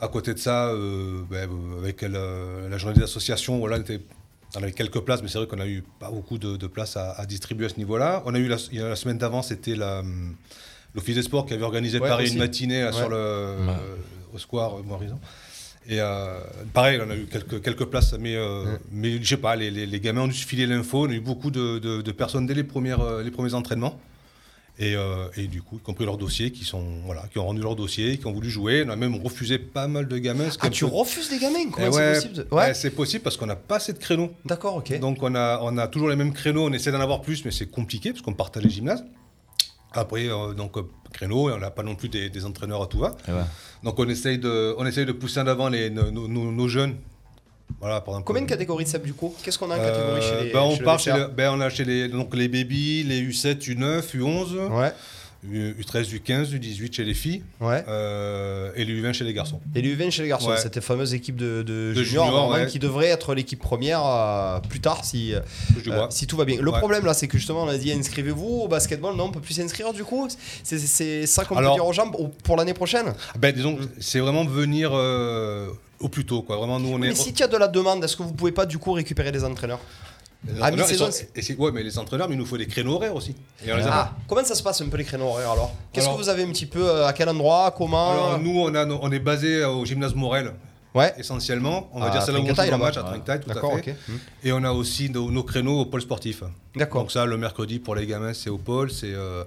À 0.00 0.08
côté 0.08 0.34
de 0.34 0.38
ça, 0.40 0.68
euh, 0.70 1.22
ben, 1.30 1.48
avec 1.80 2.02
la, 2.02 2.68
la 2.68 2.78
journée 2.78 2.98
d'association, 2.98 3.58
voilà, 3.58 3.76
on, 3.76 3.80
était- 3.80 4.00
on 4.56 4.62
avait 4.62 4.72
quelques 4.72 5.00
places, 5.00 5.22
mais 5.22 5.28
c'est 5.28 5.38
vrai 5.38 5.46
qu'on 5.46 5.60
a 5.60 5.66
eu 5.66 5.82
pas 6.00 6.10
beaucoup 6.10 6.38
de, 6.38 6.56
de 6.56 6.66
places 6.66 6.96
à, 6.96 7.12
à 7.12 7.26
distribuer 7.26 7.66
à 7.66 7.68
ce 7.68 7.76
niveau-là. 7.76 8.22
On 8.26 8.34
a 8.34 8.38
eu 8.38 8.48
la, 8.48 8.56
semaine 8.96 9.18
d'avant, 9.18 9.42
c'était 9.42 9.78
hum, 9.80 10.34
l'Office 10.94 11.14
des 11.16 11.22
sports 11.22 11.46
qui 11.46 11.54
avait 11.54 11.64
organisé 11.64 11.98
Ouais, 12.00 12.08
Paris 12.08 12.24
aussi. 12.24 12.32
une 12.34 12.38
matinée 12.38 12.80
là, 12.80 12.86
Ouais. 12.88 12.92
sur 12.92 13.08
le, 13.08 13.16
euh, 13.16 13.74
au 14.34 14.38
square 14.38 14.78
euh, 14.78 14.82
Morison. 14.82 15.18
Et 15.90 16.00
euh, 16.00 16.38
pareil, 16.74 17.00
on 17.06 17.08
a 17.10 17.16
eu 17.16 17.24
quelques, 17.26 17.62
quelques 17.62 17.84
places, 17.86 18.12
mais, 18.18 18.36
euh, 18.36 18.76
mais 18.92 19.22
je 19.22 19.26
sais 19.28 19.36
pas, 19.38 19.56
les, 19.56 19.70
les- 19.70 19.86
les 19.86 20.00
gamins 20.00 20.22
ont 20.22 20.28
dû 20.28 20.34
se 20.34 20.46
filer 20.46 20.66
l'info. 20.66 21.06
On 21.06 21.10
a 21.10 21.14
eu 21.14 21.20
beaucoup 21.20 21.50
de, 21.50 21.78
de- 21.78 22.02
de 22.02 22.12
personnes 22.12 22.46
dès 22.46 22.52
les, 22.54 22.64
premières, 22.64 23.20
les 23.20 23.30
premiers 23.30 23.54
entraînements. 23.54 23.98
Et, 24.80 24.94
euh, 24.94 25.26
et 25.36 25.48
du 25.48 25.60
coup, 25.60 25.78
y 25.78 25.80
compris 25.80 26.04
leurs 26.04 26.18
dossiers, 26.18 26.52
qui, 26.52 26.64
sont, 26.64 26.84
voilà, 27.04 27.22
qui 27.32 27.38
ont 27.40 27.46
rendu 27.46 27.60
leur 27.60 27.74
dossier, 27.74 28.16
qui 28.16 28.26
ont 28.26 28.32
voulu 28.32 28.48
jouer. 28.48 28.84
On 28.86 28.90
a 28.90 28.96
même 28.96 29.16
refusé 29.16 29.58
pas 29.58 29.88
mal 29.88 30.06
de 30.06 30.18
gamins. 30.18 30.48
Ah, 30.60 30.70
tu 30.70 30.84
peu- 30.84 30.90
refuses 30.92 31.30
les 31.32 31.38
gamins? 31.40 31.68
Comment 31.72 31.88
Eh 31.88 31.92
c'est 31.92 31.98
ouais, 31.98 32.14
possible 32.14 32.34
de- 32.34 32.46
ouais, 32.52 32.74
c'est 32.74 32.90
possible 32.90 33.22
parce 33.24 33.36
qu'on 33.36 33.46
n'a 33.46 33.56
pas 33.56 33.76
assez 33.76 33.92
de 33.92 33.98
créneaux. 33.98 34.30
D'accord, 34.44 34.76
ok. 34.76 34.98
Donc 35.00 35.18
on 35.22 35.34
a, 35.34 35.58
on 35.62 35.76
a 35.78 35.88
toujours 35.88 36.08
les 36.08 36.14
mêmes 36.16 36.32
créneaux, 36.32 36.66
on 36.68 36.72
essaie 36.72 36.92
d'en 36.92 37.00
avoir 37.00 37.22
plus, 37.22 37.44
mais 37.44 37.50
c'est 37.50 37.66
compliqué 37.66 38.10
parce 38.12 38.22
qu'on 38.22 38.34
partage 38.34 38.62
les 38.62 38.70
gymnases. 38.70 39.04
Après, 39.92 40.28
euh, 40.28 40.52
donc 40.54 40.76
euh, 40.76 40.82
créneaux, 41.12 41.50
on 41.50 41.58
n'a 41.58 41.70
pas 41.72 41.82
non 41.82 41.96
plus 41.96 42.08
des, 42.08 42.28
des 42.30 42.44
entraîneurs 42.44 42.82
à 42.82 42.86
tout 42.86 42.98
va. 42.98 43.16
Ouais. 43.26 43.34
Donc 43.82 43.98
on 43.98 44.08
essaye 44.08 44.38
de, 44.38 44.74
on 44.78 44.86
essaye 44.86 45.06
de 45.06 45.12
pousser 45.12 45.40
en 45.40 45.46
avant 45.48 45.68
les, 45.70 45.90
nos, 45.90 46.10
nos- 46.10 46.28
nos 46.52 46.68
jeunes. 46.68 46.94
Voilà, 47.80 48.00
par 48.00 48.14
exemple. 48.14 48.26
Combien 48.26 48.42
de 48.42 48.48
catégories 48.48 48.84
de 48.84 48.88
Seb 48.88 49.04
du 49.04 49.14
coup? 49.14 49.34
Qu'est-ce 49.42 49.58
qu'on 49.58 49.70
a 49.70 49.76
en 49.76 49.78
catégorie 49.78 50.22
chez 50.22 50.44
les 50.46 50.52
ben, 50.52 50.60
on 50.60 50.72
chez 50.72 50.78
le 50.80 50.84
part 50.84 50.98
chez 50.98 51.12
le- 51.12 51.26
ben, 51.28 51.52
on 51.54 51.60
a 51.60 51.70
chez 51.70 51.84
les, 51.84 52.08
donc 52.08 52.34
les 52.34 52.48
baby, 52.48 53.04
les 53.04 53.22
U7, 53.22 53.58
U9, 53.68 54.02
U11, 54.16 54.68
Ouais, 54.70 54.92
U, 55.48 55.76
13 55.86 56.08
U15, 56.14 56.50
U18 56.50 56.92
chez 56.92 57.04
les 57.04 57.14
filles 57.14 57.44
ouais. 57.60 57.84
euh, 57.86 58.72
et 58.74 58.84
les 58.84 59.00
U20 59.00 59.12
chez 59.12 59.22
les 59.22 59.32
garçons. 59.32 59.60
Et 59.76 59.82
les 59.82 59.94
U20 59.94 60.10
chez 60.10 60.22
les 60.22 60.28
garçons, 60.28 60.48
Ouais. 60.50 60.56
cette 60.56 60.80
fameuse 60.80 61.14
équipe 61.14 61.36
de, 61.36 61.62
de, 61.62 61.92
De 61.94 62.02
juniors, 62.02 62.50
ouais. 62.50 62.66
qui 62.66 62.80
devrait 62.80 63.06
être 63.06 63.34
l'équipe 63.36 63.60
première 63.60 64.04
euh, 64.04 64.58
plus 64.68 64.80
tard 64.80 65.04
si, 65.04 65.32
euh, 65.34 65.40
si 66.10 66.26
tout 66.26 66.36
va 66.36 66.44
bien. 66.44 66.60
Le 66.60 66.72
problème 66.72 67.04
là, 67.04 67.14
c'est 67.14 67.28
que 67.28 67.38
justement, 67.38 67.62
on 67.62 67.68
a 67.68 67.78
dit 67.78 67.92
inscrivez-vous 67.92 68.62
au 68.62 68.66
basketball. 68.68 69.14
Non, 69.14 69.26
on 69.26 69.30
peut 69.30 69.40
plus 69.40 69.54
s'inscrire 69.54 69.92
du 69.92 70.02
coup. 70.02 70.26
C'est- 70.64 71.26
ça 71.26 71.44
qu'on 71.44 71.54
peut 71.54 71.62
dire 71.74 71.86
aux 71.86 71.92
gens 71.92 72.10
pour- 72.42 72.56
l'année 72.56 72.74
prochaine? 72.74 73.14
Ben, 73.38 73.54
disons, 73.54 73.78
c'est 74.00 74.18
vraiment 74.18 74.44
venir 74.44 74.90
euh, 74.92 75.68
au 76.00 76.08
plus 76.08 76.24
tôt. 76.24 76.42
Quoi. 76.42 76.56
Vraiment, 76.56 76.78
nous, 76.78 76.90
on 76.90 76.96
est. 77.02 77.08
Mais 77.08 77.14
si 77.14 77.32
tu 77.32 77.42
as 77.42 77.48
de 77.48 77.56
la 77.56 77.68
demande, 77.68 78.02
est-ce 78.04 78.16
que 78.16 78.22
vous 78.22 78.32
pouvez 78.32 78.52
pas 78.52 78.66
du 78.66 78.78
coup 78.78 78.92
récupérer 78.92 79.32
des 79.32 79.44
entraîneurs 79.44 79.80
c'est- 80.46 81.56
ouais, 81.56 81.72
mais 81.72 81.82
les 81.82 81.98
entraîneurs, 81.98 82.28
mais 82.28 82.34
il 82.36 82.38
nous 82.38 82.46
faut 82.46 82.56
des 82.56 82.66
créneaux 82.68 82.94
horaires 82.94 83.14
aussi. 83.16 83.34
Et 83.66 83.72
on 83.72 83.76
Ah, 83.90 84.12
comment 84.28 84.44
ça 84.44 84.54
se 84.54 84.62
passe 84.62 84.80
un 84.80 84.88
peu 84.88 84.96
les 84.96 85.04
créneaux 85.04 85.26
horaires 85.26 85.50
alors? 85.50 85.74
Qu'est-ce 85.92 86.08
que 86.08 86.14
vous 86.16 86.28
avez 86.28 86.44
un 86.44 86.50
petit 86.50 86.66
peu 86.66 86.88
euh, 86.88 87.06
à 87.06 87.12
quel 87.12 87.28
endroit 87.28 87.74
Comment 87.76 88.10
Alors 88.12 88.38
nous, 88.38 88.60
on, 88.60 88.72
a, 88.74 88.86
on 88.86 89.10
est 89.10 89.18
basé 89.18 89.64
au 89.64 89.84
gymnase 89.84 90.14
Morel, 90.14 90.52
Ouais. 90.94 91.12
essentiellement. 91.18 91.90
On 91.92 92.00
va 92.00 92.06
À 92.06 92.10
dire 92.10 92.22
c'est 92.22 92.32
là 92.32 92.38
où 92.38 92.42
on 92.42 92.46
joue 92.48 92.54
là-bas. 92.54 92.76
matchs 92.78 92.96
à 92.96 93.02
Trinquetail, 93.02 93.40
tout 93.40 93.50
à 93.50 93.54
fait. 93.82 93.92
Hmm. 94.08 94.16
Et 94.44 94.52
on 94.52 94.62
a 94.64 94.70
aussi 94.70 95.10
nos, 95.10 95.30
nos 95.30 95.42
créneaux 95.42 95.80
au 95.80 95.86
pôle 95.86 96.02
sportif. 96.02 96.42
D'accord. 96.76 97.02
Donc 97.02 97.10
ça, 97.12 97.26
le 97.26 97.36
mercredi 97.36 97.78
pour 97.80 97.94
les 97.96 98.06
gamins, 98.06 98.32
c'est 98.32 98.50
au 98.50 98.58
pôle. 98.58 98.90
C'est 98.92 99.12
euh, 99.12 99.42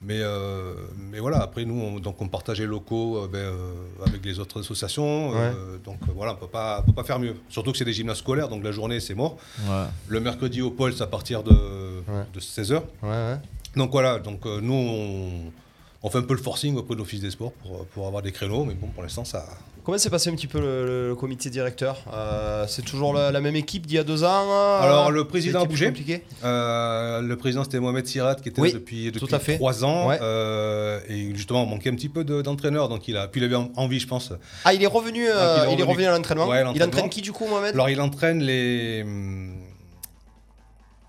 mais 0.00 0.20
euh, 0.20 0.74
mais 0.96 1.18
voilà. 1.18 1.38
Après 1.42 1.64
nous, 1.64 1.80
on, 1.80 1.98
donc 1.98 2.20
on 2.22 2.28
partage 2.28 2.60
les 2.60 2.66
locaux 2.66 3.18
euh, 3.18 3.28
ben, 3.28 3.38
euh, 3.38 3.74
avec 4.06 4.24
les 4.24 4.38
autres 4.38 4.60
associations. 4.60 5.32
donc 5.84 5.98
voilà, 6.14 6.32
on 6.32 6.36
peut 6.36 6.46
pas 6.46 6.80
on 6.82 6.86
peut 6.86 6.92
pas 6.94 7.04
faire 7.04 7.18
mieux. 7.18 7.36
Surtout 7.48 7.72
que 7.72 7.78
c'est 7.78 7.84
des 7.84 7.92
gymnases 7.92 8.18
scolaires, 8.18 8.48
donc 8.48 8.62
la 8.62 8.72
journée 8.72 9.00
c'est 9.00 9.14
mort. 9.14 9.36
Ouais. 9.68 9.84
Le 10.06 10.20
mercredi 10.20 10.62
au 10.62 10.70
pôle, 10.70 10.92
c'est 10.92 11.02
à 11.02 11.06
partir 11.08 11.42
de, 11.42 11.52
de 12.32 12.40
16 12.40 12.72
h 12.72 12.74
Ouais, 12.74 13.08
ouais. 13.08 13.36
Donc 13.76 13.90
voilà. 13.90 14.18
Donc 14.18 14.44
nous 14.44 14.72
on, 14.74 15.52
on 16.02 16.10
fait 16.10 16.18
un 16.18 16.22
peu 16.22 16.34
le 16.34 16.40
forcing 16.40 16.76
auprès 16.76 16.94
de 16.94 17.00
l'office 17.00 17.20
des 17.20 17.30
sports 17.30 17.52
pour, 17.52 17.84
pour 17.86 18.06
avoir 18.06 18.22
des 18.22 18.32
créneaux, 18.32 18.64
mais 18.64 18.74
bon, 18.74 18.86
pour 18.88 19.02
l'instant, 19.02 19.24
ça. 19.24 19.44
Comment 19.88 19.96
s'est 19.96 20.10
passé 20.10 20.28
un 20.28 20.34
petit 20.34 20.46
peu 20.46 20.60
le, 20.60 21.08
le 21.08 21.14
comité 21.14 21.48
directeur 21.48 21.96
Euh, 22.12 22.66
C'est 22.68 22.82
toujours 22.84 23.14
la, 23.14 23.30
la 23.32 23.40
même 23.40 23.56
équipe 23.56 23.86
d'il 23.86 23.96
y 23.96 23.98
a 23.98 24.04
deux 24.04 24.22
ans 24.22 24.44
euh, 24.52 24.80
Alors 24.82 25.10
le 25.10 25.24
président 25.24 25.62
a 25.62 25.64
bougé. 25.64 25.90
Euh, 26.44 27.22
le 27.22 27.36
président 27.38 27.64
c'était 27.64 27.80
Mohamed 27.80 28.06
Sirat 28.06 28.34
qui 28.34 28.50
était 28.50 28.60
Oui, 28.60 28.68
là 28.68 28.74
depuis, 28.74 29.10
tout 29.12 29.20
depuis 29.20 29.34
à 29.34 29.38
fait. 29.38 29.54
trois 29.54 29.86
ans. 29.86 30.08
Ouais. 30.08 30.18
Euh, 30.20 31.00
et 31.08 31.34
justement, 31.34 31.62
on 31.62 31.66
manquait 31.66 31.88
un 31.88 31.94
petit 31.94 32.10
peu 32.10 32.22
de- 32.22 32.42
d'entraîneur. 32.42 32.90
donc 32.90 33.08
il 33.08 33.16
a, 33.16 33.28
puis 33.28 33.40
il 33.40 33.44
avait 33.44 33.54
en- 33.54 33.72
envie, 33.76 33.98
je 33.98 34.06
pense. 34.06 34.30
Ah, 34.66 34.74
il 34.74 34.82
est 34.82 34.86
revenu, 34.86 35.26
Ah, 35.30 35.64
il 35.72 35.80
est 35.80 35.84
revenu 35.84 36.04
à 36.04 36.10
l'entraînement 36.10 36.48
Ouais, 36.48 36.62
Il 36.74 36.82
entraîne 36.84 37.08
qui 37.08 37.22
du 37.22 37.32
coup, 37.32 37.46
Mohamed? 37.46 37.72
Alors 37.72 37.88
il 37.88 37.98
entraîne 38.02 38.40
les. 38.42 39.00
hum, 39.06 39.54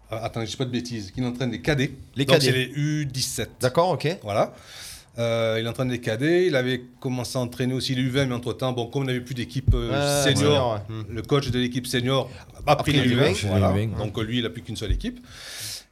ah, 0.10 0.22
Attends, 0.24 0.40
je 0.46 0.52
dis 0.52 0.56
pas 0.56 0.64
de 0.64 0.72
bêtises. 0.72 1.12
Il 1.18 1.26
entraîne 1.26 1.52
les 1.52 1.60
cadets. 1.60 1.92
Les 2.16 2.26
cadets. 2.26 2.46
C'est 2.46 2.52
les 2.54 2.68
U17. 3.06 3.48
D'accord, 3.60 3.90
ok. 3.90 4.08
Voilà. 4.24 4.54
Euh, 5.18 5.58
il 5.60 5.68
entraîne 5.68 5.90
les 5.92 6.00
cadets. 6.00 6.46
Il 6.48 6.56
avait 6.56 6.82
commencé 7.00 7.38
à 7.38 7.42
entraîner 7.42 7.74
aussi 7.74 7.96
les 7.96 8.04
U20, 8.04 8.28
mais 8.28 8.36
entre 8.36 8.54
temps, 8.54 8.72
bon, 8.72 8.86
comme 8.88 9.04
on 9.04 9.06
n'avait 9.06 9.20
plus 9.22 9.36
d'équipe 9.36 9.74
euh, 9.74 10.26
Ouais, 10.26 10.34
senior, 10.34 10.82
ouais. 10.90 10.96
Hmm. 10.96 11.04
le 11.10 11.22
coach 11.22 11.50
de 11.50 11.60
l'équipe 11.60 11.88
senior 11.88 12.30
a 12.66 12.76
pris 12.76 12.92
pris 12.94 13.02
les 13.02 13.08
les 13.08 13.16
U20. 13.16 13.34
U20, 13.34 13.48
voilà. 13.48 13.74
les 13.74 13.88
U20, 13.88 13.98
Donc 13.98 14.18
lui, 14.20 14.38
il 14.38 14.44
n'a 14.44 14.50
plus 14.50 14.62
qu'une 14.62 14.78
seule 14.78 14.92
équipe. 14.92 15.20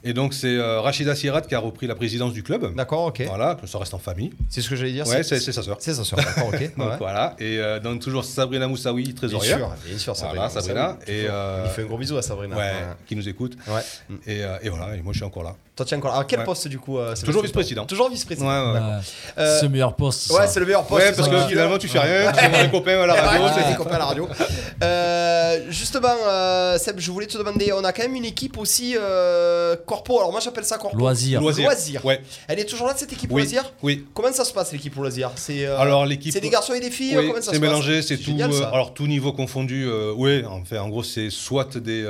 Et 0.03 0.13
donc 0.13 0.35
c'est 0.35 0.55
euh, 0.55 0.79
Rachida 0.79 1.15
Sirat 1.15 1.41
qui 1.41 1.55
a 1.55 1.59
repris 1.59 1.87
la 1.87 1.95
présidence 1.95 2.31
du 2.31 2.43
club. 2.43 2.73
D'accord, 2.75 3.05
ok. 3.05 3.23
Voilà, 3.27 3.55
que 3.55 3.65
ça 3.65 3.79
reste 3.79 3.95
en 3.95 3.97
famille. 3.97 4.31
C'est 4.47 4.61
ce 4.61 4.69
que 4.69 4.75
j'allais 4.75 4.91
dire 4.91 5.07
Ouais, 5.07 5.23
c'est 5.23 5.39
sa 5.39 5.63
sœur. 5.63 5.77
C'est 5.79 5.95
sa 5.95 6.03
sœur, 6.03 6.19
d'accord, 6.19 6.49
ok. 6.49 6.75
Donc 6.77 6.91
ouais. 6.91 6.97
voilà. 6.99 7.35
Et 7.39 7.57
euh, 7.57 7.79
donc 7.79 7.99
toujours 7.99 8.23
Sabrina 8.23 8.67
Moussaoui, 8.67 9.03
Bien 9.05 9.13
trésorière. 9.15 9.57
sûr, 9.57 9.75
bien 9.87 9.97
sûr, 9.97 10.13
Voilà, 10.13 10.49
Sabrina. 10.49 10.99
Et 11.07 11.25
euh, 11.27 11.63
Il 11.65 11.71
fait 11.71 11.81
un 11.81 11.85
gros 11.85 11.97
bisou 11.97 12.15
à 12.15 12.21
Sabrina. 12.21 12.55
ouais, 12.55 12.71
qui 13.07 13.15
nous 13.15 13.27
écoute. 13.27 13.57
Ouais. 13.67 13.81
Et, 14.27 14.43
euh, 14.43 14.57
et 14.61 14.69
voilà, 14.69 14.95
et 14.95 15.01
moi 15.01 15.13
je 15.13 15.17
suis 15.17 15.25
encore 15.25 15.43
là. 15.43 15.55
Toi, 15.77 15.85
tu 15.85 15.93
es 15.93 15.97
encore. 15.97 16.11
Alors, 16.11 16.25
quel 16.27 16.39
Ouais. 16.39 16.45
poste 16.45 16.67
du 16.67 16.79
coup 16.79 16.97
euh, 16.97 17.13
Toujours 17.23 17.43
vice-président. 17.43 17.85
Toujours 17.85 18.09
vice-président. 18.09 18.47
Ouais, 18.47 18.73
ouais. 18.73 18.79
Ouais. 18.79 18.95
Euh, 19.37 19.57
C'est 19.59 19.65
le 19.67 19.71
meilleur 19.71 19.95
poste. 19.95 20.31
Ouais, 20.31 20.47
c'est 20.47 20.59
le 20.59 20.65
meilleur 20.65 20.83
poste. 20.85 21.01
Ouais, 21.05 21.11
parce 21.15 21.29
c'est 21.29 21.33
que 21.35 21.47
finalement 21.47 21.77
tu 21.77 21.87
fais 21.87 21.99
rien, 21.99 22.31
tu 22.31 22.39
fais 22.39 22.63
les 22.63 22.69
copains 22.71 22.99
à 22.99 23.05
la 23.05 23.13
Ouais, 23.13 23.19
radio. 23.19 23.45
ouais, 23.45 23.51
c'est- 23.55 23.69
les 23.69 23.75
copains 23.75 23.95
à 23.95 23.99
la 23.99 24.05
radio. 24.05 24.27
Euh, 24.83 25.59
justement, 25.69 26.07
euh, 26.27 26.77
Seb, 26.77 26.99
je 26.99 27.11
voulais 27.11 27.25
te 27.25 27.37
demander, 27.37 27.71
on 27.73 27.83
a 27.83 27.91
quand 27.91 28.03
même 28.03 28.15
une 28.15 28.25
équipe 28.25 28.57
aussi 28.57 28.95
euh, 28.95 29.75
corpo. 29.85 30.17
Alors 30.19 30.31
moi 30.31 30.39
j'appelle 30.39 30.65
ça 30.65 30.77
corpo. 30.77 30.95
Loisir. 30.97 31.41
Loisir. 31.41 31.65
Loisir. 31.65 32.05
Ouais. 32.05 32.21
Elle 32.47 32.59
est 32.59 32.65
toujours 32.65 32.85
là 32.87 32.93
cette 32.95 33.11
équipe 33.13 33.31
Oui. 33.31 33.41
loisir 33.41 33.73
Oui. 33.81 34.05
Comment 34.13 34.31
ça 34.31 34.45
se 34.45 34.53
passe 34.53 34.71
l'équipe 34.71 34.95
loisir? 34.95 35.31
C'est 35.35 35.65
euh, 35.65 35.79
Alors 35.79 36.05
l'équipe. 36.05 36.31
c'est 36.31 36.41
des 36.41 36.49
garçons 36.49 36.73
et 36.73 36.79
des 36.79 36.91
filles 36.91 37.17
Oui, 37.17 37.27
Comment 37.27 37.41
ça 37.41 37.51
c'est 37.51 37.55
se 37.57 37.61
passe? 37.61 37.69
mélangé, 37.69 38.01
c'est 38.01 38.17
tout. 38.17 38.31
euh, 38.39 38.71
alors 38.71 38.93
tout 38.93 39.07
niveau 39.07 39.33
confondu. 39.33 39.85
euh, 39.87 40.13
oui, 40.15 40.43
en 40.45 40.63
fait, 40.63 40.77
en 40.77 40.89
gros, 40.89 41.03
c'est 41.03 41.29
soit 41.29 41.75
des. 41.77 42.03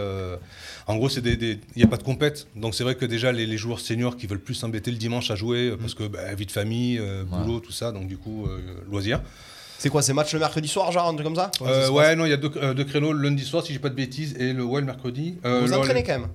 En 0.88 0.96
gros, 0.96 1.10
c'est 1.10 1.22
des. 1.22 1.36
des- 1.36 1.60
Il 1.76 1.80
n'y 1.80 1.84
a 1.84 1.88
pas 1.88 1.98
de 1.98 2.04
compète. 2.04 2.48
Donc 2.56 2.74
c'est 2.76 2.84
vrai 2.84 2.96
que 2.96 3.06
déjà, 3.06 3.32
les, 3.32 3.46
les 3.46 3.58
joueurs 3.58 3.80
seniors 3.80 4.16
qui 4.18 4.26
veulent 4.28 4.40
plus 4.40 4.54
s'embêter 4.56 4.92
le 4.92 4.98
dimanche 4.98 5.30
à 5.32 5.36
jouer, 5.36 5.70
euh, 5.72 5.78
parce 5.78 5.94
que 5.94 6.04
bah, 6.08 6.34
vie 6.36 6.46
de 6.46 6.52
famille, 6.52 6.98
euh, 7.00 7.24
boulot, 7.24 7.60
tout 7.60 7.72
ça, 7.72 7.92
donc 7.92 8.08
du 8.08 8.18
coup, 8.18 8.46
euh, 8.48 8.60
loisir. 8.90 9.22
C'est 9.80 9.90
quoi 9.90 10.02
C'est 10.02 10.14
match 10.14 10.34
le 10.34 10.40
mercredi 10.40 10.68
soir, 10.68 10.92
genre 10.92 11.08
un 11.08 11.14
truc 11.14 11.24
comme 11.26 11.36
ça? 11.36 11.52
Euh, 11.62 11.90
ouais, 11.92 12.16
non, 12.16 12.26
il 12.26 12.30
y 12.30 12.34
a 12.34 12.38
deux, 12.38 12.52
euh, 12.56 12.74
deux 12.74 12.84
créneaux 12.84 13.14
le 13.14 13.22
lundi 13.30 13.44
soir, 13.44 13.64
si 13.64 13.74
j'ai 13.74 13.80
pas 13.80 13.90
de 13.90 13.96
bêtises, 13.96 14.36
et 14.40 14.52
le, 14.54 14.64
ouais, 14.64 14.80
le 14.82 14.88
mercredi. 14.88 15.36
Euh, 15.46 15.62
Vous 15.62 15.68
le- 15.68 15.78
entraînez 15.78 16.04
quand 16.04 16.18
même 16.20 16.30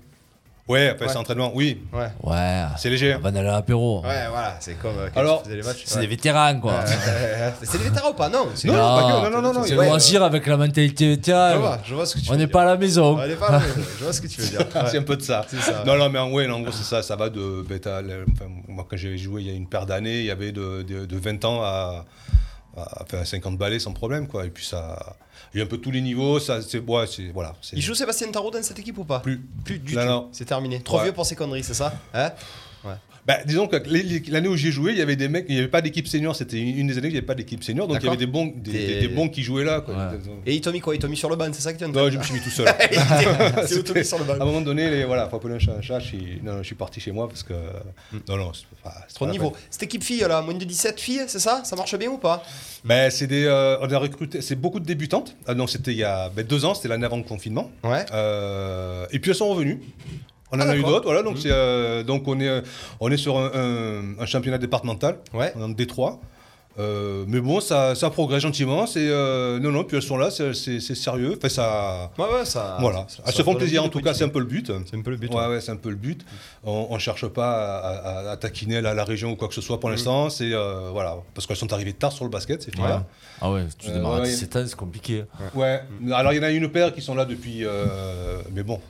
Ouais, 0.68 0.90
après, 0.90 1.06
Ouais. 1.06 1.12
c'est 1.12 1.18
entraînement, 1.18 1.50
oui. 1.54 1.82
Ouais. 1.92 2.06
Ouais. 2.22 2.62
C'est 2.78 2.88
léger. 2.88 3.16
On 3.16 3.18
va 3.20 3.30
aller 3.30 3.40
à 3.40 3.42
l'apéro. 3.42 4.00
Ouais, 4.02 4.28
voilà, 4.30 4.56
c'est 4.60 4.74
comme 4.74 4.96
euh, 4.96 5.08
quand 5.12 5.20
Alors, 5.20 5.42
tu 5.42 5.48
faisais 5.48 5.56
les 5.60 5.62
matchs. 5.66 5.82
C'est 5.84 5.94
ouais. 5.96 6.00
des 6.02 6.06
vétérans, 6.06 6.60
quoi. 6.60 6.74
Euh, 6.74 7.50
c'est 7.64 7.78
des 7.78 7.84
vétérans 7.88 8.10
ou 8.10 8.14
pas? 8.14 8.28
Non, 8.28 8.46
c'est 8.54 8.68
Non, 8.68 8.74
Non, 8.74 8.78
pas 8.80 9.02
que, 9.02 9.24
non, 9.24 9.30
non, 9.30 9.42
non, 9.42 9.54
non, 9.60 9.64
C'est 9.66 9.74
loisir 9.74 10.22
avec 10.22 10.46
la 10.46 10.56
mentalité 10.56 11.04
Je 11.06 11.10
vétéran. 11.16 11.58
vois, 11.58 11.78
je 11.84 11.94
vois 11.96 12.06
ce 12.06 12.14
que 12.14 12.20
tu 12.20 12.28
On 12.30 12.32
veux 12.34 12.38
n'est 12.38 12.46
pas 12.46 12.62
à 12.62 12.66
la 12.66 12.76
maison. 12.76 13.18
On 13.18 13.26
n'est 13.26 13.34
pas 13.34 13.50
là, 13.50 13.60
mais 13.76 13.82
je 13.98 14.04
vois 14.04 14.12
ce 14.12 14.20
que 14.20 14.28
tu 14.28 14.40
veux 14.40 14.48
dire. 14.48 14.60
Ouais. 14.60 14.82
C'est 14.90 14.98
un 14.98 15.02
peu 15.02 15.16
de 15.16 15.22
ça. 15.22 15.44
C'est 15.48 15.60
ça. 15.60 15.82
Non, 15.84 15.96
non, 15.98 16.08
mais 16.08 16.20
en, 16.20 16.30
ouais, 16.30 16.48
en 16.48 16.60
gros, 16.60 16.70
c'est 16.72 16.84
ça. 16.84 17.02
Ça 17.02 17.16
va 17.16 17.28
de. 17.28 17.40
le- 17.40 18.24
enfin, 18.32 18.46
moi, 18.68 18.86
quand 18.88 18.96
j'avais 18.96 19.18
joué 19.18 19.42
il 19.42 19.48
y 19.48 19.50
a 19.50 19.54
une 19.54 19.68
paire 19.68 19.84
d'années, 19.84 20.20
il 20.20 20.26
y 20.26 20.30
avait 20.30 20.52
de, 20.52 20.82
de, 20.82 21.06
de 21.06 21.16
20 21.18 21.44
ans 21.44 21.60
à, 21.64 22.04
à 22.76 23.24
50 23.24 23.58
balais 23.58 23.80
sans 23.80 23.92
problème, 23.92 24.28
quoi. 24.28 24.46
Et 24.46 24.50
puis 24.50 24.64
ça. 24.64 24.96
Il 25.54 25.58
y 25.58 25.60
a 25.60 25.64
un 25.64 25.68
peu 25.68 25.78
tous 25.78 25.90
les 25.90 26.00
niveaux. 26.00 26.40
Ça, 26.40 26.62
c'est, 26.62 26.78
ouais, 26.80 27.06
c'est, 27.06 27.28
voilà, 27.28 27.54
c'est- 27.60 27.76
Il 27.76 27.82
joue 27.82 27.94
Sébastien 27.94 28.30
Tarot 28.30 28.50
dans 28.50 28.62
cette 28.62 28.78
équipe 28.78 28.96
ou 28.98 29.04
pas? 29.04 29.20
Plus. 29.20 29.38
Plus 29.64 29.78
du 29.78 29.94
Non, 29.94 30.22
tout. 30.22 30.28
C'est 30.32 30.44
terminé. 30.46 30.80
Trop 30.80 30.96
Ouais. 30.98 31.04
vieux 31.04 31.12
pour 31.12 31.26
ces 31.26 31.34
conneries, 31.36 31.62
c'est 31.64 31.74
ça? 31.74 31.92
Hein? 32.14 32.30
Bah, 33.24 33.36
disons 33.46 33.68
que 33.68 33.76
l'année 34.32 34.48
où 34.48 34.56
j'ai 34.56 34.72
joué, 34.72 34.92
il 34.92 34.98
y 34.98 35.00
avait 35.00 35.14
des 35.14 35.28
mecs, 35.28 35.46
il 35.48 35.54
n'y 35.54 35.60
avait 35.60 35.68
pas 35.70 35.80
d'équipe 35.80 36.08
senior. 36.08 36.34
C'était 36.34 36.58
une 36.58 36.88
des 36.88 36.98
années 36.98 37.06
où 37.06 37.10
il 37.10 37.12
n'y 37.12 37.18
avait 37.18 37.26
pas 37.26 37.36
d'équipe 37.36 37.62
senior. 37.62 37.86
Donc 37.86 37.98
il 38.00 38.04
y 38.04 38.08
avait 38.08 38.16
des 38.16 38.26
bons, 38.26 38.46
des, 38.46 38.72
Des- 38.72 38.86
des- 38.86 39.00
des 39.02 39.08
bons 39.08 39.28
qui 39.28 39.42
jouaient 39.44 39.62
là, 39.62 39.80
quoi. 39.80 39.94
Ouais. 39.94 40.18
Et 40.44 40.54
il 40.56 40.60
t'a 40.60 40.72
mis 40.72 40.80
quoi? 40.80 40.94
Il 40.96 40.98
t'a 40.98 41.06
mis 41.06 41.16
sur 41.16 41.30
le 41.30 41.36
ban, 41.36 41.46
c'est 41.52 41.62
ça 41.62 41.72
que 41.72 41.78
tu 41.78 41.84
de 41.84 41.96
Non, 41.96 42.10
je 42.10 42.18
me 42.18 42.22
suis 42.24 42.34
mis 42.34 42.40
tout 42.40 42.50
seul. 42.50 42.66
C'est 43.66 43.94
mis 43.96 44.04
sur 44.04 44.18
le 44.18 44.28
À 44.30 44.34
un 44.34 44.44
moment 44.44 44.60
donné, 44.60 44.90
les, 44.90 45.04
voilà, 45.04 45.28
faut 45.28 45.36
appeler 45.36 45.54
un 45.54 45.58
chat 45.60 45.72
un 45.78 45.80
chat. 45.82 46.00
Je 46.00 46.06
suis, 46.06 46.40
non, 46.42 46.54
non, 46.54 46.58
je 46.62 46.66
suis 46.66 46.74
parti 46.74 46.98
chez 47.00 47.12
moi 47.12 47.28
parce 47.28 47.44
que. 47.44 47.52
Non, 48.28 48.36
non, 48.36 48.52
c'est 48.54 48.64
pas, 48.82 49.06
Trop 49.14 49.26
de 49.26 49.30
niveau. 49.30 49.52
Cette 49.70 49.84
équipe 49.84 50.02
fille 50.02 50.20
là, 50.20 50.42
moins 50.42 50.54
de 50.54 50.64
17 50.64 51.00
filles, 51.00 51.22
c'est 51.28 51.38
ça? 51.38 51.62
Ça 51.64 51.76
marche 51.76 51.96
bien 51.96 52.10
ou 52.10 52.18
pas? 52.18 52.42
Ben, 52.84 53.08
c'est 53.10 53.28
des, 53.28 53.44
euh, 53.44 53.76
on 53.80 53.88
a 53.92 53.98
recruté, 53.98 54.40
c'est 54.40 54.56
beaucoup 54.56 54.80
de 54.80 54.84
débutantes. 54.84 55.36
Ah, 55.46 55.54
donc 55.54 55.70
c'était 55.70 55.92
il 55.92 55.98
y 55.98 56.02
a 56.04 56.28
ben, 56.28 56.44
deux 56.44 56.64
ans, 56.64 56.74
c'était 56.74 56.88
l'année 56.88 57.06
avant 57.06 57.18
le 57.18 57.22
confinement. 57.22 57.70
Ouais. 57.84 58.04
Euh, 58.12 59.06
et 59.12 59.20
puis 59.20 59.30
elles 59.30 59.36
sont 59.36 59.48
revenues. 59.48 59.80
On 60.52 60.58
en 60.58 60.60
Ah, 60.60 60.70
a 60.70 60.74
eu 60.74 60.78
d'accord. 60.78 60.90
d'autres, 60.90 61.04
voilà. 61.06 61.22
Donc, 61.22 61.38
c'est, 61.38 61.50
euh, 61.50 62.02
donc 62.02 62.28
on 62.28 62.38
est, 62.40 62.48
euh, 62.48 62.60
on 63.00 63.10
est 63.10 63.16
sur 63.16 63.38
un, 63.38 63.50
un- 63.54 64.20
un 64.22 64.26
championnat 64.26 64.58
départemental, 64.58 65.18
Ouais. 65.32 65.52
en 65.60 65.68
Détroit. 65.68 66.20
Euh, 66.78 67.26
mais 67.28 67.38
bon, 67.40 67.60
ça, 67.60 67.94
ça 67.94 68.08
progresse 68.08 68.40
gentiment. 68.40 68.86
C'est 68.86 69.06
euh, 69.06 69.58
non, 69.60 69.70
non. 69.70 69.84
Puis 69.84 69.98
elles 69.98 70.02
sont 70.02 70.16
là, 70.16 70.30
c'est, 70.30 70.54
c'est- 70.54 70.80
c'est 70.80 70.94
sérieux. 70.94 71.34
Enfin, 71.36 71.50
ça. 71.50 72.10
Ouais, 72.18 72.24
ouais, 72.32 72.44
ça. 72.46 72.78
Voilà, 72.80 73.04
ça- 73.08 73.22
elles 73.26 73.32
ça 73.32 73.36
se 73.38 73.42
font 73.42 73.54
plaisir 73.54 73.84
en 73.84 73.90
tout 73.90 74.00
cas, 74.00 74.14
c'est 74.14 74.24
un 74.24 74.30
peu 74.30 74.38
le 74.38 74.46
but. 74.46 74.72
C'est 74.88 74.96
un 74.96 75.02
peu 75.02 75.10
le 75.10 75.18
but. 75.18 75.30
Ouais, 75.34 75.60
c'est 75.60 75.70
un 75.70 75.76
peu 75.76 75.90
le 75.90 75.96
but. 75.96 76.24
On, 76.64 76.86
on 76.88 76.98
cherche 76.98 77.26
pas 77.26 77.52
à, 77.78 77.88
à- 78.28 78.30
à 78.30 78.36
taquiner 78.38 78.80
la, 78.80 78.94
la 78.94 79.04
région 79.04 79.32
ou 79.32 79.36
quoi 79.36 79.48
que 79.48 79.54
ce 79.54 79.60
soit 79.60 79.78
pour 79.80 79.90
Mm. 79.90 79.92
l'instant. 79.92 80.30
C'est 80.30 80.54
euh, 80.54 80.88
voilà, 80.92 81.16
parce 81.34 81.46
qu'elles 81.46 81.58
sont 81.58 81.70
arrivées 81.74 81.92
tard 81.92 82.10
sur 82.12 82.24
le 82.24 82.30
basket, 82.30 82.62
c'est 82.62 82.74
Ouais. 82.78 82.88
Ah 83.42 83.50
ouais, 83.52 83.64
tu 83.78 83.90
démarres 83.90 84.14
à 84.14 84.20
ouais, 84.20 84.28
17 84.28 84.56
ans, 84.56 84.64
c'est 84.66 84.74
compliqué. 84.74 85.24
Ouais. 85.54 85.82
Alors 86.10 86.32
il 86.32 86.36
y 86.36 86.40
en 86.40 86.44
a 86.44 86.50
une 86.52 86.70
paire 86.70 86.94
qui 86.94 87.02
sont 87.02 87.14
là 87.14 87.26
depuis, 87.26 87.66
mais 88.54 88.62
bon, 88.62 88.80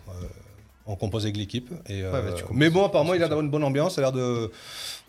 on 0.86 0.96
compose 0.96 1.24
avec 1.24 1.36
l'équipe. 1.36 1.70
Et, 1.88 2.02
euh, 2.02 2.12
Ouais, 2.12 2.30
bah, 2.30 2.48
mais 2.52 2.70
bon, 2.70 2.84
apparemment, 2.84 3.14
il 3.14 3.16
a 3.16 3.20
l'air 3.20 3.28
d'avoir 3.28 3.44
une 3.44 3.50
bonne 3.50 3.64
ambiance. 3.64 3.98
A 3.98 4.00
l'air 4.00 4.12
de, 4.12 4.50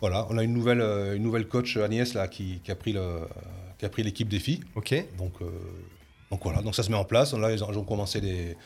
voilà, 0.00 0.26
on 0.30 0.38
a 0.38 0.42
une 0.44 0.52
nouvelle, 0.52 0.80
euh, 0.80 1.16
une 1.16 1.22
nouvelle 1.22 1.46
coach 1.48 1.76
Agnès 1.76 2.14
là 2.14 2.28
qui, 2.28 2.60
qui 2.62 2.70
a 2.70 2.76
pris 2.76 2.92
le, 2.92 3.20
qui 3.78 3.84
a 3.84 3.88
pris 3.88 4.02
l'équipe 4.02 4.28
des 4.28 4.38
filles. 4.38 4.60
Ok. 4.76 4.94
Donc, 5.18 5.32
euh, 5.42 5.46
donc 6.30 6.40
voilà, 6.42 6.62
donc 6.62 6.74
ça 6.74 6.82
se 6.82 6.90
met 6.90 6.96
en 6.96 7.04
place. 7.04 7.34
Là, 7.34 7.50
ils 7.52 7.62
ont, 7.64 7.70
ils 7.72 7.78
ont 7.78 7.84
commencé 7.84 8.20
les, 8.20 8.56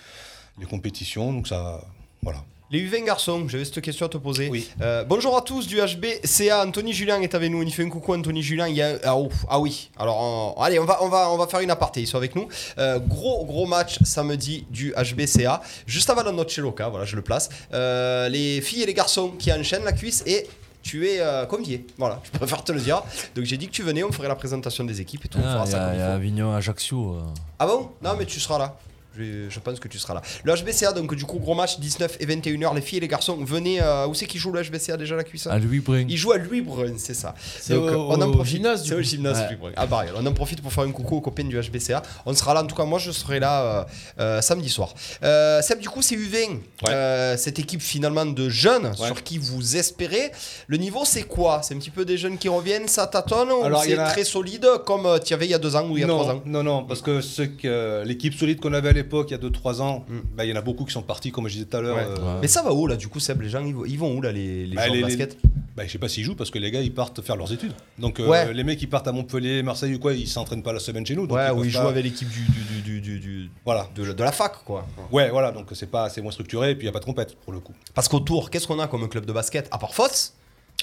les 0.59 0.67
compétitions, 0.67 1.33
donc 1.33 1.49
ça, 1.49 1.81
voilà. 2.23 2.45
Les 2.71 2.87
U20 2.87 3.05
garçons, 3.07 3.49
j'avais 3.49 3.65
cette 3.65 3.81
question 3.81 4.05
à 4.05 4.09
te 4.11 4.19
poser. 4.19 4.51
Oui. 4.51 4.69
Euh, 4.83 5.03
bonjour 5.03 5.35
à 5.39 5.41
tous 5.41 5.67
du 5.67 5.77
HBCA. 5.81 6.67
Anthony 6.67 6.93
Julien 6.93 7.19
est 7.23 7.35
avec 7.35 7.51
nous. 7.51 7.63
On 7.63 7.67
y 7.67 7.71
fait 7.71 7.83
un 7.83 7.89
coucou, 7.89 8.13
Anthony 8.13 8.43
Julien. 8.43 8.69
Il 8.69 8.77
y 8.77 8.83
a... 8.83 8.99
ah, 9.05 9.17
ouf. 9.17 9.47
ah 9.49 9.59
oui. 9.59 9.89
Alors, 9.99 10.55
on- 10.59 10.61
allez, 10.61 10.79
on 10.79 10.85
va, 10.85 11.03
on, 11.03 11.09
va, 11.09 11.31
on 11.31 11.39
va 11.39 11.47
faire 11.47 11.61
une 11.61 11.71
aparté. 11.71 12.03
Ils 12.03 12.07
sont 12.07 12.19
avec 12.19 12.37
nous. 12.37 12.47
Euh, 12.77 12.99
gros, 12.99 13.47
gros 13.47 13.65
match 13.65 13.97
samedi 14.05 14.67
du 14.69 14.93
HBCA. 14.93 15.63
Juste 15.87 16.11
avant 16.11 16.23
la 16.23 16.31
note 16.33 16.51
chez 16.51 16.61
Loca. 16.61 16.91
Voilà, 16.91 17.07
je 17.07 17.17
le 17.17 17.23
place. 17.23 17.49
Euh, 17.73 18.29
les 18.29 18.61
filles 18.61 18.83
et 18.83 18.87
les 18.87 18.93
garçons 18.95 19.31
qui 19.39 19.51
enchaînent 19.51 19.85
la 19.85 19.93
cuisse 19.93 20.23
et. 20.27 20.47
Tu 20.81 21.07
es 21.09 21.21
euh, 21.21 21.45
convié, 21.45 21.85
voilà, 21.99 22.21
je 22.23 22.31
préfère 22.31 22.63
te 22.63 22.71
le 22.73 22.81
dire. 22.81 23.03
Donc 23.35 23.45
j'ai 23.45 23.57
dit 23.59 23.67
que 23.67 23.73
tu 23.73 23.83
venais, 23.83 24.05
on 24.05 24.13
ferait 24.13 24.29
la 24.29 24.37
présentation 24.37 24.85
des 24.85 25.01
équipes 25.01 25.25
et 25.25 25.29
tout, 25.29 25.39
on 25.39 25.45
Ah, 25.45 25.53
fera 25.53 25.65
Il 25.65 25.69
y 25.69 25.73
ça 25.73 25.79
comme 25.81 25.95
il 25.95 25.99
faut. 25.99 26.05
Avignon, 26.13 26.55
Ajaccio. 26.55 27.15
euh. 27.17 27.21
Ah 27.59 27.67
bon? 27.67 27.91
Non, 28.01 28.13
mais 28.17 28.25
tu 28.25 28.39
seras 28.39 28.59
là. 28.59 28.79
Je, 29.19 29.49
je 29.51 29.61
pense 29.61 29.81
que 29.81 29.89
tu 29.89 29.99
seras 29.99 30.15
là. 30.15 30.23
Le 30.45 30.55
HBCA, 30.55 30.93
donc 30.93 31.15
du 31.15 31.25
coup, 31.25 31.39
gros 31.39 31.55
match, 31.55 31.79
19 31.79 32.17
et 32.21 32.27
21h. 32.27 32.75
Les 32.75 32.81
filles 32.81 32.99
et 32.99 33.01
les 33.01 33.09
garçons, 33.09 33.37
venez. 33.41 33.81
euh, 33.83 34.07
où 34.07 34.15
c'est 34.15 34.27
qui 34.27 34.39
joue 34.39 34.53
le 34.53 34.63
HBCA 34.63 34.97
déjà 34.97 35.17
la 35.17 35.25
cuisse? 35.25 35.47
À 35.47 35.59
Louis 35.59 35.81
Brun. 35.81 36.07
Il 36.09 36.17
joue 36.17 36.33
à 36.33 36.39
Louis 36.39 36.61
Brun, 36.63 36.95
c'est 36.99 37.15
ça. 37.15 37.35
C'est 37.61 37.75
Donc, 37.75 37.91
au- 37.91 38.11
on 38.13 38.21
en 38.23 38.29
au 38.29 38.33
profite. 38.33 38.57
gymnase, 38.57 38.83
du 38.83 38.89
C'est 38.89 38.95
au 38.95 38.99
coup. 38.99 39.03
gymnase 39.05 39.39
Ouais. 39.39 39.47
Louis 39.49 39.57
Brun. 39.57 39.73
Ah, 39.77 39.87
pareil. 39.87 40.11
On 40.17 40.25
en 40.27 40.33
profite 40.33 40.63
pour 40.63 40.73
faire 40.73 40.85
un 40.85 40.91
coucou 40.93 41.17
aux 41.17 41.21
copains 41.21 41.45
du 41.45 41.57
HBCA. 41.61 42.03
On 42.27 42.35
sera 42.35 42.55
là, 42.55 42.63
en 42.63 42.67
tout 42.67 42.75
cas, 42.77 42.85
moi 42.85 42.99
je 42.99 43.11
serai 43.11 43.41
là 43.41 43.63
euh, 43.63 43.85
euh, 44.21 44.41
samedi 44.41 44.69
soir. 44.69 44.95
Euh, 45.23 45.61
Seb, 45.63 45.79
du 45.81 45.89
coup, 45.89 46.03
c'est 46.03 46.17
U20. 46.17 46.51
Ouais. 46.85 46.91
Euh, 46.91 47.37
cette 47.37 47.59
équipe 47.59 47.83
finalement 47.83 48.27
de 48.27 48.49
jeunes 48.49 48.87
Ouais. 48.87 49.07
sur 49.07 49.23
qui 49.23 49.39
vous 49.39 49.77
espérez. 49.77 50.31
Le 50.67 50.77
niveau, 50.77 51.05
c'est 51.05 51.23
quoi? 51.23 51.61
C'est 51.63 51.75
un 51.75 51.79
petit 51.79 51.91
peu 51.91 52.05
des 52.05 52.17
jeunes 52.19 52.39
qui 52.39 52.49
reviennent, 52.49 52.89
ça 52.89 53.07
tâtonne 53.07 53.51
ou 53.51 53.65
Alors, 53.65 53.83
c'est 53.83 53.99
a- 53.99 54.07
très 54.11 54.25
solide 54.25 54.67
comme 54.87 55.07
tu 55.25 55.31
y 55.31 55.35
avais 55.35 55.47
il 55.47 55.51
y 55.51 55.55
a 55.55 55.59
deux 55.59 55.75
ans 55.77 55.89
ou 55.89 55.97
il 55.97 56.01
y 56.01 56.05
a 56.05 56.07
non, 56.07 56.19
trois 56.21 56.35
ans? 56.35 56.43
non, 56.47 56.63
non, 56.63 56.85
parce 56.85 57.03
que 57.03 57.21
que 57.57 58.03
l'équipe 58.05 58.35
solide 58.35 58.61
qu'on 58.61 58.73
avait 58.73 58.89
à 58.91 58.93
l'époque, 58.93 59.08
il 59.29 59.31
y 59.31 59.35
a 59.35 59.39
2-3 59.39 59.81
ans, 59.81 60.05
bah, 60.37 60.45
il 60.45 60.51
y 60.51 60.53
en 60.53 60.57
a 60.57 60.61
beaucoup 60.61 60.85
qui 60.85 60.93
sont 60.93 61.03
partis, 61.03 61.31
comme 61.33 61.49
je 61.49 61.55
disais 61.55 61.65
tout 61.67 61.77
à 61.77 61.81
l'heure. 61.81 61.97
Ouais. 61.97 62.07
euh, 62.21 62.39
Mais 62.41 62.49
ça 62.49 62.63
va 62.63 62.73
où 62.73 62.87
là 62.87 62.97
du 62.97 63.09
coup 63.09 63.21
Seb 63.21 63.41
Les 63.43 63.49
gens 63.49 63.65
ils 63.65 63.75
vont, 63.75 63.85
ils 63.85 63.99
vont 63.99 64.15
où 64.17 64.21
là 64.21 64.33
les, 64.33 64.67
les 64.67 64.77
Bah, 64.77 64.83
joueurs 64.87 64.95
les- 64.97 65.03
de 65.03 65.07
les- 65.09 65.17
basket? 65.17 65.39
Bah, 65.77 65.85
je 65.87 65.93
sais 65.93 65.99
pas 65.99 66.09
s'ils 66.09 66.25
jouent 66.25 66.35
parce 66.35 66.51
que 66.51 66.59
les 66.59 66.71
gars 66.73 66.81
ils 66.83 66.93
partent 66.93 67.21
faire 67.23 67.37
leurs 67.37 67.53
études. 67.53 67.73
Donc 67.99 68.19
euh, 68.21 68.27
Ouais. 68.29 68.53
les 68.53 68.65
mecs 68.65 68.79
qui 68.79 68.87
partent 68.89 69.07
à 69.09 69.13
Montpellier, 69.13 69.63
Marseille 69.63 69.95
ou 69.95 69.99
quoi, 70.01 70.13
ils 70.13 70.27
s'entraînent 70.27 70.63
pas 70.63 70.73
la 70.73 70.81
semaine 70.81 71.07
chez 71.07 71.15
nous. 71.15 71.27
donc 71.27 71.37
Ouais, 71.37 71.47
ils 71.47 71.55
peuvent 71.57 71.67
ils 71.67 71.73
pas- 71.73 71.83
jouent 71.83 71.89
avec 71.89 72.05
l'équipe 72.05 72.29
du, 72.29 72.41
du, 72.41 72.83
du, 72.83 73.01
du, 73.01 73.21
du- 73.21 73.51
Voilà. 73.65 73.89
de, 73.95 74.13
de 74.13 74.23
la 74.25 74.33
fac, 74.33 74.65
quoi. 74.65 74.85
Ouais, 75.13 75.31
voilà, 75.31 75.53
donc 75.53 75.67
c'est 75.75 75.91
pas 75.91 76.09
c'est 76.11 76.21
moins 76.21 76.33
structuré 76.33 76.73
et 76.73 76.75
puis 76.75 76.85
il 76.85 76.87
y 76.87 76.91
a 76.91 76.93
pas 76.93 76.99
de 77.01 77.05
compète 77.05 77.37
pour 77.37 77.53
le 77.53 77.61
coup. 77.61 77.73
Parce 77.95 78.09
qu'autour, 78.09 78.51
qu'est-ce 78.51 78.67
qu'on 78.67 78.81
a 78.81 78.89
comme 78.89 79.09
club 79.09 79.25
de 79.25 79.33
basket 79.33 79.69
À 79.71 79.79
part 79.79 79.95
Foss? 79.95 80.35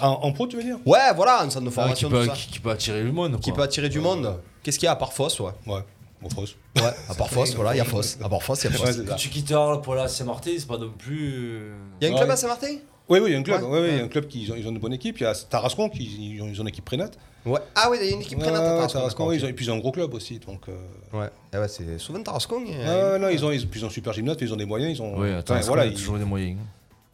En, 0.02 0.08
en 0.10 0.32
pro, 0.34 0.46
tu 0.48 0.58
veux 0.58 0.64
dire? 0.64 0.78
Ouais, 0.86 1.14
voilà, 1.16 1.42
un 1.42 1.50
centre 1.50 1.62
de 1.62 1.68
Ah, 1.68 1.70
qui, 1.70 1.76
formation, 1.76 2.10
peut, 2.10 2.20
tout 2.24 2.26
ça. 2.28 2.34
qui, 2.34 2.48
qui 2.52 2.60
peut 2.60 2.70
attirer 2.70 3.02
le 3.04 3.12
monde. 3.14 3.40
Qui 3.40 3.52
peut 3.54 3.62
attirer 3.62 3.88
du 3.90 4.00
monde. 4.00 4.40
Qu'est-ce 4.62 4.78
qu'il 4.80 4.88
y 4.88 4.90
a 4.90 4.92
à 4.92 4.96
part 4.98 5.14
Foss, 5.14 5.40
ouais? 5.40 5.52
Ouais, 5.68 5.80
bon, 6.28 6.36
Foss. 6.42 6.56
Ouais, 6.78 6.84
à 7.10 7.14
part 7.16 7.30
Foss, 7.30 7.54
voilà, 7.56 7.74
il 7.74 7.78
y 7.78 7.82
a 7.82 7.86
Foss. 7.86 8.18
À 8.24 8.30
part 8.30 8.44
Foss, 8.44 8.64
il 8.64 8.72
y 8.72 8.76
a 8.76 8.80
Ouais, 8.80 8.94
Foss. 8.94 9.16
tu 9.18 9.30
quittes 9.30 9.52
Arles 9.52 9.82
pour 9.82 9.96
à 9.98 10.08
Saint-Martin, 10.08 10.52
c'est 10.58 10.68
pas 10.68 10.78
non 10.78 10.92
plus. 10.98 11.34
euh, 11.34 11.74
Il 12.02 12.06
y 12.06 12.08
a 12.08 12.12
un 12.12 12.14
Ouais. 12.14 12.20
club 12.20 12.32
à 12.32 12.36
Saint-Martin? 12.36 12.76
Oui, 13.08 13.20
oui, 13.20 13.30
il 13.30 13.34
y 13.34 13.36
a 13.36 13.40
un 13.40 13.44
club. 13.44 13.62
Ouais. 13.62 13.68
Ouais, 13.70 13.80
ouais, 13.82 13.90
il 13.92 13.98
y 13.98 14.02
a 14.02 14.04
un 14.04 14.08
club 14.08 14.26
qui 14.28 14.42
ils 14.44 14.52
ont, 14.52 14.56
ils 14.56 14.66
ont 14.68 14.72
une 14.72 14.80
bonne 14.80 14.94
équipe. 14.94 15.20
Il 15.20 15.24
y 15.24 15.26
a 15.28 15.36
Tarascon 15.36 15.90
qui 15.90 16.04
ils 16.36 16.42
ont, 16.42 16.48
ils 16.48 16.60
ont 16.60 16.64
une 16.64 16.70
équipe 16.70 16.86
prénate. 16.86 17.18
Ouais. 17.46 17.60
Ah 17.76 17.92
ouais, 17.92 18.00
il 18.02 18.10
y 18.10 18.12
a 18.12 18.16
une 18.16 18.22
équipe 18.22 18.40
prénate 18.40 18.60
à 18.62 18.64
Ouais, 18.64 18.70
Tarascon, 18.78 18.94
Tarascon, 19.00 19.18
d'accord, 19.24 19.28
oui, 19.28 19.36
ils 19.38 19.46
ont- 19.46 19.48
et 19.48 19.54
puis 19.54 19.66
ils 19.66 19.72
ont 19.72 19.76
un 19.76 19.80
gros 19.80 19.92
club 19.92 20.12
aussi. 20.16 20.40
Donc, 20.40 20.62
euh, 20.68 20.74
Ouais, 21.20 21.30
Ah 21.54 21.68
c'est 21.68 22.00
souvent 22.00 22.22
Tarascon. 22.24 22.62
non, 22.62 23.30
ils 23.30 23.46
ont, 23.46 23.52
ils, 23.52 23.68
puis 23.70 23.80
ils 23.80 23.84
ont 23.84 23.90
un 23.90 23.92
super 23.92 24.12
gymnase, 24.14 24.38
puis 24.38 24.48
ils 24.48 24.54
ont 24.54 24.58
des 24.58 24.66
moyens. 24.66 24.98
Ils 24.98 25.02
ont, 25.04 25.20
Oui, 25.20 25.30
voilà, 25.68 25.90
toujours 25.92 26.18
des 26.18 26.26
moyens. 26.26 26.58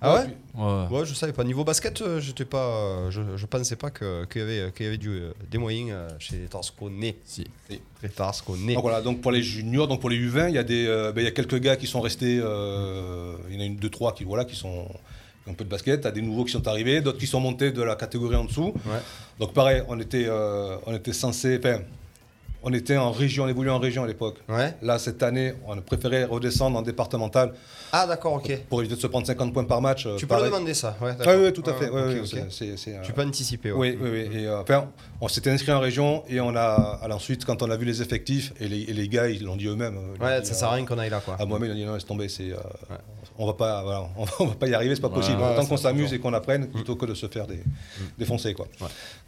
Ah 0.03 0.15
ouais 0.15 0.29
Ouais. 0.57 0.87
Ouais, 0.99 1.05
je 1.05 1.13
savais 1.13 1.31
pas. 1.31 1.43
Niveau 1.43 1.63
basket, 1.63 2.01
euh, 2.01 2.19
j'étais 2.19 2.43
pas, 2.43 2.57
euh, 2.65 3.11
je, 3.11 3.21
je 3.37 3.45
pensais 3.45 3.75
pas 3.75 3.91
que- 3.91 4.25
qu'il 4.25 4.41
y 4.41 4.43
avait, 4.43 4.71
qu'il 4.73 4.85
y 4.85 4.89
avait 4.89 4.97
du, 4.97 5.09
euh, 5.09 5.31
des 5.49 5.57
moyens 5.59 5.89
euh, 5.93 6.09
chez 6.19 6.37
les 6.37 6.47
Tarasconnais. 6.47 7.15
Si. 7.23 7.45
Les 7.69 8.09
Tarasconnais. 8.09 8.73
Donc 8.73 8.81
voilà, 8.83 9.01
donc 9.01 9.21
pour 9.21 9.31
les 9.31 9.43
juniors, 9.43 9.87
donc 9.87 10.01
pour 10.01 10.09
les 10.09 10.17
U20, 10.17 10.49
il 10.49 10.55
y 10.55 10.57
a 10.57 10.63
des, 10.63 10.87
euh, 10.87 11.11
ben, 11.11 11.21
il 11.21 11.25
y 11.25 11.27
a 11.27 11.31
quelques 11.31 11.59
gars 11.59 11.75
qui 11.77 11.85
sont 11.87 12.01
restés, 12.01 12.39
euh, 12.43 13.35
il 13.49 13.55
y 13.55 13.57
en 13.59 13.61
a 13.61 13.65
une, 13.65 13.75
deux, 13.77 13.89
trois 13.89 14.13
qui 14.13 14.23
voilà, 14.23 14.43
qui 14.43 14.55
sont 14.55 14.85
qui 15.43 15.49
ont 15.49 15.53
un 15.53 15.55
peu 15.55 15.63
de 15.63 15.69
basket. 15.69 16.01
T'as 16.01 16.11
des 16.11 16.21
nouveaux 16.21 16.43
qui 16.45 16.51
sont 16.51 16.67
arrivés, 16.67 17.01
d'autres 17.01 17.17
qui 17.19 17.27
sont 17.27 17.39
montés 17.39 17.71
de 17.71 17.81
la 17.81 17.95
catégorie 17.95 18.35
en 18.35 18.45
dessous. 18.45 18.73
Ouais. 18.85 18.99
Donc 19.39 19.53
pareil, 19.53 19.81
on 19.87 19.99
était, 19.99 20.25
euh, 20.27 20.77
on 20.87 20.93
était 20.95 21.13
censé, 21.13 21.57
enfin, 21.59 21.79
on 22.63 22.71
était 22.73 22.97
en 22.97 23.11
région, 23.11 23.45
on 23.45 23.47
évoluait 23.47 23.71
en 23.71 23.79
région 23.79 24.03
à 24.03 24.07
l'époque. 24.07 24.37
Ouais. 24.49 24.75
Là 24.81 24.99
cette 24.99 25.23
année, 25.23 25.53
on 25.67 25.77
a 25.77 25.81
préféré 25.81 26.23
redescendre 26.25 26.77
en 26.77 26.81
départemental 26.81 27.53
Ah 27.91 28.05
d'accord, 28.07 28.33
ok. 28.33 28.55
pour 28.69 28.81
éviter 28.81 28.95
de 28.95 29.01
se 29.01 29.07
prendre 29.07 29.25
50 29.27 29.53
points 29.53 29.63
par 29.63 29.81
match. 29.81 30.05
euh, 30.05 30.15
Tu 30.17 30.27
peux 30.27 30.35
le 30.37 30.43
demander 30.45 30.73
ça, 30.73 30.95
ouais. 31.01 31.13
Ah 31.25 31.35
oui, 31.37 31.51
tout 31.53 31.63
à 31.65 31.73
fait. 31.73 31.89
Euh, 31.91 32.23
Tu 33.03 33.13
peux 33.13 33.21
anticiper. 33.23 33.71
Ouais. 33.71 33.97
oui, 34.01 34.09
oui, 34.11 34.27
oui. 34.31 34.37
Et, 34.41 34.47
euh, 34.47 34.61
enfin, 34.61 34.89
on 35.19 35.27
s'était 35.27 35.49
inscrit 35.49 35.71
en 35.71 35.79
région 35.79 36.23
et 36.29 36.39
on 36.39 36.55
a, 36.55 36.99
à 37.01 37.09
ensuite, 37.13 37.45
quand 37.45 37.61
on 37.63 37.69
a 37.71 37.77
vu 37.77 37.85
les 37.85 38.01
effectifs 38.01 38.53
et 38.59 38.67
les, 38.67 38.81
et 38.83 38.93
les 38.93 39.07
gars, 39.07 39.27
ils 39.27 39.43
l'ont 39.43 39.55
dit 39.55 39.67
eux-mêmes. 39.67 39.97
euh, 39.97 40.23
Ouais, 40.25 40.41
dit, 40.41 40.47
ça 40.47 40.53
sert 40.53 40.67
à 40.69 40.73
rien 40.73 40.85
qu'on 40.85 40.97
aille 40.99 41.09
là, 41.09 41.21
quoi. 41.23 41.35
À 41.39 41.45
moi-même, 41.45 41.69
ils 41.69 41.73
ont 41.73 41.75
dit 41.77 41.85
non, 41.85 41.93
laisse 41.95 42.05
tomber, 42.05 42.29
c'est, 42.29 42.51
euh, 42.51 42.57
on 43.37 43.45
va 43.47 43.53
pas, 43.53 43.81
voilà, 43.83 44.07
on, 44.17 44.23
va, 44.25 44.31
on 44.39 44.45
va 44.45 44.55
pas 44.55 44.67
y 44.67 44.73
arriver, 44.73 44.93
c'est 44.95 45.01
pas 45.01 45.09
possible. 45.09 45.39
ça, 45.39 45.65
qu'on 45.67 45.77
s'amuse 45.77 46.13
et 46.13 46.19
qu'on 46.19 46.33
apprenne 46.33 46.67
plutôt 46.67 46.95
que 46.95 47.05
de 47.05 47.13
se 47.15 47.27
faire 47.27 47.47
des, 47.47 47.63
défoncer, 48.17 48.53
quoi. 48.53 48.67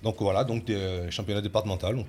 Donc 0.03 0.15
voilà, 0.19 0.43
donc 0.43 0.65
des 0.65 1.07
championnats 1.09 1.41
départementaux. 1.41 1.91
Donc, 1.93 2.07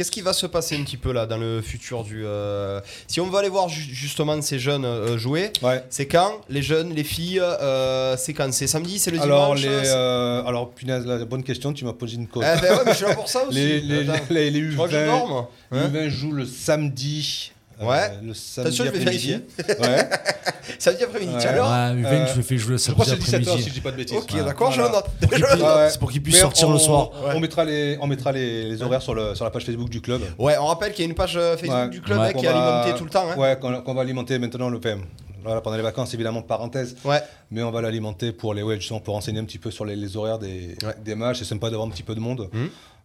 Qu'est-ce 0.00 0.10
qui 0.10 0.22
va 0.22 0.32
se 0.32 0.46
passer 0.46 0.78
un 0.78 0.82
petit 0.82 0.96
peu 0.96 1.12
là 1.12 1.26
dans 1.26 1.36
le 1.36 1.60
futur 1.60 2.04
du. 2.04 2.22
euh, 2.24 2.80
Si 3.06 3.20
on 3.20 3.28
veut 3.28 3.36
aller 3.38 3.50
voir 3.50 3.68
ju- 3.68 3.92
justement 3.92 4.40
ces 4.40 4.58
jeunes 4.58 4.86
euh, 4.86 5.18
jouer, 5.18 5.52
ouais. 5.60 5.84
c'est 5.90 6.06
quand 6.06 6.40
Les 6.48 6.62
jeunes, 6.62 6.94
les 6.94 7.04
filles, 7.04 7.38
euh, 7.38 8.16
c'est 8.16 8.32
quand? 8.32 8.50
C'est 8.50 8.66
samedi, 8.66 8.98
c'est 8.98 9.10
le 9.10 9.20
Alors, 9.20 9.54
dimanche 9.54 9.60
les, 9.60 9.84
c'est- 9.84 9.92
euh, 9.94 10.42
alors, 10.46 10.70
punaise, 10.70 11.04
la 11.04 11.22
bonne 11.26 11.42
question, 11.42 11.74
tu 11.74 11.84
m'as 11.84 11.92
posé 11.92 12.14
une 12.16 12.28
colle. 12.28 12.46
Eh 12.46 12.60
ben 12.62 12.72
ouais, 12.78 12.82
mais 12.86 12.92
je 12.92 12.96
suis 12.96 13.04
là 13.04 13.14
pour 13.14 13.28
ça 13.28 13.44
aussi. 13.46 13.58
Les, 13.58 13.80
les, 13.82 14.08
Attends. 14.08 14.22
les, 14.30 14.50
les 14.50 14.70
Je 14.70 14.72
crois 14.74 14.88
que 14.88 14.94
je 14.94 14.98
U20, 15.00 15.04
dors, 15.06 15.28
moi. 15.28 15.50
les 15.70 15.78
Hein 15.80 15.90
U20 15.92 16.08
jouent 16.08 16.32
le 16.32 16.46
samedi. 16.46 17.52
Euh, 17.80 17.86
Ouais. 17.86 18.10
le 18.22 18.34
samedi 18.34 18.76
je 18.76 18.82
vais 18.82 18.88
après-midi. 18.88 19.36
Ouais. 19.80 20.08
Samedi 20.78 21.02
après-midi, 21.04 21.34
as 21.46 21.52
l'heure 21.52 21.66
Ouais, 21.68 22.02
U20, 22.02 22.06
Euh, 22.06 22.26
je 22.32 22.36
le 22.36 22.42
fais 22.42 22.56
jouer 22.58 22.72
le 22.72 22.78
Je 22.78 22.90
crois 22.92 23.04
que 23.04 23.10
samedi 23.10 23.26
c'est 23.26 23.38
17h 23.38 23.42
si 23.44 23.48
après-midi. 23.50 23.68
je 23.68 23.74
dis 23.74 23.80
pas 23.80 23.90
de 23.90 23.96
bêtises. 23.96 24.16
Ok, 24.16 24.30
Ouais. 24.34 24.44
d'accord, 24.44 24.72
je 24.72 24.80
le 24.80 24.86
Voilà. 24.88 25.02
note. 25.52 25.60
Ouais. 25.60 25.90
C'est 25.90 25.98
pour 25.98 26.10
qu'ils 26.12 26.22
puissent 26.22 26.36
Mais 26.36 26.40
sortir 26.40 26.68
on- 26.68 26.72
le 26.72 26.78
soir. 26.78 27.10
On 27.34 27.40
mettra 27.40 27.64
les, 27.64 27.98
on 28.00 28.06
mettra 28.06 28.32
les, 28.32 28.64
les 28.70 28.82
horaires 28.82 29.02
sur, 29.02 29.14
le, 29.14 29.34
sur 29.34 29.44
la 29.44 29.50
page 29.50 29.64
Facebook 29.64 29.88
du 29.88 30.00
club. 30.00 30.22
Ouais, 30.38 30.56
on 30.58 30.66
rappelle 30.66 30.92
qu'il 30.92 31.04
y 31.04 31.08
a 31.08 31.10
une 31.10 31.14
page 31.16 31.36
euh, 31.36 31.56
Facebook 31.56 31.76
Ouais. 31.78 31.88
du 31.88 32.00
club 32.00 32.18
Ouais. 32.18 32.26
hein, 32.28 32.32
qui 32.32 32.44
est 32.46 32.48
Qu'on 32.48 32.54
va- 32.54 32.76
alimentée 32.80 32.98
tout 32.98 33.04
le 33.04 33.10
temps. 33.10 33.26
hein. 33.30 33.36
Ouais, 33.38 33.58
qu'on 33.60 33.80
qu'on 33.82 33.94
va 33.94 34.02
alimenter 34.02 34.38
maintenant 34.38 34.68
le 34.70 34.78
PM. 34.80 35.02
Voilà, 35.42 35.62
pendant 35.62 35.76
les 35.78 35.82
vacances, 35.82 36.12
évidemment, 36.12 36.42
parenthèse. 36.42 36.96
Ouais. 37.02 37.20
Mais 37.50 37.62
on 37.62 37.70
va 37.70 37.80
l'alimenter 37.80 38.30
pour 38.30 38.52
les 38.52 38.62
ouais, 38.62 38.76
justement, 38.76 39.00
pour 39.00 39.14
renseigner 39.14 39.40
un 39.40 39.44
petit 39.44 39.58
peu 39.58 39.70
sur 39.70 39.86
les, 39.86 39.96
les 39.96 40.14
horaires 40.16 40.38
des, 40.38 40.76
Ouais. 40.84 40.94
des 41.02 41.14
matchs. 41.14 41.38
C'est 41.38 41.44
sympa 41.46 41.70
d'avoir 41.70 41.88
un 41.88 41.90
petit 41.90 42.02
peu 42.02 42.14
de 42.14 42.20
monde. 42.20 42.50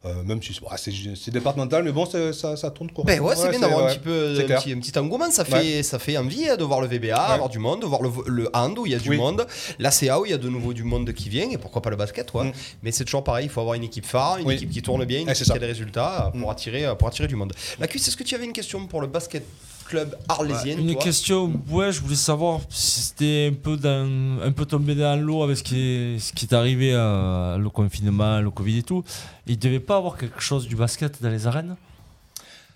Euh, 0.05 0.21
même 0.23 0.41
si 0.43 0.53
c'est 0.53 0.61
ouais, 0.61 1.15
c'est- 1.15 1.31
départemental, 1.31 1.83
mais 1.83 1.91
bon, 1.91 2.05
ça, 2.05 2.55
ça 2.55 2.69
tourne 2.69 2.91
court. 2.91 3.05
Ben 3.05 3.19
ouais, 3.19 3.35
c'est 3.35 3.49
bien 3.49 3.59
d'avoir 3.59 3.79
un 3.81 3.85
ouais, 3.87 3.93
petit 3.93 3.99
peu 3.99 4.35
un 4.39 4.57
petit, 4.59 4.71
un 4.73 4.79
petit 4.79 4.99
engouement, 4.99 5.31
ça 5.31 5.43
fait, 5.43 5.81
ça 5.81 5.97
fait 5.97 6.15
envie 6.17 6.47
hein, 6.47 6.57
de 6.57 6.63
voir 6.63 6.79
le 6.79 6.87
VBA, 6.87 7.15
avoir 7.15 7.49
du 7.49 7.57
monde, 7.57 7.81
de 7.81 7.87
voir 7.87 8.03
le, 8.03 8.11
le 8.27 8.49
hand 8.53 8.77
où 8.77 8.85
il 8.85 8.91
y 8.91 8.95
a 8.95 8.99
du 8.99 9.09
Oui. 9.09 9.17
monde, 9.17 9.47
la 9.79 9.89
CA 9.89 10.19
où 10.19 10.25
il 10.25 10.31
y 10.31 10.33
a 10.35 10.37
de 10.37 10.47
nouveau 10.47 10.73
du 10.73 10.83
monde 10.83 11.11
qui 11.13 11.29
vient, 11.29 11.49
et 11.49 11.57
pourquoi 11.57 11.81
pas 11.81 11.89
le 11.89 11.95
basket, 11.95 12.29
quoi. 12.29 12.43
Mm. 12.43 12.51
Mais 12.83 12.91
c'est 12.91 13.03
toujours 13.05 13.23
pareil, 13.23 13.47
il 13.47 13.49
faut 13.49 13.61
avoir 13.61 13.73
une 13.75 13.83
équipe 13.83 14.05
phare, 14.05 14.37
une 14.37 14.45
Oui. 14.47 14.53
équipe 14.53 14.69
qui 14.69 14.81
tourne 14.83 15.03
bien, 15.05 15.21
une 15.21 15.27
Eh, 15.27 15.31
équipe 15.31 15.45
qui 15.45 15.51
a 15.51 15.57
des 15.59 15.65
résultats 15.65 16.27
euh, 16.27 16.39
pour, 16.39 16.49
Mm. 16.49 16.51
attirer, 16.51 16.85
euh, 16.85 16.93
pour 16.95 17.07
attirer 17.07 17.27
du 17.27 17.35
monde. 17.35 17.53
La 17.79 17.87
cuisse, 17.87 18.07
est-ce 18.07 18.15
que 18.17 18.23
tu 18.23 18.35
avais 18.35 18.45
une 18.45 18.53
question 18.53 18.85
pour 18.85 19.01
le 19.01 19.07
basket? 19.07 19.43
Club 19.85 20.15
arlésien 20.27 20.77
Une 20.77 20.93
toi 20.93 21.01
question, 21.03 21.53
ouais, 21.69 21.91
je 21.91 22.01
voulais 22.01 22.15
savoir 22.15 22.61
si 22.69 23.01
c'était 23.01 23.51
un 23.51 23.55
peu, 23.55 23.77
dans, 23.77 24.41
un 24.43 24.51
peu 24.51 24.65
tombé 24.65 24.95
dans 24.95 25.19
l'eau 25.19 25.43
avec 25.43 25.57
ce 25.57 25.63
qui 25.63 25.79
est, 25.79 26.19
ce 26.19 26.33
qui 26.33 26.45
est 26.45 26.53
arrivé, 26.53 26.91
euh, 26.93 27.57
le 27.57 27.69
confinement, 27.69 28.41
le 28.41 28.49
Covid 28.51 28.79
et 28.79 28.83
tout. 28.83 29.03
Il 29.47 29.57
devait 29.57 29.79
pas 29.79 29.97
avoir 29.97 30.17
quelque 30.17 30.41
chose 30.41 30.67
du 30.67 30.75
basket 30.75 31.21
dans 31.21 31.29
les 31.29 31.47
arènes? 31.47 31.75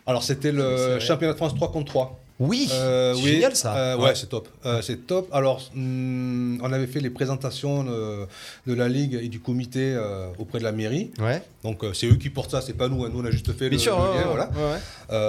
Alors, 0.06 0.24
c'était 0.24 0.52
le 0.52 1.00
championnat 1.00 1.34
de 1.34 1.38
France 1.38 1.56
3 1.56 1.72
contre 1.72 1.92
3. 1.92 2.20
Oui, 2.40 2.70
Euh, 2.72 3.14
c'est 3.16 3.22
oui, 3.22 3.32
génial 3.32 3.56
ça. 3.56 3.76
euh, 3.76 3.98
ouais, 3.98 4.04
Ouais. 4.06 4.16
c'est 4.16 4.28
top. 4.30 4.48
Euh, 4.66 4.82
c'est 4.82 5.06
top. 5.06 5.28
Alors, 5.34 5.62
hum, 5.76 6.58
on 6.64 6.72
avait 6.72 6.88
fait 6.88 7.02
les 7.02 7.10
présentations 7.10 7.84
de, 7.84 8.74
la 8.74 8.88
ligue 8.88 9.20
et 9.22 9.28
du 9.28 9.40
comité 9.42 9.98
auprès 10.38 10.60
de 10.60 10.64
la 10.64 10.72
mairie. 10.72 11.12
Ouais. 11.20 11.42
Donc, 11.64 11.84
c'est 11.94 12.08
eux 12.08 12.16
qui 12.16 12.30
portent 12.30 12.52
ça, 12.52 12.62
c'est 12.62 12.74
pas 12.74 12.88
nous. 12.88 13.04
hein. 13.04 13.10
Nous, 13.12 13.20
on 13.22 13.26
a 13.26 13.32
juste 13.32 13.52
fait 13.52 13.68
Bien 13.70 13.78
le, 13.78 13.84
sûr, 13.84 14.00
le 14.00 14.20
lien, 14.20 14.28
voilà. 14.28 14.50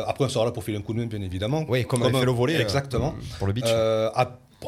après, 0.08 0.24
on 0.24 0.28
sera 0.28 0.44
là 0.44 0.52
pour 0.52 0.62
filer 0.62 0.78
un 0.78 0.82
coup 0.82 0.92
de 0.94 1.00
main, 1.00 1.06
bien 1.06 1.20
évidemment. 1.22 1.64
Oui, 1.68 1.84
comme, 1.84 2.02
avait 2.04 2.16
un- 2.16 2.20
fait 2.20 2.26
le 2.26 2.32
volet. 2.32 2.60
Exactement. 2.60 3.14
pour 3.38 3.46
le 3.48 3.52
beach. 3.54 3.64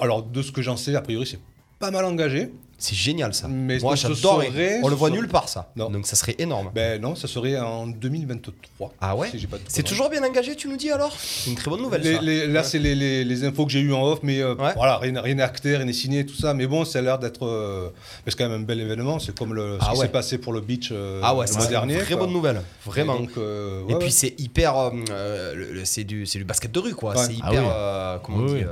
Alors, 0.01 0.23
de 0.23 0.43
ce 0.43 0.51
que 0.53 0.63
j'en 0.63 0.77
sais, 0.77 0.95
a 0.97 1.01
priori, 1.03 1.27
c'est 1.27 1.39
pas 1.79 1.91
mal 1.91 2.05
engagé. 2.05 2.51
C'est 2.83 2.95
génial 2.97 3.33
ça. 3.33 3.47
Mais 3.49 3.79
Moi 3.79 3.95
j'adore. 3.97 4.43
serait- 4.43 4.81
On 4.83 4.89
le 4.89 4.95
voit 4.97 5.09
serait- 5.09 5.19
nulle 5.21 5.29
part 5.29 5.49
ça. 5.49 5.71
Non. 5.77 5.89
Donc 5.91 6.07
ça 6.07 6.17
serait 6.17 6.35
énorme. 6.39 6.71
Ben 6.75 7.01
non, 7.01 7.15
ça 7.15 7.29
serait 7.29 7.59
en 7.59 7.87
2023. 7.87 8.93
Ah 9.01 9.15
ouais 9.17 9.29
si 9.31 9.47
C'est 9.69 9.83
toujours 9.83 10.11
bien 10.11 10.23
engagé, 10.25 10.57
tu 10.57 10.69
nous 10.69 10.77
dis 10.77 10.91
alors? 10.91 11.15
C'est 11.19 11.51
une 11.51 11.57
très 11.57 11.71
bonne 11.71 11.81
nouvelle 11.83 12.03
Les- 12.03 12.15
ça. 12.15 12.21
les- 12.23 12.47
là, 12.47 12.63
c'est 12.65 12.79
les, 12.79 12.95
les- 12.95 13.25
les 13.25 13.45
infos 13.45 13.65
que 13.67 13.73
j'ai 13.73 13.81
eues 13.81 13.93
en 13.95 14.03
off, 14.05 14.19
mais 14.23 14.41
euh, 14.41 14.55
Ouais. 14.57 14.73
voilà, 14.77 14.99
rien 14.99 15.21
rien 15.21 15.35
n'est 15.37 15.43
acté, 15.43 15.77
rien 15.77 15.85
n'est 15.87 15.93
signé, 15.93 16.27
tout 16.27 16.35
ça. 16.35 16.55
Mais 16.55 16.67
bon, 16.67 16.85
ça 16.85 16.99
a 16.99 17.03
l'air 17.03 17.19
d'être. 17.19 17.47
euh, 17.47 17.89
c'est 18.27 18.37
quand 18.37 18.49
même 18.49 18.61
un 18.63 18.65
bel 18.65 18.81
événement. 18.81 19.19
C'est 19.19 19.37
comme 19.39 19.55
le, 19.55 19.79
ce 19.81 19.85
Ah 19.87 19.93
qui 19.93 19.99
ouais. 20.01 20.07
s'est 20.07 20.13
passé 20.13 20.39
pour 20.39 20.53
le 20.53 20.61
beach 20.61 20.89
euh, 20.93 21.21
Ah 21.23 21.35
ouais, 21.35 21.47
le 21.47 21.53
mois 21.53 21.63
c'est 21.63 21.69
dernier. 21.71 21.95
une 21.95 22.01
très 22.01 22.15
quoi. 22.15 22.25
bonne 22.25 22.33
nouvelle, 22.35 22.61
vraiment. 22.85 23.17
Et, 23.17 23.19
donc, 23.21 23.31
euh, 23.39 23.81
Et 23.89 23.93
ouais, 23.93 23.99
puis 23.99 24.07
ouais. 24.07 24.11
c'est 24.11 24.35
hyper, 24.41 24.77
euh, 24.77 24.91
euh, 25.11 25.81
c'est 25.85 26.05
du, 26.05 26.27
c'est 26.27 26.39
du 26.39 26.45
basket 26.45 26.73
de 26.73 26.79
rue 26.81 26.95
quoi. 26.95 27.15
Ouais. 27.17 27.25
C'est 27.27 27.35
hyper, 27.35 28.21
comment 28.25 28.39
on 28.39 28.47
dit, 28.47 28.65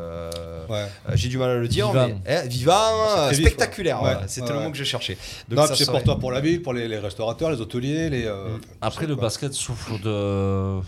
J'ai 1.14 1.28
du 1.28 1.38
mal 1.38 1.50
à 1.50 1.54
le 1.56 1.68
dire, 1.68 1.92
mais 1.92 2.14
eh, 2.26 2.48
vivant, 2.48 2.72
C'est 3.32 3.36
spectaculaire. 4.00 4.20
ouais. 4.22 4.28
C'était 4.28 4.50
Ouais, 4.52 4.58
le 4.58 4.64
mot 4.64 4.70
que 4.70 4.76
je 4.78 4.84
cherchais. 4.84 5.18
Donc 5.48 5.56
Non, 5.58 5.62
ça 5.62 5.68
puis 5.68 5.78
c'est 5.78 5.84
serait- 5.84 5.96
pour 5.98 6.04
toi, 6.04 6.18
pour 6.18 6.32
la 6.32 6.40
ville, 6.40 6.62
pour 6.62 6.72
les, 6.72 6.88
les 6.88 6.98
restaurateurs, 6.98 7.50
les 7.50 7.60
hôteliers, 7.60 8.10
les. 8.10 8.24
euh, 8.26 8.56
Mm. 8.56 8.60
Après, 8.80 9.06
le 9.06 9.14
quoi. 9.16 9.22
basket 9.22 9.52
souffre 9.52 9.98
de. 9.98 10.80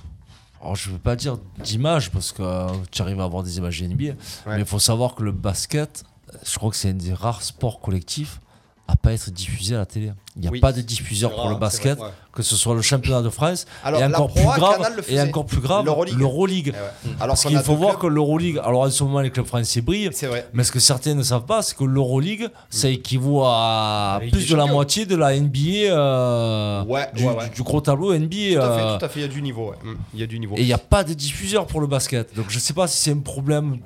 Alors, 0.60 0.76
je 0.76 0.90
veux 0.90 0.98
pas 0.98 1.16
dire 1.16 1.38
d'image 1.58 2.10
parce 2.10 2.30
que 2.30 2.42
euh, 2.42 2.66
tu 2.92 3.02
arrives 3.02 3.20
à 3.20 3.24
avoir 3.24 3.42
des 3.42 3.58
images 3.58 3.82
NBA, 3.82 4.12
mais 4.46 4.58
il 4.60 4.64
faut 4.64 4.78
savoir 4.78 5.14
que 5.16 5.22
le 5.24 5.32
basket, 5.32 6.04
euh, 6.32 6.36
je 6.44 6.56
crois 6.56 6.70
que 6.70 6.76
c'est 6.76 6.90
un 6.90 6.94
des 6.94 7.12
rares 7.12 7.42
sports 7.42 7.80
collectifs 7.80 8.40
à 8.88 8.96
pas 8.96 9.12
être 9.12 9.30
diffusé 9.30 9.74
à 9.74 9.78
la 9.78 9.86
télé. 9.86 10.12
Il 10.36 10.42
n'y 10.42 10.48
a 10.48 10.50
Oui. 10.50 10.60
pas 10.60 10.72
de 10.72 10.80
diffuseur 10.80 11.34
pour 11.34 11.48
le 11.48 11.56
basket, 11.56 11.98
vrai, 11.98 12.08
ouais. 12.08 12.12
que 12.32 12.42
ce 12.42 12.56
soit 12.56 12.74
le 12.74 12.82
championnat 12.82 13.22
de 13.22 13.28
France 13.30 13.64
Alors, 13.84 14.00
et 14.00 14.04
encore 14.04 14.32
plus 14.32 14.42
grave 14.44 14.76
Canal 14.78 14.92
le 14.94 14.98
et 15.00 15.02
faisait. 15.02 15.20
encore 15.22 15.46
plus 15.46 15.60
grave 15.60 15.84
l'Euroleague. 15.84 16.72
Eh 16.74 17.08
ouais. 17.08 17.14
Alors 17.20 17.28
Parce 17.28 17.44
qu'il 17.44 17.58
faut 17.58 17.76
voir 17.76 17.98
clubs- 17.98 18.02
que 18.02 18.06
l'Euroleague, 18.14 18.58
alors 18.64 18.82
en 18.82 18.90
ce 18.90 19.04
moment 19.04 19.20
les 19.20 19.30
clubs 19.30 19.46
français 19.46 19.80
brillent, 19.82 20.10
C'est 20.12 20.26
vrai. 20.26 20.48
mais 20.52 20.64
ce 20.64 20.72
que 20.72 20.80
certains 20.80 21.14
ne 21.14 21.22
savent 21.22 21.44
pas, 21.44 21.62
c'est 21.62 21.76
que 21.76 21.84
l'Euroleague, 21.84 22.48
ça 22.70 22.88
équivaut 22.88 23.42
à 23.44 24.20
plus 24.30 24.48
de 24.48 24.56
la 24.56 24.66
moitié 24.66 25.06
de 25.06 25.16
la 25.16 25.34
NBA, 25.36 25.90
euh, 25.90 26.84
Ouais, 26.84 27.08
du, 27.54 27.62
gros 27.62 27.80
tableau 27.80 28.12
NBA. 28.14 28.26
Tout 28.26 28.60
à 28.60 28.76
fait, 28.76 28.82
euh, 28.84 28.98
tout 28.98 29.04
à 29.04 29.08
fait, 29.08 29.20
il 29.20 29.22
y 29.22 29.26
a 29.26 29.28
du 29.28 29.42
niveau. 29.42 29.72
Mm, 29.84 29.92
Il 30.14 30.20
y 30.20 30.22
a 30.22 30.26
du 30.26 30.38
niveau. 30.40 30.56
et 30.56 30.60
il 30.60 30.66
n'y 30.66 30.72
a 30.72 30.78
pas 30.78 31.04
de 31.04 31.14
diffuseur 31.14 31.66
pour 31.66 31.80
le 31.80 31.86
basket. 31.86 32.34
Donc 32.34 32.46
je 32.48 32.58
sais 32.58 32.72
pas 32.74 32.86
si 32.88 32.98
c'est 32.98 33.12
un 33.12 33.18
problème 33.18 33.78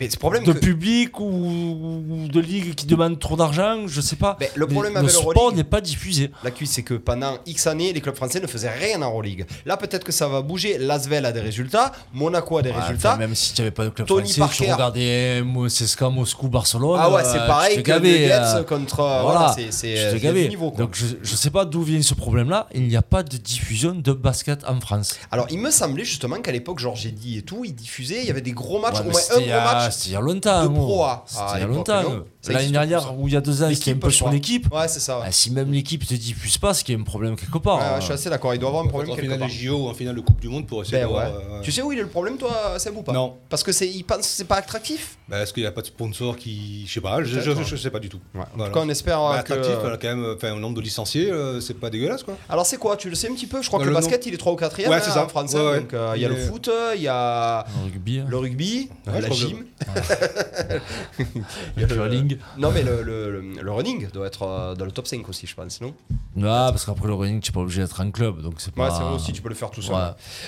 Mais 0.00 0.10
ce 0.10 0.16
problème 0.16 0.42
de 0.44 0.52
que- 0.52 0.58
public 0.58 1.20
ou, 1.20 2.26
de 2.28 2.40
ligue 2.40 2.74
qui 2.74 2.86
demande 2.86 3.18
trop 3.18 3.36
d'argent, 3.36 3.86
je 3.86 4.00
sais 4.00 4.16
pas. 4.16 4.36
Mais 4.40 4.50
le 4.54 4.66
Mais 4.66 4.72
problème 4.72 4.92
le 4.94 4.98
avec 5.00 5.10
sport 5.10 5.32
l'Euroleague- 5.32 5.56
n'est 5.56 5.64
pas 5.64 5.80
diffusé. 5.80 6.30
La 6.42 6.50
cuisse, 6.50 6.72
c'est 6.72 6.82
que 6.82 6.94
pendant 6.94 7.38
X 7.46 7.66
années, 7.66 7.92
les 7.92 8.00
clubs 8.00 8.14
français 8.16 8.40
ne 8.40 8.46
faisaient 8.46 8.70
rien 8.70 9.00
en 9.02 9.04
Euroleague. 9.10 9.46
Là, 9.66 9.76
peut-être 9.76 10.04
que 10.04 10.12
ça 10.12 10.28
va 10.28 10.42
bouger. 10.42 10.78
L'Asvel 10.78 11.24
a 11.26 11.32
des 11.32 11.40
résultats, 11.40 11.92
Monaco 12.12 12.58
a 12.58 12.62
des 12.62 12.70
Ouais, 12.70 12.80
résultats. 12.80 13.16
même 13.16 13.34
si 13.34 13.52
tu 13.54 13.60
n'avais 13.60 13.70
pas 13.70 13.84
de 13.84 13.90
club 13.90 14.08
Tony 14.08 14.22
français, 14.32 14.40
Parker. 14.40 14.64
tu 14.66 14.72
regardais 14.72 15.42
Mo- 15.42 15.68
CSKA, 15.68 16.08
Moscou, 16.10 16.48
Barcelone. 16.48 16.98
Ah 17.00 17.10
ouais, 17.10 17.22
euh, 17.22 17.24
c'est 17.24 17.38
tu 17.40 17.46
pareil 17.46 17.76
te 17.76 17.80
que 17.82 17.86
gavais, 17.86 18.08
Nuggets 18.22 18.32
euh, 18.56 18.62
contre. 18.64 19.00
euh, 19.00 19.22
voilà, 19.22 19.54
c'est 19.70 19.98
euh, 20.26 20.48
niveau. 20.48 20.70
quoi. 20.72 20.84
Donc 20.84 20.94
je, 20.96 21.06
je 21.22 21.36
sais 21.36 21.50
pas 21.50 21.64
d'où 21.64 21.82
vient 21.82 22.02
ce 22.02 22.14
problème-là. 22.14 22.66
Il 22.74 22.88
n'y 22.88 22.96
a 22.96 23.02
pas 23.02 23.22
de 23.22 23.36
diffusion 23.36 23.94
de 23.94 24.12
basket 24.12 24.64
en 24.66 24.80
France. 24.80 25.16
Alors, 25.30 25.46
il 25.50 25.58
me 25.58 25.70
semblait 25.70 26.04
justement 26.04 26.36
qu'à 26.40 26.52
l'époque, 26.52 26.78
Georges 26.78 27.06
Eddy 27.06 27.38
et 27.38 27.42
tout, 27.42 27.64
ils 27.64 27.74
diffusaient. 27.74 28.20
Il 28.22 28.26
y 28.26 28.30
avait 28.30 28.40
des 28.40 28.52
gros 28.52 28.80
matchs, 28.80 28.94
Ouais, 28.94 29.00
au 29.06 29.10
moins 29.10 29.20
un 29.36 29.40
gros 29.40 29.50
a- 29.52 29.81
match 29.84 29.92
c'était 29.94 30.10
il 30.10 30.12
y 30.12 30.16
a 30.16 30.20
longtemps. 30.20 30.62
de. 30.64 30.68
Pro 30.74 31.04
A. 31.04 31.24
C'était 31.26 31.42
à 31.42 31.52
il 31.56 31.60
y 31.60 31.64
a 31.64 31.66
longtemps. 31.66 32.02
L'année 32.48 32.70
dernière, 32.72 33.06
plus, 33.12 33.22
ou 33.22 33.28
il 33.28 33.34
y 33.34 33.36
a 33.36 33.40
deux 33.40 33.62
ans, 33.62 33.68
c'était 33.72 33.92
un 33.92 33.96
peu 33.98 34.10
sur 34.10 34.28
l'équipe. 34.28 34.66
Ouais, 34.74 34.88
c'est 34.88 34.98
ça. 34.98 35.18
ouais. 35.20 35.24
Ah, 35.28 35.32
si 35.32 35.52
même 35.52 35.70
l'équipe 35.72 36.04
te 36.04 36.12
diffuse 36.14 36.58
pas, 36.58 36.74
c'est 36.74 36.82
qu'il 36.82 36.94
y 36.94 36.98
a 36.98 37.00
un 37.00 37.04
problème 37.04 37.36
quelque 37.36 37.58
part. 37.58 37.78
Ouais, 37.78 37.84
hein. 37.84 37.96
je 38.00 38.04
suis 38.06 38.12
assez 38.14 38.28
d'accord, 38.30 38.52
il 38.52 38.58
doit 38.58 38.68
avoir 38.70 38.84
un 38.84 38.88
problème 38.88 39.10
en 39.12 39.14
quelque 39.14 39.26
finale 39.26 39.38
part. 39.38 39.48
des 39.48 39.54
JO 39.54 39.76
ou 39.84 39.88
en 39.88 39.94
finale 39.94 40.16
de 40.16 40.20
Coupe 40.22 40.40
du 40.40 40.48
Monde 40.48 40.66
pour 40.66 40.82
essayer 40.82 40.98
Ben 40.98 41.04
de 41.06 41.12
voir, 41.12 41.26
euh, 41.26 41.60
Tu 41.62 41.70
sais 41.70 41.82
où 41.82 41.92
il 41.92 41.98
est 42.00 42.02
le 42.02 42.08
problème, 42.08 42.38
toi, 42.38 42.74
Seb 42.78 42.96
ou 42.96 43.02
pas 43.02 43.12
Non. 43.12 43.36
Parce 43.48 43.62
que 43.62 43.70
c'est, 43.70 43.88
il 43.88 44.02
pense 44.02 44.18
que 44.18 44.24
c'est 44.24 44.44
pas 44.48 44.56
attractif. 44.56 45.18
bah, 45.28 45.40
Est-ce 45.40 45.52
qu'il 45.52 45.62
n'y 45.62 45.68
a 45.68 45.72
pas 45.72 45.82
de 45.82 45.86
sponsor 45.86 46.36
qui. 46.36 46.84
Je 46.88 46.92
sais 46.94 47.00
pas, 47.00 47.22
je, 47.22 47.30
Peut-être, 47.30 47.44
je, 47.44 47.50
hein. 47.52 47.64
je 47.64 47.76
sais 47.76 47.90
pas 47.90 48.00
du 48.00 48.08
tout. 48.08 48.18
En 48.36 48.44
Voilà. 48.56 48.72
tout 48.72 48.78
cas, 48.78 48.84
on 48.84 48.88
espère 48.88 49.18
Bah, 49.20 49.34
euh, 49.34 49.38
attractif, 49.38 49.74
que. 49.76 49.80
voilà, 49.80 49.96
quand 49.96 50.08
même, 50.08 50.34
enfin, 50.36 50.52
un 50.52 50.58
nombre 50.58 50.74
de 50.76 50.80
licenciés, 50.80 51.30
euh, 51.30 51.60
c'est 51.60 51.74
pas 51.78 51.90
dégueulasse 51.90 52.24
quoi. 52.24 52.36
Alors 52.48 52.66
c'est 52.66 52.76
quoi 52.76 52.96
Tu 52.96 53.08
le 53.08 53.14
sais 53.14 53.28
un 53.30 53.34
petit 53.34 53.46
peu? 53.46 53.62
Je 53.62 53.68
crois 53.68 53.78
Dans 53.78 53.84
que 53.84 53.90
le 53.90 53.94
le 53.94 54.00
basket, 54.00 54.26
il 54.26 54.34
est 54.34 54.38
3 54.38 54.52
ou 54.52 54.56
4 54.56 54.78
Ouais, 54.88 55.00
c'est 55.00 55.10
ça. 55.10 55.24
en 55.24 55.28
France. 55.28 55.54
Ouais, 55.54 55.60
hein. 55.60 55.80
Donc 55.82 55.94
il 56.16 56.22
y 56.22 56.24
a 56.24 56.28
le 56.28 56.36
foot, 56.36 56.68
il 56.96 57.02
y 57.02 57.08
a 57.08 57.64
Le 57.78 57.84
rugby, 57.84 58.18
hein. 58.18 58.24
le 58.28 58.36
rugby, 58.36 58.88
la 59.06 59.30
gym. 59.30 59.64
le 61.76 61.86
curling. 61.86 62.38
Non, 62.58 62.70
mais 62.70 62.82
le, 62.82 63.02
le, 63.02 63.40
le- 63.40 63.62
le 63.62 63.72
running 63.72 64.08
doit 64.10 64.26
être 64.26 64.42
euh, 64.42 64.74
dans 64.74 64.84
le 64.84 64.92
top 64.92 65.06
5 65.06 65.28
aussi, 65.28 65.46
je 65.46 65.54
pense, 65.54 65.80
non? 65.80 65.94
Ouais, 66.36 66.42
parce 66.44 66.84
qu'après 66.84 67.06
le 67.06 67.14
running, 67.14 67.40
tu 67.40 67.50
n'es 67.50 67.54
pas 67.54 67.60
obligé 67.60 67.82
d'être 67.82 68.00
en 68.00 68.10
club. 68.10 68.40
Donc 68.42 68.54
c'est 68.58 68.76
Ouais, 68.78 68.88
pas... 68.88 68.94
c'est 68.96 69.02
vrai 69.02 69.14
aussi, 69.14 69.32
tu 69.32 69.42
peux 69.42 69.48
le 69.48 69.54
faire 69.54 69.70
tout 69.70 69.82
seul. 69.82 69.94
Ouais. 69.94 70.00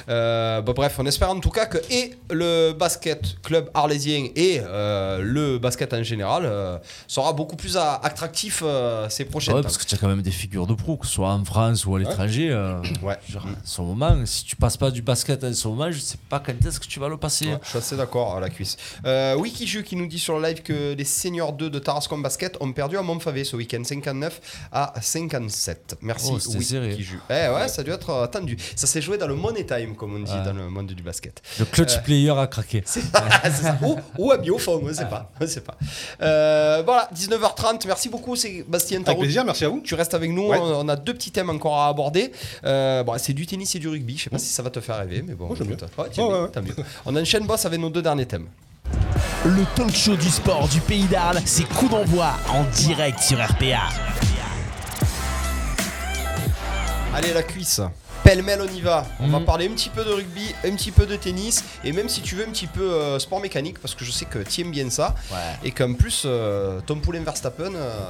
Euh, 0.09 0.61
bah, 0.63 0.73
bref, 0.75 0.97
on 0.99 1.07
espère 1.07 1.31
en 1.31 1.41
tout 1.41 1.51
cas 1.51 1.67
que 1.67 1.79
et 1.91 2.15
le 2.31 2.73
basket 2.73 3.41
club 3.43 3.71
arlésien 3.75 4.29
et 4.35 4.61
euh, 4.63 5.21
le 5.23 5.59
basket 5.59 5.93
en 5.95 6.03
général 6.03 6.43
euh, 6.45 6.79
sera 7.07 7.33
beaucoup 7.33 7.57
plus 7.57 7.77
attractif 7.77 8.63
ces 9.09 9.25
prochaines 9.27 9.55
Ouais, 9.57 9.63
parce 9.63 9.79
que 9.79 9.85
tu 9.85 9.95
as 9.95 9.99
quand 9.99 10.09
même 10.09 10.23
des 10.23 10.31
figures 10.31 10.67
de 10.67 10.75
pro, 10.75 10.97
que 10.97 11.07
ce 11.07 11.13
soit 11.15 11.31
en 11.31 11.45
France 11.45 11.85
ou 11.87 11.97
à 11.97 11.99
l'étranger. 11.99 12.53
Ouais. 13.03 13.19
genre, 13.29 13.45
à 13.47 13.49
ce 13.65 13.83
moment, 13.83 14.17
si 14.25 14.45
tu 14.45 14.57
passes 14.57 14.77
pas 14.77 14.91
du 14.91 15.03
basket 15.03 15.43
à 15.45 15.53
ce 15.53 15.69
moment, 15.69 15.91
je 15.91 15.99
sais 15.99 16.17
pas 16.29 16.41
quand 16.41 16.53
est-ce 16.67 16.81
que 16.81 16.87
tu 16.87 17.01
vas 17.01 17.09
le 17.09 17.17
passer. 17.17 17.47
Ouais, 17.47 17.59
je 17.63 17.69
suis 17.69 17.79
assez 17.79 17.97
d'accord 17.97 18.37
à 18.37 18.41
la 18.41 18.49
cuisse. 18.49 18.77
Euh, 19.05 19.24
Wikiju 19.37 19.83
qui 19.83 19.97
nous 19.97 20.07
dit 20.07 20.19
sur 20.19 20.39
le 20.39 20.47
live 20.47 20.63
que 20.63 20.95
les 20.95 21.05
seniors 21.05 21.53
2 21.53 21.71
de 21.71 21.79
Tarascon 21.79 22.19
Basket 22.19 22.57
ont 22.61 22.73
perdu 22.73 22.97
à 22.99 23.03
Montfavet 23.03 23.45
ce 23.45 23.57
week-end 23.57 23.83
59 23.85 24.41
à 24.73 24.93
57. 25.01 25.97
Merci 26.03 26.31
Oh. 26.33 26.39
Wikiju. 26.57 27.21
Eh 27.31 27.33
ouais, 27.33 27.69
ça 27.69 27.81
a 27.81 27.85
dû 27.85 27.91
être 27.91 28.11
euh, 28.11 28.27
tendu. 28.27 28.57
Ça 28.77 28.87
s'est 28.87 29.01
joué 29.03 29.19
dans 29.19 29.27
le 29.27 29.35
money 29.35 29.65
time 29.65 29.95
comme 29.97 30.15
on 30.17 30.19
dit 30.21 30.31
Ouais. 30.33 30.45
dans 30.45 30.53
le 30.53 30.69
monde 30.69 30.87
du 30.89 31.03
basket. 31.03 31.41
Le 31.59 31.65
clutch 31.65 31.97
Euh, 31.97 32.01
player 32.01 32.31
a 32.31 32.47
craqué. 32.47 32.83
C'est 32.87 33.01
c'est 33.03 33.63
ça. 33.63 33.79
Ou, 33.83 33.97
ou 34.19 34.31
à 34.33 34.37
Biofond, 34.39 34.81
on 34.83 34.87
ne 34.87 34.93
sait 34.93 35.07
pas. 35.07 35.31
On 35.41 35.47
sait 35.47 35.61
pas. 35.61 35.77
Euh, 36.23 36.83
voilà, 36.85 37.09
19h30. 37.15 37.87
Merci 37.87 38.09
beaucoup, 38.09 38.35
Sébastien 38.37 38.97
Avec 38.99 39.07
Tarot. 39.07 39.21
plaisir, 39.21 39.45
merci 39.45 39.65
à 39.65 39.69
vous. 39.69 39.81
Tu 39.81 39.95
restes 39.95 40.15
avec 40.15 40.31
nous. 40.31 40.49
Ouais. 40.49 40.59
On, 40.61 40.81
on 40.85 40.89
a 40.89 40.97
deux 40.97 41.15
petits 41.15 41.31
thèmes 41.31 41.51
encore 41.51 41.77
à 41.79 41.89
aborder. 41.89 42.33
Euh, 42.65 43.03
bon, 43.05 43.15
c'est 43.19 43.33
du 43.33 43.47
tennis 43.47 43.75
et 43.75 43.79
du 43.79 43.89
rugby. 43.89 44.17
Je 44.19 44.25
sais 44.25 44.31
pas 44.31 44.39
si 44.39 44.49
ça 44.53 44.63
va 44.63 44.71
te 44.71 44.81
faire 44.81 44.97
rêver, 44.99 45.23
mais 45.27 45.35
bon. 45.35 45.47
Moi, 45.47 45.57
j'aime 45.57 45.69
bien. 45.69 45.77
Mieux. 46.63 46.75
On 47.07 47.15
enchaîne, 47.17 47.47
boss, 47.47 47.65
avec 47.65 47.79
nos 47.81 47.91
deux 47.91 48.03
derniers 48.03 48.27
thèmes. 48.27 48.47
Le 49.45 49.65
talk 49.77 49.95
show 49.95 50.17
du 50.17 50.31
sport 50.31 50.69
du 50.69 50.81
pays 50.81 51.05
d'Arles, 51.05 51.41
c'est 51.45 51.65
coup 51.69 51.89
d'envoi 51.89 52.33
en 52.49 52.65
direct 52.65 53.21
sur 53.21 53.39
RPA. 53.39 53.89
Allez, 57.15 57.33
la 57.33 57.43
cuisse. 57.43 57.81
Pêle-mêle, 58.25 58.61
on 58.67 58.73
y 58.75 58.81
va. 58.81 59.05
On 59.21 59.29
va 59.29 59.39
Mhm. 59.39 59.45
parler 59.45 59.67
un 59.69 59.73
petit 59.73 59.91
peu 59.91 60.03
de 60.03 60.11
rugby, 60.11 60.55
un 60.65 60.75
petit 60.75 60.91
peu 60.91 61.05
de 61.05 61.15
tennis, 61.17 61.63
et 61.85 61.93
même 61.93 62.09
si 62.09 62.23
tu 62.23 62.35
veux 62.37 62.45
un 62.47 62.51
petit 62.51 62.67
peu 62.67 62.91
euh, 62.91 63.19
sport 63.19 63.39
mécanique, 63.41 63.79
parce 63.81 63.95
que 63.95 64.03
je 64.05 64.11
sais 64.11 64.25
que 64.25 64.39
tu 64.39 64.63
aimes 64.63 64.71
bien 64.71 64.89
ça, 64.89 65.15
et 65.63 65.71
qu'en 65.73 65.93
plus, 65.93 66.23
euh, 66.25 66.81
Tom 66.87 67.01
Poulin 67.03 67.23
Verstappen, 67.23 67.75
euh, 67.75 68.01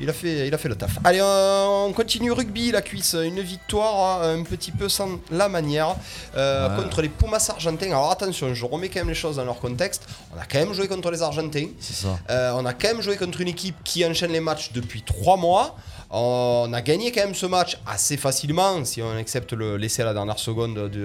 il, 0.00 0.08
a 0.08 0.12
fait, 0.12 0.46
il 0.46 0.54
a 0.54 0.58
fait 0.58 0.68
le 0.68 0.74
taf. 0.76 0.98
Allez, 1.04 1.20
euh, 1.20 1.64
on 1.86 1.92
continue 1.92 2.30
rugby, 2.32 2.70
la 2.70 2.82
cuisse. 2.82 3.14
Une 3.22 3.40
victoire 3.40 4.22
hein, 4.22 4.38
un 4.38 4.42
petit 4.42 4.72
peu 4.72 4.88
sans 4.88 5.20
la 5.30 5.48
manière 5.48 5.96
euh, 6.36 6.68
Ouais. 6.76 6.82
contre 6.82 7.02
les 7.02 7.08
Pumas 7.08 7.46
argentins. 7.50 7.86
Alors 7.86 8.10
attention, 8.10 8.52
je 8.54 8.64
remets 8.64 8.88
quand 8.88 9.00
même 9.00 9.08
les 9.08 9.14
choses 9.14 9.36
dans 9.36 9.44
leur 9.44 9.58
contexte. 9.60 10.06
On 10.36 10.40
a 10.40 10.44
quand 10.44 10.58
même 10.58 10.72
joué 10.72 10.88
contre 10.88 11.10
les 11.10 11.22
Argentins. 11.22 11.68
C'est 11.80 11.94
ça. 12.04 12.18
Euh, 12.30 12.52
on 12.56 12.64
a 12.66 12.72
quand 12.72 12.88
même 12.88 13.00
joué 13.02 13.16
contre 13.16 13.40
une 13.40 13.48
équipe 13.48 13.76
qui 13.84 14.04
enchaîne 14.04 14.32
les 14.32 14.40
matchs 14.40 14.72
depuis 14.72 15.02
3 15.02 15.36
mois. 15.36 15.76
On 16.10 16.70
a 16.72 16.80
gagné 16.82 17.10
quand 17.10 17.22
même 17.22 17.34
ce 17.34 17.46
match 17.46 17.78
assez 17.84 18.16
facilement, 18.16 18.84
si 18.84 19.02
on 19.02 19.16
accepte 19.16 19.52
le 19.52 19.76
laisser 19.76 20.02
à 20.02 20.04
la 20.04 20.14
dernière 20.14 20.38
seconde 20.38 20.88
du- 20.88 21.00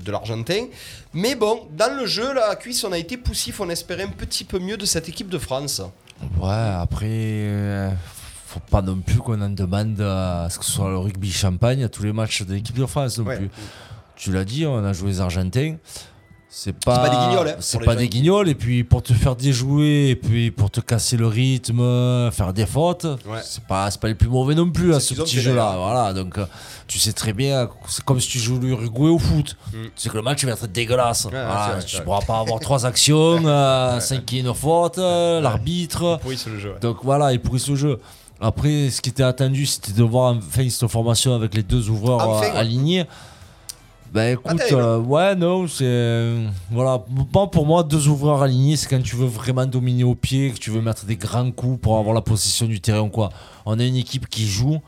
de 0.00 0.10
l'Argentin. 0.12 0.66
Mais 1.14 1.34
bon, 1.34 1.66
dans 1.72 1.92
le 1.96 2.06
jeu, 2.06 2.32
la 2.32 2.54
cuisse, 2.54 2.84
on 2.84 2.92
a 2.92 2.98
été 2.98 3.16
poussif, 3.16 3.58
on 3.60 3.68
espérait 3.70 4.04
un 4.04 4.08
petit 4.10 4.44
peu 4.44 4.60
mieux 4.60 4.76
de 4.76 4.86
cette 4.86 5.08
équipe 5.08 5.28
de 5.30 5.38
France. 5.38 5.82
Ouais, 6.40 6.48
après, 6.80 7.06
euh, 7.08 7.90
faut 8.46 8.60
pas 8.60 8.82
non 8.82 8.96
plus 9.00 9.18
qu'on 9.18 9.40
en 9.40 9.48
demande 9.50 10.00
à 10.00 10.48
ce 10.50 10.58
que 10.58 10.64
ce 10.64 10.72
soit 10.72 10.90
le 10.90 10.98
rugby 10.98 11.30
champagne 11.30 11.84
à 11.84 11.88
tous 11.88 12.02
les 12.02 12.12
matchs 12.12 12.42
de 12.42 12.54
l'équipe 12.54 12.76
de 12.78 12.86
France 12.86 13.18
non 13.18 13.24
Ouais. 13.24 13.36
plus. 13.36 13.50
Tu 14.16 14.32
l'as 14.32 14.44
dit, 14.44 14.66
on 14.66 14.84
a 14.84 14.92
joué 14.92 15.10
les 15.10 15.20
Argentins. 15.20 15.76
C'est 16.52 16.72
pas, 16.72 16.98
pas 16.98 17.08
des 17.10 17.16
guignols, 17.16 17.48
hein, 17.48 17.56
c'est 17.60 17.78
pas 17.84 17.94
des 17.94 18.08
guignols. 18.08 18.48
Et 18.48 18.56
puis 18.56 18.82
pour 18.82 19.02
te 19.04 19.12
faire 19.12 19.36
déjouer, 19.36 20.08
et 20.10 20.16
puis 20.16 20.50
pour 20.50 20.68
te 20.68 20.80
casser 20.80 21.16
le 21.16 21.28
rythme, 21.28 22.28
faire 22.32 22.52
des 22.52 22.66
fautes, 22.66 23.04
Ouais. 23.04 23.38
c'est 23.44 23.62
pas, 23.64 23.88
pas 23.92 24.08
les 24.08 24.16
plus 24.16 24.28
mauvais 24.28 24.56
non 24.56 24.68
plus 24.68 24.92
à 24.92 24.98
C'est 24.98 25.14
ce 25.14 25.22
petit 25.22 25.40
jeu-là. 25.40 25.76
Voilà, 25.78 26.12
donc 26.12 26.38
euh, 26.38 26.46
tu 26.88 26.98
sais 26.98 27.12
très 27.12 27.32
bien, 27.32 27.68
c'est 27.86 28.02
comme 28.04 28.18
si 28.18 28.28
tu 28.28 28.38
joues 28.40 28.58
l'Uruguay 28.58 29.10
au 29.10 29.18
foot. 29.20 29.56
Mm. 29.72 29.76
Tu 29.84 29.90
sais 29.94 30.08
que 30.08 30.16
le 30.16 30.22
match 30.22 30.44
va 30.44 30.50
être 30.52 30.66
dégueulasse. 30.66 31.26
Ouais, 31.26 31.30
Voilà, 31.30 31.74
vrai, 31.76 31.84
tu 31.84 32.02
pourras 32.02 32.22
pas 32.22 32.40
avoir 32.40 32.58
trois 32.58 32.84
actions, 32.84 33.40
euh, 33.46 34.00
cinq 34.00 34.24
qui 34.26 34.38
est 34.38 34.40
une 34.40 34.52
faute, 34.52 34.98
euh, 34.98 35.40
l'arbitre. 35.40 36.18
Le 36.26 36.58
jeu. 36.58 36.74
Donc 36.80 36.96
voilà, 37.04 37.32
il 37.32 37.40
pourrit 37.40 37.60
ce 37.60 37.76
jeu. 37.76 38.00
Après, 38.40 38.90
ce 38.90 39.00
qui 39.00 39.10
était 39.10 39.22
attendu, 39.22 39.66
c'était 39.66 39.92
de 39.92 40.02
voir 40.02 40.34
enfin 40.34 40.68
cette 40.68 40.88
formation 40.90 41.34
avec 41.34 41.54
les 41.54 41.62
deux 41.62 41.90
ouvreurs 41.90 42.26
Enfin, 42.26 42.46
euh, 42.46 42.52
ouais. 42.54 42.58
Alignés. 44.14 44.36
Ben 44.36 44.54
écoute, 44.54 44.72
euh, 44.72 44.98
ouais, 44.98 45.34
non, 45.36 45.66
c'est. 45.68 45.84
euh, 45.84 46.46
voilà, 46.70 47.02
bon, 47.08 47.48
pour 47.48 47.66
moi, 47.66 47.82
deux 47.82 48.08
ouvreurs 48.08 48.42
alignés, 48.42 48.76
c'est 48.76 48.88
quand 48.88 49.02
tu 49.02 49.16
veux 49.16 49.26
vraiment 49.26 49.66
dominer 49.66 50.04
au 50.04 50.14
pied, 50.14 50.50
que 50.50 50.58
tu 50.58 50.70
veux 50.70 50.80
mettre 50.80 51.04
des 51.04 51.16
grands 51.16 51.50
coups 51.50 51.80
pour 51.80 51.98
avoir 51.98 52.14
la 52.14 52.20
possession 52.22 52.66
du 52.66 52.80
terrain 52.80 53.00
ou 53.00 53.08
quoi. 53.08 53.30
On 53.66 53.78
a 53.78 53.84
une 53.84 53.96
équipe 53.96 54.28
qui 54.28 54.46
joue. 54.46 54.80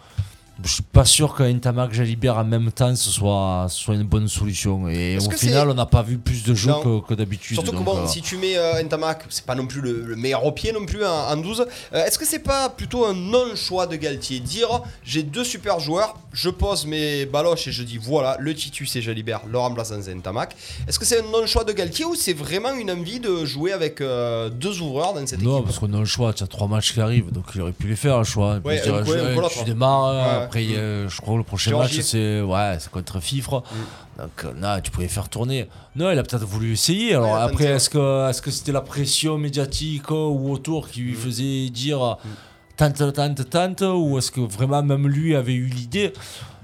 Je 0.64 0.72
suis 0.74 0.82
pas 0.82 1.04
sûr 1.04 1.34
qu'un 1.34 1.58
Tamac 1.58 1.92
Jalibert 1.92 2.38
en 2.38 2.44
même 2.44 2.70
temps 2.72 2.94
ce 2.94 3.10
soit, 3.10 3.66
ce 3.68 3.80
soit 3.82 3.94
une 3.94 4.04
bonne 4.04 4.28
solution. 4.28 4.88
Et 4.88 5.18
au 5.18 5.30
final, 5.32 5.68
on 5.70 5.74
n'a 5.74 5.86
pas 5.86 6.02
vu 6.02 6.18
plus 6.18 6.44
de 6.44 6.54
jeux 6.54 6.70
Non. 6.70 7.00
que, 7.00 7.08
que 7.08 7.14
d'habitude. 7.14 7.56
Surtout 7.56 7.72
que 7.72 7.82
bon, 7.82 7.96
euh, 7.98 8.06
si 8.06 8.22
tu 8.22 8.36
mets 8.36 8.56
euh, 8.56 8.82
Ntamak, 8.82 9.24
c'est 9.28 9.44
pas 9.44 9.54
non 9.54 9.66
plus 9.66 9.80
le, 9.80 10.04
le 10.04 10.16
meilleur 10.16 10.44
au 10.44 10.52
pied 10.52 10.72
non 10.72 10.86
plus 10.86 11.04
en, 11.04 11.10
en 11.30 11.36
12. 11.36 11.66
Euh, 11.94 12.04
Est-ce 12.04 12.18
que 12.18 12.24
c'est 12.26 12.38
pas 12.38 12.68
plutôt 12.68 13.04
un 13.06 13.14
non-choix 13.14 13.86
de 13.86 13.96
Galtier 13.96 14.40
Dire 14.40 14.82
j'ai 15.02 15.22
deux 15.22 15.44
super 15.44 15.80
joueurs, 15.80 16.14
je 16.32 16.48
pose 16.50 16.86
mes 16.86 17.26
baloches 17.26 17.66
et 17.68 17.72
je 17.72 17.82
dis 17.82 17.98
voilà, 17.98 18.36
le 18.38 18.54
Titus 18.54 18.94
et 18.96 19.02
Jalibert, 19.02 19.40
le 19.50 19.58
remplaçant 19.58 19.96
c'est 20.00 20.14
Ntamak. 20.14 20.54
Est-ce 20.88 20.98
que 20.98 21.04
c'est 21.04 21.20
un 21.20 21.30
non-choix 21.30 21.64
de 21.64 21.72
Galtier 21.72 22.04
ou 22.04 22.14
c'est 22.14 22.32
vraiment 22.34 22.72
une 22.74 22.90
envie 22.90 23.20
de 23.20 23.44
jouer 23.44 23.72
avec 23.72 24.00
euh, 24.00 24.48
deux 24.48 24.80
ouvreurs 24.80 25.14
dans 25.14 25.26
cette 25.26 25.42
Non, 25.42 25.56
équipe? 25.56 25.66
parce 25.66 25.78
qu'on 25.78 25.92
a 25.94 25.98
le 25.98 26.04
choix, 26.04 26.32
tu 26.32 26.42
as 26.44 26.46
trois 26.46 26.68
matchs 26.68 26.92
qui 26.92 27.00
arrivent, 27.00 27.30
donc 27.32 27.44
il 27.54 27.60
aurait 27.62 27.72
pu 27.72 27.88
les 27.88 27.96
faire, 27.96 28.18
le 28.18 28.24
choix. 28.24 28.54
Il 28.56 28.62
peut 28.62 28.68
Ouais, 28.68 28.78
se 28.78 28.84
dire, 28.84 29.02
coup, 29.02 29.12
je- 29.12 29.12
Ouais. 29.12 30.48
Après, 30.52 30.64
y 30.66 30.76
a- 30.76 31.08
je 31.08 31.16
crois 31.20 31.34
que 31.34 31.38
le 31.38 31.44
prochain 31.44 31.70
match, 31.78 31.98
c'est 32.00 32.40
ouais, 32.42 32.78
contre 32.90 33.20
Fifre. 33.20 33.62
Donc 34.18 34.44
euh, 34.44 34.52
là, 34.60 34.80
tu 34.82 34.90
pouvais 34.90 35.08
faire 35.08 35.28
tourner. 35.30 35.68
Non, 35.96 36.10
il 36.10 36.18
a 36.18 36.22
peut-être 36.22 36.44
voulu 36.44 36.72
essayer. 36.72 37.14
Alors 37.14 37.32
Ouais, 37.34 37.40
après, 37.40 37.64
est-ce 37.64 37.88
que 37.88 38.28
est-ce 38.28 38.42
que 38.42 38.50
c'était 38.50 38.72
la 38.72 38.82
pression 38.82 39.38
médiatique 39.38 40.10
euh, 40.10 40.26
ou 40.28 40.52
autour 40.52 40.88
qui 40.88 41.00
lui 41.00 41.14
faisait 41.14 41.70
dire 41.70 42.02
euh, 42.02 42.14
tente, 42.76 43.12
tente, 43.14 43.48
tente, 43.48 43.80
ou 43.82 44.18
est-ce 44.18 44.30
que 44.30 44.40
vraiment 44.40 44.82
même 44.82 45.08
lui 45.08 45.34
avait 45.34 45.54
eu 45.54 45.66
l'idée? 45.66 46.12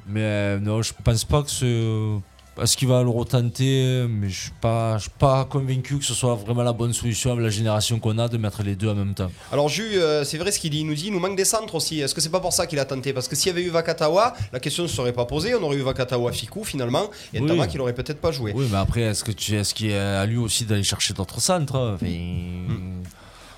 Mais 0.06 0.20
euh, 0.22 0.58
non, 0.58 0.82
je 0.82 0.92
pense 1.04 1.24
pas 1.24 1.42
que 1.42 1.50
ce. 1.50 2.18
Est-ce 2.62 2.76
qu'il 2.76 2.88
va 2.88 3.02
le 3.02 3.08
retenter 3.08 4.06
Mais 4.08 4.28
je 4.28 4.42
suis 4.42 4.52
pas, 4.60 4.96
je 4.98 5.02
suis 5.02 5.10
pas 5.18 5.44
convaincu 5.44 5.98
que 5.98 6.04
ce 6.04 6.14
soit 6.14 6.34
vraiment 6.34 6.62
la 6.62 6.72
bonne 6.72 6.92
solution 6.92 7.32
avec 7.32 7.44
la 7.44 7.50
génération 7.50 7.98
qu'on 7.98 8.18
a 8.18 8.28
de 8.28 8.36
mettre 8.36 8.62
les 8.62 8.74
deux 8.76 8.88
en 8.88 8.94
même 8.94 9.14
temps. 9.14 9.30
Alors 9.52 9.68
Jus, 9.68 9.96
euh, 9.96 10.24
c'est 10.24 10.38
vrai 10.38 10.50
ce 10.52 10.58
qu'il 10.58 10.70
dit, 10.70 10.80
il 10.80 10.86
nous 10.86 10.94
dit, 10.94 11.06
il 11.06 11.12
nous 11.12 11.20
manque 11.20 11.36
des 11.36 11.44
centres 11.44 11.74
aussi. 11.74 12.00
Est-ce 12.00 12.14
que 12.14 12.20
c'est 12.20 12.28
pas 12.30 12.40
pour 12.40 12.52
ça 12.52 12.66
qu'il 12.66 12.78
a 12.78 12.84
tenté? 12.84 13.12
Parce 13.12 13.28
que 13.28 13.36
s'il 13.36 13.48
y 13.48 13.50
avait 13.50 13.62
eu 13.62 13.70
Vakatawa, 13.70 14.34
la 14.52 14.60
question 14.60 14.82
ne 14.82 14.88
serait 14.88 15.12
pas 15.12 15.24
posée. 15.24 15.54
On 15.54 15.62
aurait 15.62 15.76
eu 15.76 15.82
Vakatawa 15.82 16.32
Fikou 16.32 16.64
finalement, 16.64 17.10
et 17.32 17.40
Oui. 17.40 17.46
Ntamak 17.46 17.72
il 17.74 17.80
aurait 17.80 17.94
peut-être 17.94 18.20
pas 18.20 18.32
joué. 18.32 18.52
Oui, 18.54 18.66
mais 18.70 18.78
après, 18.78 19.02
est-ce 19.02 19.24
qu'il 19.74 19.90
est 19.90 19.98
à 19.98 20.26
lui 20.26 20.36
aussi 20.38 20.64
d'aller 20.64 20.82
chercher 20.82 21.14
d'autres 21.14 21.40
centres 21.40 21.94
Enfin, 21.94 22.06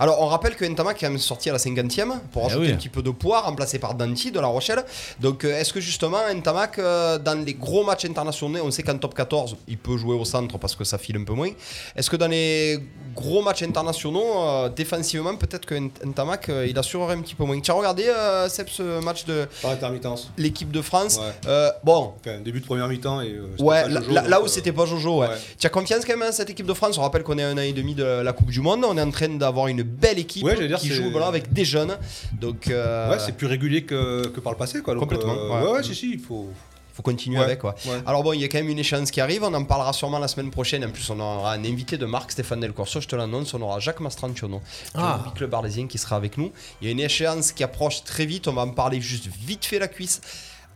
Alors 0.00 0.20
on 0.22 0.26
rappelle 0.26 0.56
que 0.56 0.64
Ntamak 0.64 0.96
est 0.96 1.00
quand 1.06 1.10
même 1.10 1.18
sorti 1.18 1.50
à 1.50 1.52
la 1.52 1.58
50e 1.58 2.08
pour 2.32 2.42
Eh 2.42 2.46
ajouter 2.46 2.66
oui. 2.68 2.72
un 2.72 2.76
petit 2.76 2.88
peu 2.88 3.02
de 3.02 3.10
poids, 3.10 3.40
remplacé 3.42 3.78
par 3.78 3.94
Danti 3.94 4.32
de 4.32 4.40
La 4.40 4.46
Rochelle. 4.46 4.82
Donc 5.20 5.44
euh, 5.44 5.58
est-ce 5.58 5.72
que 5.74 5.80
justement 5.80 6.18
Ntamak, 6.34 6.78
euh, 6.78 7.18
dans 7.18 7.38
les 7.44 7.52
gros 7.54 7.84
matchs 7.84 8.06
internationaux, 8.06 8.60
on 8.64 8.70
sait 8.70 8.82
qu'en 8.82 8.96
top 8.96 9.14
14, 9.14 9.56
il 9.68 9.76
peut 9.76 9.96
jouer 9.98 10.14
au 10.16 10.24
centre 10.24 10.56
parce 10.58 10.74
que 10.74 10.84
ça 10.84 10.96
file 10.98 11.18
un 11.18 11.24
peu 11.24 11.34
moins. 11.34 11.50
Est-ce 11.94 12.08
que 12.08 12.16
dans 12.16 12.28
les 12.28 12.78
gros 13.14 13.42
matchs 13.42 13.62
internationaux, 13.62 14.24
euh, 14.40 14.68
défensivement, 14.70 15.36
peut-être 15.36 15.66
que 15.66 15.74
Nt- 15.74 15.90
Ntamak, 16.06 16.48
euh, 16.48 16.66
il 16.66 16.78
assurerait 16.78 17.14
un 17.14 17.20
petit 17.20 17.34
peu 17.34 17.44
moins? 17.44 17.60
Tu 17.60 17.70
as 17.70 17.74
regardé, 17.74 18.04
euh, 18.08 18.48
Seb, 18.48 18.68
ce 18.70 19.00
match 19.00 19.26
de 19.26 19.46
Par 19.60 19.72
intermittence. 19.72 20.30
l'équipe 20.38 20.70
de 20.70 20.80
France 20.80 21.18
Ouais. 21.18 21.32
Euh, 21.46 21.70
Bon, 21.84 22.14
Enfin, 22.20 22.38
début 22.40 22.60
de 22.60 22.64
première 22.64 22.88
mi-temps 22.88 23.20
et. 23.20 23.32
euh, 23.32 23.46
Ouais, 23.58 23.86
là, 23.88 24.00
Jojo, 24.00 24.12
là- 24.28 24.40
où 24.40 24.44
euh, 24.44 24.48
c'était 24.48 24.72
pas 24.72 24.86
Jojo, 24.86 25.20
ouais. 25.20 25.28
ouais. 25.28 25.34
Tu 25.58 25.66
as 25.66 25.70
confiance 25.70 26.04
quand 26.06 26.16
même 26.16 26.28
à 26.28 26.32
cette 26.32 26.48
équipe 26.48 26.66
de 26.66 26.72
France 26.74 26.96
On 26.98 27.02
rappelle 27.02 27.22
qu'on 27.22 27.36
est 27.36 27.42
à 27.42 27.48
un 27.48 27.54
an 27.58 27.62
et 27.62 27.72
demi 27.74 27.94
de 27.94 28.02
la 28.04 28.32
Coupe 28.32 28.48
du 28.50 28.60
Monde. 28.60 28.84
On 28.88 28.96
est 28.96 29.02
en 29.02 29.10
train 29.10 29.28
d'avoir 29.28 29.66
une 29.66 29.82
belle 29.90 30.18
équipe 30.18 30.44
Ouais, 30.44 30.54
j'allais 30.56 30.68
dire, 30.68 30.78
qui 30.78 30.88
joue 30.88 31.10
voilà, 31.10 31.26
avec 31.26 31.52
des 31.52 31.64
jeunes. 31.64 31.98
Donc, 32.32 32.68
euh, 32.68 33.10
Ouais, 33.10 33.18
c'est 33.18 33.32
plus 33.36 33.46
régulier 33.46 33.84
que, 33.84 34.26
que 34.28 34.40
par 34.40 34.52
le 34.52 34.58
passé, 34.58 34.80
quoi. 34.82 34.94
Donc, 34.94 35.02
Complètement, 35.02 35.34
euh, 35.34 35.48
ouais. 35.48 35.66
ouais, 35.66 35.72
ouais, 35.78 35.82
si, 35.82 35.94
si, 35.94 36.10
il 36.12 36.18
faut. 36.20 36.48
faut 36.94 37.02
continuer 37.02 37.38
Ouais, 37.38 37.44
avec. 37.44 37.62
ouais. 37.64 37.72
Alors 38.06 38.22
bon, 38.22 38.32
il 38.32 38.40
y 38.40 38.44
a 38.44 38.48
quand 38.48 38.58
même 38.58 38.68
une 38.68 38.78
échéance 38.78 39.10
qui 39.10 39.20
arrive. 39.20 39.42
On 39.44 39.52
en 39.54 39.64
parlera 39.64 39.92
sûrement 39.92 40.18
la 40.18 40.28
semaine 40.28 40.50
prochaine. 40.50 40.84
En 40.84 40.90
plus, 40.90 41.08
on 41.10 41.18
aura 41.20 41.52
un 41.54 41.64
invité 41.64 41.96
de 41.98 42.06
Marc 42.06 42.30
Stéphane 42.32 42.60
Del 42.60 42.72
Corso. 42.72 43.00
Je 43.00 43.08
te 43.08 43.16
l'annonce. 43.16 43.54
On 43.54 43.62
aura 43.62 43.80
Jacques 43.80 44.00
Mastranciono, 44.00 44.60
Ah. 44.94 45.20
du 45.26 45.32
club 45.32 45.54
arlésien, 45.54 45.86
qui 45.86 45.98
sera 45.98 46.16
avec 46.16 46.36
nous. 46.38 46.52
Il 46.80 46.86
y 46.86 46.88
a 46.88 46.92
une 46.92 47.00
échéance 47.00 47.52
qui 47.52 47.62
approche 47.64 48.04
très 48.04 48.26
vite. 48.26 48.48
On 48.48 48.52
va 48.52 48.62
en 48.62 48.70
parler 48.70 49.00
juste 49.00 49.26
vite 49.26 49.64
fait 49.64 49.78
la 49.78 49.88
cuisse. 49.88 50.20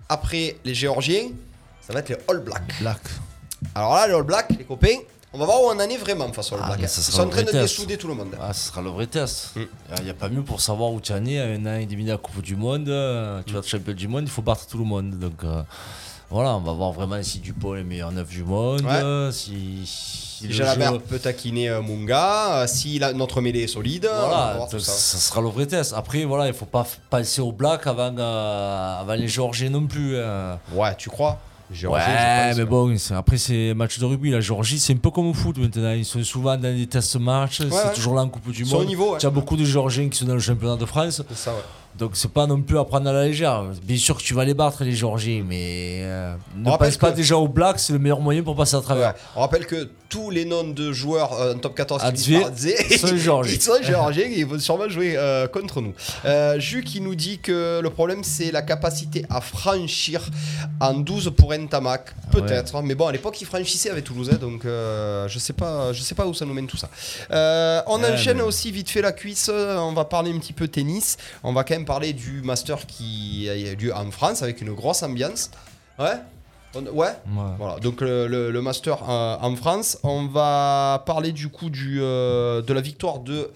Après 0.08 0.56
les 0.64 0.74
Géorgiens, 0.74 1.28
ça 1.80 1.92
va 1.92 2.00
être 2.00 2.08
les 2.10 2.16
All 2.28 2.40
Blacks. 2.40 2.74
Black. 2.80 3.00
Alors 3.74 3.94
là, 3.94 4.06
les 4.06 4.14
All 4.14 4.22
Blacks, 4.22 4.50
les 4.58 4.64
copains, 4.64 4.98
on 5.34 5.38
va 5.38 5.44
voir 5.46 5.60
où 5.62 5.66
on 5.66 5.70
en 5.76 5.80
est 5.80 5.96
vraiment 5.96 6.32
face 6.32 6.52
All 6.52 6.60
Ah, 6.62 6.70
ça 6.70 6.76
Ils 6.80 6.88
sont 6.88 7.22
en 7.22 7.28
train 7.28 7.42
de 7.42 7.50
dessouder 7.52 7.96
tout 7.98 8.08
le 8.08 8.14
monde. 8.14 8.34
Ah, 8.40 8.52
ce 8.52 8.68
sera 8.68 8.80
le 8.82 8.90
vrai 8.90 9.06
test. 9.06 9.50
Mm. 9.56 9.60
Il 9.98 10.04
n'y 10.04 10.10
a 10.10 10.14
pas 10.14 10.28
mieux 10.28 10.42
pour 10.42 10.60
savoir 10.60 10.92
où 10.92 11.00
tu 11.00 11.12
en 11.12 11.24
es. 11.26 11.38
Un 11.38 11.66
an 11.66 11.74
et 11.78 11.86
demi 11.86 12.08
à 12.08 12.12
la 12.12 12.18
Coupe 12.18 12.40
du 12.40 12.56
Monde, 12.56 12.88
euh, 12.88 13.42
tu 13.46 13.52
vas 13.52 13.58
être 13.58 13.68
champion 13.68 13.92
du 13.94 14.08
monde, 14.08 14.22
il 14.24 14.30
faut 14.30 14.42
battre 14.42 14.66
tout 14.66 14.78
le 14.78 14.84
monde. 14.84 15.18
Donc 15.18 15.42
euh, 15.44 15.62
voilà, 16.30 16.54
on 16.56 16.60
va 16.60 16.72
voir 16.72 16.92
vraiment 16.92 17.22
si 17.22 17.38
Dupont 17.40 17.74
est 17.74 17.78
le 17.78 17.84
meilleur 17.84 18.12
neuf 18.12 18.28
du 18.28 18.44
monde. 18.44 18.80
Ouais. 18.82 18.92
euh, 18.92 19.30
Si, 19.32 19.82
si 19.84 20.24
Si 20.38 20.48
le 20.48 20.54
Jalabert 20.54 20.94
jeu- 20.94 20.98
peut 21.00 21.18
taquiner 21.18 21.68
euh, 21.70 21.80
Munga, 21.82 22.62
euh, 22.62 22.66
si 22.66 22.98
la- 22.98 23.12
notre 23.12 23.40
mêlée 23.40 23.62
est 23.62 23.66
solide, 23.68 24.04
va 24.06 24.26
Voilà, 24.26 24.56
donc 24.58 24.80
ça. 24.80 24.92
ça 24.92 25.18
sera 25.18 25.40
le 25.40 25.48
vrai 25.48 25.66
test. 25.66 25.92
Après, 25.96 26.24
voilà, 26.24 26.46
il 26.48 26.54
faut 26.54 26.64
pas 26.66 26.86
passer 27.10 27.40
au 27.40 27.52
black 27.52 27.86
avant, 27.86 28.14
euh, 28.18 29.00
avant 29.00 29.14
les 29.14 29.28
Géorgiens 29.28 29.70
non 29.70 29.86
plus. 29.86 30.18
hein. 30.18 30.58
Ouais, 30.72 30.94
tu 30.96 31.08
crois? 31.10 31.38
Je 31.74 31.86
Ouais, 31.88 32.00
pense, 32.00 32.56
mais 32.56 32.64
bon, 32.64 32.96
c'est- 32.96 33.14
après, 33.14 33.36
c'est 33.36 33.74
match 33.74 33.98
de 33.98 34.04
rugby. 34.04 34.30
La 34.30 34.40
Géorgie, 34.40 34.78
c'est 34.78 34.92
un 34.92 34.96
peu 34.96 35.10
comme 35.10 35.26
au 35.26 35.34
foot 35.34 35.58
maintenant. 35.58 35.92
Ils 35.92 36.04
sont 36.04 36.22
souvent 36.22 36.56
dans 36.56 36.74
des 36.74 36.86
test 36.86 37.16
matchs. 37.18 37.58
c'est 37.58 37.64
ouais. 37.72 37.92
toujours 37.94 38.14
là 38.14 38.22
en 38.22 38.28
Coupe 38.28 38.50
du 38.50 38.64
Monde. 38.64 38.86
niveau, 38.86 39.12
ouais. 39.12 39.18
Tu 39.18 39.26
as 39.26 39.30
beaucoup 39.30 39.56
de 39.56 39.64
Géorgiens 39.64 40.08
qui 40.08 40.16
sont 40.18 40.24
dans 40.26 40.34
le 40.34 40.40
championnat 40.40 40.76
de 40.76 40.86
France. 40.86 41.20
C'est 41.28 41.36
ça, 41.36 41.50
ouais. 41.52 41.58
Donc, 41.98 42.12
c'est 42.14 42.30
pas 42.32 42.46
non 42.46 42.60
plus 42.60 42.78
à 42.78 42.84
prendre 42.84 43.08
à 43.08 43.12
la 43.12 43.24
légère. 43.26 43.62
Bien 43.82 43.96
sûr 43.96 44.16
que 44.16 44.22
tu 44.22 44.34
vas 44.34 44.44
les 44.44 44.54
battre, 44.54 44.82
les 44.84 44.92
Géorgiens, 44.92 45.44
mais 45.46 46.00
euh, 46.02 46.34
ne 46.56 46.64
pense 46.76 46.96
pas 46.96 47.10
que- 47.12 47.16
déjà 47.16 47.36
au 47.36 47.46
black, 47.48 47.78
c'est 47.78 47.92
le 47.92 47.98
meilleur 47.98 48.20
moyen 48.20 48.42
pour 48.42 48.56
passer 48.56 48.74
à 48.76 48.80
travers. 48.80 49.08
Ouais. 49.10 49.14
On 49.36 49.40
rappelle 49.40 49.66
que 49.66 49.88
tous 50.08 50.30
les 50.30 50.44
noms 50.44 50.64
de 50.68 50.92
joueurs 50.92 51.32
euh, 51.40 51.54
en 51.54 51.58
top 51.58 51.74
14 51.74 52.02
qui 52.14 52.36
Ah, 52.36 52.42
sont 52.98 53.16
géorgiens. 53.16 53.52
ils 53.54 53.60
sont 53.62 53.82
géorgiens 53.82 54.26
et 54.26 54.38
ils 54.40 54.46
vont 54.46 54.58
sûrement 54.58 54.88
jouer 54.88 55.14
euh, 55.16 55.48
contre 55.48 55.80
nous. 55.80 55.92
Euh, 56.24 56.58
Jus 56.60 56.84
qui 56.84 57.00
nous 57.00 57.14
dit 57.16 57.38
que 57.40 57.80
le 57.82 57.90
problème 57.90 58.22
c'est 58.22 58.52
la 58.52 58.62
capacité 58.62 59.24
à 59.28 59.40
franchir 59.40 60.28
en 60.80 60.94
12 60.94 61.32
pour 61.36 61.52
Ntamak, 61.52 62.14
peut-être. 62.30 62.76
hein. 62.76 62.82
Mais 62.84 62.94
bon, 62.94 63.08
à 63.08 63.12
l'époque 63.12 63.40
il 63.40 63.46
franchissait 63.46 63.90
avec 63.90 64.04
Toulouse, 64.04 64.30
hein, 64.32 64.36
donc 64.40 64.64
euh, 64.64 65.26
je 65.28 65.38
sais 65.40 65.52
pas, 65.52 65.92
je 65.92 66.00
sais 66.02 66.14
pas 66.14 66.26
où 66.26 66.34
ça 66.34 66.44
nous 66.44 66.54
mène 66.54 66.66
tout 66.68 66.76
ça. 66.76 66.88
Euh, 67.32 67.80
on 67.88 68.00
Ouais, 68.00 68.12
enchaîne 68.12 68.36
mais- 68.36 68.42
aussi 68.44 68.70
vite 68.70 68.90
fait 68.90 69.02
la 69.02 69.12
cuisse. 69.12 69.50
euh, 69.52 69.78
On 69.78 69.92
va 69.94 70.04
parler 70.04 70.32
un 70.32 70.38
petit 70.38 70.52
peu 70.52 70.68
tennis. 70.68 71.16
On 71.42 71.52
va 71.52 71.64
quand 71.64 71.74
même 71.74 71.83
parler 71.84 72.12
du 72.12 72.42
master 72.42 72.86
qui 72.86 73.48
a 73.48 73.56
eu 73.56 73.76
lieu 73.76 73.94
en 73.94 74.10
France 74.10 74.42
avec 74.42 74.60
une 74.60 74.72
grosse 74.72 75.02
ambiance. 75.02 75.50
Ouais. 75.98 76.16
On- 76.74 76.82
ouais. 76.86 77.06
Ouais. 77.06 77.52
Voilà, 77.58 77.78
donc 77.78 78.00
le, 78.00 78.26
le- 78.26 78.50
le 78.50 78.60
Master 78.62 78.98
euh, 79.08 79.36
en 79.40 79.54
France. 79.54 79.98
On 80.02 80.26
va 80.26 81.02
parler 81.06 81.30
du 81.30 81.48
coup 81.48 81.70
du, 81.70 81.98
euh, 82.00 82.62
de 82.62 82.72
la 82.72 82.80
victoire 82.80 83.20
de 83.20 83.50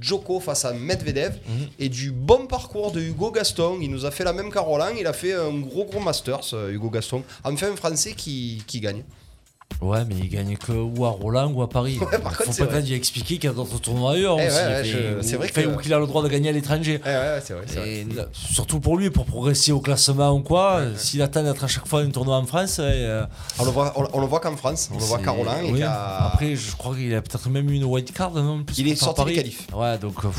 Djoko 0.00 0.40
face 0.40 0.64
à 0.64 0.72
Medvedev 0.72 1.34
Mhm. 1.46 1.66
et 1.78 1.88
du 1.90 2.10
bon 2.12 2.46
parcours 2.46 2.90
de 2.92 3.00
Hugo 3.00 3.30
Gaston. 3.30 3.78
Il 3.82 3.90
nous 3.90 4.06
a 4.06 4.10
fait 4.10 4.24
la 4.24 4.32
même 4.32 4.50
qu'à 4.50 4.60
Roland. 4.60 4.88
Il 4.98 5.06
a 5.06 5.12
fait 5.12 5.34
un 5.34 5.52
gros 5.58 5.84
gros 5.84 6.00
Master, 6.00 6.42
ce 6.42 6.70
Hugo 6.72 6.88
Gaston. 6.88 7.22
Enfin, 7.44 7.70
un 7.72 7.76
Français 7.76 8.12
qui, 8.16 8.62
qui 8.66 8.80
gagne. 8.80 9.02
Ouais, 9.80 10.04
mais 10.08 10.14
il 10.16 10.28
gagne 10.28 10.56
que 10.56 10.72
ou 10.72 11.04
à 11.04 11.10
Roland 11.10 11.50
ou 11.52 11.62
à 11.62 11.68
Paris. 11.68 11.98
Ouais, 12.00 12.18
par 12.18 12.36
contre, 12.36 12.44
faut 12.44 12.52
c'est 12.52 12.64
vrai. 12.64 12.92
expliquer 12.92 13.36
qu'il 13.36 13.44
y 13.44 13.52
a 13.52 13.52
d'autres 13.54 13.78
tournois 13.80 14.12
ailleurs 14.12 14.36
Eh 14.40 14.46
aussi. 14.46 14.56
ouais, 14.56 14.84
je- 14.84 15.22
c'est 15.22 15.36
vrai 15.36 15.48
que- 15.48 15.66
ou 15.66 15.76
qu'il 15.78 15.92
a 15.92 15.98
le 15.98 16.06
droit 16.06 16.22
de 16.22 16.28
gagner 16.28 16.50
à 16.50 16.52
l'étranger. 16.52 17.00
Ouais, 17.04 17.10
ouais, 17.12 17.40
c'est 17.44 17.54
vrai. 17.54 18.06
surtout 18.32 18.78
pour 18.80 18.96
lui, 18.96 19.10
pour 19.10 19.24
progresser 19.24 19.72
au 19.72 19.80
classement 19.80 20.30
ou 20.32 20.40
quoi, 20.40 20.82
s'il 20.96 21.20
attend 21.22 21.42
d'être 21.42 21.64
à 21.64 21.68
chaque 21.68 21.86
fois 21.88 22.00
un 22.02 22.10
tournoi 22.10 22.36
en 22.36 22.46
France, 22.46 22.76
euh, 22.80 23.24
On 23.58 23.64
le 23.64 23.70
voit, 23.70 23.92
on, 23.96 24.06
on 24.12 24.20
le 24.20 24.26
voit 24.26 24.40
qu'en 24.40 24.56
France, 24.56 24.88
on 24.92 24.98
le 24.98 25.04
voit 25.04 25.18
qu'à 25.18 25.30
Roland. 25.32 25.60
et 25.74 25.82
Après, 25.82 26.54
je 26.56 26.76
crois 26.76 26.94
qu'il 26.94 27.14
a 27.14 27.22
peut-être 27.22 27.48
même 27.48 27.68
eu 27.70 27.74
une 27.74 27.84
white 27.84 28.12
card. 28.12 28.32
Non, 28.32 28.62
plus, 28.62 28.78
Il 28.78 28.88
est 28.88 28.94
sorti 28.96 29.20
du 29.20 29.24
Paris. 29.24 29.34
qualif. 29.34 29.66
Ouais, 29.74 29.98
donc. 29.98 30.14
euh, 30.24 30.28
pff, 30.28 30.38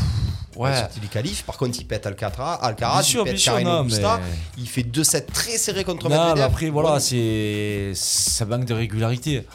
Il 0.55 0.59
est 0.59 0.63
ouais. 0.63 0.79
sorti 0.79 0.99
du 0.99 1.07
qualif. 1.07 1.43
Par 1.43 1.57
contre, 1.57 1.77
il 1.79 1.85
pète 1.85 2.05
Alcatraz, 2.05 2.59
Alcaraz, 2.61 2.93
Bien 2.95 3.01
sûr, 3.03 3.21
il 3.21 3.23
pète 3.25 3.33
bien 3.33 3.39
sûr, 3.41 3.59
non, 3.61 3.83
mais- 3.83 4.21
Il 4.57 4.67
fait 4.67 4.83
2-7 4.83 5.31
très 5.33 5.57
serrés 5.57 5.83
contre 5.83 6.09
Non, 6.09 6.15
Medvedev. 6.15 6.35
mais 6.35 6.41
après, 6.41 6.69
voilà, 6.69 6.93
Ouais. 6.93 6.99
c'est 6.99 7.91
ça 7.95 8.45
manque 8.45 8.65
de 8.65 8.73
régularité. 8.73 9.45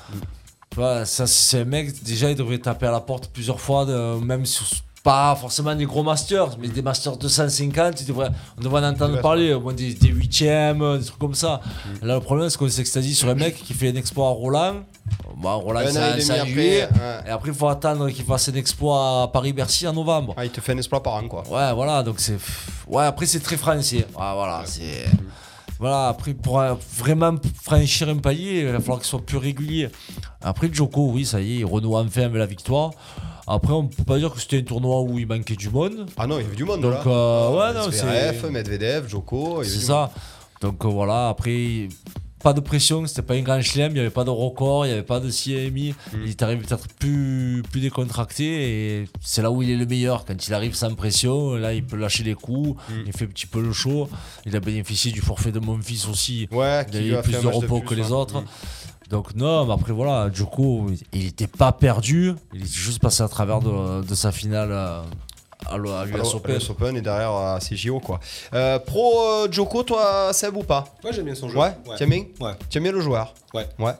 Vois, 0.74 1.04
ça, 1.06 1.26
c'est 1.26 1.60
un 1.60 1.64
mec, 1.64 2.02
déjà, 2.04 2.30
il 2.30 2.36
devrait 2.36 2.58
taper 2.58 2.86
à 2.86 2.90
la 2.92 3.00
porte 3.00 3.28
plusieurs 3.32 3.60
fois, 3.60 3.84
de- 3.84 4.18
même 4.22 4.46
sur 4.46 4.66
pas 5.02 5.36
forcément 5.36 5.74
des 5.74 5.86
gros 5.86 6.02
masters, 6.02 6.58
mais 6.58 6.68
des 6.68 6.82
masters 6.82 7.16
250, 7.16 8.00
il 8.00 8.06
devrait, 8.06 8.30
on 8.58 8.62
devrait 8.62 8.84
en 8.84 8.90
entendre 8.90 9.20
parler, 9.20 9.52
au 9.52 9.60
moins 9.60 9.72
des, 9.72 9.94
des 9.94 10.08
huitièmes, 10.08 10.98
des 10.98 11.04
trucs 11.04 11.18
comme 11.18 11.34
ça. 11.34 11.60
Là, 12.02 12.14
le 12.14 12.20
problème, 12.20 12.50
c'est 12.50 12.58
qu'on 12.58 12.68
s'extasie 12.68 13.14
sur 13.14 13.28
un 13.28 13.34
mec 13.34 13.56
qui 13.56 13.74
fait 13.74 13.88
un 13.88 13.94
exploit 13.94 14.28
à 14.28 14.30
Roland. 14.30 14.82
Bon, 15.36 15.58
Roland, 15.58 15.80
c'est 16.18 16.32
en 16.32 16.42
après, 16.42 16.54
ouais. 16.56 16.88
Et 17.26 17.30
après, 17.30 17.48
il 17.50 17.54
faut 17.54 17.68
attendre 17.68 18.10
qu'il 18.10 18.24
fasse 18.24 18.48
un 18.48 18.54
exploit 18.54 19.22
à 19.22 19.28
Paris-Bercy 19.28 19.86
en 19.86 19.92
novembre. 19.92 20.34
Ah, 20.36 20.44
il 20.44 20.50
te 20.50 20.60
fait 20.60 20.72
un 20.72 20.78
exploit 20.78 21.02
par 21.02 21.14
an, 21.14 21.28
quoi. 21.28 21.42
Ouais, 21.48 21.72
voilà, 21.74 22.02
donc 22.02 22.16
c'est. 22.18 22.36
Ouais, 22.88 23.04
après, 23.04 23.26
c'est 23.26 23.40
très 23.40 23.56
français. 23.56 23.98
Ouais, 23.98 24.04
voilà, 24.34 24.62
c'est. 24.64 25.06
Voilà, 25.78 26.08
après, 26.08 26.34
pour 26.34 26.58
euh, 26.58 26.74
vraiment 26.96 27.36
franchir 27.62 28.08
un 28.08 28.16
palier, 28.16 28.62
il 28.62 28.66
va 28.66 28.80
falloir 28.80 28.98
qu'il 28.98 29.06
soit 29.06 29.24
plus 29.24 29.38
régulier. 29.38 29.88
Après, 30.42 30.68
Joko, 30.72 31.10
oui, 31.12 31.24
ça 31.24 31.40
y 31.40 31.52
est, 31.52 31.58
il 31.58 31.64
renoue 31.64 31.96
enfin 31.96 32.22
avec 32.22 32.36
la 32.36 32.46
victoire. 32.46 32.90
Après, 33.50 33.72
on 33.72 33.86
peut 33.86 34.04
pas 34.04 34.18
dire 34.18 34.32
que 34.32 34.40
c'était 34.40 34.58
un 34.58 34.62
tournoi 34.62 35.00
où 35.00 35.18
il 35.18 35.26
manquait 35.26 35.56
du 35.56 35.70
monde. 35.70 36.06
Ah 36.18 36.26
non, 36.26 36.38
il 36.38 36.42
y 36.42 36.46
avait 36.46 36.54
du 36.56 36.64
monde 36.64 36.82
Donc, 36.82 36.92
là. 36.92 37.10
euh, 37.10 37.50
ouais, 37.50 37.74
non, 37.74 37.90
c'est. 37.90 38.50
Medvedev, 38.50 39.08
avait 39.08 39.64
C'est 39.64 39.86
ça. 39.86 40.10
Donc 40.60 40.84
euh, 40.84 40.88
voilà, 40.88 41.30
après, 41.30 41.88
pas 42.42 42.52
de 42.52 42.60
pression, 42.60 43.06
c'était 43.06 43.22
pas 43.22 43.34
un 43.34 43.42
grand 43.42 43.60
chelem, 43.60 43.90
il 43.92 43.94
n'y 43.94 44.00
avait 44.00 44.10
pas 44.10 44.24
de 44.24 44.30
record, 44.30 44.86
il 44.86 44.88
n'y 44.88 44.94
avait 44.94 45.02
pas 45.02 45.20
de 45.20 45.30
CMI. 45.30 45.90
Mm. 46.12 46.16
Il 46.24 46.30
est 46.30 46.42
arrivé 46.42 46.62
peut-être 46.62 46.86
plus, 46.98 47.62
plus 47.70 47.80
décontracté 47.80 49.00
et 49.00 49.08
c'est 49.20 49.42
là 49.42 49.50
où 49.50 49.62
il 49.62 49.70
est 49.70 49.76
le 49.76 49.86
meilleur. 49.86 50.24
Quand 50.24 50.46
il 50.46 50.54
arrive 50.54 50.74
sans 50.74 50.94
pression, 50.94 51.54
là 51.54 51.74
il 51.74 51.84
peut 51.84 51.96
lâcher 51.96 52.24
les 52.24 52.34
coups, 52.34 52.78
Mm. 52.88 52.92
il 53.06 53.12
fait 53.12 53.24
un 53.24 53.28
petit 53.28 53.46
peu 53.46 53.60
le 53.60 53.72
show. 53.72 54.08
Il 54.46 54.54
a 54.56 54.60
bénéficié 54.60 55.12
du 55.12 55.20
forfait 55.20 55.52
de 55.52 55.58
mon 55.58 55.80
fils 55.80 56.06
aussi. 56.08 56.48
Ouais, 56.52 56.86
il 56.92 56.96
a 57.14 57.18
eu 57.18 57.22
plus 57.22 57.32
de 57.32 57.46
repos 57.46 57.80
plus, 57.80 57.88
que 57.88 57.94
les 57.94 58.06
ouais. 58.06 58.12
autres. 58.12 58.40
Mm. 58.40 58.44
Donc 59.10 59.34
non, 59.34 59.64
mais 59.66 59.72
après 59.72 59.92
voilà, 59.92 60.30
Djoko, 60.32 60.86
il 61.14 61.24
n'était 61.24 61.46
pas 61.46 61.72
perdu, 61.72 62.34
il 62.52 62.60
était 62.60 62.68
juste 62.70 63.00
passé 63.00 63.22
à 63.22 63.28
travers 63.28 63.60
de, 63.60 64.04
de 64.06 64.14
sa 64.14 64.32
finale 64.32 64.68
euh, 64.70 65.00
à, 65.66 65.76
l'US 65.76 66.14
Alors, 66.14 66.34
Open. 66.70 66.96
Et 66.96 67.00
derrière 67.00 67.30
à 67.32 67.58
CJO 67.58 68.00
quoi. 68.00 68.20
Euh, 68.54 68.78
pro 68.78 69.20
euh, 69.22 69.48
Djoko, 69.50 69.82
toi, 69.82 70.32
Seb 70.32 70.56
ou 70.56 70.62
pas? 70.62 70.84
Ouais, 71.04 71.12
j'aime 71.12 71.24
bien 71.24 71.34
son 71.34 71.48
jeu. 71.48 71.58
Ouais, 71.58 71.72
t'aimes 71.96 72.10
bien? 72.10 72.24
Ouais. 72.40 72.52
T'aimes 72.70 72.84
bien 72.84 72.92
le 72.92 73.00
joueur? 73.00 73.34
Ouais. 73.54 73.66
Ouais. 73.78 73.92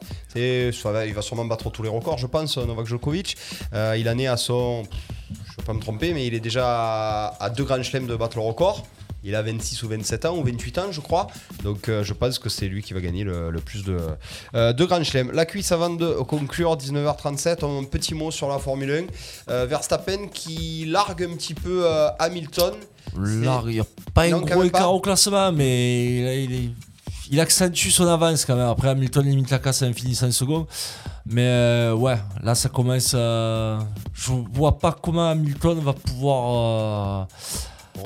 Va- 0.85 1.07
il 1.07 1.15
va 1.15 1.23
sûrement 1.23 1.45
battre 1.45 1.71
tous 1.71 1.83
les 1.83 1.89
records, 1.89 2.19
je 2.19 2.27
pense, 2.27 2.57
Novak 2.59 2.87
Djokovic. 2.87 3.37
Euh, 3.73 3.97
il 3.99 4.09
en 4.09 4.19
est 4.19 4.27
à 4.27 4.37
son. 4.37 4.85
Je 5.31 5.35
ne 5.35 5.57
vais 5.59 5.63
pas 5.67 5.73
me 5.73 5.81
tromper, 5.81 6.13
mais 6.15 6.27
il 6.27 6.35
est 6.35 6.41
déjà 6.41 6.65
à, 6.67 7.45
à 7.45 7.51
deux 7.51 7.65
grands 7.65 7.83
chelems 7.83 8.07
de 8.07 8.17
battre 8.17 8.37
le 8.39 8.45
record. 8.45 8.85
Il 9.25 9.35
a 9.35 9.43
26 9.43 9.83
ou 9.83 9.89
27 9.89 10.25
ans, 10.27 10.37
ou 10.39 10.45
28 10.45 10.79
ans, 10.79 10.93
je 10.93 11.01
crois. 11.01 11.27
Donc 11.65 11.89
euh, 11.89 12.05
je 12.05 12.13
pense 12.13 12.39
que 12.39 12.49
c'est 12.49 12.67
lui 12.69 12.83
qui 12.83 12.95
va 12.95 13.01
gagner 13.01 13.25
le, 13.25 13.51
le 13.51 13.61
plus 13.61 13.83
de, 13.85 13.99
euh, 14.55 14.73
de 14.73 14.85
grands 14.85 15.03
chelems. 15.03 15.33
La 15.33 15.45
cuisse 15.45 15.73
avant 15.73 15.91
de 15.91 16.07
conclure, 16.23 16.77
19h37, 16.77 17.65
un 17.65 17.85
petit 17.85 18.15
mot 18.15 18.31
sur 18.31 18.49
la 18.49 18.59
Formule 18.59 19.07
1. 19.49 19.53
Euh, 19.53 19.67
Verstappen 19.67 20.29
qui 20.33 20.85
largue 20.87 21.25
un 21.25 21.35
petit 21.35 21.55
peu 21.55 21.83
euh, 21.85 22.09
Hamilton. 22.21 22.75
Là, 23.19 23.63
il 23.67 23.73
n'y 23.73 23.81
a 23.81 23.85
pas 24.15 24.25
un 24.25 24.31
Non, 24.31 24.41
gros 24.43 24.61
pas. 24.61 24.67
écart 24.67 24.95
au 24.95 25.01
classement, 25.01 25.51
mais 25.51 26.45
il, 26.45 26.51
il, 26.51 26.55
est- 26.67 26.71
il 27.31 27.41
accentue 27.41 27.91
son 27.91 28.07
avance 28.07 28.45
quand 28.45 28.55
même. 28.57 28.69
Après, 28.69 28.89
Hamilton 28.89 29.25
limite 29.27 29.51
la 29.51 29.59
casse 29.59 29.83
en 29.83 29.93
finissant 29.93 30.31
second. 30.31 30.67
Mais 31.27 31.45
euh, 31.45 31.93
ouais, 31.95 32.17
là, 32.43 32.55
ça 32.55 32.69
commence. 32.71 33.13
euh, 33.15 33.79
je 34.15 34.33
vois 34.53 34.79
pas 34.79 34.93
comment 34.93 35.29
Hamilton 35.29 35.79
va 35.81 35.93
pouvoir. 35.93 37.23
euh, 37.23 37.25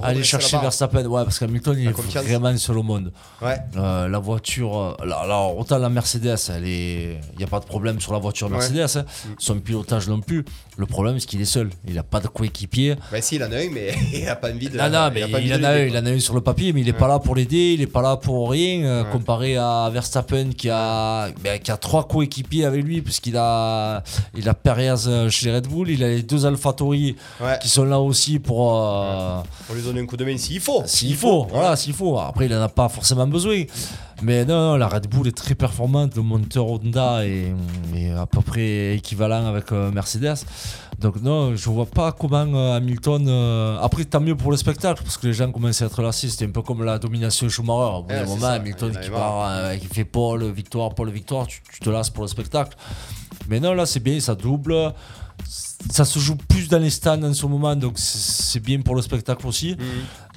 Aller 0.03 0.23
chercher. 0.23 0.59
Verstappen, 0.59 1.05
ouais, 1.07 1.25
parce 1.25 1.39
qu'Hamilton 1.39 1.77
il 1.79 1.89
est 1.89 1.93
confiance. 1.93 2.25
vraiment 2.25 2.57
seul 2.57 2.79
au 2.79 2.83
monde. 2.83 3.13
Ouais. 3.41 3.57
Euh, 3.77 4.09
la 4.09 4.19
voiture, 4.19 4.97
alors, 5.01 5.21
alors, 5.23 5.59
autant 5.59 5.79
la 5.79 5.89
Mercedes, 5.89 6.37
elle 6.55 6.67
est, 6.67 7.21
il 7.33 7.39
n'y 7.39 7.45
a 7.45 7.49
pas 7.49 7.61
de 7.61 7.65
problème 7.65 8.01
sur 8.01 8.13
la 8.13 8.19
voiture 8.19 8.49
Ouais. 8.49 8.59
Mercedes, 8.59 8.99
hein. 8.99 9.05
son 9.39 9.59
pilotage 9.61 10.09
non 10.09 10.21
plus. 10.21 10.45
Le 10.77 10.87
problème 10.87 11.19
c'est 11.19 11.27
qu'il 11.27 11.41
est 11.41 11.45
seul, 11.47 11.71
il 11.87 11.95
n'a 11.95 12.03
pas 12.03 12.21
de 12.21 12.29
coéquipier. 12.29 12.97
Bah 13.11 13.21
si, 13.21 13.37
il 13.37 13.45
en 13.45 13.53
a 13.53 13.57
un, 13.57 13.71
mais 13.71 13.95
il 14.13 14.29
a 14.29 14.37
pas 14.37 14.51
envie 14.51 14.69
de. 14.69 14.79
Non, 14.79 14.89
non, 14.91 15.11
mais 15.13 15.21
il, 15.21 15.53
en 15.53 15.63
a 15.63 15.75
l'aider, 15.75 15.89
il 15.89 15.99
en 15.99 16.07
a 16.07 16.19
sur 16.19 16.35
le 16.35 16.41
papier, 16.41 16.73
mais 16.73 16.81
il 16.81 16.87
n'est 16.87 16.93
pas 16.93 17.09
là 17.09 17.19
pour 17.19 17.35
l'aider, 17.35 17.75
il 17.75 17.81
n'est 17.81 17.87
pas 17.87 18.03
là 18.03 18.17
pour 18.17 18.51
rien, 18.51 18.85
euh, 18.85 19.05
comparé 19.05 19.57
à 19.57 19.91
Verstappen 19.93 20.51
qui 20.57 20.71
a, 20.71 21.29
ben, 21.43 21.59
qui 21.61 21.71
a 21.71 21.77
trois 21.77 22.07
coéquipiers 22.09 22.65
avec 22.65 22.85
lui, 22.85 23.03
puisqu'il 23.03 23.37
a, 23.37 24.03
il 24.35 24.49
a 24.49 24.55
Perez 24.55 25.07
euh, 25.07 25.29
chez 25.29 25.55
Red 25.55 25.67
Bull, 25.67 25.91
il 25.91 26.03
a 26.03 26.09
les 26.09 26.23
deux 26.23 26.47
AlphaTauri 26.47 27.17
qui 27.61 27.69
sont 27.69 27.85
là 27.85 28.01
aussi 28.01 28.39
pour, 28.39 28.81
euh, 28.83 29.41
Pour 29.67 29.75
lui 29.75 29.82
lui 29.83 29.89
donner 29.89 30.01
un 30.01 30.07
coup 30.07 30.17
de 30.17 30.25
main 30.25 30.37
s'il 30.37 30.61
faut. 30.61 30.83
S'il 30.87 31.17
faut, 31.17 31.47
voilà, 31.51 31.77
s'il 31.77 31.93
faut. 31.93 32.19
Après, 32.19 32.47
il 32.47 32.55
en 32.55 32.63
a 32.63 32.69
pas 32.69 32.89
forcément 32.89 33.27
besoin. 33.27 33.63
Mais 34.23 34.45
non, 34.45 34.71
non, 34.73 34.77
la 34.77 34.87
Red 34.87 35.09
Bull 35.09 35.27
est 35.27 35.37
très 35.37 35.57
performante. 35.57 36.15
Le 36.15 36.23
moteur 36.23 36.67
Honda 36.69 37.27
est, 37.27 37.53
est 37.97 38.11
à 38.13 38.25
peu 38.27 38.41
près 38.41 38.95
équivalent 38.95 39.47
avec 39.47 39.73
euh, 39.73 39.91
Mercedes. 39.91 40.37
Donc 41.01 41.21
non, 41.21 41.57
je 41.57 41.69
vois 41.69 41.87
pas 41.87 42.13
comment 42.13 42.47
euh, 42.55 42.77
Hamilton. 42.77 43.27
euh, 43.27 43.79
Après, 43.83 44.05
tant 44.05 44.21
mieux 44.21 44.37
pour 44.37 44.53
le 44.53 44.57
spectacle 44.57 45.03
parce 45.03 45.17
que 45.17 45.27
les 45.27 45.33
gens 45.33 45.51
commençaient 45.51 45.83
à 45.83 45.87
être 45.89 46.01
lassés. 46.03 46.29
C'était 46.29 46.45
un 46.47 46.51
peu 46.51 46.63
comme 46.63 46.85
la 46.85 47.01
domination 47.01 47.49
Schumacher. 47.49 47.97
Au 47.97 48.03
bout 48.03 48.11
d'un 48.11 48.25
moment, 48.27 48.41
ça. 48.43 48.53
Hamilton 48.53 48.97
qui 49.03 49.11
part, 49.11 49.45
euh, 49.51 49.77
qui 49.77 49.87
fait 49.89 50.05
pole, 50.05 50.45
victoire, 50.53 50.95
pole, 50.95 51.11
victoire. 51.11 51.49
Tu, 51.49 51.61
tu 51.73 51.81
te 51.81 51.91
lasses 51.91 52.11
pour 52.11 52.23
le 52.23 52.29
spectacle. 52.29 52.77
Mais 53.49 53.59
non, 53.59 53.75
là, 53.75 53.87
c'est 53.87 53.99
bien, 54.01 54.21
ça 54.21 54.37
double. 54.37 54.93
Ça 55.91 56.05
se 56.05 56.19
joue 56.19 56.37
plus 56.37 56.69
dans 56.69 56.79
les 56.79 56.91
stands 56.91 57.23
en 57.23 57.35
ce 57.35 57.47
moment, 57.47 57.75
donc 57.77 57.95
c'est 57.97 58.61
bien 58.61 58.81
pour 58.81 58.95
le 58.95 59.03
spectacle 59.03 59.47
aussi. 59.47 59.77
Mhm. 59.79 59.79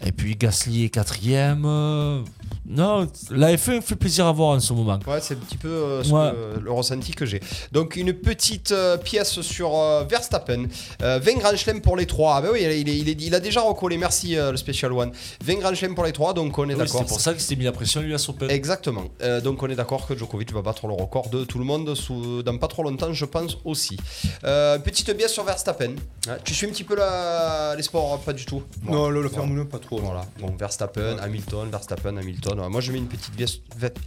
Et 0.06 0.12
puis 0.12 0.36
Gasly 0.36 0.86
est 0.86 0.90
quatrième. 0.90 1.64
euh, 1.66 2.22
Non, 2.68 3.08
la 3.30 3.56
F1 3.56 3.82
fait 3.82 3.96
plaisir 3.96 4.26
à 4.26 4.32
voir 4.32 4.50
en 4.56 4.60
ce 4.60 4.74
moment. 4.74 5.00
Ouais, 5.08 5.20
c'est 5.22 5.36
un 5.36 5.38
petit 5.38 5.58
peu 5.58 5.68
euh, 5.68 6.04
ce 6.04 6.12
Ouais. 6.12 6.32
que- 6.32 6.60
le 6.60 6.72
ressenti 6.72 7.12
que 7.12 7.26
j'ai. 7.26 7.40
Donc, 7.72 7.96
une 7.96 8.12
petite 8.14 8.72
euh, 8.72 8.98
pièce 8.98 9.42
sur 9.42 9.76
euh, 9.76 10.04
Verstappen. 10.04 10.66
Euh, 11.04 11.20
20 11.22 11.38
Grand 11.40 11.56
Chelem 11.56 11.82
pour 11.82 11.96
les 11.96 12.06
trois. 12.08 12.36
Ah, 12.38 12.42
bah 12.42 12.50
oui, 12.54 12.62
il, 12.64 13.36
a 13.36 13.40
déjà 13.40 13.62
recollé. 13.62 13.98
Merci, 13.98 14.36
euh, 14.36 14.52
le 14.52 14.58
Special 14.58 14.92
One. 14.94 15.12
20 15.44 15.56
Grand 15.60 15.76
Chelem 15.76 15.94
pour 15.96 16.06
les 16.06 16.12
trois, 16.12 16.34
donc 16.34 16.58
on 16.58 16.64
est 16.70 16.74
Oui, 16.74 16.80
d'accord. 16.80 17.02
C'est 17.02 17.08
pour 17.08 17.20
ça 17.20 17.34
que 17.34 17.40
c'était 17.40 17.56
mis 17.56 17.66
la 17.66 17.72
pression 17.72 18.02
lui 18.02 18.14
à 18.16 18.18
Open. 18.30 18.50
Exactement. 18.50 19.06
Euh, 19.22 19.42
donc 19.42 19.62
on 19.62 19.68
est 19.70 19.76
d'accord 19.76 20.08
que 20.08 20.16
Djokovic 20.18 20.52
va 20.52 20.62
battre 20.64 20.88
le 20.88 20.94
record 20.94 21.30
de 21.30 21.44
tout 21.46 21.60
le 21.60 21.66
monde 21.66 21.94
sous, 21.96 22.42
dans 22.42 22.58
pas 22.58 22.68
trop 22.68 22.82
longtemps, 22.84 23.14
je 23.14 23.26
pense 23.26 23.58
aussi. 23.64 23.98
Euh, 24.44 24.80
petite 24.80 25.16
biais 25.16 25.28
sur 25.28 25.44
Verstappen. 25.44 25.92
Ouais, 26.28 26.34
tu 26.44 26.54
suis 26.56 26.66
un 26.66 26.70
petit 26.72 26.84
peu 26.84 26.96
la- 26.96 27.76
les 27.76 27.84
sports 27.84 28.20
Pas 28.22 28.34
du 28.34 28.46
tout? 28.46 28.64
Non, 28.84 29.10
le, 29.10 29.22
le 29.22 29.28
Voilà. 29.28 29.36
Formule 29.46 29.60
1, 29.62 29.66
pas 29.66 29.78
trop. 29.80 29.95
Voilà. 30.02 30.26
Bon, 30.40 30.56
Verstappen, 30.58 31.18
Hamilton, 31.20 31.70
Verstappen, 31.70 32.18
Hamilton. 32.18 32.68
Moi 32.70 32.82
je 32.82 32.92
mets 32.92 32.98
une 33.00 33.08
petite 33.08 33.36
pièce, 33.36 33.58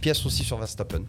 pièce 0.01 0.25
aussi 0.25 0.43
sur 0.43 0.57
Verstappen. 0.57 1.03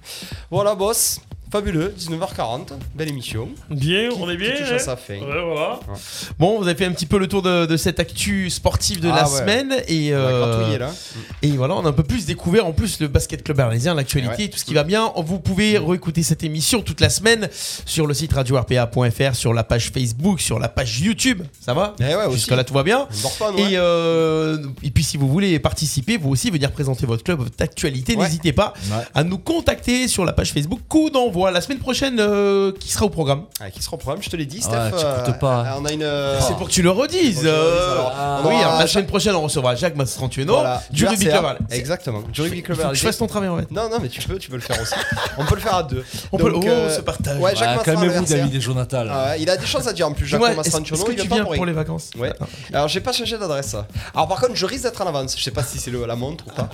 Voilà, 0.51 0.75
boss. 0.75 1.21
Fabuleux, 1.51 1.93
19h40, 1.99 2.69
belle 2.95 3.09
émission. 3.09 3.49
Bien, 3.71 4.11
Qui- 4.11 4.17
on 4.21 4.31
est 4.31 4.37
bien. 4.37 4.51
à 4.53 4.93
hein 4.93 4.97
fin. 4.97 5.15
Ouais, 5.15 5.21
voilà. 5.45 5.81
Ouais. 5.89 5.99
Bon, 6.39 6.59
vous 6.61 6.69
avez 6.69 6.77
fait 6.79 6.85
un 6.85 6.93
petit 6.93 7.07
peu 7.07 7.19
le 7.19 7.27
tour 7.27 7.43
de, 7.43 7.67
de 7.67 7.77
cette 7.77 7.99
actu 7.99 8.51
sportive 8.51 9.01
de 9.01 9.09
Ah 9.09 9.17
la 9.17 9.29
ouais. 9.29 9.39
semaine 9.41 9.75
et 9.89 10.11
euh, 10.13 10.79
là. 10.79 10.91
et 11.43 11.49
voilà, 11.51 11.75
on 11.75 11.85
a 11.85 11.89
un 11.89 11.93
peu 11.93 12.05
plus 12.05 12.25
découvert 12.25 12.67
en 12.67 12.73
plus 12.73 13.01
le 13.01 13.09
basket 13.09 13.43
club 13.43 13.59
arlésien, 13.59 13.95
l'actualité, 13.95 14.45
Ouais. 14.45 14.49
tout 14.49 14.59
ce 14.59 14.65
qui 14.65 14.75
va 14.75 14.85
bien. 14.85 15.13
Vous 15.17 15.41
pouvez 15.41 15.77
réécouter 15.79 16.23
cette 16.23 16.45
émission 16.45 16.83
toute 16.83 17.01
la 17.01 17.11
semaine 17.11 17.49
sur 17.85 18.07
le 18.07 18.15
site 18.15 18.33
radio-rpa.fr, 18.33 19.35
sur 19.35 19.53
la 19.53 19.65
page 19.65 19.91
Facebook, 19.91 20.41
sur 20.41 20.61
la 20.61 20.69
page 20.69 21.01
YouTube. 21.01 21.43
Ça 21.61 21.75
va? 21.75 21.97
Eh. 22.01 22.31
Jusqu'à 22.33 22.55
là 22.55 22.63
tout 22.63 22.75
va 22.75 22.85
bien. 22.85 23.09
Et, 23.59 23.63
hein. 23.77 23.81
euh, 23.81 24.59
et 24.85 24.91
puis 24.93 25.03
si 25.03 25.17
vous 25.17 25.27
voulez 25.29 25.59
participer, 25.59 26.17
vous 26.17 26.31
aussi 26.31 26.49
venir 26.51 26.71
présenter 26.71 27.07
votre 27.07 27.25
club, 27.25 27.41
votre 27.41 27.61
actualité, 27.61 28.15
Ouais. 28.15 28.25
n'hésitez 28.25 28.53
pas 28.53 28.73
Ouais. 28.93 29.03
à 29.15 29.25
nous 29.25 29.39
contacter 29.39 30.07
sur 30.07 30.25
la 30.25 30.33
page 30.33 30.53
Facebook. 30.53 30.79
Coup 30.89 31.11
la 31.47 31.61
semaine 31.61 31.79
prochaine, 31.79 32.17
euh, 32.21 32.73
qui 32.79 32.91
sera 32.91 33.07
au 33.07 33.11
programme 33.11 33.45
Ah, 33.61 33.71
qui 33.71 33.83
sera 33.83 33.95
au 33.95 33.99
programme, 33.99 34.23
je 34.23 34.29
te 34.31 34.37
l'ai 34.37 34.47
dit, 34.47 34.59
Ouais, 34.59 34.63
Steph. 34.63 34.91
tu 35.25 35.31
euh, 35.31 35.33
pas. 35.33 35.77
On 35.79 35.85
a 35.85 35.93
une. 35.93 36.03
euh, 36.03 36.39
C'est 36.41 36.55
pour 36.57 36.69
que 36.69 36.73
tu 36.73 36.83
le 36.83 36.91
redises. 36.91 37.43
Euh, 37.45 37.93
alors. 37.93 38.13
ah, 38.17 38.41
On 38.45 38.49
oui, 38.49 38.57
alors, 38.57 38.79
la 38.79 38.87
semaine 38.87 39.07
prochaine, 39.07 39.35
on 39.35 39.43
recevra 39.43 39.75
Jacques 39.75 39.97
Mastrantueno 39.97 40.53
Voilà, 40.55 40.83
du 40.91 41.07
Rugby. 41.07 41.27
Club. 41.27 41.59
Exactement, 41.71 42.23
du 42.33 42.43
Rugby 42.43 42.63
Club 42.63 42.79
je 42.93 43.01
fasse 43.01 43.19
ton 43.19 43.27
travail 43.27 43.49
en 43.49 43.59
fait. 43.59 43.71
Non, 43.71 43.89
non, 43.89 43.99
mais 44.03 44.09
tu 44.09 44.21
peux, 44.23 44.39
tu 44.39 44.51
peux 44.51 44.57
le 44.57 44.63
faire 44.63 44.81
aussi. 44.81 44.95
On 45.39 45.45
peut 45.45 45.55
le 45.55 45.61
faire 45.61 45.77
à 45.77 45.83
deux. 45.83 46.05
On 46.33 46.37
peut- 46.37 46.51
Donc, 46.51 46.65
oh, 46.67 46.69
euh, 46.71 46.95
ce 46.95 47.01
partage. 47.01 47.39
Ouais, 47.39 47.55
Jacques 47.55 47.69
Ouais, 47.69 47.77
Mastran, 47.77 47.85
Calmez-vous, 47.95 48.15
le 48.15 48.21
RCA. 48.27 48.37
David 48.37 48.55
et 48.55 48.61
Jonathan. 48.61 49.05
Ah 49.11 49.27
ouais, 49.31 49.41
il 49.43 49.49
a 49.51 49.57
des 49.57 49.67
choses 49.67 49.87
à 49.89 49.93
dire 49.93 50.07
en 50.09 50.13
plus, 50.13 50.27
Jacques 50.27 50.41
que 50.41 50.47
il 50.49 51.15
vient 51.15 51.23
tu 51.23 51.29
pas 51.29 51.35
viens 51.37 51.45
pour 51.45 51.67
les 51.67 51.73
vacances 51.73 52.11
Ouais. 52.19 52.33
Alors 52.73 52.89
j'ai 52.89 53.01
pas 53.01 53.13
changé 53.13 53.39
d'adresse. 53.39 53.77
Alors 54.15 54.29
par 54.29 54.41
contre, 54.41 54.55
je 54.57 54.67
risque 54.67 54.83
d'être 54.85 55.01
en 55.01 55.07
avance. 55.07 55.37
Je 55.39 55.43
sais 55.43 55.51
pas 55.51 55.63
si 55.63 55.79
c'est 55.79 55.91
la 55.91 56.17
montre 56.17 56.45
ou 56.47 56.51
pas. 56.55 56.69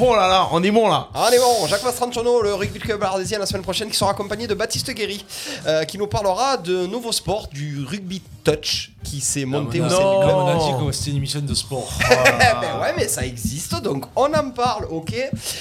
Oh 0.00 0.14
là 0.16 0.26
là, 0.28 0.48
on 0.52 0.62
est 0.62 0.70
bon 0.70 0.88
là. 0.88 1.08
Allez 1.14 1.38
bon, 1.38 1.66
Jacques 1.68 1.84
Mastrantuono, 1.84 2.42
le 2.42 2.54
rugby 2.54 2.78
club 2.78 3.02
ardésien 3.16 3.38
la 3.38 3.46
semaine 3.46 3.62
prochaine, 3.62 3.88
qui 3.90 3.96
sera 3.96 4.10
accompagné 4.10 4.46
de 4.46 4.54
Baptiste 4.54 4.90
Guéry, 4.92 5.24
euh, 5.66 5.84
qui 5.84 5.98
nous 5.98 6.06
parlera 6.06 6.56
de 6.56 6.86
nouveau 6.86 7.12
sport, 7.12 7.48
du 7.52 7.84
rugby 7.84 8.22
touch, 8.44 8.92
qui 9.02 9.20
s'est 9.20 9.44
monté 9.44 9.80
au 9.80 9.84
Non, 9.84 9.90
sein 9.90 9.96
du 9.96 10.24
club. 10.24 10.36
on 10.36 10.46
a 10.46 10.54
dit 10.78 10.84
que 10.86 10.92
c'était 10.92 11.10
une 11.10 11.16
émission 11.16 11.40
de 11.40 11.54
sport. 11.54 11.88
Eh 12.10 12.60
ben 12.60 12.80
ouais, 12.80 12.92
mais 12.96 13.08
ça 13.08 13.24
existe, 13.26 13.74
donc 13.82 14.06
on 14.14 14.32
en 14.32 14.50
parle, 14.50 14.86
ok 14.90 15.14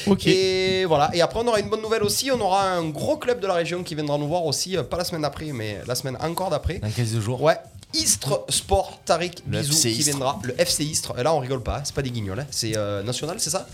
Ok. 0.07 0.27
Et 0.27 0.85
voilà, 0.85 1.09
et 1.13 1.21
après 1.21 1.39
on 1.39 1.47
aura 1.47 1.59
une 1.59 1.69
bonne 1.69 1.81
nouvelle 1.81 2.03
aussi, 2.03 2.29
on 2.31 2.39
aura 2.41 2.63
un 2.69 2.89
gros 2.89 3.17
club 3.17 3.39
de 3.39 3.47
la 3.47 3.53
région 3.55 3.83
qui 3.83 3.95
viendra 3.95 4.17
nous 4.17 4.27
voir 4.27 4.45
aussi, 4.45 4.77
euh, 4.77 4.83
pas 4.83 4.97
la 4.97 5.03
semaine 5.05 5.21
d'après, 5.23 5.51
mais 5.51 5.79
la 5.87 5.95
semaine 5.95 6.17
encore 6.21 6.49
d'après. 6.49 6.79
Dans 6.79 6.89
15 6.89 7.19
jours. 7.19 7.41
Ouais, 7.41 7.57
Istres 7.93 8.41
Sport, 8.49 8.99
Tariq 9.05 9.41
FC 9.53 9.91
qui 9.93 10.03
viendra, 10.03 10.39
le 10.43 10.53
FC 10.59 10.83
Istres. 10.83 11.13
Et 11.17 11.23
là 11.23 11.33
on 11.33 11.39
rigole 11.39 11.63
pas, 11.63 11.77
hein, 11.77 11.81
c'est 11.85 11.95
pas 11.95 12.01
des 12.01 12.11
guignols, 12.11 12.39
hein, 12.39 12.47
c'est 12.51 12.75
euh, 12.75 13.01
national, 13.03 13.37
c'est 13.39 13.49
ça? 13.51 13.67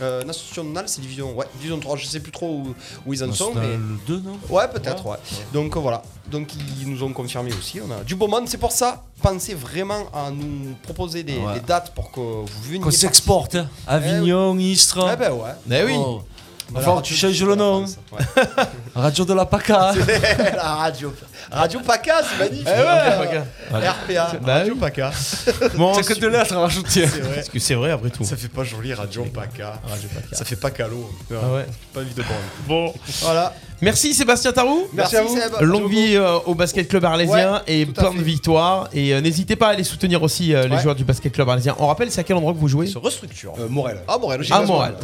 Euh, 0.00 0.22
national, 0.24 0.88
c'est 0.88 1.00
division, 1.00 1.34
ouais, 1.34 1.46
division 1.54 1.78
3, 1.80 1.96
je 1.96 2.06
sais 2.06 2.20
plus 2.20 2.32
trop 2.32 2.48
où, 2.50 2.74
où 3.06 3.12
ils 3.14 3.24
en 3.24 3.32
sont, 3.32 3.52
mais. 3.54 3.76
le 3.76 3.96
2, 4.06 4.20
non 4.20 4.38
Ouais, 4.50 4.68
peut-être, 4.68 5.04
ouais. 5.06 5.16
Donc 5.52 5.76
euh, 5.76 5.80
voilà. 5.80 6.02
Donc 6.30 6.48
ils 6.80 6.88
nous 6.90 7.02
ont 7.02 7.12
confirmé 7.12 7.50
aussi. 7.58 7.80
On 7.80 7.90
a 7.92 8.02
du 8.04 8.14
beau 8.16 8.26
monde. 8.26 8.48
C'est 8.48 8.58
pour 8.58 8.72
ça, 8.72 9.02
pensez 9.22 9.54
vraiment 9.54 10.06
à 10.12 10.30
nous 10.30 10.74
proposer 10.82 11.22
des, 11.22 11.36
Ouais. 11.38 11.54
des 11.54 11.60
dates 11.60 11.94
pour 11.94 12.10
que 12.10 12.20
vous 12.20 12.46
veniez. 12.64 12.80
Qu'on 12.80 12.90
s'exporte. 12.90 13.54
hein. 13.54 13.68
Avignon, 13.86 14.58
Istres. 14.58 15.08
Eh 15.12 15.16
ben 15.16 15.32
ouais. 15.32 15.50
Eh 15.70 15.84
oui. 15.84 15.94
Oh. 15.96 16.22
Voilà, 16.68 16.86
Enfin, 16.86 16.96
radio 16.96 17.02
tu 17.02 17.14
changes 17.14 17.38
de 17.38 17.44
le 17.44 17.50
la 17.50 17.56
nom. 17.56 17.84
Ouais. 17.84 18.44
Radio 18.94 19.24
de 19.24 19.34
la 19.34 19.46
PACA. 19.46 19.94
la 20.56 20.74
radio. 20.74 21.14
Radio 21.50 21.80
PACA, 21.80 22.22
c'est 22.24 22.38
magnifique. 22.38 22.66
Eh 22.66 23.72
ouais, 23.74 23.88
RPA. 23.88 24.32
Bah 24.40 24.54
radio 24.54 24.72
oui. 24.74 24.80
PACA. 24.80 25.10
Bon, 25.76 25.94
C'est 25.94 26.14
que 26.14 26.18
de 26.18 26.26
lettres 26.26 26.56
à 26.56 26.60
rajouter. 26.60 27.06
C'est 27.06 27.20
vrai. 27.20 27.34
Parce 27.36 27.48
que 27.50 27.58
c'est 27.58 27.74
vrai 27.74 27.90
après 27.92 28.10
tout. 28.10 28.24
Ça 28.24 28.36
fait 28.36 28.48
pas 28.48 28.64
joli, 28.64 28.94
Radio 28.94 29.24
PACA. 29.26 29.80
Radio 29.86 30.08
PACA. 30.14 30.34
Ça 30.36 30.44
fait 30.44 30.56
pas 30.56 30.70
calo. 30.70 31.08
Ah 31.30 31.52
ouais. 31.52 31.66
Pas 31.92 32.00
envie 32.00 32.14
de 32.14 32.22
prendre. 32.22 32.40
Bon. 32.66 32.92
Voilà. 33.22 33.52
Merci 33.82 34.14
Sébastien 34.14 34.52
Tarou. 34.52 34.86
Merci, 34.94 35.16
à 35.16 35.22
vous. 35.22 35.36
Seb. 35.36 35.52
Longue 35.60 35.90
vie 35.90 36.16
euh, 36.16 36.38
au 36.46 36.54
basket 36.54 36.88
club 36.88 37.04
arlésien 37.04 37.54
Ouais, 37.54 37.60
et 37.66 37.86
plein 37.86 38.12
de 38.14 38.22
victoires. 38.22 38.88
Et 38.94 39.12
euh, 39.14 39.20
n'hésitez 39.20 39.54
pas 39.56 39.68
à 39.68 39.70
aller 39.70 39.84
soutenir 39.84 40.22
aussi 40.22 40.54
euh, 40.54 40.66
les 40.66 40.76
Ouais. 40.76 40.82
joueurs 40.82 40.94
du 40.94 41.04
basket 41.04 41.32
club 41.32 41.48
arlésien. 41.48 41.74
On 41.78 41.86
rappelle, 41.86 42.10
c'est 42.10 42.20
à 42.20 42.24
quel 42.24 42.36
endroit 42.36 42.52
que 42.54 42.58
vous 42.58 42.68
jouez? 42.68 42.86
Se 42.86 42.98
restructure. 42.98 43.52
Euh, 43.58 43.68
Morel. 43.68 43.98
Ah, 44.08 44.18
Morel, 44.18 44.40
Ah, 44.50 44.62
Morel. 44.62 44.94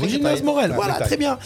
Morel. 0.45 0.71
Ouais, 0.71 0.77
Voilà, 0.77 0.95
très 0.95 1.17
bien. 1.17 1.39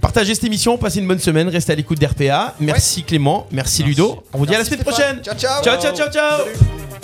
Partagez 0.00 0.34
cette 0.34 0.44
émission, 0.44 0.76
passez 0.78 0.98
une 1.00 1.06
bonne 1.08 1.18
semaine, 1.18 1.48
restez 1.48 1.72
à 1.72 1.76
l'écoute 1.76 1.98
d'RPA. 2.00 2.54
Merci 2.60 3.02
Clément, 3.02 3.46
merci, 3.50 3.82
Ludo. 3.82 4.22
On 4.32 4.38
vous 4.38 4.46
dit 4.46 4.54
à 4.54 4.58
la 4.58 4.64
Merci 4.64 4.72
semaine 4.72 4.82
Stéphane. 4.92 5.20
prochaine. 5.22 5.38
Ciao, 5.38 5.62
ciao. 5.62 5.62
Ciao, 5.62 5.80
ciao, 5.80 5.94
ciao, 5.96 6.10
ciao. 6.12 6.38
Salut. 6.38 7.03